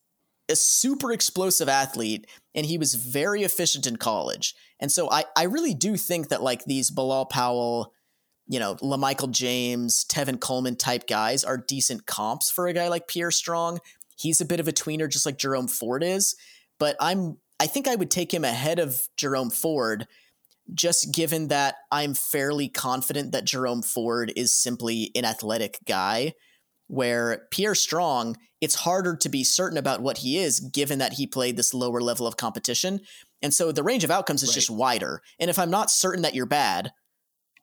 a 0.50 0.56
super 0.56 1.12
explosive 1.12 1.68
athlete 1.68 2.26
and 2.54 2.66
he 2.66 2.76
was 2.78 2.94
very 2.94 3.42
efficient 3.42 3.86
in 3.86 3.96
college. 3.96 4.54
And 4.80 4.90
so 4.90 5.10
I, 5.10 5.24
I 5.36 5.44
really 5.44 5.74
do 5.74 5.96
think 5.96 6.28
that 6.28 6.42
like 6.42 6.64
these 6.64 6.90
Bilal 6.90 7.26
Powell, 7.26 7.94
you 8.48 8.58
know, 8.58 8.74
LaMichael 8.76 9.30
James, 9.30 10.04
Tevin 10.04 10.40
Coleman 10.40 10.76
type 10.76 11.06
guys 11.06 11.44
are 11.44 11.56
decent 11.56 12.06
comps 12.06 12.50
for 12.50 12.66
a 12.66 12.72
guy 12.72 12.88
like 12.88 13.06
Pierre 13.06 13.30
Strong. 13.30 13.78
He's 14.16 14.40
a 14.40 14.46
bit 14.46 14.60
of 14.60 14.68
a 14.68 14.72
tweener, 14.72 15.08
just 15.08 15.24
like 15.24 15.38
Jerome 15.38 15.68
Ford 15.68 16.02
is. 16.02 16.36
But 16.78 16.96
I'm 17.00 17.38
I 17.60 17.66
think 17.66 17.86
I 17.86 17.94
would 17.94 18.10
take 18.10 18.32
him 18.32 18.44
ahead 18.44 18.78
of 18.78 19.06
Jerome 19.16 19.50
Ford, 19.50 20.08
just 20.72 21.12
given 21.12 21.48
that 21.48 21.76
I'm 21.92 22.14
fairly 22.14 22.68
confident 22.68 23.32
that 23.32 23.44
Jerome 23.44 23.82
Ford 23.82 24.32
is 24.34 24.54
simply 24.56 25.10
an 25.14 25.24
athletic 25.24 25.78
guy. 25.86 26.32
Where 26.88 27.46
Pierre 27.52 27.76
Strong, 27.76 28.36
it's 28.60 28.74
harder 28.74 29.16
to 29.16 29.28
be 29.28 29.42
certain 29.42 29.78
about 29.78 30.02
what 30.02 30.18
he 30.18 30.38
is, 30.38 30.60
given 30.60 30.98
that 30.98 31.14
he 31.14 31.26
played 31.26 31.56
this 31.56 31.72
lower 31.72 32.00
level 32.00 32.26
of 32.26 32.36
competition. 32.36 33.00
And 33.42 33.54
so 33.54 33.72
the 33.72 33.82
range 33.82 34.04
of 34.04 34.10
outcomes 34.10 34.42
is 34.42 34.50
right. 34.50 34.54
just 34.54 34.70
wider. 34.70 35.22
And 35.38 35.48
if 35.48 35.58
I'm 35.58 35.70
not 35.70 35.90
certain 35.90 36.22
that 36.22 36.34
you're 36.34 36.46
bad, 36.46 36.92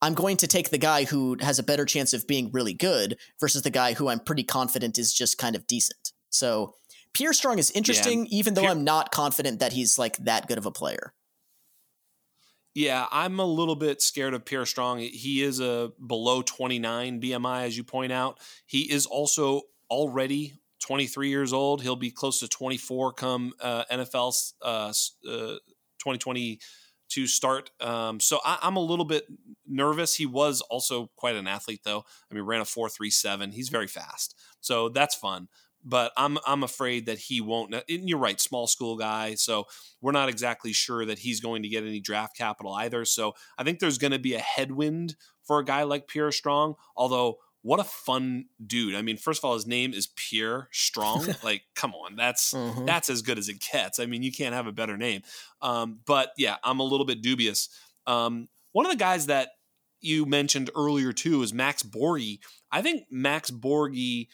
I'm 0.02 0.14
going 0.14 0.38
to 0.38 0.48
take 0.48 0.70
the 0.70 0.78
guy 0.78 1.06
who 1.06 1.38
has 1.42 1.60
a 1.60 1.64
better 1.64 1.86
chance 1.86 2.14
of 2.14 2.28
being 2.28 2.52
really 2.52 2.74
good 2.74 3.18
versus 3.40 3.64
the 3.64 3.70
guy 3.70 3.94
who 3.94 4.10
I'm 4.10 4.20
pretty 4.20 4.44
confident 4.44 4.98
is 4.98 5.14
just 5.14 5.38
kind 5.38 5.56
of 5.56 5.68
decent. 5.68 6.14
So 6.30 6.76
Pierre 7.14 7.34
Strong 7.34 7.60
is 7.60 7.72
interesting, 7.72 8.26
yeah. 8.26 8.38
even 8.38 8.54
though 8.54 8.68
I'm 8.68 8.84
not 8.84 9.12
confident 9.12 9.60
that 9.60 9.74
he's 9.74 9.98
like 9.98 10.18
that 10.18 10.48
good 10.48 10.58
of 10.58 10.66
a 10.66 10.72
player. 10.72 11.14
Yeah, 12.76 13.08
I'm 13.12 13.40
a 13.40 13.46
little 13.46 13.76
bit 13.76 14.04
scared 14.04 14.36
of 14.36 14.46
Pierre 14.46 14.68
Strong. 14.68 15.00
He 15.00 15.42
is 15.42 15.60
a 15.60 15.92
below 16.06 16.44
29 16.44 17.20
BMI, 17.20 17.64
as 17.64 17.76
you 17.76 17.84
point 17.84 18.12
out. 18.12 18.40
He 18.68 18.82
is 18.82 19.08
also 19.08 19.64
already 19.90 20.60
23 20.80 21.30
years 21.30 21.54
old. 21.54 21.82
He'll 21.82 21.96
be 21.96 22.12
close 22.12 22.40
to 22.40 22.48
24 22.48 23.14
come 23.14 23.54
uh, 23.60 23.84
NFL 23.92 24.54
uh, 24.62 24.94
uh, 25.28 25.58
2022 26.00 27.28
start. 27.28 27.72
Um, 27.80 28.20
so 28.20 28.40
I, 28.46 28.60
am 28.62 28.76
a 28.76 28.82
little 28.82 29.06
bit 29.06 29.26
nervous. 29.66 30.16
He 30.16 30.26
was 30.26 30.62
also 30.62 31.10
quite 31.16 31.36
an 31.36 31.48
athlete, 31.48 31.82
though. 31.84 32.04
I 32.32 32.36
mean, 32.36 32.44
ran 32.44 32.62
a 32.62 32.66
4.37. 32.66 33.54
He's 33.54 33.70
very 33.70 33.88
fast, 33.88 34.36
so 34.62 34.90
that's 34.90 35.16
fun 35.16 35.48
but 35.88 36.12
I'm 36.18 36.38
I'm 36.46 36.64
afraid 36.64 37.06
that 37.06 37.18
he 37.18 37.40
won't. 37.40 37.74
And 37.74 38.10
you're 38.10 38.18
right, 38.18 38.40
small 38.40 38.68
school 38.68 38.98
guy, 38.98 39.36
so 39.36 39.66
we're 40.02 40.12
not 40.12 40.28
exactly 40.28 40.74
sure 40.74 41.06
that 41.06 41.20
he's 41.20 41.40
going 41.40 41.64
to 41.64 41.70
get 41.70 41.84
any 41.84 42.02
draft 42.02 42.36
capital 42.38 42.74
either. 42.74 43.06
So 43.06 43.34
I 43.58 43.64
think 43.64 43.80
there's 43.80 43.98
going 43.98 44.12
to 44.12 44.20
be 44.20 44.34
a 44.34 44.40
headwind 44.40 45.16
for 45.46 45.60
a 45.60 45.66
guy 45.66 45.84
like 45.84 46.08
Pierre 46.08 46.32
Strong. 46.32 46.76
Although, 46.96 47.38
what 47.62 47.80
a 47.80 47.84
fun 47.84 48.46
dude! 48.66 48.96
I 48.96 49.02
mean, 49.02 49.18
first 49.18 49.40
of 49.40 49.46
all, 49.46 49.54
his 49.54 49.68
name 49.68 49.94
is 49.94 50.08
Pierre 50.08 50.70
Strong. 50.72 51.28
like, 51.44 51.64
come 51.76 51.94
on, 51.94 52.16
that's 52.16 52.54
mm-hmm. 52.54 52.86
that's 52.86 53.10
as 53.10 53.22
good 53.22 53.38
as 53.38 53.50
it 53.50 53.60
gets. 53.72 54.00
I 54.00 54.06
mean, 54.06 54.24
you 54.24 54.32
can't 54.32 54.56
have 54.56 54.68
a 54.68 54.72
better 54.72 54.98
name. 54.98 55.22
Um, 55.62 56.00
but 56.06 56.32
yeah, 56.38 56.58
I'm 56.64 56.80
a 56.80 56.84
little 56.84 57.06
bit 57.06 57.22
dubious. 57.22 57.70
Um, 58.06 58.48
one 58.72 58.86
of 58.86 58.92
the 58.92 58.98
guys 58.98 59.26
that 59.26 59.50
you 60.02 60.26
mentioned 60.26 60.70
earlier 60.76 61.12
too 61.12 61.42
is 61.42 61.54
Max 61.54 61.84
Borghi. 61.84 62.40
I 62.72 62.82
think 62.82 63.04
Max 63.10 63.52
Borghi 63.52 64.28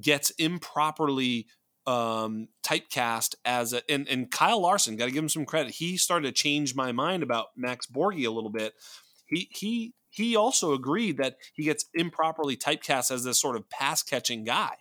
gets 0.00 0.30
improperly 0.30 1.46
um, 1.86 2.48
typecast 2.62 3.34
as 3.44 3.72
a 3.72 3.82
and, 3.90 4.08
and 4.08 4.30
Kyle 4.30 4.60
Larson, 4.60 4.96
got 4.96 5.06
to 5.06 5.10
give 5.10 5.22
him 5.22 5.28
some 5.28 5.46
credit. 5.46 5.74
He 5.74 5.96
started 5.96 6.26
to 6.26 6.32
change 6.32 6.74
my 6.74 6.92
mind 6.92 7.22
about 7.22 7.48
Max 7.56 7.86
Borghi 7.86 8.26
a 8.26 8.30
little 8.30 8.50
bit. 8.50 8.74
He 9.26 9.48
he 9.52 9.94
he 10.10 10.36
also 10.36 10.72
agreed 10.72 11.16
that 11.18 11.36
he 11.54 11.64
gets 11.64 11.86
improperly 11.94 12.56
typecast 12.56 13.10
as 13.10 13.24
this 13.24 13.40
sort 13.40 13.56
of 13.56 13.70
pass 13.70 14.02
catching 14.02 14.44
guy. 14.44 14.74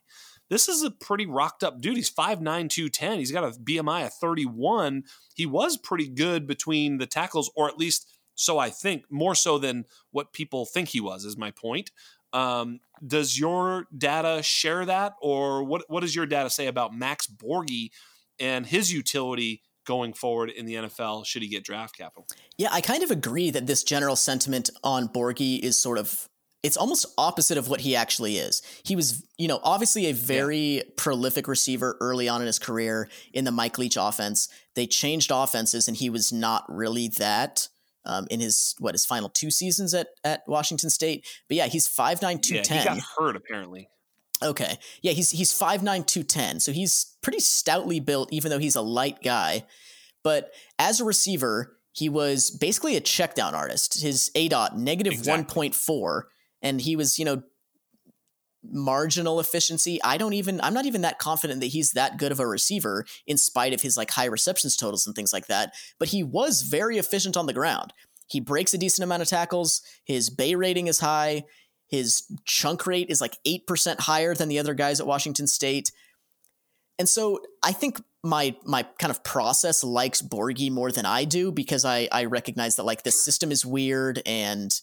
This 0.49 0.67
is 0.67 0.83
a 0.83 0.91
pretty 0.91 1.27
rocked 1.27 1.63
up 1.63 1.79
dude. 1.79 1.95
He's 1.95 2.11
5'9, 2.11 2.41
210. 2.69 3.19
He's 3.19 3.31
got 3.31 3.43
a 3.43 3.51
BMI 3.51 4.07
of 4.07 4.13
31. 4.13 5.03
He 5.35 5.45
was 5.45 5.77
pretty 5.77 6.09
good 6.09 6.47
between 6.47 6.97
the 6.97 7.05
tackles, 7.05 7.51
or 7.55 7.67
at 7.67 7.77
least 7.77 8.11
so 8.39 8.57
I 8.57 8.69
think, 8.69 9.03
more 9.11 9.35
so 9.35 9.57
than 9.57 9.85
what 10.11 10.31
people 10.31 10.65
think 10.65 10.89
he 10.89 11.01
was, 11.01 11.25
is 11.25 11.37
my 11.37 11.51
point. 11.51 11.91
Um, 12.31 12.79
does 13.05 13.37
your 13.37 13.87
data 13.95 14.41
share 14.41 14.85
that, 14.85 15.15
or 15.21 15.63
what? 15.63 15.83
What 15.87 16.01
does 16.01 16.15
your 16.15 16.25
data 16.25 16.49
say 16.49 16.67
about 16.67 16.95
Max 16.95 17.27
Borghi 17.27 17.91
and 18.39 18.65
his 18.65 18.93
utility 18.93 19.61
going 19.89 20.13
forward 20.13 20.51
in 20.51 20.67
the 20.67 20.75
NFL? 20.75 21.25
Should 21.25 21.41
he 21.41 21.47
get 21.47 21.63
draft 21.63 21.97
capital? 21.97 22.27
Yeah, 22.59 22.69
I 22.71 22.79
kind 22.79 23.01
of 23.01 23.09
agree 23.09 23.49
that 23.49 23.65
this 23.65 23.83
general 23.83 24.15
sentiment 24.15 24.69
on 24.83 25.09
Borghi 25.09 25.59
is 25.59 25.81
sort 25.81 25.97
of 25.97 26.29
it's 26.61 26.77
almost 26.77 27.07
opposite 27.17 27.57
of 27.57 27.69
what 27.69 27.81
he 27.81 27.95
actually 27.95 28.37
is. 28.37 28.61
He 28.83 28.95
was, 28.95 29.25
you 29.37 29.47
know, 29.47 29.59
obviously 29.63 30.07
a 30.07 30.11
very 30.11 30.59
yeah. 30.59 30.83
prolific 30.95 31.47
receiver 31.47 31.97
early 32.01 32.29
on 32.29 32.41
in 32.41 32.47
his 32.47 32.59
career 32.59 33.09
in 33.33 33.45
the 33.45 33.51
Mike 33.51 33.77
Leach 33.79 33.97
offense. 33.99 34.47
They 34.75 34.85
changed 34.85 35.31
offenses 35.33 35.87
and 35.87 35.97
he 35.97 36.09
was 36.09 36.31
not 36.31 36.65
really 36.67 37.07
that 37.17 37.67
um, 38.05 38.27
in 38.29 38.41
his 38.41 38.75
what 38.77 38.93
his 38.93 39.05
final 39.05 39.29
two 39.29 39.49
seasons 39.49 39.93
at 39.95 40.09
at 40.23 40.43
Washington 40.47 40.91
State. 40.91 41.25
But 41.47 41.57
yeah, 41.57 41.65
he's 41.65 41.87
five 41.87 42.21
nine 42.21 42.39
two 42.39 42.61
ten. 42.61 42.85
Yeah, 42.85 42.93
he 42.93 42.99
got 42.99 43.07
hurt 43.17 43.35
apparently. 43.35 43.89
Okay, 44.41 44.77
yeah, 45.01 45.11
he's 45.11 45.31
he's 45.31 45.51
five 45.51 45.83
nine 45.83 46.03
two 46.03 46.23
ten, 46.23 46.59
so 46.59 46.71
he's 46.71 47.17
pretty 47.21 47.39
stoutly 47.39 47.99
built, 47.99 48.31
even 48.31 48.49
though 48.49 48.59
he's 48.59 48.75
a 48.75 48.81
light 48.81 49.21
guy. 49.21 49.65
But 50.23 50.53
as 50.77 50.99
a 50.99 51.05
receiver, 51.05 51.77
he 51.91 52.07
was 52.07 52.49
basically 52.49 52.95
a 52.95 53.01
checkdown 53.01 53.53
artist. 53.53 54.01
His 54.01 54.31
A 54.35 54.47
dot 54.47 54.77
negative 54.77 55.13
exactly. 55.13 55.31
one 55.31 55.45
point 55.45 55.75
four, 55.75 56.29
and 56.61 56.79
he 56.79 56.95
was 56.95 57.19
you 57.19 57.25
know 57.25 57.43
marginal 58.63 59.39
efficiency. 59.39 60.01
I 60.03 60.17
don't 60.17 60.33
even 60.33 60.61
I'm 60.61 60.73
not 60.73 60.85
even 60.85 61.01
that 61.01 61.19
confident 61.19 61.59
that 61.61 61.67
he's 61.67 61.91
that 61.93 62.17
good 62.17 62.31
of 62.31 62.39
a 62.39 62.47
receiver 62.47 63.05
in 63.27 63.37
spite 63.37 63.73
of 63.73 63.81
his 63.81 63.97
like 63.97 64.11
high 64.11 64.25
receptions 64.25 64.75
totals 64.75 65.05
and 65.05 65.15
things 65.15 65.33
like 65.33 65.47
that, 65.47 65.73
but 65.97 66.09
he 66.09 66.23
was 66.23 66.61
very 66.61 66.97
efficient 66.97 67.37
on 67.37 67.45
the 67.45 67.53
ground. 67.53 67.93
He 68.27 68.39
breaks 68.39 68.73
a 68.73 68.77
decent 68.77 69.03
amount 69.03 69.21
of 69.21 69.27
tackles, 69.27 69.81
his 70.03 70.29
bay 70.29 70.55
rating 70.55 70.87
is 70.87 70.99
high, 70.99 71.45
his 71.89 72.23
chunk 72.45 72.85
rate 72.87 73.09
is 73.09 73.19
like 73.19 73.37
8% 73.45 73.99
higher 73.99 74.33
than 74.33 74.47
the 74.47 74.59
other 74.59 74.73
guys 74.73 74.99
at 74.99 75.07
Washington 75.07 75.47
State. 75.47 75.91
And 76.97 77.09
so 77.09 77.39
I 77.63 77.71
think 77.71 78.01
my 78.23 78.55
my 78.65 78.83
kind 78.99 79.11
of 79.11 79.23
process 79.23 79.83
likes 79.83 80.21
Borghi 80.21 80.69
more 80.69 80.91
than 80.91 81.05
I 81.05 81.23
do 81.23 81.51
because 81.51 81.85
I 81.85 82.07
I 82.11 82.25
recognize 82.25 82.75
that 82.75 82.83
like 82.83 83.03
this 83.03 83.23
system 83.23 83.51
is 83.51 83.65
weird 83.65 84.21
and 84.25 84.73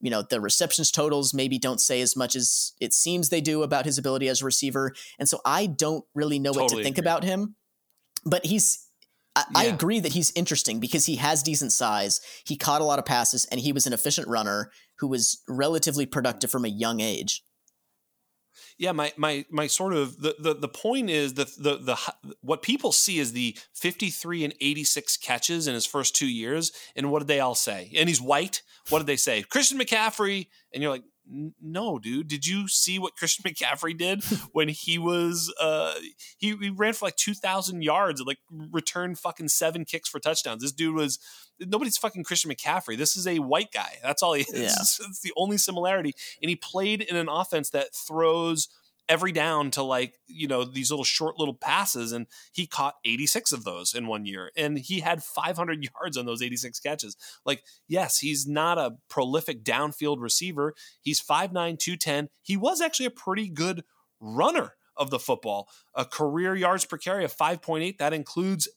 you 0.00 0.10
know 0.10 0.22
the 0.22 0.40
receptions 0.40 0.90
totals 0.90 1.34
maybe 1.34 1.58
don't 1.58 1.80
say 1.80 2.00
as 2.00 2.16
much 2.16 2.36
as 2.36 2.72
it 2.80 2.92
seems 2.92 3.28
they 3.28 3.40
do 3.40 3.62
about 3.62 3.84
his 3.84 3.98
ability 3.98 4.28
as 4.28 4.42
a 4.42 4.44
receiver 4.44 4.92
and 5.18 5.28
so 5.28 5.40
i 5.44 5.66
don't 5.66 6.04
really 6.14 6.38
know 6.38 6.52
totally 6.52 6.64
what 6.64 6.76
to 6.78 6.82
think 6.84 6.98
agree. 6.98 7.06
about 7.06 7.24
him 7.24 7.56
but 8.24 8.44
he's 8.46 8.86
I, 9.34 9.44
yeah. 9.50 9.58
I, 9.58 9.64
agree 9.64 10.00
that 10.00 10.12
he's 10.12 10.32
interesting 10.34 10.80
because 10.80 11.06
he 11.06 11.16
has 11.16 11.42
decent 11.42 11.72
size 11.72 12.20
he 12.46 12.56
caught 12.56 12.80
a 12.80 12.84
lot 12.84 12.98
of 12.98 13.04
passes 13.04 13.44
and 13.46 13.60
he 13.60 13.72
was 13.72 13.86
an 13.86 13.92
efficient 13.92 14.28
runner 14.28 14.70
who 14.98 15.08
was 15.08 15.42
relatively 15.48 16.06
productive 16.06 16.50
from 16.50 16.64
a 16.64 16.68
young 16.68 17.00
age 17.00 17.42
Yeah, 18.76 18.92
my 18.92 19.12
my 19.16 19.44
my 19.50 19.66
sort 19.66 19.94
of 19.94 20.20
the 20.20 20.36
the, 20.38 20.54
the 20.54 20.68
point 20.68 21.10
is 21.10 21.34
the, 21.34 21.44
the 21.58 21.78
the 21.78 21.96
what 22.40 22.62
people 22.62 22.92
see 22.92 23.18
is 23.18 23.32
the 23.32 23.56
53 23.74 24.44
and 24.44 24.54
86 24.60 25.16
catches 25.18 25.66
in 25.66 25.74
his 25.74 25.86
first 25.86 26.14
2 26.16 26.26
years 26.26 26.72
and 26.96 27.10
what 27.10 27.20
did 27.20 27.28
they 27.28 27.40
all 27.40 27.54
say? 27.54 27.90
And 27.96 28.08
he's 28.08 28.20
white. 28.20 28.62
What 28.88 28.98
did 28.98 29.06
they 29.06 29.16
say? 29.16 29.42
Christian 29.42 29.78
McCaffrey 29.78 30.46
and 30.72 30.82
you're 30.82 30.92
like 30.92 31.04
no, 31.28 31.98
dude. 31.98 32.28
Did 32.28 32.46
you 32.46 32.68
see 32.68 32.98
what 32.98 33.16
Christian 33.16 33.44
McCaffrey 33.50 33.96
did 33.96 34.24
when 34.52 34.68
he 34.68 34.98
was 34.98 35.52
uh 35.60 35.94
he, 36.36 36.56
he 36.56 36.70
ran 36.70 36.92
for 36.92 37.06
like 37.06 37.16
two 37.16 37.34
thousand 37.34 37.82
yards 37.82 38.20
and 38.20 38.26
like 38.26 38.38
returned 38.50 39.18
fucking 39.18 39.48
seven 39.48 39.84
kicks 39.84 40.08
for 40.08 40.18
touchdowns. 40.18 40.62
This 40.62 40.72
dude 40.72 40.94
was 40.94 41.18
nobody's 41.60 41.98
fucking 41.98 42.24
Christian 42.24 42.50
McCaffrey. 42.50 42.96
This 42.96 43.16
is 43.16 43.26
a 43.26 43.38
white 43.40 43.72
guy. 43.72 43.98
That's 44.02 44.22
all 44.22 44.34
he 44.34 44.42
is. 44.42 44.52
Yeah. 44.52 44.68
It's 45.08 45.20
the 45.20 45.32
only 45.36 45.58
similarity. 45.58 46.14
And 46.42 46.48
he 46.48 46.56
played 46.56 47.02
in 47.02 47.16
an 47.16 47.28
offense 47.28 47.70
that 47.70 47.94
throws 47.94 48.68
every 49.08 49.32
down 49.32 49.70
to 49.70 49.82
like 49.82 50.18
you 50.26 50.46
know 50.46 50.64
these 50.64 50.90
little 50.90 51.04
short 51.04 51.38
little 51.38 51.54
passes 51.54 52.12
and 52.12 52.26
he 52.52 52.66
caught 52.66 52.96
86 53.04 53.52
of 53.52 53.64
those 53.64 53.94
in 53.94 54.06
one 54.06 54.26
year 54.26 54.50
and 54.56 54.78
he 54.78 55.00
had 55.00 55.22
500 55.22 55.88
yards 55.94 56.16
on 56.16 56.26
those 56.26 56.42
86 56.42 56.78
catches. 56.80 57.16
Like 57.44 57.62
yes 57.88 58.18
he's 58.18 58.46
not 58.46 58.78
a 58.78 58.96
prolific 59.08 59.64
downfield 59.64 60.20
receiver. 60.20 60.74
He's 61.00 61.20
5'9 61.20 61.78
210 61.78 62.28
he 62.42 62.56
was 62.56 62.80
actually 62.80 63.06
a 63.06 63.10
pretty 63.10 63.48
good 63.48 63.84
runner 64.20 64.74
of 64.96 65.10
the 65.10 65.18
football. 65.18 65.68
A 65.94 66.04
career 66.04 66.54
yards 66.54 66.84
per 66.84 66.98
carry 66.98 67.24
of 67.24 67.34
5.8 67.34 67.98
that 67.98 68.12
includes 68.12 68.68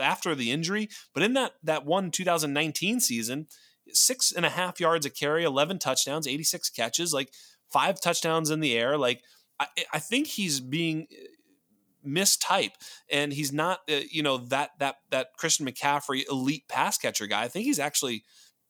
after 0.00 0.34
the 0.34 0.50
injury 0.50 0.88
but 1.14 1.22
in 1.22 1.34
that 1.34 1.52
that 1.62 1.86
one 1.86 2.10
2019 2.10 2.98
season 2.98 3.46
six 3.92 4.32
and 4.32 4.44
a 4.44 4.50
half 4.50 4.80
yards 4.80 5.06
a 5.06 5.10
carry 5.10 5.44
11 5.44 5.78
touchdowns 5.78 6.26
86 6.26 6.70
catches 6.70 7.12
like 7.12 7.32
five 7.72 8.00
touchdowns 8.00 8.50
in 8.50 8.58
the 8.58 8.76
air 8.76 8.98
like 8.98 9.22
I, 9.60 9.66
I 9.94 9.98
think 9.98 10.26
he's 10.26 10.58
being 10.58 11.06
uh, 11.12 12.08
mistype 12.08 12.72
and 13.10 13.32
he's 13.32 13.52
not 13.52 13.80
uh, 13.90 14.00
you 14.10 14.22
know 14.22 14.38
that 14.38 14.70
that 14.78 14.96
that 15.10 15.36
Christian 15.36 15.66
McCaffrey 15.66 16.28
elite 16.28 16.64
pass 16.68 16.98
catcher 16.98 17.26
guy. 17.26 17.42
I 17.42 17.48
think 17.48 17.66
he's 17.66 17.78
actually 17.78 18.24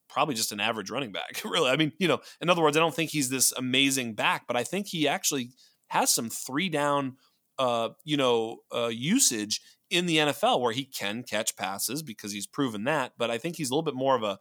probably 0.09 0.35
just 0.35 0.53
an 0.53 0.61
average 0.61 0.91
running 0.91 1.13
back. 1.13 1.41
really. 1.45 1.71
I 1.71 1.77
mean, 1.77 1.93
you 1.99 2.09
know, 2.09 2.21
in 2.41 2.51
other 2.51 2.63
words, 2.63 2.77
I 2.77 2.81
don't 2.81 2.95
think 2.95 3.11
he's 3.11 3.31
this 3.31 3.53
amazing 3.57 4.15
back, 4.15 4.47
but 4.47 4.57
I 4.57 4.65
think 4.65 4.89
he 4.89 5.09
actually 5.09 5.53
has 5.89 6.11
some 6.11 6.29
three 6.29 6.69
down 6.69 7.17
uh, 7.59 7.91
you 8.05 8.17
know, 8.17 8.57
uh, 8.75 8.89
usage 8.89 9.61
in 9.91 10.07
the 10.07 10.17
NFL 10.17 10.63
where 10.63 10.73
he 10.73 10.85
can 10.85 11.23
catch 11.23 11.57
passes 11.57 12.03
because 12.03 12.33
he's 12.33 12.47
proven 12.47 12.85
that, 12.85 13.13
but 13.19 13.31
I 13.31 13.37
think 13.37 13.57
he's 13.57 13.69
a 13.69 13.75
little 13.75 13.83
bit 13.83 13.95
more 13.95 14.17
of 14.17 14.23
a 14.23 14.39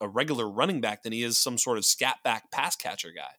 a 0.00 0.08
regular 0.08 0.48
running 0.48 0.80
back 0.80 1.02
than 1.02 1.12
he 1.12 1.22
is 1.22 1.36
some 1.38 1.58
sort 1.58 1.78
of 1.78 1.84
scat 1.84 2.16
back 2.24 2.50
pass 2.50 2.76
catcher 2.76 3.12
guy. 3.14 3.34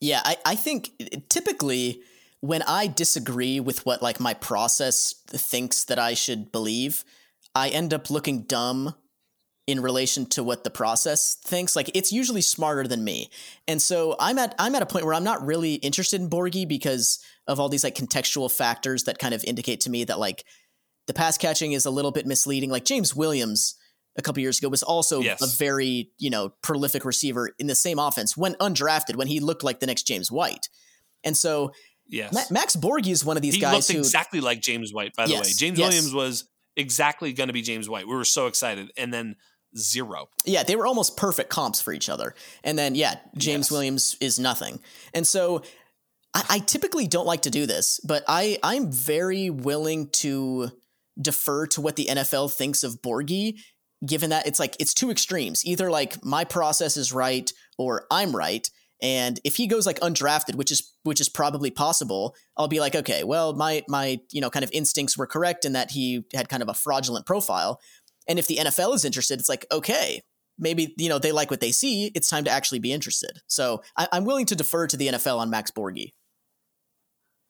Yeah, 0.00 0.20
I, 0.24 0.36
I 0.44 0.54
think 0.56 0.90
typically 1.28 2.02
when 2.40 2.62
I 2.62 2.86
disagree 2.86 3.60
with 3.60 3.84
what 3.86 4.02
like 4.02 4.20
my 4.20 4.34
process 4.34 5.14
thinks 5.28 5.84
that 5.84 5.98
I 5.98 6.14
should 6.14 6.52
believe, 6.52 7.04
I 7.54 7.70
end 7.70 7.94
up 7.94 8.10
looking 8.10 8.42
dumb 8.42 8.94
in 9.66 9.80
relation 9.80 10.26
to 10.26 10.44
what 10.44 10.62
the 10.62 10.70
process 10.70 11.34
thinks. 11.34 11.74
Like 11.74 11.90
it's 11.94 12.12
usually 12.12 12.40
smarter 12.40 12.86
than 12.86 13.02
me. 13.02 13.30
And 13.66 13.82
so 13.82 14.16
I'm 14.20 14.38
at 14.38 14.54
I'm 14.58 14.74
at 14.74 14.82
a 14.82 14.86
point 14.86 15.04
where 15.04 15.14
I'm 15.14 15.24
not 15.24 15.44
really 15.44 15.74
interested 15.74 16.20
in 16.20 16.30
Borghi 16.30 16.68
because 16.68 17.18
of 17.48 17.58
all 17.58 17.68
these 17.68 17.84
like 17.84 17.94
contextual 17.94 18.50
factors 18.50 19.04
that 19.04 19.18
kind 19.18 19.34
of 19.34 19.42
indicate 19.44 19.80
to 19.82 19.90
me 19.90 20.04
that 20.04 20.18
like 20.18 20.44
the 21.06 21.14
pass 21.14 21.38
catching 21.38 21.72
is 21.72 21.86
a 21.86 21.90
little 21.90 22.12
bit 22.12 22.26
misleading. 22.26 22.70
Like 22.70 22.84
James 22.84 23.14
Williams 23.16 23.76
a 24.18 24.22
couple 24.22 24.40
years 24.40 24.58
ago 24.58 24.68
was 24.68 24.82
also 24.82 25.20
yes. 25.20 25.42
a 25.42 25.58
very 25.58 26.10
you 26.18 26.30
know 26.30 26.50
prolific 26.62 27.04
receiver 27.04 27.50
in 27.58 27.66
the 27.66 27.74
same 27.74 27.98
offense 27.98 28.36
when 28.36 28.54
undrafted 28.54 29.16
when 29.16 29.26
he 29.26 29.40
looked 29.40 29.62
like 29.62 29.80
the 29.80 29.86
next 29.86 30.04
James 30.04 30.30
White, 30.30 30.68
and 31.24 31.36
so 31.36 31.72
yes, 32.06 32.32
Ma- 32.32 32.60
Max 32.60 32.76
Borghi 32.76 33.08
is 33.08 33.24
one 33.24 33.36
of 33.36 33.42
these 33.42 33.54
he 33.54 33.60
guys 33.60 33.74
looked 33.74 33.92
who 33.92 33.98
exactly 33.98 34.40
like 34.40 34.60
James 34.60 34.92
White. 34.92 35.14
By 35.16 35.26
the 35.26 35.32
yes, 35.32 35.46
way, 35.46 35.52
James 35.52 35.78
yes. 35.78 35.88
Williams 35.88 36.14
was 36.14 36.48
exactly 36.76 37.32
going 37.32 37.48
to 37.48 37.52
be 37.52 37.62
James 37.62 37.88
White. 37.88 38.06
We 38.06 38.14
were 38.14 38.24
so 38.24 38.46
excited, 38.46 38.90
and 38.96 39.12
then 39.12 39.36
zero. 39.76 40.28
Yeah, 40.44 40.62
they 40.62 40.76
were 40.76 40.86
almost 40.86 41.16
perfect 41.16 41.50
comps 41.50 41.80
for 41.80 41.92
each 41.92 42.08
other, 42.08 42.34
and 42.64 42.78
then 42.78 42.94
yeah, 42.94 43.16
James 43.36 43.70
Williams 43.70 44.16
is 44.20 44.38
nothing, 44.38 44.80
and 45.14 45.26
so. 45.26 45.62
I, 46.34 46.44
I 46.50 46.58
typically 46.58 47.06
don't 47.06 47.24
like 47.24 47.42
to 47.42 47.50
do 47.50 47.64
this, 47.64 47.98
but 48.04 48.22
I 48.28 48.58
I'm 48.62 48.92
very 48.92 49.48
willing 49.48 50.10
to 50.14 50.70
defer 51.20 51.66
to 51.68 51.80
what 51.80 51.96
the 51.96 52.06
NFL 52.10 52.52
thinks 52.52 52.84
of 52.84 53.00
Borghi 53.02 53.58
given 54.04 54.30
that 54.30 54.46
it's 54.46 54.58
like 54.58 54.76
it's 54.78 54.94
two 54.94 55.10
extremes. 55.10 55.64
Either 55.64 55.90
like 55.90 56.24
my 56.24 56.44
process 56.44 56.96
is 56.96 57.12
right 57.12 57.52
or 57.78 58.06
i'm 58.10 58.34
right 58.34 58.70
and 59.02 59.40
if 59.44 59.56
he 59.56 59.66
goes 59.66 59.86
like 59.86 60.00
undrafted 60.00 60.54
which 60.54 60.70
is 60.70 60.94
which 61.02 61.20
is 61.20 61.28
probably 61.28 61.70
possible 61.70 62.34
i'll 62.56 62.68
be 62.68 62.80
like 62.80 62.94
okay 62.94 63.24
well 63.24 63.54
my 63.54 63.82
my 63.88 64.18
you 64.30 64.40
know 64.40 64.50
kind 64.50 64.64
of 64.64 64.70
instincts 64.72 65.16
were 65.16 65.26
correct 65.26 65.64
in 65.64 65.72
that 65.72 65.90
he 65.90 66.24
had 66.32 66.48
kind 66.48 66.62
of 66.62 66.68
a 66.68 66.74
fraudulent 66.74 67.26
profile. 67.26 67.80
And 68.28 68.38
if 68.38 68.46
the 68.46 68.56
nfl 68.56 68.94
is 68.94 69.04
interested 69.04 69.38
it's 69.38 69.48
like 69.48 69.66
okay 69.70 70.22
maybe 70.58 70.94
you 70.98 71.08
know 71.08 71.18
they 71.18 71.32
like 71.32 71.50
what 71.50 71.60
they 71.60 71.72
see. 71.72 72.10
It's 72.14 72.30
time 72.30 72.44
to 72.44 72.50
actually 72.50 72.78
be 72.78 72.92
interested. 72.92 73.42
So 73.46 73.82
I, 73.96 74.08
am 74.12 74.24
willing 74.24 74.46
to 74.46 74.56
defer 74.56 74.86
to 74.86 74.96
the 74.96 75.08
nfl 75.08 75.38
on 75.38 75.50
max 75.50 75.70
borghi 75.70 76.12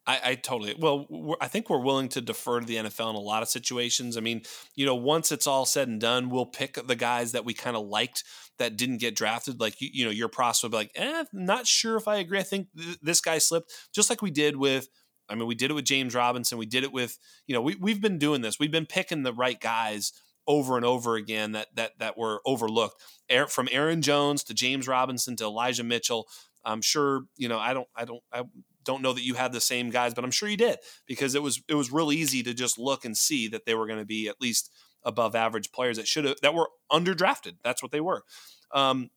I, 0.06 0.20
I 0.24 0.34
totally 0.36 0.74
well. 0.78 1.06
I 1.40 1.48
think 1.48 1.68
we're 1.68 1.82
willing 1.82 2.08
to 2.10 2.20
defer 2.20 2.60
to 2.60 2.66
the 2.66 2.76
NFL 2.76 3.10
in 3.10 3.16
a 3.16 3.20
lot 3.20 3.42
of 3.42 3.48
situations. 3.48 4.16
I 4.16 4.20
mean, 4.20 4.42
you 4.74 4.86
know, 4.86 4.94
once 4.94 5.32
it's 5.32 5.46
all 5.46 5.66
said 5.66 5.88
and 5.88 6.00
done, 6.00 6.30
we'll 6.30 6.46
pick 6.46 6.74
the 6.86 6.94
guys 6.94 7.32
that 7.32 7.44
we 7.44 7.54
kind 7.54 7.76
of 7.76 7.86
liked 7.86 8.22
that 8.58 8.76
didn't 8.76 8.98
get 8.98 9.16
drafted. 9.16 9.60
Like 9.60 9.80
you, 9.80 9.90
you 9.92 10.04
know, 10.04 10.10
your 10.10 10.28
process 10.28 10.62
will 10.62 10.70
be 10.70 10.76
like, 10.76 10.92
eh, 10.94 11.24
not 11.32 11.66
sure 11.66 11.96
if 11.96 12.06
I 12.06 12.16
agree. 12.16 12.38
I 12.38 12.44
think 12.44 12.68
th- 12.76 12.98
this 13.02 13.20
guy 13.20 13.38
slipped, 13.38 13.72
just 13.92 14.08
like 14.08 14.22
we 14.22 14.30
did 14.30 14.56
with. 14.56 14.88
I 15.28 15.34
mean, 15.34 15.48
we 15.48 15.56
did 15.56 15.72
it 15.72 15.74
with 15.74 15.84
James 15.84 16.14
Robinson. 16.14 16.56
We 16.56 16.66
did 16.66 16.84
it 16.84 16.92
with, 16.92 17.18
you 17.48 17.54
know, 17.54 17.60
we 17.60 17.74
we've 17.80 18.00
been 18.00 18.18
doing 18.18 18.42
this. 18.42 18.60
We've 18.60 18.70
been 18.70 18.86
picking 18.86 19.24
the 19.24 19.34
right 19.34 19.60
guys 19.60 20.12
over 20.46 20.76
and 20.76 20.86
over 20.86 21.16
again 21.16 21.52
that 21.52 21.66
that 21.74 21.98
that 21.98 22.16
were 22.16 22.40
overlooked. 22.46 23.02
From 23.48 23.68
Aaron 23.72 24.02
Jones 24.02 24.44
to 24.44 24.54
James 24.54 24.86
Robinson 24.86 25.34
to 25.36 25.44
Elijah 25.44 25.82
Mitchell. 25.82 26.28
I'm 26.64 26.82
sure, 26.82 27.22
you 27.36 27.48
know, 27.48 27.58
I 27.58 27.74
don't, 27.74 27.86
I 27.94 28.04
don't, 28.04 28.22
I 28.32 28.42
don't 28.86 29.02
know 29.02 29.12
that 29.12 29.24
you 29.24 29.34
had 29.34 29.52
the 29.52 29.60
same 29.60 29.90
guys, 29.90 30.14
but 30.14 30.24
I'm 30.24 30.30
sure 30.30 30.48
you 30.48 30.56
did 30.56 30.78
because 31.06 31.34
it 31.34 31.42
was 31.42 31.60
it 31.68 31.74
was 31.74 31.92
real 31.92 32.12
easy 32.12 32.42
to 32.44 32.54
just 32.54 32.78
look 32.78 33.04
and 33.04 33.16
see 33.16 33.48
that 33.48 33.66
they 33.66 33.74
were 33.74 33.86
going 33.86 33.98
to 33.98 34.06
be 34.06 34.28
at 34.28 34.40
least 34.40 34.70
above 35.04 35.34
average 35.34 35.72
players 35.72 35.96
that 35.98 36.08
should 36.08 36.24
have 36.24 36.36
that 36.42 36.54
were 36.54 36.70
underdrafted. 36.90 37.56
That's 37.62 37.82
what 37.82 37.92
they 37.92 38.00
were. 38.00 38.22
Um, 38.72 39.10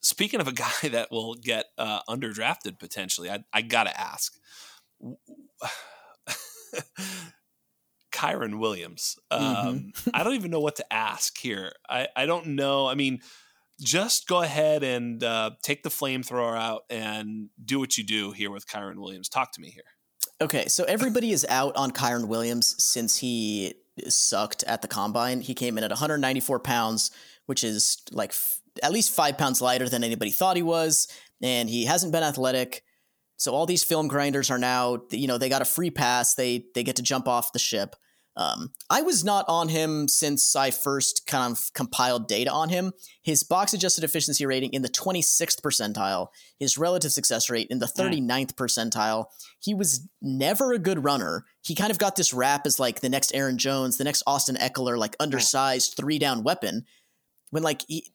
speaking 0.00 0.40
of 0.40 0.48
a 0.48 0.52
guy 0.82 0.88
that 0.90 1.10
will 1.10 1.34
get 1.34 1.66
uh, 1.76 2.00
underdrafted 2.08 2.78
potentially, 2.78 3.30
I, 3.30 3.44
I 3.52 3.62
gotta 3.62 3.98
ask. 3.98 4.34
Kyren 8.12 8.58
Williams. 8.58 9.16
Mm-hmm. 9.32 9.68
Um, 9.68 9.74
mm-hmm. 9.78 10.10
I 10.12 10.24
don't 10.24 10.34
even 10.34 10.50
know 10.50 10.60
what 10.60 10.76
to 10.76 10.92
ask 10.92 11.38
here. 11.38 11.72
I, 11.88 12.08
I 12.16 12.26
don't 12.26 12.48
know. 12.48 12.88
I 12.88 12.94
mean, 12.94 13.20
just 13.80 14.26
go 14.26 14.42
ahead 14.42 14.82
and 14.82 15.22
uh, 15.22 15.50
take 15.62 15.82
the 15.82 15.88
flamethrower 15.88 16.58
out 16.58 16.82
and 16.90 17.48
do 17.64 17.78
what 17.78 17.96
you 17.96 18.04
do 18.04 18.32
here 18.32 18.50
with 18.50 18.66
Kyren 18.66 18.96
Williams. 18.96 19.28
Talk 19.28 19.52
to 19.52 19.60
me 19.60 19.70
here. 19.70 19.84
Okay, 20.40 20.66
so 20.68 20.84
everybody 20.84 21.32
is 21.32 21.46
out 21.48 21.76
on 21.76 21.90
Kyren 21.90 22.28
Williams 22.28 22.82
since 22.82 23.16
he 23.16 23.74
sucked 24.08 24.62
at 24.64 24.82
the 24.82 24.88
combine. 24.88 25.40
He 25.40 25.54
came 25.54 25.78
in 25.78 25.84
at 25.84 25.90
194 25.90 26.60
pounds, 26.60 27.10
which 27.46 27.64
is 27.64 27.98
like 28.12 28.30
f- 28.30 28.60
at 28.82 28.92
least 28.92 29.10
five 29.10 29.36
pounds 29.36 29.60
lighter 29.60 29.88
than 29.88 30.04
anybody 30.04 30.30
thought 30.30 30.56
he 30.56 30.62
was, 30.62 31.08
and 31.42 31.68
he 31.68 31.84
hasn't 31.84 32.12
been 32.12 32.22
athletic. 32.22 32.84
So 33.36 33.52
all 33.52 33.66
these 33.66 33.84
film 33.84 34.08
grinders 34.08 34.50
are 34.50 34.58
now, 34.58 35.02
you 35.10 35.26
know, 35.26 35.38
they 35.38 35.48
got 35.48 35.62
a 35.62 35.66
free 35.66 35.90
pass. 35.90 36.34
They 36.34 36.66
they 36.74 36.82
get 36.82 36.96
to 36.96 37.02
jump 37.02 37.26
off 37.26 37.52
the 37.52 37.58
ship. 37.58 37.96
Um, 38.38 38.70
I 38.88 39.02
was 39.02 39.24
not 39.24 39.44
on 39.48 39.68
him 39.68 40.06
since 40.06 40.54
I 40.54 40.70
first 40.70 41.26
kind 41.26 41.50
of 41.50 41.72
compiled 41.74 42.28
data 42.28 42.52
on 42.52 42.68
him. 42.68 42.92
His 43.20 43.42
box 43.42 43.74
adjusted 43.74 44.04
efficiency 44.04 44.46
rating 44.46 44.72
in 44.72 44.82
the 44.82 44.88
26th 44.88 45.60
percentile, 45.60 46.28
his 46.56 46.78
relative 46.78 47.10
success 47.10 47.50
rate 47.50 47.66
in 47.68 47.80
the 47.80 47.86
39th 47.86 48.56
hmm. 48.56 48.62
percentile. 48.62 49.26
He 49.58 49.74
was 49.74 50.08
never 50.22 50.72
a 50.72 50.78
good 50.78 51.02
runner. 51.02 51.46
He 51.62 51.74
kind 51.74 51.90
of 51.90 51.98
got 51.98 52.14
this 52.14 52.32
rap 52.32 52.64
as 52.64 52.78
like 52.78 53.00
the 53.00 53.08
next 53.08 53.34
Aaron 53.34 53.58
Jones, 53.58 53.98
the 53.98 54.04
next 54.04 54.22
Austin 54.24 54.54
Ekeler, 54.54 54.96
like 54.96 55.16
hmm. 55.16 55.24
undersized 55.24 55.94
three 55.96 56.20
down 56.20 56.44
weapon. 56.44 56.84
When 57.50 57.64
like 57.64 57.82
he, 57.88 58.12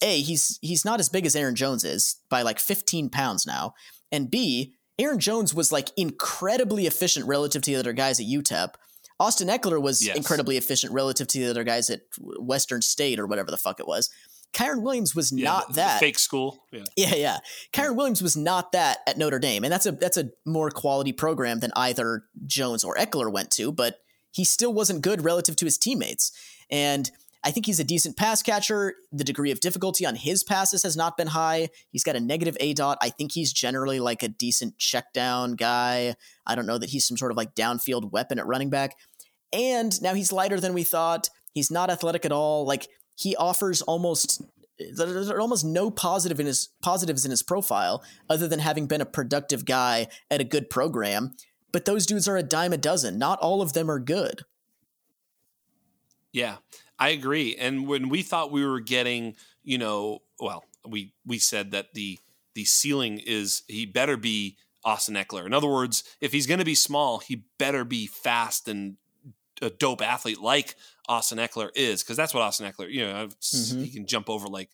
a 0.00 0.20
he's 0.22 0.58
he's 0.62 0.86
not 0.86 1.00
as 1.00 1.10
big 1.10 1.26
as 1.26 1.36
Aaron 1.36 1.54
Jones 1.54 1.84
is 1.84 2.16
by 2.30 2.40
like 2.40 2.58
15 2.58 3.10
pounds 3.10 3.46
now, 3.46 3.74
and 4.10 4.30
b 4.30 4.72
Aaron 4.98 5.18
Jones 5.18 5.52
was 5.52 5.70
like 5.70 5.88
incredibly 5.98 6.86
efficient 6.86 7.26
relative 7.26 7.60
to 7.62 7.70
the 7.72 7.76
other 7.76 7.92
guys 7.92 8.20
at 8.20 8.26
UTEP 8.26 8.74
Austin 9.20 9.48
Ekeler 9.48 9.80
was 9.80 10.04
yes. 10.04 10.16
incredibly 10.16 10.56
efficient 10.56 10.92
relative 10.92 11.28
to 11.28 11.38
the 11.38 11.50
other 11.50 11.62
guys 11.62 11.90
at 11.90 12.00
Western 12.18 12.80
State 12.80 13.20
or 13.20 13.26
whatever 13.26 13.50
the 13.50 13.58
fuck 13.58 13.78
it 13.78 13.86
was. 13.86 14.08
Kyren 14.52 14.82
Williams 14.82 15.14
was 15.14 15.30
yeah, 15.30 15.44
not 15.44 15.74
that 15.74 16.00
fake 16.00 16.18
school. 16.18 16.64
Yeah, 16.72 16.84
yeah, 16.96 17.14
yeah. 17.14 17.38
Kyren 17.72 17.94
Williams 17.96 18.22
was 18.22 18.36
not 18.36 18.72
that 18.72 18.98
at 19.06 19.16
Notre 19.16 19.38
Dame, 19.38 19.62
and 19.62 19.72
that's 19.72 19.86
a 19.86 19.92
that's 19.92 20.16
a 20.16 20.30
more 20.44 20.70
quality 20.70 21.12
program 21.12 21.60
than 21.60 21.70
either 21.76 22.24
Jones 22.46 22.82
or 22.82 22.96
Ekeler 22.96 23.30
went 23.30 23.52
to. 23.52 23.70
But 23.70 24.00
he 24.32 24.44
still 24.44 24.72
wasn't 24.72 25.02
good 25.02 25.22
relative 25.22 25.54
to 25.56 25.64
his 25.66 25.78
teammates. 25.78 26.32
And 26.70 27.10
I 27.42 27.50
think 27.50 27.66
he's 27.66 27.80
a 27.80 27.84
decent 27.84 28.16
pass 28.16 28.42
catcher. 28.42 28.94
The 29.12 29.24
degree 29.24 29.50
of 29.50 29.60
difficulty 29.60 30.04
on 30.04 30.14
his 30.14 30.42
passes 30.42 30.82
has 30.82 30.96
not 30.96 31.16
been 31.16 31.28
high. 31.28 31.70
He's 31.90 32.04
got 32.04 32.16
a 32.16 32.20
negative 32.20 32.56
A 32.60 32.74
dot. 32.74 32.98
I 33.00 33.08
think 33.08 33.32
he's 33.32 33.52
generally 33.52 33.98
like 33.98 34.22
a 34.22 34.28
decent 34.28 34.78
check 34.78 35.12
down 35.12 35.54
guy. 35.54 36.16
I 36.46 36.54
don't 36.54 36.66
know 36.66 36.78
that 36.78 36.90
he's 36.90 37.06
some 37.06 37.16
sort 37.16 37.30
of 37.30 37.36
like 37.36 37.54
downfield 37.54 38.10
weapon 38.12 38.38
at 38.38 38.46
running 38.46 38.68
back. 38.68 38.96
And 39.52 40.00
now 40.02 40.14
he's 40.14 40.32
lighter 40.32 40.60
than 40.60 40.74
we 40.74 40.84
thought. 40.84 41.28
He's 41.52 41.70
not 41.70 41.90
athletic 41.90 42.24
at 42.24 42.32
all. 42.32 42.64
Like 42.64 42.88
he 43.16 43.36
offers 43.36 43.82
almost 43.82 44.42
there's 44.94 45.30
almost 45.30 45.64
no 45.64 45.90
positive 45.90 46.40
in 46.40 46.46
his 46.46 46.70
positives 46.82 47.24
in 47.24 47.30
his 47.30 47.42
profile 47.42 48.02
other 48.28 48.48
than 48.48 48.60
having 48.60 48.86
been 48.86 49.00
a 49.00 49.06
productive 49.06 49.64
guy 49.64 50.08
at 50.30 50.40
a 50.40 50.44
good 50.44 50.70
program. 50.70 51.32
But 51.72 51.84
those 51.84 52.06
dudes 52.06 52.26
are 52.26 52.36
a 52.36 52.42
dime 52.42 52.72
a 52.72 52.78
dozen. 52.78 53.18
Not 53.18 53.38
all 53.40 53.62
of 53.62 53.74
them 53.74 53.90
are 53.90 54.00
good. 54.00 54.42
Yeah, 56.32 56.56
I 56.98 57.10
agree. 57.10 57.56
And 57.56 57.86
when 57.86 58.08
we 58.08 58.22
thought 58.22 58.52
we 58.52 58.64
were 58.64 58.80
getting, 58.80 59.36
you 59.62 59.78
know, 59.78 60.22
well, 60.38 60.64
we 60.86 61.12
we 61.26 61.38
said 61.38 61.72
that 61.72 61.94
the 61.94 62.18
the 62.54 62.64
ceiling 62.64 63.20
is 63.24 63.62
he 63.68 63.86
better 63.86 64.16
be 64.16 64.56
Austin 64.84 65.14
Ekeler. 65.14 65.46
In 65.46 65.52
other 65.52 65.68
words, 65.68 66.04
if 66.20 66.32
he's 66.32 66.46
going 66.46 66.58
to 66.58 66.64
be 66.64 66.74
small, 66.74 67.18
he 67.18 67.44
better 67.58 67.84
be 67.84 68.06
fast 68.06 68.68
and 68.68 68.96
a 69.60 69.70
dope 69.70 70.02
athlete 70.02 70.40
like 70.40 70.76
Austin 71.08 71.38
Ekeler 71.38 71.70
is, 71.74 72.02
because 72.02 72.16
that's 72.16 72.34
what 72.34 72.42
Austin 72.42 72.70
Ekeler, 72.70 72.90
you 72.90 73.06
know, 73.06 73.26
mm-hmm. 73.26 73.82
he 73.82 73.90
can 73.90 74.06
jump 74.06 74.30
over 74.30 74.48
like 74.48 74.70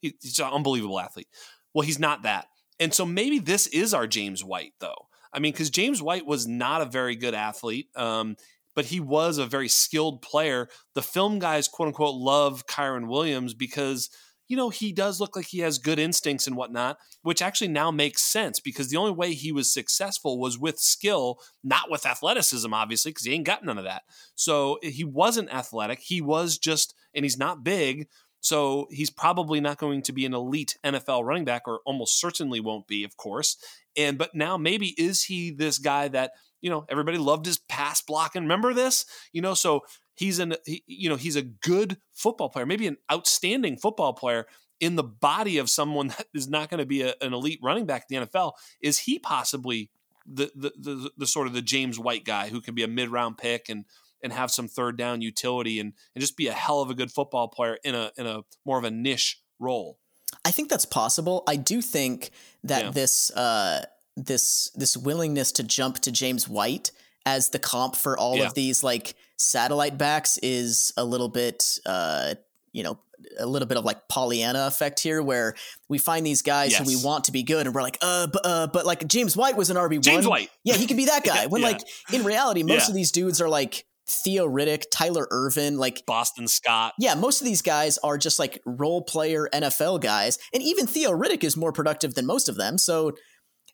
he's 0.00 0.38
an 0.38 0.46
unbelievable 0.46 0.98
athlete. 0.98 1.28
Well, 1.74 1.86
he's 1.86 1.98
not 1.98 2.22
that. 2.22 2.46
And 2.78 2.94
so 2.94 3.04
maybe 3.04 3.38
this 3.38 3.66
is 3.66 3.92
our 3.92 4.06
James 4.06 4.42
White, 4.42 4.72
though. 4.80 5.06
I 5.32 5.38
mean, 5.38 5.52
because 5.52 5.70
James 5.70 6.02
White 6.02 6.26
was 6.26 6.46
not 6.46 6.80
a 6.80 6.86
very 6.86 7.16
good 7.16 7.34
athlete, 7.34 7.88
um, 7.94 8.36
but 8.74 8.86
he 8.86 9.00
was 9.00 9.38
a 9.38 9.46
very 9.46 9.68
skilled 9.68 10.22
player. 10.22 10.68
The 10.94 11.02
film 11.02 11.38
guys, 11.38 11.68
quote 11.68 11.88
unquote, 11.88 12.14
love 12.14 12.66
Kyren 12.66 13.08
Williams 13.08 13.54
because– 13.54 14.10
you 14.50 14.56
know, 14.56 14.68
he 14.68 14.92
does 14.92 15.20
look 15.20 15.36
like 15.36 15.46
he 15.46 15.60
has 15.60 15.78
good 15.78 16.00
instincts 16.00 16.48
and 16.48 16.56
whatnot, 16.56 16.98
which 17.22 17.40
actually 17.40 17.68
now 17.68 17.92
makes 17.92 18.20
sense 18.20 18.58
because 18.58 18.88
the 18.88 18.96
only 18.96 19.12
way 19.12 19.32
he 19.32 19.52
was 19.52 19.72
successful 19.72 20.40
was 20.40 20.58
with 20.58 20.80
skill, 20.80 21.38
not 21.62 21.88
with 21.88 22.04
athleticism, 22.04 22.74
obviously, 22.74 23.12
because 23.12 23.24
he 23.24 23.32
ain't 23.32 23.46
got 23.46 23.64
none 23.64 23.78
of 23.78 23.84
that. 23.84 24.02
So 24.34 24.80
he 24.82 25.04
wasn't 25.04 25.54
athletic. 25.54 26.00
He 26.00 26.20
was 26.20 26.58
just, 26.58 26.96
and 27.14 27.24
he's 27.24 27.38
not 27.38 27.62
big. 27.62 28.08
So 28.40 28.88
he's 28.90 29.08
probably 29.08 29.60
not 29.60 29.78
going 29.78 30.02
to 30.02 30.12
be 30.12 30.26
an 30.26 30.34
elite 30.34 30.76
NFL 30.84 31.24
running 31.24 31.44
back, 31.44 31.62
or 31.68 31.78
almost 31.86 32.18
certainly 32.18 32.58
won't 32.58 32.88
be, 32.88 33.04
of 33.04 33.16
course. 33.16 33.56
And 33.96 34.18
but 34.18 34.34
now 34.34 34.56
maybe 34.56 34.96
is 34.98 35.22
he 35.22 35.52
this 35.52 35.78
guy 35.78 36.08
that 36.08 36.32
you 36.60 36.70
know 36.70 36.86
everybody 36.88 37.18
loved 37.18 37.46
his 37.46 37.58
pass 37.58 38.02
blocking? 38.02 38.42
Remember 38.42 38.74
this? 38.74 39.04
You 39.32 39.42
know, 39.42 39.54
so 39.54 39.82
he's 40.20 40.38
an 40.38 40.54
he, 40.66 40.84
you 40.86 41.08
know 41.08 41.16
he's 41.16 41.36
a 41.36 41.42
good 41.42 41.96
football 42.12 42.50
player, 42.50 42.66
maybe 42.66 42.86
an 42.86 42.98
outstanding 43.10 43.78
football 43.78 44.12
player 44.12 44.46
in 44.78 44.96
the 44.96 45.02
body 45.02 45.58
of 45.58 45.68
someone 45.68 46.08
that 46.18 46.26
is 46.34 46.48
not 46.48 46.70
going 46.70 46.78
to 46.78 46.86
be 46.86 47.02
a, 47.02 47.14
an 47.20 47.32
elite 47.32 47.58
running 47.62 47.86
back 47.86 48.04
in 48.08 48.20
the 48.20 48.26
NFL. 48.26 48.52
Is 48.80 48.98
he 48.98 49.18
possibly 49.18 49.90
the, 50.26 50.50
the 50.54 50.72
the 50.78 51.10
the 51.16 51.26
sort 51.26 51.46
of 51.46 51.54
the 51.54 51.62
James 51.62 51.98
White 51.98 52.24
guy 52.24 52.50
who 52.50 52.60
can 52.60 52.74
be 52.74 52.84
a 52.84 52.88
mid 52.88 53.08
round 53.08 53.38
pick 53.38 53.68
and 53.68 53.86
and 54.22 54.34
have 54.34 54.50
some 54.50 54.68
third 54.68 54.98
down 54.98 55.22
utility 55.22 55.80
and 55.80 55.94
and 56.14 56.20
just 56.20 56.36
be 56.36 56.46
a 56.46 56.52
hell 56.52 56.82
of 56.82 56.90
a 56.90 56.94
good 56.94 57.10
football 57.10 57.48
player 57.48 57.78
in 57.82 57.94
a 57.94 58.12
in 58.18 58.26
a 58.26 58.42
more 58.64 58.78
of 58.78 58.84
a 58.84 58.90
niche 58.90 59.42
role? 59.58 59.98
I 60.44 60.50
think 60.50 60.68
that's 60.68 60.84
possible. 60.84 61.42
I 61.48 61.56
do 61.56 61.82
think 61.82 62.30
that 62.62 62.84
yeah. 62.84 62.90
this 62.90 63.30
uh, 63.32 63.86
this 64.16 64.70
this 64.74 64.96
willingness 64.98 65.50
to 65.52 65.62
jump 65.62 65.98
to 66.00 66.12
James 66.12 66.46
White 66.46 66.92
as 67.26 67.50
the 67.50 67.58
comp 67.58 67.96
for 67.96 68.16
all 68.18 68.36
yeah. 68.36 68.46
of 68.46 68.54
these 68.54 68.82
like 68.82 69.14
satellite 69.36 69.98
backs 69.98 70.38
is 70.42 70.92
a 70.96 71.04
little 71.04 71.28
bit 71.28 71.78
uh 71.86 72.34
you 72.72 72.82
know 72.82 72.98
a 73.38 73.46
little 73.46 73.68
bit 73.68 73.78
of 73.78 73.84
like 73.84 74.08
Pollyanna 74.08 74.66
effect 74.66 75.00
here, 75.00 75.22
where 75.22 75.54
we 75.88 75.98
find 75.98 76.24
these 76.24 76.42
guys 76.42 76.72
yes. 76.72 76.80
who 76.80 76.86
we 76.86 77.02
want 77.04 77.24
to 77.24 77.32
be 77.32 77.42
good, 77.42 77.66
and 77.66 77.74
we're 77.74 77.82
like, 77.82 77.98
uh, 78.02 78.26
but, 78.26 78.42
uh, 78.44 78.66
but 78.68 78.86
like 78.86 79.06
James 79.06 79.36
White 79.36 79.56
was 79.56 79.70
an 79.70 79.76
RB 79.76 79.94
one. 79.94 80.02
James 80.02 80.26
White, 80.26 80.50
yeah, 80.64 80.74
he 80.74 80.86
could 80.86 80.96
be 80.96 81.06
that 81.06 81.24
guy. 81.24 81.46
When 81.46 81.62
yeah. 81.62 81.68
like 81.68 81.80
in 82.12 82.24
reality, 82.24 82.62
most 82.62 82.86
yeah. 82.86 82.88
of 82.88 82.94
these 82.94 83.12
dudes 83.12 83.40
are 83.40 83.48
like 83.48 83.84
Theo 84.08 84.46
Riddick, 84.48 84.84
Tyler 84.90 85.26
Ervin, 85.30 85.78
like 85.78 86.04
Boston 86.06 86.48
Scott. 86.48 86.94
Yeah, 86.98 87.14
most 87.14 87.40
of 87.40 87.46
these 87.46 87.62
guys 87.62 87.98
are 87.98 88.18
just 88.18 88.38
like 88.38 88.60
role 88.64 89.02
player 89.02 89.48
NFL 89.52 90.00
guys, 90.00 90.38
and 90.52 90.62
even 90.62 90.86
Theo 90.86 91.10
Riddick 91.10 91.44
is 91.44 91.56
more 91.56 91.72
productive 91.72 92.14
than 92.14 92.26
most 92.26 92.48
of 92.48 92.56
them. 92.56 92.78
So 92.78 93.12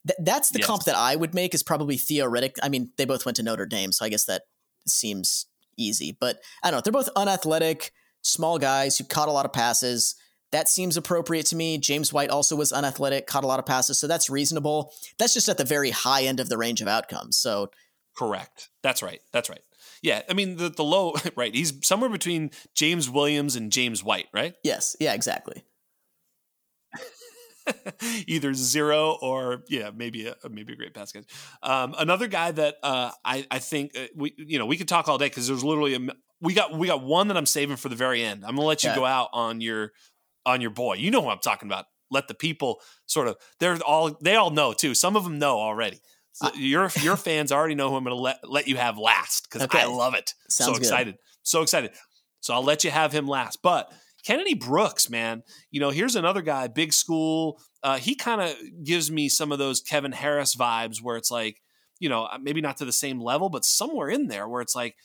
th- 0.06 0.18
that's 0.20 0.50
the 0.50 0.58
yes. 0.58 0.66
comp 0.66 0.84
that 0.84 0.96
I 0.96 1.16
would 1.16 1.34
make 1.34 1.54
is 1.54 1.62
probably 1.62 1.96
Theo 1.96 2.28
Riddick. 2.28 2.56
I 2.62 2.68
mean, 2.68 2.90
they 2.96 3.04
both 3.04 3.24
went 3.24 3.36
to 3.36 3.42
Notre 3.42 3.66
Dame, 3.66 3.92
so 3.92 4.04
I 4.04 4.08
guess 4.08 4.24
that 4.24 4.42
seems 4.86 5.46
easy. 5.76 6.16
But 6.18 6.38
I 6.62 6.70
don't 6.70 6.78
know. 6.78 6.82
They're 6.82 6.92
both 6.92 7.08
unathletic, 7.16 7.92
small 8.22 8.58
guys 8.58 8.98
who 8.98 9.04
caught 9.04 9.28
a 9.28 9.32
lot 9.32 9.46
of 9.46 9.52
passes. 9.52 10.16
That 10.52 10.68
seems 10.68 10.96
appropriate 10.96 11.46
to 11.46 11.56
me. 11.56 11.78
James 11.78 12.12
White 12.12 12.30
also 12.30 12.56
was 12.56 12.72
unathletic, 12.72 13.26
caught 13.26 13.44
a 13.44 13.48
lot 13.48 13.58
of 13.58 13.66
passes, 13.66 13.98
so 13.98 14.06
that's 14.06 14.30
reasonable. 14.30 14.92
That's 15.18 15.34
just 15.34 15.48
at 15.48 15.58
the 15.58 15.64
very 15.64 15.90
high 15.90 16.22
end 16.22 16.40
of 16.40 16.48
the 16.48 16.56
range 16.56 16.80
of 16.80 16.88
outcomes. 16.88 17.36
So 17.36 17.70
correct. 18.16 18.70
That's 18.82 19.02
right. 19.02 19.20
That's 19.32 19.50
right. 19.50 19.60
Yeah, 20.02 20.22
I 20.28 20.34
mean 20.34 20.56
the 20.56 20.68
the 20.68 20.84
low 20.84 21.14
right. 21.36 21.54
He's 21.54 21.84
somewhere 21.86 22.10
between 22.10 22.50
James 22.74 23.10
Williams 23.10 23.56
and 23.56 23.72
James 23.72 24.04
White, 24.04 24.26
right? 24.32 24.54
Yes. 24.62 24.96
Yeah. 25.00 25.14
Exactly. 25.14 25.64
either 28.26 28.55
zero 28.55 29.16
or 29.20 29.62
yeah, 29.68 29.90
maybe 29.94 30.26
a 30.26 30.36
maybe 30.48 30.72
a 30.72 30.76
great 30.76 30.94
pass 30.94 31.12
catch. 31.12 31.24
Um, 31.62 31.94
another 31.98 32.28
guy 32.28 32.51
that 32.52 32.76
uh, 32.82 33.10
I 33.24 33.47
I 33.51 33.59
think 33.59 33.97
uh, 33.97 34.06
we 34.14 34.34
you 34.36 34.59
know 34.59 34.66
we 34.66 34.76
could 34.76 34.88
talk 34.88 35.09
all 35.09 35.18
day 35.18 35.26
because 35.26 35.48
there's 35.48 35.64
literally 35.64 35.94
a 35.94 36.01
we 36.40 36.55
got 36.55 36.72
we 36.72 36.86
got 36.86 37.02
one 37.02 37.28
that 37.28 37.36
I'm 37.36 37.47
saving 37.47 37.76
for 37.76 37.88
the 37.88 37.97
very 37.97 38.22
end. 38.22 38.44
I'm 38.44 38.56
gonna 38.56 38.66
let 38.66 38.84
you 38.84 38.90
yeah. 38.90 38.97
go 38.97 39.05
out 39.05 39.28
on 39.32 39.60
your 39.60 39.93
on 40.44 40.60
your 40.60 40.70
boy. 40.70 40.94
You 40.94 41.10
know 41.10 41.22
who 41.22 41.28
I'm 41.28 41.38
talking 41.38 41.68
about. 41.68 41.86
Let 42.10 42.28
the 42.28 42.34
people 42.34 42.80
sort 43.06 43.28
of 43.28 43.36
they're 43.59 43.78
all 43.86 44.16
they 44.20 44.36
all 44.36 44.51
know 44.51 44.72
too. 44.72 44.94
Some 44.94 45.16
of 45.16 45.24
them 45.24 45.38
know 45.38 45.59
already. 45.59 46.01
So 46.32 46.48
uh, 46.48 46.51
your 46.55 46.90
your 47.01 47.16
fans 47.16 47.51
already 47.51 47.74
know 47.74 47.90
who 47.90 47.97
I'm 47.97 48.05
going 48.05 48.16
to 48.16 48.22
let 48.22 48.48
let 48.48 48.68
you 48.68 48.76
have 48.76 48.98
last 48.98 49.48
because 49.48 49.62
okay. 49.62 49.80
I 49.80 49.86
love 49.86 50.14
it. 50.14 50.34
Sounds 50.48 50.72
so 50.72 50.76
excited, 50.76 51.14
good. 51.14 51.20
so 51.43 51.62
excited. 51.62 51.93
So 52.40 52.55
I'll 52.55 52.62
let 52.62 52.84
you 52.84 52.90
have 52.90 53.12
him 53.12 53.26
last. 53.26 53.60
But 53.62 53.93
Kennedy 54.26 54.54
Brooks, 54.54 55.08
man, 55.08 55.44
you 55.70 55.78
know, 55.78 55.90
here's 55.90 56.16
another 56.16 56.42
guy, 56.42 56.66
big 56.66 56.92
school. 56.92 57.60
Uh, 57.84 57.96
he 57.96 58.16
kind 58.16 58.40
of 58.40 58.56
gives 58.82 59.08
me 59.08 59.28
some 59.28 59.52
of 59.52 59.60
those 59.60 59.80
Kevin 59.80 60.10
Harris 60.10 60.56
vibes 60.56 61.00
where 61.00 61.16
it's 61.16 61.30
like, 61.30 61.62
you 62.00 62.08
know, 62.08 62.24
uh, 62.24 62.36
maybe 62.42 62.60
not 62.60 62.76
to 62.78 62.84
the 62.84 62.92
same 62.92 63.20
level, 63.20 63.48
but 63.48 63.64
somewhere 63.64 64.08
in 64.08 64.26
there 64.26 64.48
where 64.48 64.62
it's 64.62 64.74
like, 64.74 64.96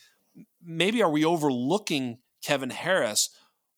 maybe 0.65 1.03
are 1.03 1.09
we 1.11 1.23
overlooking 1.23 2.17
Kevin 2.41 2.71
Harris? 2.71 3.29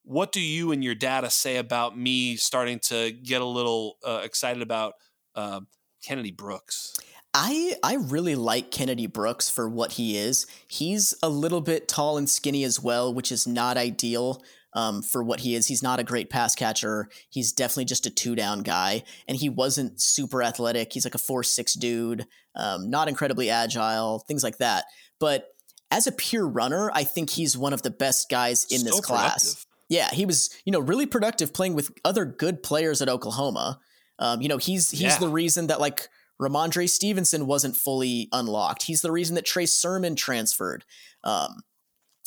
What 0.04 0.32
do 0.32 0.40
you 0.40 0.72
and 0.72 0.82
your 0.82 0.96
data 0.96 1.30
say 1.30 1.58
about 1.58 1.98
me 1.98 2.38
starting 2.38 2.80
to 2.86 3.12
get 3.12 3.42
a 3.42 3.46
little 3.46 3.98
uh, 4.02 4.22
excited 4.24 4.62
about 4.62 4.94
uh, 5.36 5.60
Kennedy 6.02 6.32
Brooks? 6.32 6.94
I 7.34 7.74
I 7.84 7.96
really 7.96 8.36
like 8.36 8.72
Kennedy 8.72 9.08
Brooks 9.08 9.50
for 9.50 9.68
what 9.68 9.94
he 9.94 10.16
is. 10.18 10.48
He's 10.68 11.14
a 11.22 11.28
little 11.28 11.62
bit 11.62 11.90
tall 11.90 12.18
and 12.18 12.30
skinny 12.30 12.64
as 12.64 12.80
well, 12.80 13.14
which 13.14 13.30
is 13.30 13.46
not 13.46 13.76
ideal 13.76 14.42
um, 14.76 15.02
for 15.02 15.24
what 15.24 15.42
he 15.42 15.56
is. 15.56 15.68
He's 15.68 15.84
not 15.84 16.00
a 16.00 16.04
great 16.04 16.30
pass 16.30 16.56
catcher. 16.56 17.10
He's 17.30 17.52
definitely 17.52 17.86
just 17.86 18.06
a 18.06 18.10
two 18.10 18.36
down 18.36 18.62
guy, 18.62 19.04
and 19.28 19.38
he 19.38 19.50
wasn't 19.50 20.02
super 20.02 20.44
athletic. 20.44 20.94
He's 20.94 21.06
like 21.06 21.16
a 21.16 21.20
four 21.20 21.44
six 21.44 21.74
dude, 21.74 22.26
um, 22.56 22.90
not 22.90 23.08
incredibly 23.08 23.50
agile, 23.50 24.20
things 24.28 24.44
like 24.44 24.58
that. 24.58 24.86
But 25.20 25.48
as 25.92 26.08
a 26.08 26.12
pure 26.12 26.48
runner, 26.48 26.92
I 26.94 27.04
think 27.04 27.30
he's 27.30 27.58
one 27.58 27.74
of 27.74 27.84
the 27.84 27.92
best 27.92 28.30
guys 28.30 28.66
in 28.70 28.84
this 28.84 29.00
class. 29.00 29.44
Productive. 29.44 29.66
Yeah, 29.90 30.10
he 30.12 30.26
was 30.26 30.50
you 30.66 30.72
know 30.72 30.80
really 30.80 31.06
productive 31.06 31.54
playing 31.54 31.76
with 31.76 31.92
other 32.04 32.26
good 32.26 32.64
players 32.64 33.02
at 33.02 33.10
Oklahoma. 33.10 33.80
Um, 34.20 34.42
you 34.42 34.48
know 34.48 34.58
he's 34.58 34.90
he's 34.90 35.02
yeah. 35.02 35.20
the 35.20 35.30
reason 35.30 35.68
that 35.68 35.80
like 35.80 36.08
Rhamondre 36.42 36.90
Stevenson 36.90 37.46
wasn't 37.46 37.76
fully 37.76 38.28
unlocked. 38.32 38.84
He's 38.84 39.02
the 39.02 39.12
reason 39.12 39.36
that 39.36 39.46
Trey 39.46 39.66
Sermon 39.66 40.16
transferred. 40.16 40.84
Um, 41.24 41.62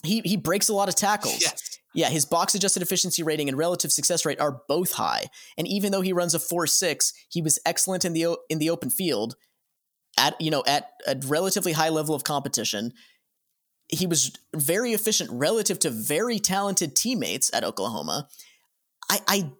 he 0.05 0.20
he 0.24 0.36
breaks 0.36 0.68
a 0.68 0.74
lot 0.74 0.89
of 0.89 0.94
tackles. 0.94 1.40
Yes. 1.40 1.76
Yeah, 1.97 2.10
his 2.10 2.27
box 2.27 2.55
adjusted 2.55 2.82
efficiency 2.82 3.23
rating 3.23 3.48
and 3.48 3.56
relative 3.56 3.90
success 3.90 4.27
rate 4.27 4.39
are 4.39 4.60
both 4.68 4.93
high. 4.93 5.24
And 5.56 5.66
even 5.66 5.93
though 5.93 6.02
he 6.02 6.12
runs 6.12 6.35
a 6.35 6.39
4.6, 6.39 7.12
he 7.31 7.40
was 7.40 7.59
excellent 7.64 8.05
in 8.05 8.12
the 8.12 8.36
in 8.51 8.59
the 8.59 8.68
open 8.68 8.90
field 8.90 9.35
at 10.18 10.39
you 10.39 10.51
know 10.51 10.62
at 10.66 10.90
a 11.06 11.16
relatively 11.27 11.73
high 11.73 11.89
level 11.89 12.14
of 12.14 12.23
competition. 12.23 12.93
He 13.89 14.06
was 14.06 14.32
very 14.55 14.93
efficient 14.93 15.31
relative 15.32 15.78
to 15.81 15.90
very 15.90 16.39
talented 16.39 16.97
teammates 16.97 17.51
at 17.55 17.64
Oklahoma. 17.64 18.28
I 19.10 19.20
I 19.27 19.52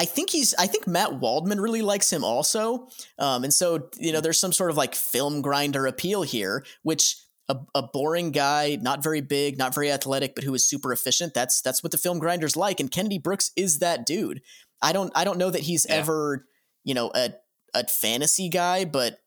I 0.00 0.06
think 0.06 0.30
he's. 0.30 0.54
I 0.58 0.66
think 0.66 0.88
Matt 0.88 1.20
Waldman 1.20 1.60
really 1.60 1.82
likes 1.82 2.12
him 2.12 2.24
also, 2.24 2.88
um, 3.18 3.44
and 3.44 3.54
so 3.54 3.88
you 3.96 4.12
know, 4.12 4.20
there's 4.20 4.40
some 4.40 4.52
sort 4.52 4.70
of 4.70 4.76
like 4.76 4.94
film 4.96 5.40
grinder 5.40 5.86
appeal 5.86 6.22
here, 6.22 6.64
which 6.82 7.16
a, 7.48 7.56
a 7.74 7.82
boring 7.82 8.30
guy, 8.32 8.78
not 8.80 9.02
very 9.02 9.20
big, 9.20 9.58
not 9.58 9.74
very 9.74 9.90
athletic, 9.90 10.34
but 10.34 10.44
who 10.44 10.54
is 10.54 10.68
super 10.68 10.92
efficient. 10.92 11.34
That's 11.34 11.60
that's 11.60 11.82
what 11.82 11.92
the 11.92 11.98
film 11.98 12.18
grinders 12.18 12.56
like, 12.56 12.80
and 12.80 12.90
Kennedy 12.90 13.18
Brooks 13.18 13.52
is 13.56 13.78
that 13.78 14.06
dude. 14.06 14.42
I 14.82 14.92
don't 14.92 15.12
I 15.14 15.24
don't 15.24 15.38
know 15.38 15.50
that 15.50 15.62
he's 15.62 15.86
yeah. 15.88 15.96
ever 15.96 16.46
you 16.84 16.94
know 16.94 17.10
a 17.14 17.34
a 17.74 17.86
fantasy 17.86 18.48
guy, 18.48 18.84
but 18.84 19.18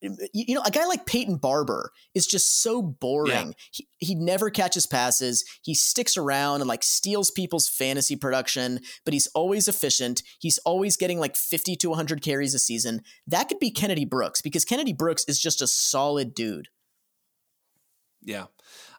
he, 0.00 0.44
you 0.48 0.54
know, 0.54 0.62
a 0.64 0.70
guy 0.70 0.84
like 0.86 1.06
Peyton 1.06 1.36
Barber 1.36 1.90
is 2.14 2.26
just 2.26 2.62
so 2.62 2.82
boring. 2.82 3.48
Yeah. 3.48 3.52
He, 3.72 3.88
he 3.98 4.14
never 4.14 4.50
catches 4.50 4.86
passes. 4.86 5.44
He 5.62 5.74
sticks 5.74 6.16
around 6.16 6.60
and 6.60 6.68
like 6.68 6.84
steals 6.84 7.30
people's 7.30 7.68
fantasy 7.68 8.14
production, 8.14 8.80
but 9.04 9.14
he's 9.14 9.26
always 9.28 9.68
efficient. 9.68 10.22
He's 10.38 10.58
always 10.58 10.96
getting 10.96 11.18
like 11.18 11.34
50 11.34 11.76
to 11.76 11.88
100 11.88 12.22
carries 12.22 12.54
a 12.54 12.58
season. 12.58 13.02
That 13.26 13.48
could 13.48 13.58
be 13.58 13.70
Kennedy 13.70 14.04
Brooks 14.04 14.42
because 14.42 14.64
Kennedy 14.64 14.92
Brooks 14.92 15.24
is 15.26 15.40
just 15.40 15.62
a 15.62 15.66
solid 15.66 16.34
dude. 16.34 16.68
Yeah. 18.26 18.46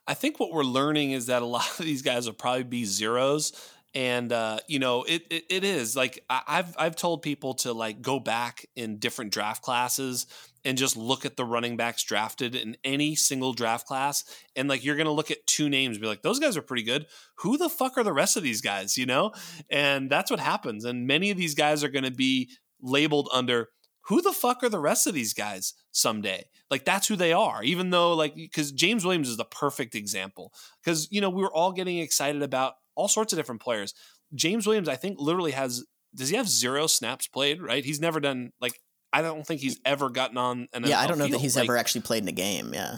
I 0.07 0.13
think 0.15 0.39
what 0.39 0.51
we're 0.51 0.63
learning 0.63 1.11
is 1.11 1.27
that 1.27 1.43
a 1.43 1.45
lot 1.57 1.69
of 1.79 1.85
these 1.85 2.01
guys 2.01 2.25
will 2.25 2.33
probably 2.33 2.63
be 2.63 2.85
zeros 2.85 3.53
and 3.93 4.31
uh, 4.31 4.59
you 4.67 4.79
know 4.79 5.03
it, 5.03 5.23
it, 5.29 5.45
it 5.49 5.63
is 5.63 5.95
like 5.95 6.23
I, 6.29 6.41
have 6.47 6.75
I've 6.77 6.95
told 6.95 7.21
people 7.21 7.55
to 7.55 7.73
like 7.73 8.01
go 8.01 8.19
back 8.19 8.65
in 8.75 8.97
different 8.97 9.31
draft 9.31 9.61
classes 9.61 10.27
and 10.65 10.77
just 10.77 10.97
look 10.97 11.25
at 11.25 11.37
the 11.37 11.45
running 11.45 11.77
backs 11.77 12.03
drafted 12.03 12.53
in 12.53 12.75
any 12.83 13.15
single 13.15 13.53
draft 13.53 13.87
class 13.87 14.23
and 14.55 14.67
like 14.67 14.83
you're 14.83 14.97
gonna 14.97 15.11
look 15.11 15.31
at 15.31 15.47
two 15.47 15.69
names 15.69 15.97
be 15.97 16.05
like 16.05 16.21
those 16.21 16.39
guys 16.39 16.57
are 16.57 16.61
pretty 16.61 16.83
good. 16.83 17.07
Who 17.39 17.57
the 17.57 17.69
fuck 17.69 17.97
are 17.97 18.03
the 18.03 18.13
rest 18.13 18.37
of 18.37 18.43
these 18.43 18.61
guys? 18.61 18.97
You 18.97 19.05
know? 19.05 19.31
And 19.69 20.09
that's 20.09 20.29
what 20.29 20.39
happens 20.39 20.85
and 20.85 21.07
many 21.07 21.31
of 21.31 21.37
these 21.37 21.55
guys 21.55 21.83
are 21.83 21.89
gonna 21.89 22.11
be 22.11 22.49
labeled 22.81 23.29
under 23.33 23.69
who 24.07 24.21
the 24.21 24.33
fuck 24.33 24.63
are 24.63 24.69
the 24.69 24.79
rest 24.79 25.07
of 25.07 25.13
these 25.13 25.33
guys 25.33 25.73
someday 25.91 26.45
like 26.69 26.85
that's 26.85 27.07
who 27.07 27.15
they 27.15 27.33
are 27.33 27.63
even 27.63 27.89
though 27.89 28.13
like 28.13 28.35
because 28.35 28.71
james 28.71 29.03
williams 29.03 29.29
is 29.29 29.37
the 29.37 29.45
perfect 29.45 29.95
example 29.95 30.53
because 30.83 31.07
you 31.11 31.21
know 31.21 31.29
we 31.29 31.41
were 31.41 31.53
all 31.53 31.71
getting 31.71 31.97
excited 31.99 32.41
about 32.41 32.73
all 32.97 33.07
sorts 33.07 33.31
of 33.31 33.37
different 33.37 33.61
players. 33.61 33.93
James 34.35 34.67
Williams, 34.67 34.89
I 34.89 34.95
think, 34.95 35.19
literally 35.19 35.51
has. 35.51 35.85
Does 36.13 36.29
he 36.29 36.35
have 36.35 36.49
zero 36.49 36.87
snaps 36.87 37.27
played? 37.27 37.61
Right, 37.61 37.85
he's 37.85 38.01
never 38.01 38.19
done 38.19 38.51
like. 38.59 38.77
I 39.13 39.21
don't 39.21 39.47
think 39.47 39.61
he's 39.61 39.79
ever 39.85 40.09
gotten 40.09 40.37
on 40.37 40.67
an. 40.73 40.83
Yeah, 40.83 40.97
NFL 40.97 41.03
I 41.03 41.07
don't 41.07 41.17
know 41.19 41.25
field. 41.25 41.35
that 41.35 41.41
he's 41.43 41.55
like, 41.55 41.65
ever 41.65 41.77
actually 41.77 42.01
played 42.01 42.23
in 42.23 42.29
a 42.29 42.33
game. 42.33 42.73
Yeah. 42.73 42.97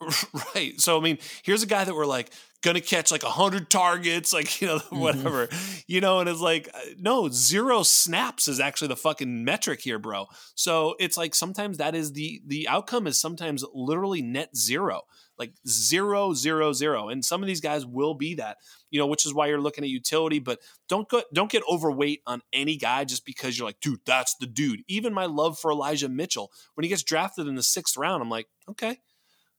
Right. 0.54 0.80
So 0.80 0.98
I 0.98 1.00
mean, 1.02 1.18
here's 1.42 1.62
a 1.62 1.66
guy 1.66 1.84
that 1.84 1.94
we're 1.94 2.06
like 2.06 2.30
gonna 2.62 2.80
catch 2.80 3.10
like 3.10 3.22
a 3.22 3.30
hundred 3.30 3.70
targets, 3.70 4.32
like 4.32 4.60
you 4.60 4.66
know 4.66 4.78
mm-hmm. 4.78 4.98
whatever, 4.98 5.46
mm-hmm. 5.46 5.80
you 5.86 6.00
know, 6.00 6.20
and 6.20 6.28
it's 6.28 6.40
like 6.40 6.68
uh, 6.74 6.78
no 6.98 7.28
zero 7.28 7.82
snaps 7.82 8.48
is 8.48 8.60
actually 8.60 8.88
the 8.88 8.96
fucking 8.96 9.44
metric 9.44 9.80
here, 9.80 9.98
bro. 9.98 10.26
So 10.54 10.94
it's 10.98 11.16
like 11.16 11.34
sometimes 11.34 11.78
that 11.78 11.94
is 11.94 12.12
the 12.12 12.42
the 12.46 12.68
outcome 12.68 13.06
is 13.06 13.20
sometimes 13.20 13.64
literally 13.74 14.22
net 14.22 14.56
zero 14.56 15.02
like 15.38 15.52
zero, 15.68 16.32
zero, 16.32 16.72
zero. 16.72 17.08
And 17.08 17.24
some 17.24 17.42
of 17.42 17.46
these 17.46 17.60
guys 17.60 17.84
will 17.84 18.14
be 18.14 18.34
that, 18.36 18.58
you 18.90 18.98
know, 18.98 19.06
which 19.06 19.26
is 19.26 19.34
why 19.34 19.46
you're 19.46 19.60
looking 19.60 19.84
at 19.84 19.90
utility. 19.90 20.38
But 20.38 20.60
don't 20.88 21.08
go, 21.08 21.22
don't 21.32 21.50
get 21.50 21.62
overweight 21.70 22.22
on 22.26 22.42
any 22.52 22.76
guy 22.76 23.04
just 23.04 23.24
because 23.24 23.58
you're 23.58 23.68
like, 23.68 23.80
dude, 23.80 24.00
that's 24.06 24.34
the 24.36 24.46
dude. 24.46 24.80
Even 24.88 25.12
my 25.12 25.26
love 25.26 25.58
for 25.58 25.70
Elijah 25.70 26.08
Mitchell, 26.08 26.50
when 26.74 26.84
he 26.84 26.88
gets 26.88 27.02
drafted 27.02 27.46
in 27.46 27.54
the 27.54 27.62
sixth 27.62 27.96
round, 27.96 28.22
I'm 28.22 28.30
like, 28.30 28.46
okay. 28.68 28.98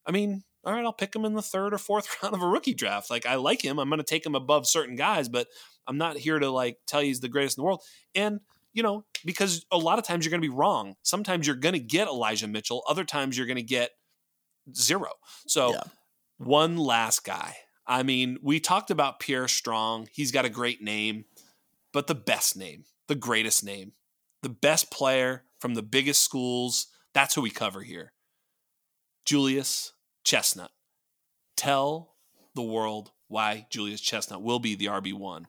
I 0.07 0.11
mean, 0.11 0.43
all 0.63 0.73
right, 0.73 0.83
I'll 0.83 0.93
pick 0.93 1.15
him 1.15 1.25
in 1.25 1.33
the 1.33 1.41
third 1.41 1.73
or 1.73 1.77
fourth 1.77 2.07
round 2.23 2.33
of 2.33 2.41
a 2.41 2.47
rookie 2.47 2.73
draft. 2.73 3.09
Like 3.09 3.25
I 3.25 3.35
like 3.35 3.63
him. 3.63 3.79
I'm 3.79 3.89
going 3.89 3.99
to 3.99 4.03
take 4.03 4.25
him 4.25 4.35
above 4.35 4.67
certain 4.67 4.95
guys, 4.95 5.29
but 5.29 5.47
I'm 5.87 5.97
not 5.97 6.17
here 6.17 6.39
to 6.39 6.49
like 6.49 6.77
tell 6.87 7.01
you 7.01 7.07
he's 7.07 7.19
the 7.19 7.29
greatest 7.29 7.57
in 7.57 7.61
the 7.61 7.65
world. 7.65 7.83
And 8.15 8.39
you 8.73 8.83
know, 8.83 9.05
because 9.25 9.65
a 9.71 9.77
lot 9.77 9.97
of 9.97 10.05
times 10.05 10.23
you're 10.23 10.29
going 10.29 10.41
to 10.41 10.47
be 10.47 10.53
wrong. 10.53 10.95
Sometimes 11.01 11.47
you're 11.47 11.55
going 11.55 11.73
to 11.73 11.79
get 11.79 12.07
Elijah 12.07 12.47
Mitchell. 12.47 12.83
Other 12.87 13.03
times 13.03 13.35
you're 13.35 13.47
going 13.47 13.55
to 13.55 13.63
get 13.63 13.89
zero. 14.75 15.09
So 15.47 15.71
yeah. 15.71 15.83
one 16.37 16.77
last 16.77 17.23
guy. 17.23 17.55
I 17.87 18.03
mean, 18.03 18.37
we 18.43 18.59
talked 18.59 18.91
about 18.91 19.19
Pierre 19.19 19.47
Strong. 19.47 20.09
He's 20.11 20.31
got 20.31 20.45
a 20.45 20.49
great 20.49 20.81
name, 20.81 21.25
but 21.93 22.07
the 22.07 22.15
best 22.15 22.55
name, 22.57 22.83
the 23.07 23.15
greatest 23.15 23.63
name, 23.63 23.93
the 24.43 24.49
best 24.49 24.91
player 24.91 25.45
from 25.59 25.73
the 25.73 25.81
biggest 25.81 26.21
schools. 26.21 26.87
That's 27.13 27.33
who 27.33 27.41
we 27.41 27.49
cover 27.49 27.81
here. 27.81 28.11
Julius 29.25 29.93
Chestnut. 30.27 30.71
Tell 31.55 32.15
the 32.53 32.61
world 32.61 33.11
why 33.29 33.65
Julius 33.69 34.01
Chestnut 34.01 34.41
will 34.41 34.59
be 34.59 34.75
the 34.75 34.87
RB1 34.87 35.45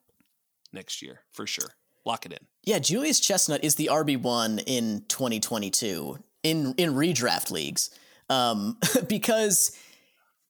next 0.73 1.03
year 1.03 1.23
for 1.33 1.49
sure. 1.49 1.71
Lock 2.07 2.25
it 2.25 2.33
in. 2.33 2.39
Yeah, 2.63 2.79
Julius 2.79 3.19
Chestnut 3.19 3.65
is 3.65 3.75
the 3.75 3.89
RB1 3.91 4.63
in 4.69 5.05
2022 5.09 6.21
in 6.45 6.75
in 6.79 6.95
redraft 6.95 7.51
leagues 7.51 7.91
um, 8.31 8.79
because 9.09 9.77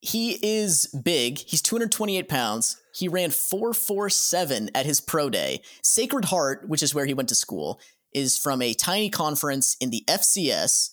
he 0.03 0.39
is 0.43 0.87
big. 0.89 1.39
He's 1.39 1.63
228 1.63 2.29
pounds. 2.29 2.83
He 2.95 3.09
ran 3.09 3.31
447 3.31 4.71
at 4.75 4.85
his 4.85 5.01
pro 5.01 5.31
day. 5.31 5.63
Sacred 5.83 6.27
Heart, 6.27 6.69
which 6.69 6.83
is 6.83 6.95
where 6.95 7.07
he 7.07 7.15
went 7.15 7.31
to 7.31 7.35
school, 7.35 7.81
is 8.13 8.37
from 8.37 8.61
a 8.61 8.75
tiny 8.75 9.09
conference 9.09 9.75
in 9.81 9.89
the 9.89 10.05
FCS, 10.07 10.91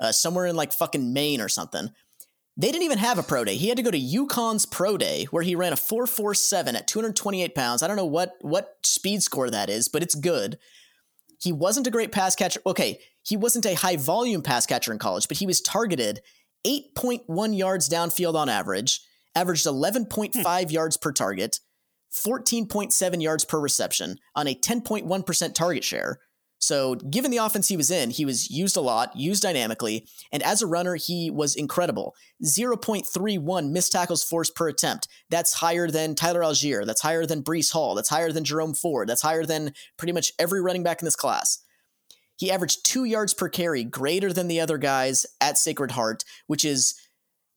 uh, 0.00 0.10
somewhere 0.10 0.46
in 0.46 0.56
like 0.56 0.72
fucking 0.72 1.12
Maine 1.12 1.42
or 1.42 1.50
something. 1.50 1.90
They 2.60 2.72
didn't 2.72 2.82
even 2.82 2.98
have 2.98 3.18
a 3.18 3.22
pro 3.22 3.44
day. 3.44 3.56
He 3.56 3.68
had 3.68 3.76
to 3.76 3.84
go 3.84 3.92
to 3.92 4.00
UConn's 4.00 4.66
pro 4.66 4.98
day 4.98 5.26
where 5.30 5.44
he 5.44 5.54
ran 5.54 5.72
a 5.72 5.76
447 5.76 6.74
at 6.74 6.88
228 6.88 7.54
pounds. 7.54 7.82
I 7.84 7.86
don't 7.86 7.96
know 7.96 8.04
what 8.04 8.34
what 8.40 8.78
speed 8.82 9.22
score 9.22 9.48
that 9.48 9.70
is, 9.70 9.86
but 9.86 10.02
it's 10.02 10.16
good. 10.16 10.58
He 11.40 11.52
wasn't 11.52 11.86
a 11.86 11.90
great 11.92 12.10
pass 12.10 12.34
catcher. 12.34 12.60
Okay, 12.66 12.98
he 13.22 13.36
wasn't 13.36 13.64
a 13.64 13.74
high 13.74 13.96
volume 13.96 14.42
pass 14.42 14.66
catcher 14.66 14.90
in 14.90 14.98
college, 14.98 15.28
but 15.28 15.36
he 15.36 15.46
was 15.46 15.60
targeted 15.60 16.20
8.1 16.66 17.56
yards 17.56 17.88
downfield 17.88 18.34
on 18.34 18.48
average, 18.48 19.02
averaged 19.36 19.64
11.5 19.64 20.34
hmm. 20.34 20.70
yards 20.70 20.96
per 20.96 21.12
target, 21.12 21.60
14.7 22.26 23.22
yards 23.22 23.44
per 23.44 23.60
reception 23.60 24.18
on 24.34 24.48
a 24.48 24.54
10.1% 24.56 25.54
target 25.54 25.84
share. 25.84 26.18
So, 26.60 26.96
given 26.96 27.30
the 27.30 27.36
offense 27.36 27.68
he 27.68 27.76
was 27.76 27.90
in, 27.90 28.10
he 28.10 28.24
was 28.24 28.50
used 28.50 28.76
a 28.76 28.80
lot, 28.80 29.16
used 29.16 29.42
dynamically, 29.42 30.06
and 30.32 30.42
as 30.42 30.60
a 30.60 30.66
runner, 30.66 30.96
he 30.96 31.30
was 31.30 31.54
incredible. 31.54 32.16
0.31 32.44 33.70
missed 33.70 33.92
tackles 33.92 34.24
forced 34.24 34.56
per 34.56 34.68
attempt. 34.68 35.06
That's 35.30 35.54
higher 35.54 35.88
than 35.88 36.16
Tyler 36.16 36.40
Allgeier. 36.40 36.84
That's 36.84 37.02
higher 37.02 37.26
than 37.26 37.44
Breece 37.44 37.72
Hall. 37.72 37.94
That's 37.94 38.08
higher 38.08 38.32
than 38.32 38.44
Jerome 38.44 38.74
Ford. 38.74 39.08
That's 39.08 39.22
higher 39.22 39.44
than 39.44 39.72
pretty 39.96 40.12
much 40.12 40.32
every 40.38 40.60
running 40.60 40.82
back 40.82 41.00
in 41.00 41.04
this 41.04 41.16
class. 41.16 41.62
He 42.36 42.50
averaged 42.50 42.84
two 42.84 43.04
yards 43.04 43.34
per 43.34 43.48
carry, 43.48 43.84
greater 43.84 44.32
than 44.32 44.48
the 44.48 44.60
other 44.60 44.78
guys 44.78 45.26
at 45.40 45.58
Sacred 45.58 45.92
Heart, 45.92 46.24
which 46.46 46.64
is 46.64 46.94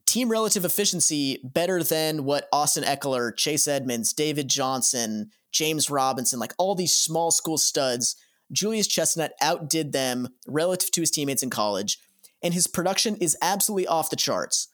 team 0.06 0.30
relative 0.30 0.66
efficiency 0.66 1.40
better 1.44 1.84
than 1.84 2.26
what 2.26 2.50
Austin 2.52 2.84
Ekeler, 2.84 3.36
Chase 3.36 3.68
Edmonds, 3.68 4.12
David 4.12 4.48
Johnson, 4.48 5.30
James 5.52 5.90
Robinson, 5.90 6.40
like 6.40 6.54
all 6.58 6.76
these 6.76 6.96
small 6.96 7.32
school 7.32 7.58
studs. 7.58 8.16
Julius 8.52 8.88
Chestnut 8.88 9.34
outdid 9.42 9.92
them 9.92 10.30
relative 10.48 10.92
to 10.92 11.02
his 11.02 11.12
teammates 11.12 11.44
in 11.44 11.50
college, 11.50 12.00
and 12.44 12.54
his 12.54 12.68
production 12.68 13.16
is 13.18 13.38
absolutely 13.42 13.88
off 13.88 14.10
the 14.10 14.16
charts. 14.16 14.68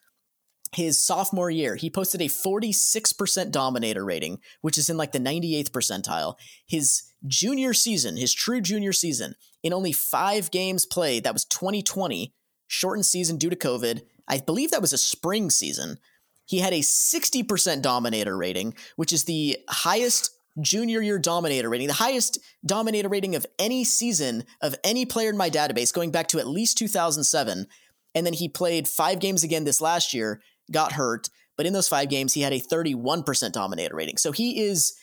His 0.74 1.02
sophomore 1.02 1.50
year, 1.50 1.76
he 1.76 1.90
posted 1.90 2.22
a 2.22 2.26
46% 2.26 3.52
dominator 3.52 4.04
rating, 4.04 4.40
which 4.62 4.78
is 4.78 4.90
in 4.90 4.98
like 4.98 5.14
the 5.14 5.20
98th 5.20 5.70
percentile. 5.70 6.36
His 6.66 7.04
junior 7.26 7.74
season, 7.74 8.18
his 8.18 8.34
true 8.34 8.60
junior 8.60 8.94
season, 8.94 9.36
in 9.64 9.74
only 9.74 9.94
five 9.94 10.52
games 10.52 10.86
played, 10.86 11.24
that 11.24 11.34
was 11.34 11.46
2020, 11.46 12.34
shortened 12.68 13.06
season 13.06 13.38
due 13.38 13.50
to 13.50 13.56
COVID. 13.56 14.02
I 14.28 14.40
believe 14.40 14.72
that 14.72 14.82
was 14.82 14.94
a 14.94 14.98
spring 14.98 15.50
season. 15.50 15.98
He 16.46 16.60
had 16.60 16.74
a 16.74 16.80
60% 16.80 17.82
dominator 17.82 18.36
rating, 18.36 18.74
which 18.98 19.14
is 19.14 19.24
the 19.24 19.58
highest 19.70 20.37
junior 20.62 21.02
year 21.02 21.20
dominator 21.20 21.70
rating, 21.70 21.88
the 21.88 21.94
highest 21.94 22.40
dominator 22.66 23.10
rating 23.10 23.36
of 23.36 23.46
any 23.60 23.84
season 23.84 24.44
of 24.62 24.76
any 24.84 25.06
player 25.06 25.30
in 25.30 25.38
my 25.38 25.50
database, 25.50 25.94
going 25.94 26.12
back 26.12 26.28
to 26.30 26.40
at 26.40 26.48
least 26.48 26.78
2007. 26.78 27.68
And 28.16 28.26
then 28.26 28.34
he 28.34 28.50
played 28.50 28.88
five 28.88 29.20
games 29.20 29.44
again 29.44 29.64
this 29.64 29.82
last 29.82 30.14
year, 30.14 30.42
got 30.72 30.94
hurt, 30.94 31.30
but 31.56 31.66
in 31.66 31.74
those 31.74 31.90
five 31.90 32.10
games, 32.10 32.34
he 32.34 32.42
had 32.42 32.54
a 32.54 32.60
31% 32.60 33.52
dominator 33.52 33.96
rating. 33.96 34.18
So 34.18 34.32
he 34.32 34.62
is 34.62 34.98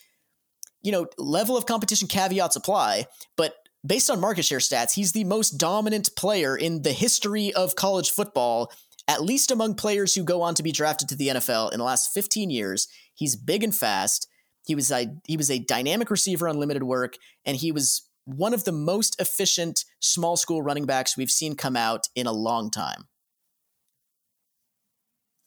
you 0.85 0.93
know, 0.93 1.06
level 1.18 1.56
of 1.56 1.66
competition 1.66 2.06
caveats 2.06 2.56
apply, 2.56 3.06
but 3.36 3.55
based 3.85 4.10
on 4.10 4.20
market 4.20 4.44
share 4.44 4.59
stats, 4.59 4.93
he's 4.93 5.12
the 5.12 5.24
most 5.24 5.52
dominant 5.52 6.10
player 6.14 6.56
in 6.56 6.82
the 6.82 6.93
history 6.93 7.52
of 7.55 7.74
college 7.74 8.10
football, 8.10 8.70
at 9.09 9.22
least 9.22 9.51
among 9.51 9.74
players 9.74 10.14
who 10.14 10.22
go 10.22 10.43
on 10.43 10.55
to 10.55 10.62
be 10.62 10.72
drafted 10.72 11.09
to 11.09 11.16
the 11.16 11.28
NFL 11.28 11.72
in 11.72 11.78
the 11.78 11.85
last 11.85 12.12
15 12.12 12.51
years. 12.51 12.86
He's 13.14 13.35
big 13.35 13.64
and 13.64 13.74
fast. 13.74 14.28
He 14.64 14.74
was 14.74 14.90
a 14.90 15.08
he 15.26 15.36
was 15.36 15.50
a 15.50 15.58
dynamic 15.58 16.10
receiver 16.10 16.48
on 16.48 16.58
limited 16.58 16.82
work, 16.82 17.16
and 17.44 17.56
he 17.56 17.70
was 17.70 18.08
one 18.24 18.54
of 18.54 18.64
the 18.64 18.72
most 18.72 19.20
efficient 19.20 19.84
small 20.00 20.36
school 20.36 20.62
running 20.62 20.86
backs 20.86 21.16
we've 21.16 21.30
seen 21.30 21.54
come 21.54 21.76
out 21.76 22.08
in 22.14 22.26
a 22.26 22.32
long 22.32 22.70
time. 22.70 23.06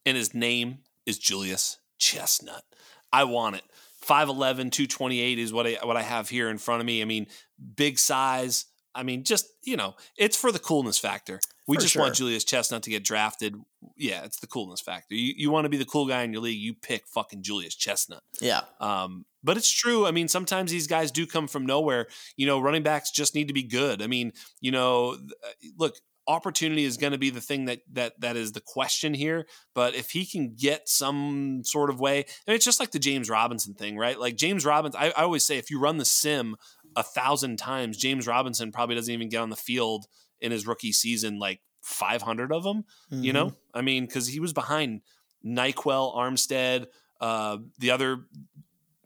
And 0.06 0.16
his 0.16 0.34
name 0.34 0.80
is 1.06 1.18
Julius 1.18 1.80
Chestnut. 1.98 2.64
I 3.12 3.24
want 3.24 3.56
it. 3.56 3.64
5'11, 4.06 4.72
228 4.72 5.40
is 5.40 5.52
what 5.52 5.68
I 5.68 5.78
what 5.84 5.98
I 5.98 6.04
have 6.04 6.30
here 6.30 6.50
in 6.50 6.58
front 6.58 6.82
of 6.82 6.86
me. 6.86 7.02
I 7.02 7.06
mean, 7.06 7.28
big 7.76 8.00
size. 8.00 8.66
I 8.96 9.04
mean, 9.04 9.24
just, 9.24 9.48
you 9.64 9.76
know, 9.76 9.96
it's 10.16 10.38
for 10.38 10.52
the 10.52 10.60
coolness 10.60 10.98
factor. 10.98 11.40
We 11.68 11.76
for 11.76 11.82
just 11.82 11.94
sure. 11.94 12.04
want 12.04 12.16
Julius 12.16 12.46
Chestnut 12.46 12.84
to 12.84 12.90
get 12.90 13.04
drafted. 13.04 13.56
Yeah, 13.98 14.24
it's 14.24 14.40
the 14.40 14.48
coolness 14.48 14.80
factor. 14.80 15.16
You 15.16 15.34
you 15.36 15.52
want 15.52 15.66
to 15.66 15.70
be 15.70 15.78
the 15.78 15.86
cool 15.86 16.08
guy 16.08 16.24
in 16.24 16.32
your 16.32 16.42
league, 16.42 16.60
you 16.60 16.74
pick 16.74 17.08
fucking 17.08 17.44
Julius 17.44 17.76
Chestnut. 17.76 18.24
Yeah. 18.40 18.62
Um, 18.80 19.26
but 19.44 19.58
it's 19.58 19.72
true. 19.72 20.06
I 20.06 20.12
mean, 20.12 20.28
sometimes 20.30 20.72
these 20.72 20.88
guys 20.88 21.12
do 21.12 21.28
come 21.28 21.48
from 21.48 21.66
nowhere. 21.66 22.08
You 22.38 22.48
know, 22.48 22.60
running 22.60 22.84
backs 22.84 23.12
just 23.12 23.36
need 23.36 23.50
to 23.50 23.54
be 23.54 23.64
good. 23.64 24.02
I 24.02 24.08
mean, 24.08 24.32
you 24.62 24.72
know, 24.72 25.18
look, 25.78 25.96
opportunity 26.28 26.84
is 26.84 26.98
going 26.98 27.14
to 27.14 27.18
be 27.18 27.30
the 27.30 27.42
thing 27.42 27.66
that 27.66 27.80
that 27.94 28.20
that 28.22 28.36
is 28.36 28.52
the 28.52 28.62
question 28.62 29.14
here. 29.14 29.46
But 29.74 29.96
if 29.96 30.12
he 30.12 30.26
can 30.26 30.56
get 30.56 30.88
some 30.88 31.64
sort 31.64 31.90
of 31.90 32.00
way, 32.00 32.26
and 32.46 32.56
it's 32.56 32.66
just 32.66 32.80
like 32.80 32.92
the 32.92 33.00
James 33.00 33.30
Robinson 33.30 33.74
thing, 33.74 33.98
right? 33.98 34.20
Like 34.20 34.36
James 34.36 34.66
Robinson, 34.66 35.02
I, 35.02 35.08
I 35.10 35.24
always 35.24 35.44
say 35.44 35.58
if 35.58 35.70
you 35.70 35.80
run 35.80 35.98
the 35.98 36.06
sim 36.06 36.56
a 36.96 37.04
thousand 37.04 37.58
times, 37.58 37.98
James 37.98 38.28
Robinson 38.28 38.72
probably 38.72 38.96
doesn't 38.96 39.14
even 39.14 39.30
get 39.30 39.42
on 39.42 39.50
the 39.50 39.56
field 39.56 40.08
in 40.42 40.52
his 40.52 40.68
rookie 40.68 40.92
season 40.92 41.40
like 41.40 41.62
500 41.82 42.52
of 42.52 42.64
them. 42.64 42.86
Mm-hmm. 43.12 43.24
You 43.24 43.34
know, 43.34 43.54
I 43.74 43.82
mean, 43.82 44.06
because 44.06 44.28
he 44.28 44.40
was 44.40 44.54
behind 44.54 45.02
Ryquell, 45.46 46.16
Armstead, 46.16 46.88
uh, 47.22 47.58
the 47.80 47.92
other 47.92 48.26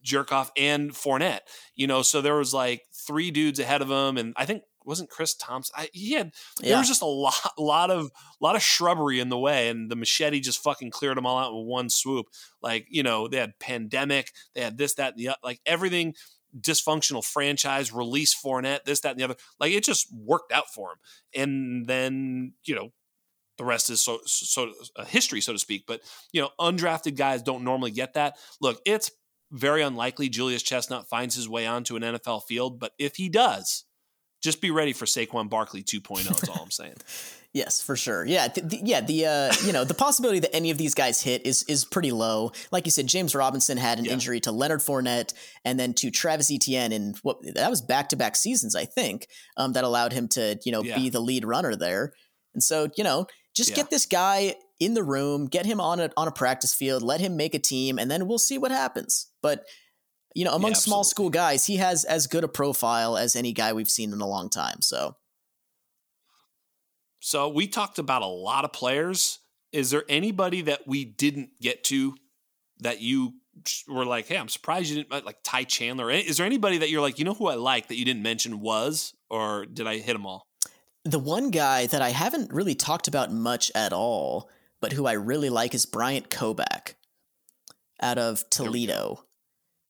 jerk 0.04 0.32
off, 0.32 0.52
and 0.58 0.92
Fournette. 0.92 1.42
You 1.76 1.88
know, 1.88 2.02
so 2.02 2.22
there 2.22 2.36
was 2.36 2.54
like 2.54 2.84
three 2.94 3.32
dudes 3.32 3.60
ahead 3.60 3.82
of 3.82 3.90
him, 3.90 4.18
and 4.18 4.34
I 4.36 4.46
think 4.46 4.64
wasn't 4.84 5.10
Chris 5.10 5.36
Thompson. 5.36 5.76
I, 5.78 5.90
he 5.94 6.14
had 6.14 6.32
yeah. 6.60 6.70
there 6.70 6.78
was 6.80 6.88
just 6.88 7.02
a 7.02 7.06
lot, 7.06 7.36
lot 7.58 7.92
of 7.92 8.12
lot 8.40 8.56
of 8.56 8.64
shrubbery 8.64 9.20
in 9.20 9.30
the 9.30 9.38
way, 9.38 9.70
and 9.70 9.90
the 9.90 9.96
machete 9.96 10.40
just 10.40 10.64
fucking 10.64 10.92
cleared 10.92 11.18
them 11.18 11.26
all 11.26 11.38
out 11.38 11.56
with 11.56 11.68
one 11.68 11.90
swoop. 11.90 12.28
Like 12.62 12.88
you 12.90 13.04
know, 13.04 13.28
they 13.28 13.38
had 13.38 13.60
pandemic, 13.60 14.32
they 14.54 14.62
had 14.62 14.78
this, 14.78 14.96
that, 14.96 15.14
and 15.14 15.20
the 15.20 15.38
like 15.44 15.60
everything 15.66 16.16
dysfunctional 16.60 17.24
franchise, 17.24 17.94
release 17.94 18.36
Fournette, 18.36 18.84
this, 18.84 19.02
that, 19.02 19.12
and 19.12 19.20
the 19.20 19.24
other. 19.24 19.36
Like 19.60 19.72
it 19.72 19.84
just 19.84 20.08
worked 20.14 20.52
out 20.52 20.74
for 20.74 20.92
him, 20.92 20.98
and 21.36 21.88
then 21.88 22.54
you 22.66 22.76
know. 22.76 22.90
The 23.58 23.66
rest 23.66 23.92
is 23.92 24.02
so 24.02 24.22
so 24.26 24.72
a 24.98 25.02
uh, 25.02 25.06
history, 25.06 25.40
so 25.40 25.54
to 25.54 25.60
speak. 25.60 25.84
But 25.86 26.02
you 26.32 26.42
know, 26.42 26.50
undrafted 26.60 27.16
guys 27.16 27.44
don't 27.44 27.64
normally 27.64 27.92
get 27.92 28.16
that. 28.16 28.38
Look, 28.60 28.82
it's 28.88 29.12
very 29.52 29.84
unlikely 29.84 30.30
Julius 30.30 30.64
Chestnut 30.64 31.08
finds 31.08 31.36
his 31.36 31.48
way 31.48 31.68
onto 31.68 31.96
an 31.96 32.02
NFL 32.02 32.44
field, 32.48 32.80
but 32.80 32.94
if 32.98 33.18
he 33.18 33.30
does, 33.30 33.84
just 34.42 34.62
be 34.62 34.72
ready 34.72 34.94
for 34.94 35.06
Saquon 35.06 35.50
Barkley 35.50 35.84
2.0 35.84 36.44
is 36.44 36.50
all 36.50 36.64
I'm 36.64 36.72
saying. 36.72 36.96
yes, 37.54 37.82
for 37.82 37.96
sure. 37.96 38.26
Yeah, 38.26 38.48
th- 38.48 38.70
th- 38.70 38.84
yeah, 38.86 39.02
the 39.02 39.26
uh, 39.26 39.54
you 39.66 39.74
know, 39.74 39.84
the 39.84 39.94
possibility 39.94 40.40
that 40.40 40.56
any 40.56 40.72
of 40.72 40.78
these 40.78 40.94
guys 40.94 41.22
hit 41.22 41.46
is 41.46 41.64
is 41.64 41.86
pretty 41.86 42.12
low. 42.12 42.52
Like 42.72 42.86
you 42.86 42.92
said 42.92 43.08
James 43.08 43.36
Robinson 43.36 43.78
had 43.78 44.00
an 44.00 44.06
yeah. 44.06 44.14
injury 44.14 44.40
to 44.42 44.52
Leonard 44.52 44.82
Fournette 44.82 45.34
and 45.66 45.80
then 45.80 45.94
to 45.96 46.12
Travis 46.12 46.52
Etienne 46.52 46.92
and 46.92 47.18
what 47.24 47.38
that 47.56 47.70
was 47.70 47.82
back-to-back 47.82 48.36
seasons, 48.36 48.76
I 48.76 48.86
think, 48.86 49.28
um, 49.58 49.74
that 49.74 49.84
allowed 49.84 50.14
him 50.14 50.28
to, 50.30 50.60
you 50.66 50.72
know, 50.72 50.84
yeah. 50.84 50.96
be 50.96 51.10
the 51.10 51.20
lead 51.20 51.46
runner 51.46 51.76
there. 51.76 52.14
And 52.54 52.64
so, 52.64 52.90
you 52.98 53.04
know, 53.04 53.28
just 53.56 53.72
yeah. 53.72 53.78
get 53.78 53.90
this 53.90 54.06
guy 54.06 54.56
in 54.80 54.94
the 54.94 55.04
room, 55.04 55.48
get 55.48 55.66
him 55.66 55.80
on 55.80 56.00
a 56.00 56.10
on 56.18 56.28
a 56.28 56.32
practice 56.32 56.74
field, 56.74 57.04
let 57.04 57.22
him 57.22 57.38
make 57.38 57.54
a 57.54 57.60
team 57.60 58.00
and 58.00 58.10
then 58.10 58.28
we'll 58.28 58.40
see 58.40 58.58
what 58.58 58.72
happens. 58.72 59.28
But 59.42 59.66
you 60.34 60.46
know, 60.46 60.54
among 60.54 60.76
small 60.76 61.04
school 61.04 61.30
guys, 61.30 61.66
he 61.66 61.76
has 61.76 62.06
as 62.06 62.26
good 62.26 62.46
a 62.46 62.48
profile 62.48 63.18
as 63.18 63.36
any 63.36 63.52
guy 63.52 63.74
we've 63.74 63.90
seen 63.90 64.14
in 64.14 64.22
a 64.22 64.28
long 64.28 64.50
time. 64.50 64.82
So, 64.82 65.18
so 67.22 67.48
we 67.48 67.68
talked 67.68 68.00
about 68.00 68.24
a 68.24 68.28
lot 68.28 68.66
of 68.66 68.74
players. 68.74 69.40
Is 69.72 69.92
there 69.92 70.04
anybody 70.10 70.64
that 70.64 70.88
we 70.88 71.06
didn't 71.06 71.52
get 71.62 71.84
to 71.86 72.16
that 72.80 73.00
you 73.00 73.36
were 73.88 74.06
like, 74.06 74.28
hey, 74.28 74.38
I'm 74.38 74.50
surprised 74.50 74.90
you 74.90 74.98
didn't 74.98 75.14
uh, 75.14 75.22
like 75.24 75.38
Ty 75.44 75.66
Chandler? 75.66 76.10
Is 76.10 76.38
there 76.38 76.48
anybody 76.48 76.80
that 76.80 76.90
you're 76.90 77.02
like, 77.02 77.20
you 77.20 77.26
know, 77.26 77.36
who 77.36 77.48
I 77.48 77.54
like 77.54 77.88
that 77.88 77.98
you 77.98 78.06
didn't 78.06 78.24
mention 78.24 78.60
was, 78.60 79.14
or 79.30 79.68
did 79.68 79.86
I 79.86 79.98
hit 79.98 80.14
them 80.14 80.26
all? 80.26 80.48
The 81.06 81.20
one 81.20 81.52
guy 81.52 81.86
that 81.88 82.02
I 82.02 82.10
haven't 82.10 82.52
really 82.52 82.76
talked 82.76 83.08
about 83.08 83.32
much 83.32 83.72
at 83.76 83.94
all, 83.94 84.50
but 84.82 84.94
who 84.94 85.06
I 85.06 85.14
really 85.14 85.52
like 85.52 85.76
is 85.76 85.86
Bryant 85.86 86.30
Koback 86.30 86.96
out 88.02 88.18
of 88.18 88.50
Toledo. 88.50 89.26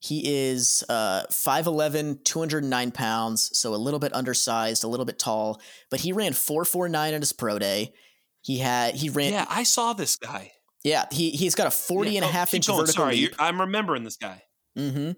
He 0.03 0.49
is 0.49 0.83
uh, 0.89 1.25
5'11, 1.27 2.23
209 2.23 2.91
pounds, 2.91 3.51
so 3.53 3.75
a 3.75 3.77
little 3.77 3.99
bit 3.99 4.11
undersized, 4.15 4.83
a 4.83 4.87
little 4.87 5.05
bit 5.05 5.19
tall, 5.19 5.61
but 5.91 5.99
he 5.99 6.11
ran 6.11 6.33
449 6.33 7.13
at 7.13 7.21
his 7.21 7.31
pro 7.31 7.59
day. 7.59 7.93
He 8.41 8.57
had, 8.57 8.95
he 8.95 9.09
ran. 9.09 9.31
Yeah, 9.31 9.45
I 9.47 9.61
saw 9.61 9.93
this 9.93 10.15
guy. 10.15 10.53
Yeah, 10.83 11.05
he, 11.11 11.29
he's 11.29 11.53
got 11.53 11.67
a 11.67 11.71
40 11.71 12.09
yeah, 12.09 12.17
and 12.17 12.25
a 12.25 12.29
oh, 12.29 12.31
half 12.31 12.51
inch 12.55 12.65
going. 12.65 12.79
vertical 12.79 13.03
Sorry. 13.03 13.29
I'm 13.37 13.61
remembering 13.61 14.03
this 14.03 14.17
guy. 14.17 14.41
Mm-hmm. 14.75 15.11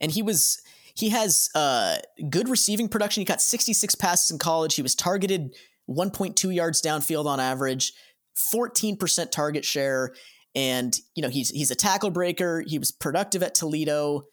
And 0.00 0.12
he 0.12 0.22
was, 0.22 0.62
he 0.94 1.08
has 1.08 1.50
uh, 1.56 1.96
good 2.28 2.48
receiving 2.48 2.88
production. 2.88 3.22
He 3.22 3.24
got 3.24 3.42
66 3.42 3.96
passes 3.96 4.30
in 4.30 4.38
college. 4.38 4.76
He 4.76 4.82
was 4.82 4.94
targeted 4.94 5.56
1.2 5.88 6.54
yards 6.54 6.80
downfield 6.80 7.26
on 7.26 7.40
average, 7.40 7.94
14% 8.54 9.32
target 9.32 9.64
share 9.64 10.14
and 10.54 10.96
you 11.14 11.22
know 11.22 11.28
he's 11.28 11.50
he's 11.50 11.70
a 11.70 11.76
tackle 11.76 12.10
breaker. 12.10 12.62
He 12.66 12.78
was 12.78 12.90
productive 12.90 13.42
at 13.42 13.54
Toledo, 13.54 14.24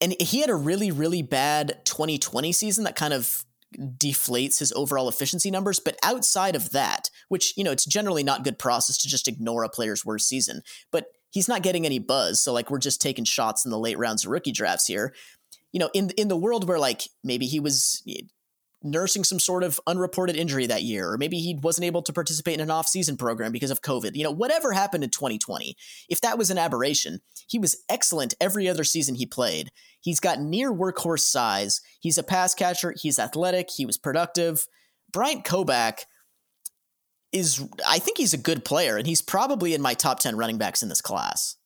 and 0.00 0.14
he 0.20 0.40
had 0.40 0.50
a 0.50 0.54
really 0.54 0.90
really 0.90 1.22
bad 1.22 1.80
2020 1.84 2.52
season 2.52 2.84
that 2.84 2.96
kind 2.96 3.12
of 3.12 3.44
deflates 3.78 4.58
his 4.58 4.72
overall 4.72 5.08
efficiency 5.08 5.50
numbers. 5.50 5.78
But 5.78 5.96
outside 6.02 6.56
of 6.56 6.70
that, 6.70 7.10
which 7.28 7.54
you 7.56 7.64
know 7.64 7.72
it's 7.72 7.84
generally 7.84 8.22
not 8.22 8.44
good 8.44 8.58
process 8.58 8.98
to 8.98 9.08
just 9.08 9.28
ignore 9.28 9.64
a 9.64 9.68
player's 9.68 10.04
worst 10.04 10.28
season, 10.28 10.62
but 10.90 11.06
he's 11.30 11.48
not 11.48 11.62
getting 11.62 11.86
any 11.86 11.98
buzz. 11.98 12.42
So 12.42 12.52
like 12.52 12.70
we're 12.70 12.78
just 12.78 13.00
taking 13.00 13.24
shots 13.24 13.64
in 13.64 13.70
the 13.70 13.78
late 13.78 13.98
rounds 13.98 14.24
of 14.24 14.30
rookie 14.30 14.52
drafts 14.52 14.86
here. 14.86 15.14
You 15.72 15.80
know, 15.80 15.90
in 15.94 16.10
in 16.16 16.28
the 16.28 16.36
world 16.36 16.68
where 16.68 16.78
like 16.78 17.02
maybe 17.24 17.46
he 17.46 17.60
was 17.60 18.02
nursing 18.84 19.24
some 19.24 19.38
sort 19.38 19.62
of 19.62 19.80
unreported 19.86 20.36
injury 20.36 20.66
that 20.66 20.82
year, 20.82 21.10
or 21.10 21.18
maybe 21.18 21.38
he 21.38 21.58
wasn't 21.62 21.84
able 21.84 22.02
to 22.02 22.12
participate 22.12 22.54
in 22.54 22.60
an 22.60 22.70
off-season 22.70 23.16
program 23.16 23.52
because 23.52 23.70
of 23.70 23.82
COVID. 23.82 24.14
You 24.14 24.24
know, 24.24 24.30
whatever 24.30 24.72
happened 24.72 25.04
in 25.04 25.10
2020, 25.10 25.76
if 26.08 26.20
that 26.20 26.38
was 26.38 26.50
an 26.50 26.58
aberration, 26.58 27.20
he 27.46 27.58
was 27.58 27.82
excellent 27.88 28.34
every 28.40 28.68
other 28.68 28.84
season 28.84 29.14
he 29.14 29.26
played. 29.26 29.70
He's 30.00 30.20
got 30.20 30.40
near 30.40 30.72
workhorse 30.72 31.20
size. 31.20 31.80
He's 32.00 32.18
a 32.18 32.22
pass 32.22 32.54
catcher. 32.54 32.94
He's 32.96 33.18
athletic. 33.18 33.70
He 33.70 33.86
was 33.86 33.98
productive. 33.98 34.66
Bryant 35.12 35.44
Koback 35.44 36.06
is, 37.32 37.66
I 37.86 37.98
think 37.98 38.18
he's 38.18 38.34
a 38.34 38.38
good 38.38 38.64
player, 38.64 38.96
and 38.96 39.06
he's 39.06 39.22
probably 39.22 39.74
in 39.74 39.82
my 39.82 39.94
top 39.94 40.20
10 40.20 40.36
running 40.36 40.58
backs 40.58 40.82
in 40.82 40.88
this 40.88 41.00
class. 41.00 41.56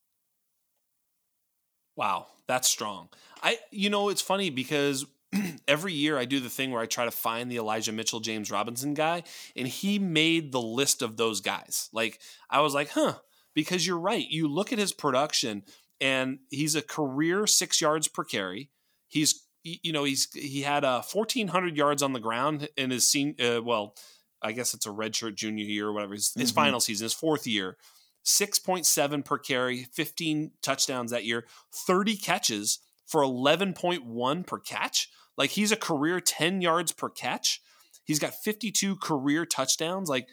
Wow, 1.96 2.26
that's 2.46 2.68
strong. 2.68 3.08
I, 3.42 3.58
you 3.70 3.90
know, 3.90 4.08
it's 4.10 4.20
funny 4.20 4.50
because 4.50 5.06
every 5.68 5.92
year 5.92 6.18
I 6.18 6.24
do 6.24 6.40
the 6.40 6.50
thing 6.50 6.70
where 6.70 6.82
I 6.82 6.86
try 6.86 7.04
to 7.04 7.10
find 7.10 7.50
the 7.50 7.56
Elijah 7.56 7.92
Mitchell, 7.92 8.20
James 8.20 8.50
Robinson 8.50 8.94
guy, 8.94 9.22
and 9.54 9.66
he 9.66 9.98
made 9.98 10.52
the 10.52 10.60
list 10.60 11.02
of 11.02 11.16
those 11.16 11.40
guys. 11.40 11.88
Like 11.92 12.20
I 12.50 12.60
was 12.60 12.74
like, 12.74 12.90
huh, 12.90 13.14
because 13.54 13.86
you're 13.86 13.98
right. 13.98 14.26
You 14.28 14.48
look 14.48 14.72
at 14.72 14.78
his 14.78 14.92
production, 14.92 15.62
and 16.00 16.38
he's 16.50 16.74
a 16.74 16.82
career 16.82 17.46
six 17.46 17.80
yards 17.80 18.08
per 18.08 18.24
carry. 18.24 18.70
He's 19.08 19.46
you 19.62 19.92
know 19.92 20.04
he's 20.04 20.28
he 20.32 20.62
had 20.62 20.84
a 20.84 20.88
uh, 20.88 21.02
1400 21.02 21.76
yards 21.76 22.02
on 22.02 22.12
the 22.12 22.20
ground 22.20 22.68
in 22.76 22.90
his 22.90 23.06
scene. 23.06 23.34
Uh, 23.40 23.60
well, 23.62 23.94
I 24.42 24.52
guess 24.52 24.74
it's 24.74 24.86
a 24.86 24.90
redshirt 24.90 25.34
junior 25.34 25.64
year 25.64 25.88
or 25.88 25.92
whatever. 25.92 26.14
His, 26.14 26.32
his 26.34 26.50
mm-hmm. 26.50 26.60
final 26.60 26.80
season, 26.80 27.04
his 27.04 27.14
fourth 27.14 27.46
year. 27.46 27.76
6.7 28.24 29.24
per 29.24 29.38
carry, 29.38 29.84
15 29.92 30.50
touchdowns 30.60 31.12
that 31.12 31.24
year, 31.24 31.46
30 31.72 32.16
catches 32.16 32.80
for 33.06 33.22
11.1 33.22 34.46
per 34.46 34.58
catch. 34.58 35.08
Like 35.36 35.50
he's 35.50 35.72
a 35.72 35.76
career 35.76 36.20
10 36.20 36.60
yards 36.60 36.92
per 36.92 37.08
catch. 37.08 37.60
He's 38.04 38.18
got 38.18 38.34
52 38.34 38.96
career 38.96 39.44
touchdowns. 39.44 40.08
Like, 40.08 40.28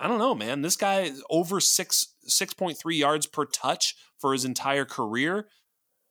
I 0.00 0.08
don't 0.08 0.18
know, 0.18 0.34
man. 0.34 0.62
This 0.62 0.76
guy 0.76 1.02
is 1.02 1.22
over 1.30 1.60
six 1.60 2.14
6.3 2.28 2.76
yards 2.96 3.26
per 3.26 3.44
touch 3.44 3.94
for 4.18 4.32
his 4.32 4.44
entire 4.44 4.84
career 4.84 5.48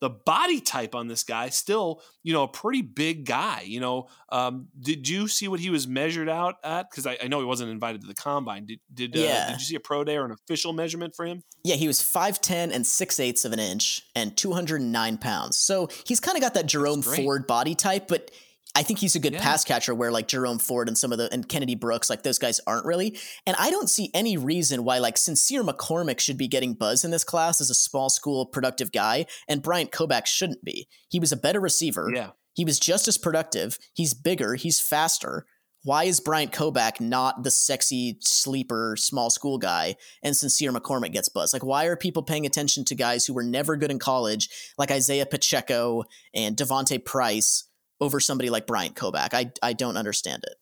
the 0.04 0.10
body 0.10 0.60
type 0.60 0.94
on 0.94 1.08
this 1.08 1.24
guy 1.24 1.48
still 1.48 2.02
you 2.24 2.34
know 2.34 2.44
a 2.44 2.48
pretty 2.48 2.82
big 2.82 3.26
guy 3.26 3.64
you 3.66 3.80
know 3.80 4.08
um, 4.34 4.68
did 4.80 5.08
you 5.08 5.28
see 5.28 5.48
what 5.48 5.60
he 5.60 5.70
was 5.70 5.88
measured 5.88 6.28
out 6.28 6.56
at? 6.64 6.90
Because 6.90 7.06
I, 7.06 7.18
I, 7.24 7.28
know 7.28 7.38
he 7.40 7.46
wasn't 7.46 7.70
invited 7.70 8.02
to 8.02 8.08
the 8.08 8.16
combine. 8.16 8.66
Did 8.66 8.80
did, 8.92 9.16
uh, 9.16 9.20
yeah. 9.20 9.52
did 9.52 9.60
you 9.60 9.66
see 9.66 9.76
a 9.76 9.80
pro 9.80 10.04
day 10.04 10.18
or 10.18 10.26
an 10.26 10.32
official 10.32 10.74
measurement 10.74 11.16
for 11.16 11.24
him? 11.24 11.44
Yeah 11.64 11.76
he 11.76 11.88
was 11.88 12.00
5'10 12.00 12.74
and 12.74 12.86
6 12.86 13.20
eighths 13.20 13.46
of 13.46 13.54
an 13.54 13.60
inch 13.60 14.02
and 14.16 14.36
209 14.36 15.18
pounds. 15.18 15.58
So 15.58 15.88
he's 16.06 16.20
kind 16.20 16.36
of 16.36 16.42
got 16.42 16.56
that 16.56 16.66
jerome 16.66 17.04
ford 17.04 17.46
body 17.46 17.76
type 17.76 18.08
but 18.08 18.32
I 18.76 18.82
think 18.82 19.00
he's 19.00 19.16
a 19.16 19.20
good 19.20 19.34
yeah. 19.34 19.42
pass 19.42 19.64
catcher 19.64 19.94
where 19.94 20.12
like 20.12 20.28
Jerome 20.28 20.58
Ford 20.58 20.88
and 20.88 20.98
some 20.98 21.12
of 21.12 21.20
the 21.20 21.32
and 21.32 21.48
Kennedy 21.48 21.76
Brooks, 21.76 22.10
like 22.10 22.24
those 22.24 22.40
guys 22.40 22.60
aren't 22.66 22.86
really. 22.86 23.18
And 23.46 23.56
I 23.60 23.70
don't 23.70 23.90
see 23.90 24.10
any 24.14 24.36
reason 24.36 24.84
why 24.84 24.98
like 24.98 25.18
Sincere 25.18 25.64
McCormick 25.64 26.20
should 26.20 26.38
be 26.38 26.48
getting 26.48 26.74
buzz 26.74 27.06
in 27.06 27.12
this 27.12 27.24
class 27.24 27.62
as 27.62 27.70
a 27.70 27.76
small 27.76 28.10
school 28.10 28.46
productive 28.46 28.92
guy, 28.92 29.26
and 29.48 29.62
Bryant 29.62 29.92
Koback 29.92 30.26
shouldn't 30.26 30.64
be. 30.64 30.88
He 31.10 31.20
was 31.20 31.32
a 31.32 31.38
better 31.38 31.60
receiver. 31.60 32.12
Yeah. 32.14 32.32
He 32.54 32.66
was 32.66 32.80
just 32.80 33.08
as 33.08 33.18
productive. 33.18 33.78
He's 33.94 34.14
bigger. 34.14 34.56
He's 34.56 34.80
faster. 34.80 35.46
Why 35.86 36.06
is 36.06 36.22
Bryant 36.22 36.54
Koback 36.54 37.02
not 37.02 37.44
the 37.44 37.52
sexy 37.52 38.18
sleeper 38.22 38.96
small 38.98 39.30
school 39.30 39.58
guy 39.58 39.98
and 40.24 40.36
Sincere 40.36 40.72
McCormick 40.72 41.12
gets 41.12 41.28
buzz? 41.28 41.52
Like, 41.52 41.66
why 41.66 41.86
are 41.86 41.98
people 41.98 42.24
paying 42.24 42.46
attention 42.46 42.86
to 42.86 42.96
guys 42.96 43.26
who 43.26 43.34
were 43.34 43.44
never 43.44 43.76
good 43.76 43.92
in 43.92 44.00
college, 44.00 44.50
like 44.78 44.92
Isaiah 44.92 45.26
Pacheco 45.26 46.06
and 46.34 46.56
D'Vonte 46.56 47.04
Price? 47.04 47.66
Over 48.02 48.20
somebody 48.20 48.50
like 48.50 48.68
Bryant 48.68 48.96
Koback. 48.96 49.34
I 49.34 49.52
I 49.62 49.74
don't 49.74 49.98
understand 49.98 50.44
it. 50.44 50.56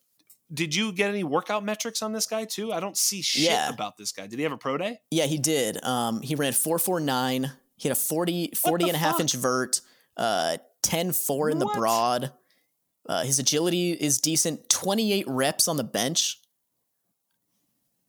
Did 0.53 0.75
you 0.75 0.91
get 0.91 1.09
any 1.09 1.23
workout 1.23 1.63
metrics 1.63 2.01
on 2.01 2.11
this 2.11 2.27
guy 2.27 2.45
too? 2.45 2.73
I 2.73 2.79
don't 2.81 2.97
see 2.97 3.21
shit 3.21 3.43
yeah. 3.43 3.69
about 3.69 3.97
this 3.97 4.11
guy. 4.11 4.27
Did 4.27 4.37
he 4.37 4.43
have 4.43 4.51
a 4.51 4.57
pro 4.57 4.77
day? 4.77 4.99
Yeah, 5.09 5.25
he 5.25 5.37
did. 5.37 5.81
Um, 5.83 6.21
he 6.21 6.35
ran 6.35 6.51
449. 6.51 7.51
He 7.77 7.87
had 7.87 7.97
a 7.97 7.99
40, 7.99 8.51
40 8.55 8.85
and 8.85 8.95
a 8.95 8.97
half 8.97 9.19
inch 9.19 9.33
vert, 9.33 9.79
uh, 10.17 10.57
10 10.83 11.13
4 11.13 11.49
in 11.49 11.59
what? 11.59 11.73
the 11.73 11.79
broad. 11.79 12.31
Uh, 13.07 13.23
his 13.23 13.39
agility 13.39 13.93
is 13.93 14.19
decent. 14.19 14.69
28 14.69 15.25
reps 15.27 15.67
on 15.67 15.77
the 15.77 15.83
bench. 15.83 16.39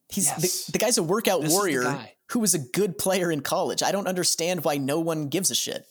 He's 0.09 0.27
Yes. 0.27 0.67
the, 0.67 0.73
the 0.73 0.79
guy's 0.79 0.99
a 0.99 1.03
workout 1.03 1.43
This 1.43 1.53
warrior 1.53 2.09
who 2.31 2.41
was 2.41 2.55
a 2.55 2.59
good 2.59 2.99
player 2.99 3.31
in 3.31 3.41
college. 3.41 3.83
I 3.83 3.93
don't 3.93 4.07
understand 4.07 4.65
why 4.65 4.77
no 4.77 5.01
one 5.01 5.29
gives 5.29 5.51
a 5.51 5.55
shit. 5.55 5.87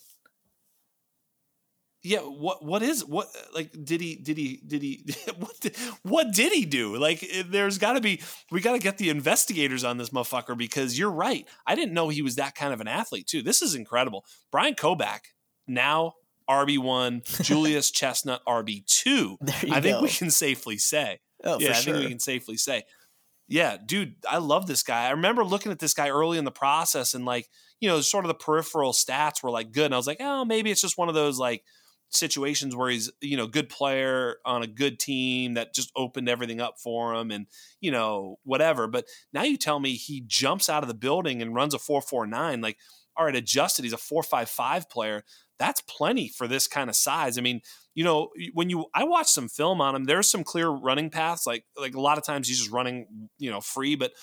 Yeah, 2.04 2.20
what 2.20 2.66
what 2.66 2.82
is 2.82 3.06
what 3.06 3.28
like 3.54 3.72
did 3.84 4.02
he 4.02 4.16
did 4.16 4.38
he 4.38 4.60
did 4.66 4.82
he 4.82 5.06
what 5.38 5.60
did, 5.60 5.76
what 6.02 6.32
did 6.34 6.52
he 6.52 6.66
do? 6.66 6.98
Like 6.98 7.24
eh, 7.24 7.44
there's 7.48 7.78
got 7.78 7.94
to 7.94 8.02
be 8.02 8.22
we 8.52 8.60
got 8.60 8.74
to 8.74 8.80
get 8.80 8.98
the 8.98 9.10
investigators 9.10 9.84
on 9.84 9.98
this 9.98 10.10
motherfucker 10.10 10.58
because 10.58 10.98
you're 10.98 11.12
right. 11.12 11.48
I 11.68 11.76
didn't 11.76 11.94
know 11.94 12.10
he 12.10 12.24
was 12.24 12.38
that 12.38 12.56
kind 12.56 12.74
of 12.74 12.82
an 12.82 12.88
athlete 12.88 13.28
too. 13.28 13.44
This 13.44 13.62
is 13.62 13.76
incredible. 13.76 14.26
Brian 14.52 14.74
Koback 14.74 15.20
now 15.68 16.14
RB1, 16.50 17.44
Julius 17.44 17.92
Chestnut 17.92 18.42
RB2. 18.48 19.38
There 19.40 19.56
you 19.68 19.74
I 19.74 19.82
think 19.82 19.98
go. 19.98 20.02
we 20.02 20.10
can 20.10 20.32
safely 20.32 20.78
say. 20.78 21.20
Oh, 21.44 21.60
yeah, 21.60 21.68
for 21.68 21.74
I 21.74 21.76
sure. 21.76 21.94
think 21.94 22.04
we 22.06 22.10
can 22.10 22.20
safely 22.20 22.58
say. 22.58 22.84
Yeah, 23.48 23.78
dude, 23.84 24.16
I 24.30 24.38
love 24.38 24.68
this 24.68 24.84
guy. 24.84 25.08
I 25.08 25.12
remember 25.12 25.44
looking 25.44 25.72
at 25.72 25.80
this 25.80 25.94
guy 25.94 26.10
early 26.10 26.38
in 26.38 26.46
the 26.46 26.52
process 26.52 27.14
and 27.14 27.26
like, 27.26 27.50
you 27.80 27.90
know, 27.90 28.00
sort 28.02 28.24
of 28.24 28.30
the 28.30 28.36
peripheral 28.36 28.94
stats 28.94 29.44
were 29.44 29.50
like 29.50 29.72
good. 29.72 29.86
And 29.86 29.94
I 29.94 29.98
was 29.98 30.08
like, 30.08 30.22
oh, 30.22 30.46
maybe 30.46 30.72
it's 30.72 30.82
just 30.82 30.98
one 30.98 31.10
of 31.10 31.16
those 31.16 31.38
like 31.38 31.64
situations 32.12 32.76
where 32.76 32.90
he's, 32.90 33.12
you 33.22 33.38
know, 33.38 33.48
good 33.48 33.70
player 33.70 34.36
on 34.46 34.64
a 34.64 34.68
good 34.68 35.00
team 35.00 35.56
that 35.56 35.74
just 35.74 35.92
opened 35.96 36.30
everything 36.30 36.62
up 36.62 36.80
for 36.80 37.14
him 37.16 37.32
and, 37.32 37.48
you 37.80 37.92
know, 37.92 38.38
whatever. 38.44 38.88
But 38.88 39.06
now 39.34 39.44
you 39.44 39.58
tell 39.58 39.80
me 39.80 39.94
he 39.94 40.24
jumps 40.26 40.70
out 40.70 40.84
of 40.84 40.88
the 40.88 40.94
building 40.94 41.42
and 41.42 41.56
runs 41.56 41.74
a 41.74 41.80
449. 41.80 42.62
Like, 42.62 42.78
all 43.18 43.26
right, 43.26 43.36
adjusted, 43.36 43.84
he's 43.84 43.94
a 43.94 43.98
455 43.98 44.90
player. 44.90 45.24
That's 45.58 45.82
plenty 45.82 46.28
for 46.28 46.48
this 46.48 46.68
kind 46.68 46.90
of 46.90 46.96
size. 46.96 47.38
I 47.38 47.42
mean, 47.42 47.62
you 47.94 48.04
know, 48.04 48.30
when 48.54 48.70
you 48.70 48.86
I 48.94 49.04
watched 49.04 49.30
some 49.30 49.48
film 49.48 49.82
on 49.82 49.96
him, 49.96 50.06
there's 50.06 50.30
some 50.30 50.44
clear 50.44 50.70
running 50.70 51.10
paths. 51.10 51.46
Like 51.46 51.66
like 51.78 51.94
a 51.94 52.02
lot 52.02 52.18
of 52.18 52.24
times 52.24 52.48
he's 52.48 52.60
just 52.60 52.72
running, 52.72 53.30
you 53.38 53.52
know, 53.52 53.62
free, 53.62 53.96
but 53.96 54.14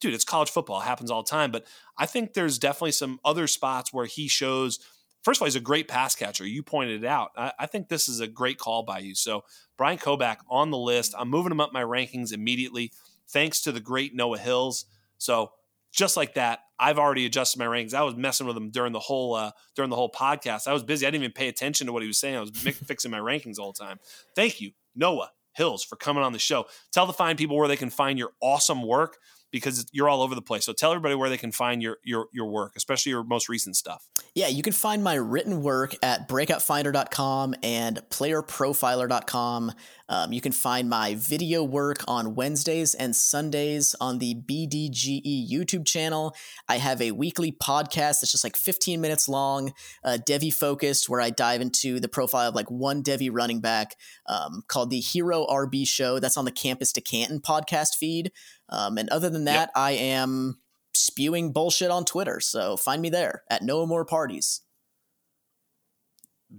dude, 0.00 0.14
it's 0.14 0.24
college 0.24 0.50
football. 0.50 0.80
It 0.80 0.84
happens 0.84 1.10
all 1.10 1.22
the 1.22 1.30
time. 1.30 1.50
But 1.50 1.66
I 1.98 2.06
think 2.06 2.34
there's 2.34 2.58
definitely 2.58 2.92
some 2.92 3.18
other 3.24 3.46
spots 3.46 3.92
where 3.92 4.06
he 4.06 4.28
shows 4.28 4.78
first 5.24 5.38
of 5.38 5.42
all, 5.42 5.46
he's 5.46 5.56
a 5.56 5.60
great 5.60 5.88
pass 5.88 6.14
catcher. 6.14 6.46
You 6.46 6.62
pointed 6.62 7.02
it 7.02 7.06
out. 7.06 7.30
I, 7.36 7.52
I 7.60 7.66
think 7.66 7.88
this 7.88 8.08
is 8.08 8.20
a 8.20 8.26
great 8.26 8.58
call 8.58 8.82
by 8.82 8.98
you. 9.00 9.14
So 9.14 9.44
Brian 9.76 9.98
Koback 9.98 10.38
on 10.48 10.70
the 10.70 10.78
list. 10.78 11.14
I'm 11.18 11.28
moving 11.28 11.52
him 11.52 11.60
up 11.60 11.72
my 11.72 11.82
rankings 11.82 12.32
immediately, 12.32 12.92
thanks 13.28 13.60
to 13.62 13.72
the 13.72 13.80
great 13.80 14.14
Noah 14.14 14.38
Hills. 14.38 14.84
So 15.18 15.52
just 15.92 16.16
like 16.16 16.34
that, 16.34 16.60
I've 16.78 16.98
already 16.98 17.24
adjusted 17.24 17.58
my 17.58 17.66
rankings. 17.66 17.94
I 17.94 18.02
was 18.02 18.16
messing 18.16 18.46
with 18.46 18.56
him 18.56 18.70
during 18.70 18.92
the 18.92 19.00
whole 19.00 19.34
uh, 19.34 19.52
during 19.76 19.90
the 19.90 19.96
whole 19.96 20.10
podcast. 20.10 20.66
I 20.66 20.72
was 20.72 20.82
busy. 20.82 21.06
I 21.06 21.10
didn't 21.10 21.22
even 21.22 21.32
pay 21.32 21.48
attention 21.48 21.86
to 21.86 21.92
what 21.92 22.02
he 22.02 22.08
was 22.08 22.18
saying. 22.18 22.36
I 22.36 22.40
was 22.40 22.50
fixing 22.86 23.10
my 23.10 23.18
rankings 23.18 23.58
all 23.58 23.72
the 23.72 23.84
time. 23.84 23.98
Thank 24.34 24.60
you, 24.60 24.72
Noah 24.94 25.30
Hills, 25.52 25.84
for 25.84 25.96
coming 25.96 26.24
on 26.24 26.32
the 26.32 26.38
show. 26.38 26.66
Tell 26.92 27.06
the 27.06 27.12
fine 27.12 27.36
people 27.36 27.56
where 27.56 27.68
they 27.68 27.76
can 27.76 27.90
find 27.90 28.18
your 28.18 28.32
awesome 28.40 28.82
work 28.82 29.18
because 29.54 29.86
you're 29.92 30.08
all 30.08 30.20
over 30.20 30.34
the 30.34 30.42
place. 30.42 30.64
So 30.64 30.72
tell 30.72 30.90
everybody 30.90 31.14
where 31.14 31.28
they 31.28 31.38
can 31.38 31.52
find 31.52 31.80
your 31.80 31.98
your 32.02 32.26
your 32.32 32.46
work, 32.46 32.72
especially 32.74 33.10
your 33.10 33.22
most 33.22 33.48
recent 33.48 33.76
stuff. 33.76 34.08
Yeah, 34.34 34.48
you 34.48 34.64
can 34.64 34.72
find 34.72 35.04
my 35.04 35.14
written 35.14 35.62
work 35.62 35.94
at 36.02 36.28
breakoutfinder.com 36.28 37.54
and 37.62 38.02
playerprofiler.com. 38.10 39.72
Um, 40.08 40.32
you 40.32 40.40
can 40.40 40.52
find 40.52 40.90
my 40.90 41.14
video 41.14 41.62
work 41.62 41.98
on 42.06 42.34
Wednesdays 42.34 42.94
and 42.94 43.16
Sundays 43.16 43.94
on 44.00 44.18
the 44.18 44.34
BDGE 44.34 45.48
YouTube 45.50 45.86
channel. 45.86 46.34
I 46.68 46.76
have 46.76 47.00
a 47.00 47.12
weekly 47.12 47.52
podcast 47.52 48.20
that's 48.20 48.32
just 48.32 48.44
like 48.44 48.56
15 48.56 49.00
minutes 49.00 49.28
long, 49.28 49.72
uh, 50.02 50.18
Devy 50.28 50.52
focused, 50.52 51.08
where 51.08 51.20
I 51.20 51.30
dive 51.30 51.62
into 51.62 52.00
the 52.00 52.08
profile 52.08 52.48
of 52.48 52.54
like 52.54 52.70
one 52.70 53.02
Devy 53.02 53.30
running 53.32 53.60
back 53.60 53.96
um, 54.26 54.62
called 54.68 54.90
the 54.90 55.00
Hero 55.00 55.46
RB 55.46 55.86
Show. 55.86 56.18
That's 56.18 56.36
on 56.36 56.44
the 56.44 56.52
Campus 56.52 56.92
to 56.92 57.00
Canton 57.00 57.40
podcast 57.40 57.94
feed. 57.94 58.30
Um, 58.68 58.98
and 58.98 59.08
other 59.10 59.30
than 59.30 59.44
that, 59.44 59.70
I 59.74 59.92
am 59.92 60.58
spewing 60.94 61.52
bullshit 61.52 61.90
on 61.90 62.04
Twitter. 62.04 62.40
So 62.40 62.76
find 62.76 63.02
me 63.02 63.10
there 63.10 63.42
at 63.50 63.62
No 63.62 63.86
More 63.86 64.04
Parties. 64.04 64.62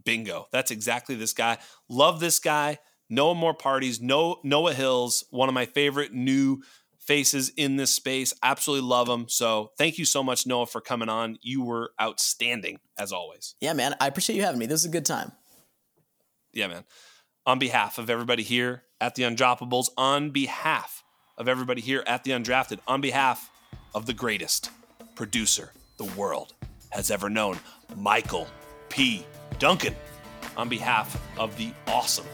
Bingo. 0.04 0.48
That's 0.52 0.72
exactly 0.72 1.16
this 1.16 1.34
guy. 1.34 1.58
Love 1.90 2.20
this 2.20 2.40
guy. 2.40 2.80
No 3.10 3.34
More 3.34 3.54
Parties. 3.54 4.02
No 4.02 4.38
Noah 4.44 4.74
Hills, 4.74 5.24
one 5.30 5.50
of 5.50 5.56
my 5.56 5.66
favorite 5.66 6.14
new 6.14 6.62
faces 7.00 7.50
in 7.50 7.76
this 7.76 7.94
space. 7.94 8.34
Absolutely 8.44 8.88
love 8.88 9.08
him. 9.08 9.28
So 9.30 9.72
thank 9.78 9.98
you 9.98 10.06
so 10.06 10.24
much, 10.24 10.48
Noah, 10.48 10.66
for 10.66 10.82
coming 10.82 11.08
on. 11.08 11.38
You 11.42 11.64
were 11.64 11.92
outstanding 12.02 12.80
as 12.98 13.12
always. 13.12 13.56
Yeah, 13.62 13.74
man. 13.74 13.96
I 14.02 14.08
appreciate 14.08 14.36
you 14.36 14.42
having 14.42 14.60
me. 14.60 14.66
This 14.66 14.82
is 14.82 14.88
a 14.88 14.92
good 14.92 15.06
time. 15.06 15.32
Yeah, 16.52 16.68
man. 16.68 16.84
On 17.46 17.60
behalf 17.60 18.00
of 18.00 18.10
everybody 18.10 18.42
here 18.42 18.84
at 19.00 19.14
the 19.14 19.24
Undroppables, 19.24 19.90
on 19.98 20.32
behalf 20.32 21.04
of 21.38 21.48
everybody 21.48 21.82
here 21.82 22.04
at 22.08 22.24
the 22.24 22.32
Undrafted, 22.32 22.80
on 22.88 23.02
behalf 23.02 23.52
of 23.94 24.06
the 24.06 24.14
greatest 24.14 24.70
producer 25.16 25.72
the 25.98 26.06
world 26.18 26.54
has 26.90 27.12
ever 27.12 27.30
known, 27.30 27.58
Michael 27.98 28.48
P. 28.90 29.26
Duncan, 29.60 29.96
on 30.58 30.70
behalf 30.70 31.22
of 31.38 31.56
the 31.58 31.72
awesome 31.88 32.26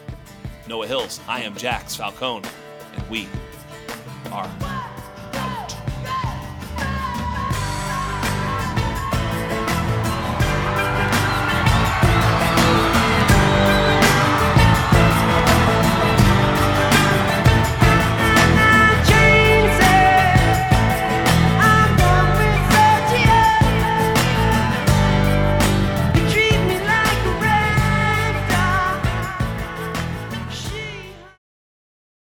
Noah 0.68 0.86
Hills, 0.86 1.20
I 1.26 1.42
am 1.42 1.56
Jax 1.56 1.96
Falcone, 1.96 2.48
and 2.94 3.10
we 3.10 3.26
are 4.30 4.48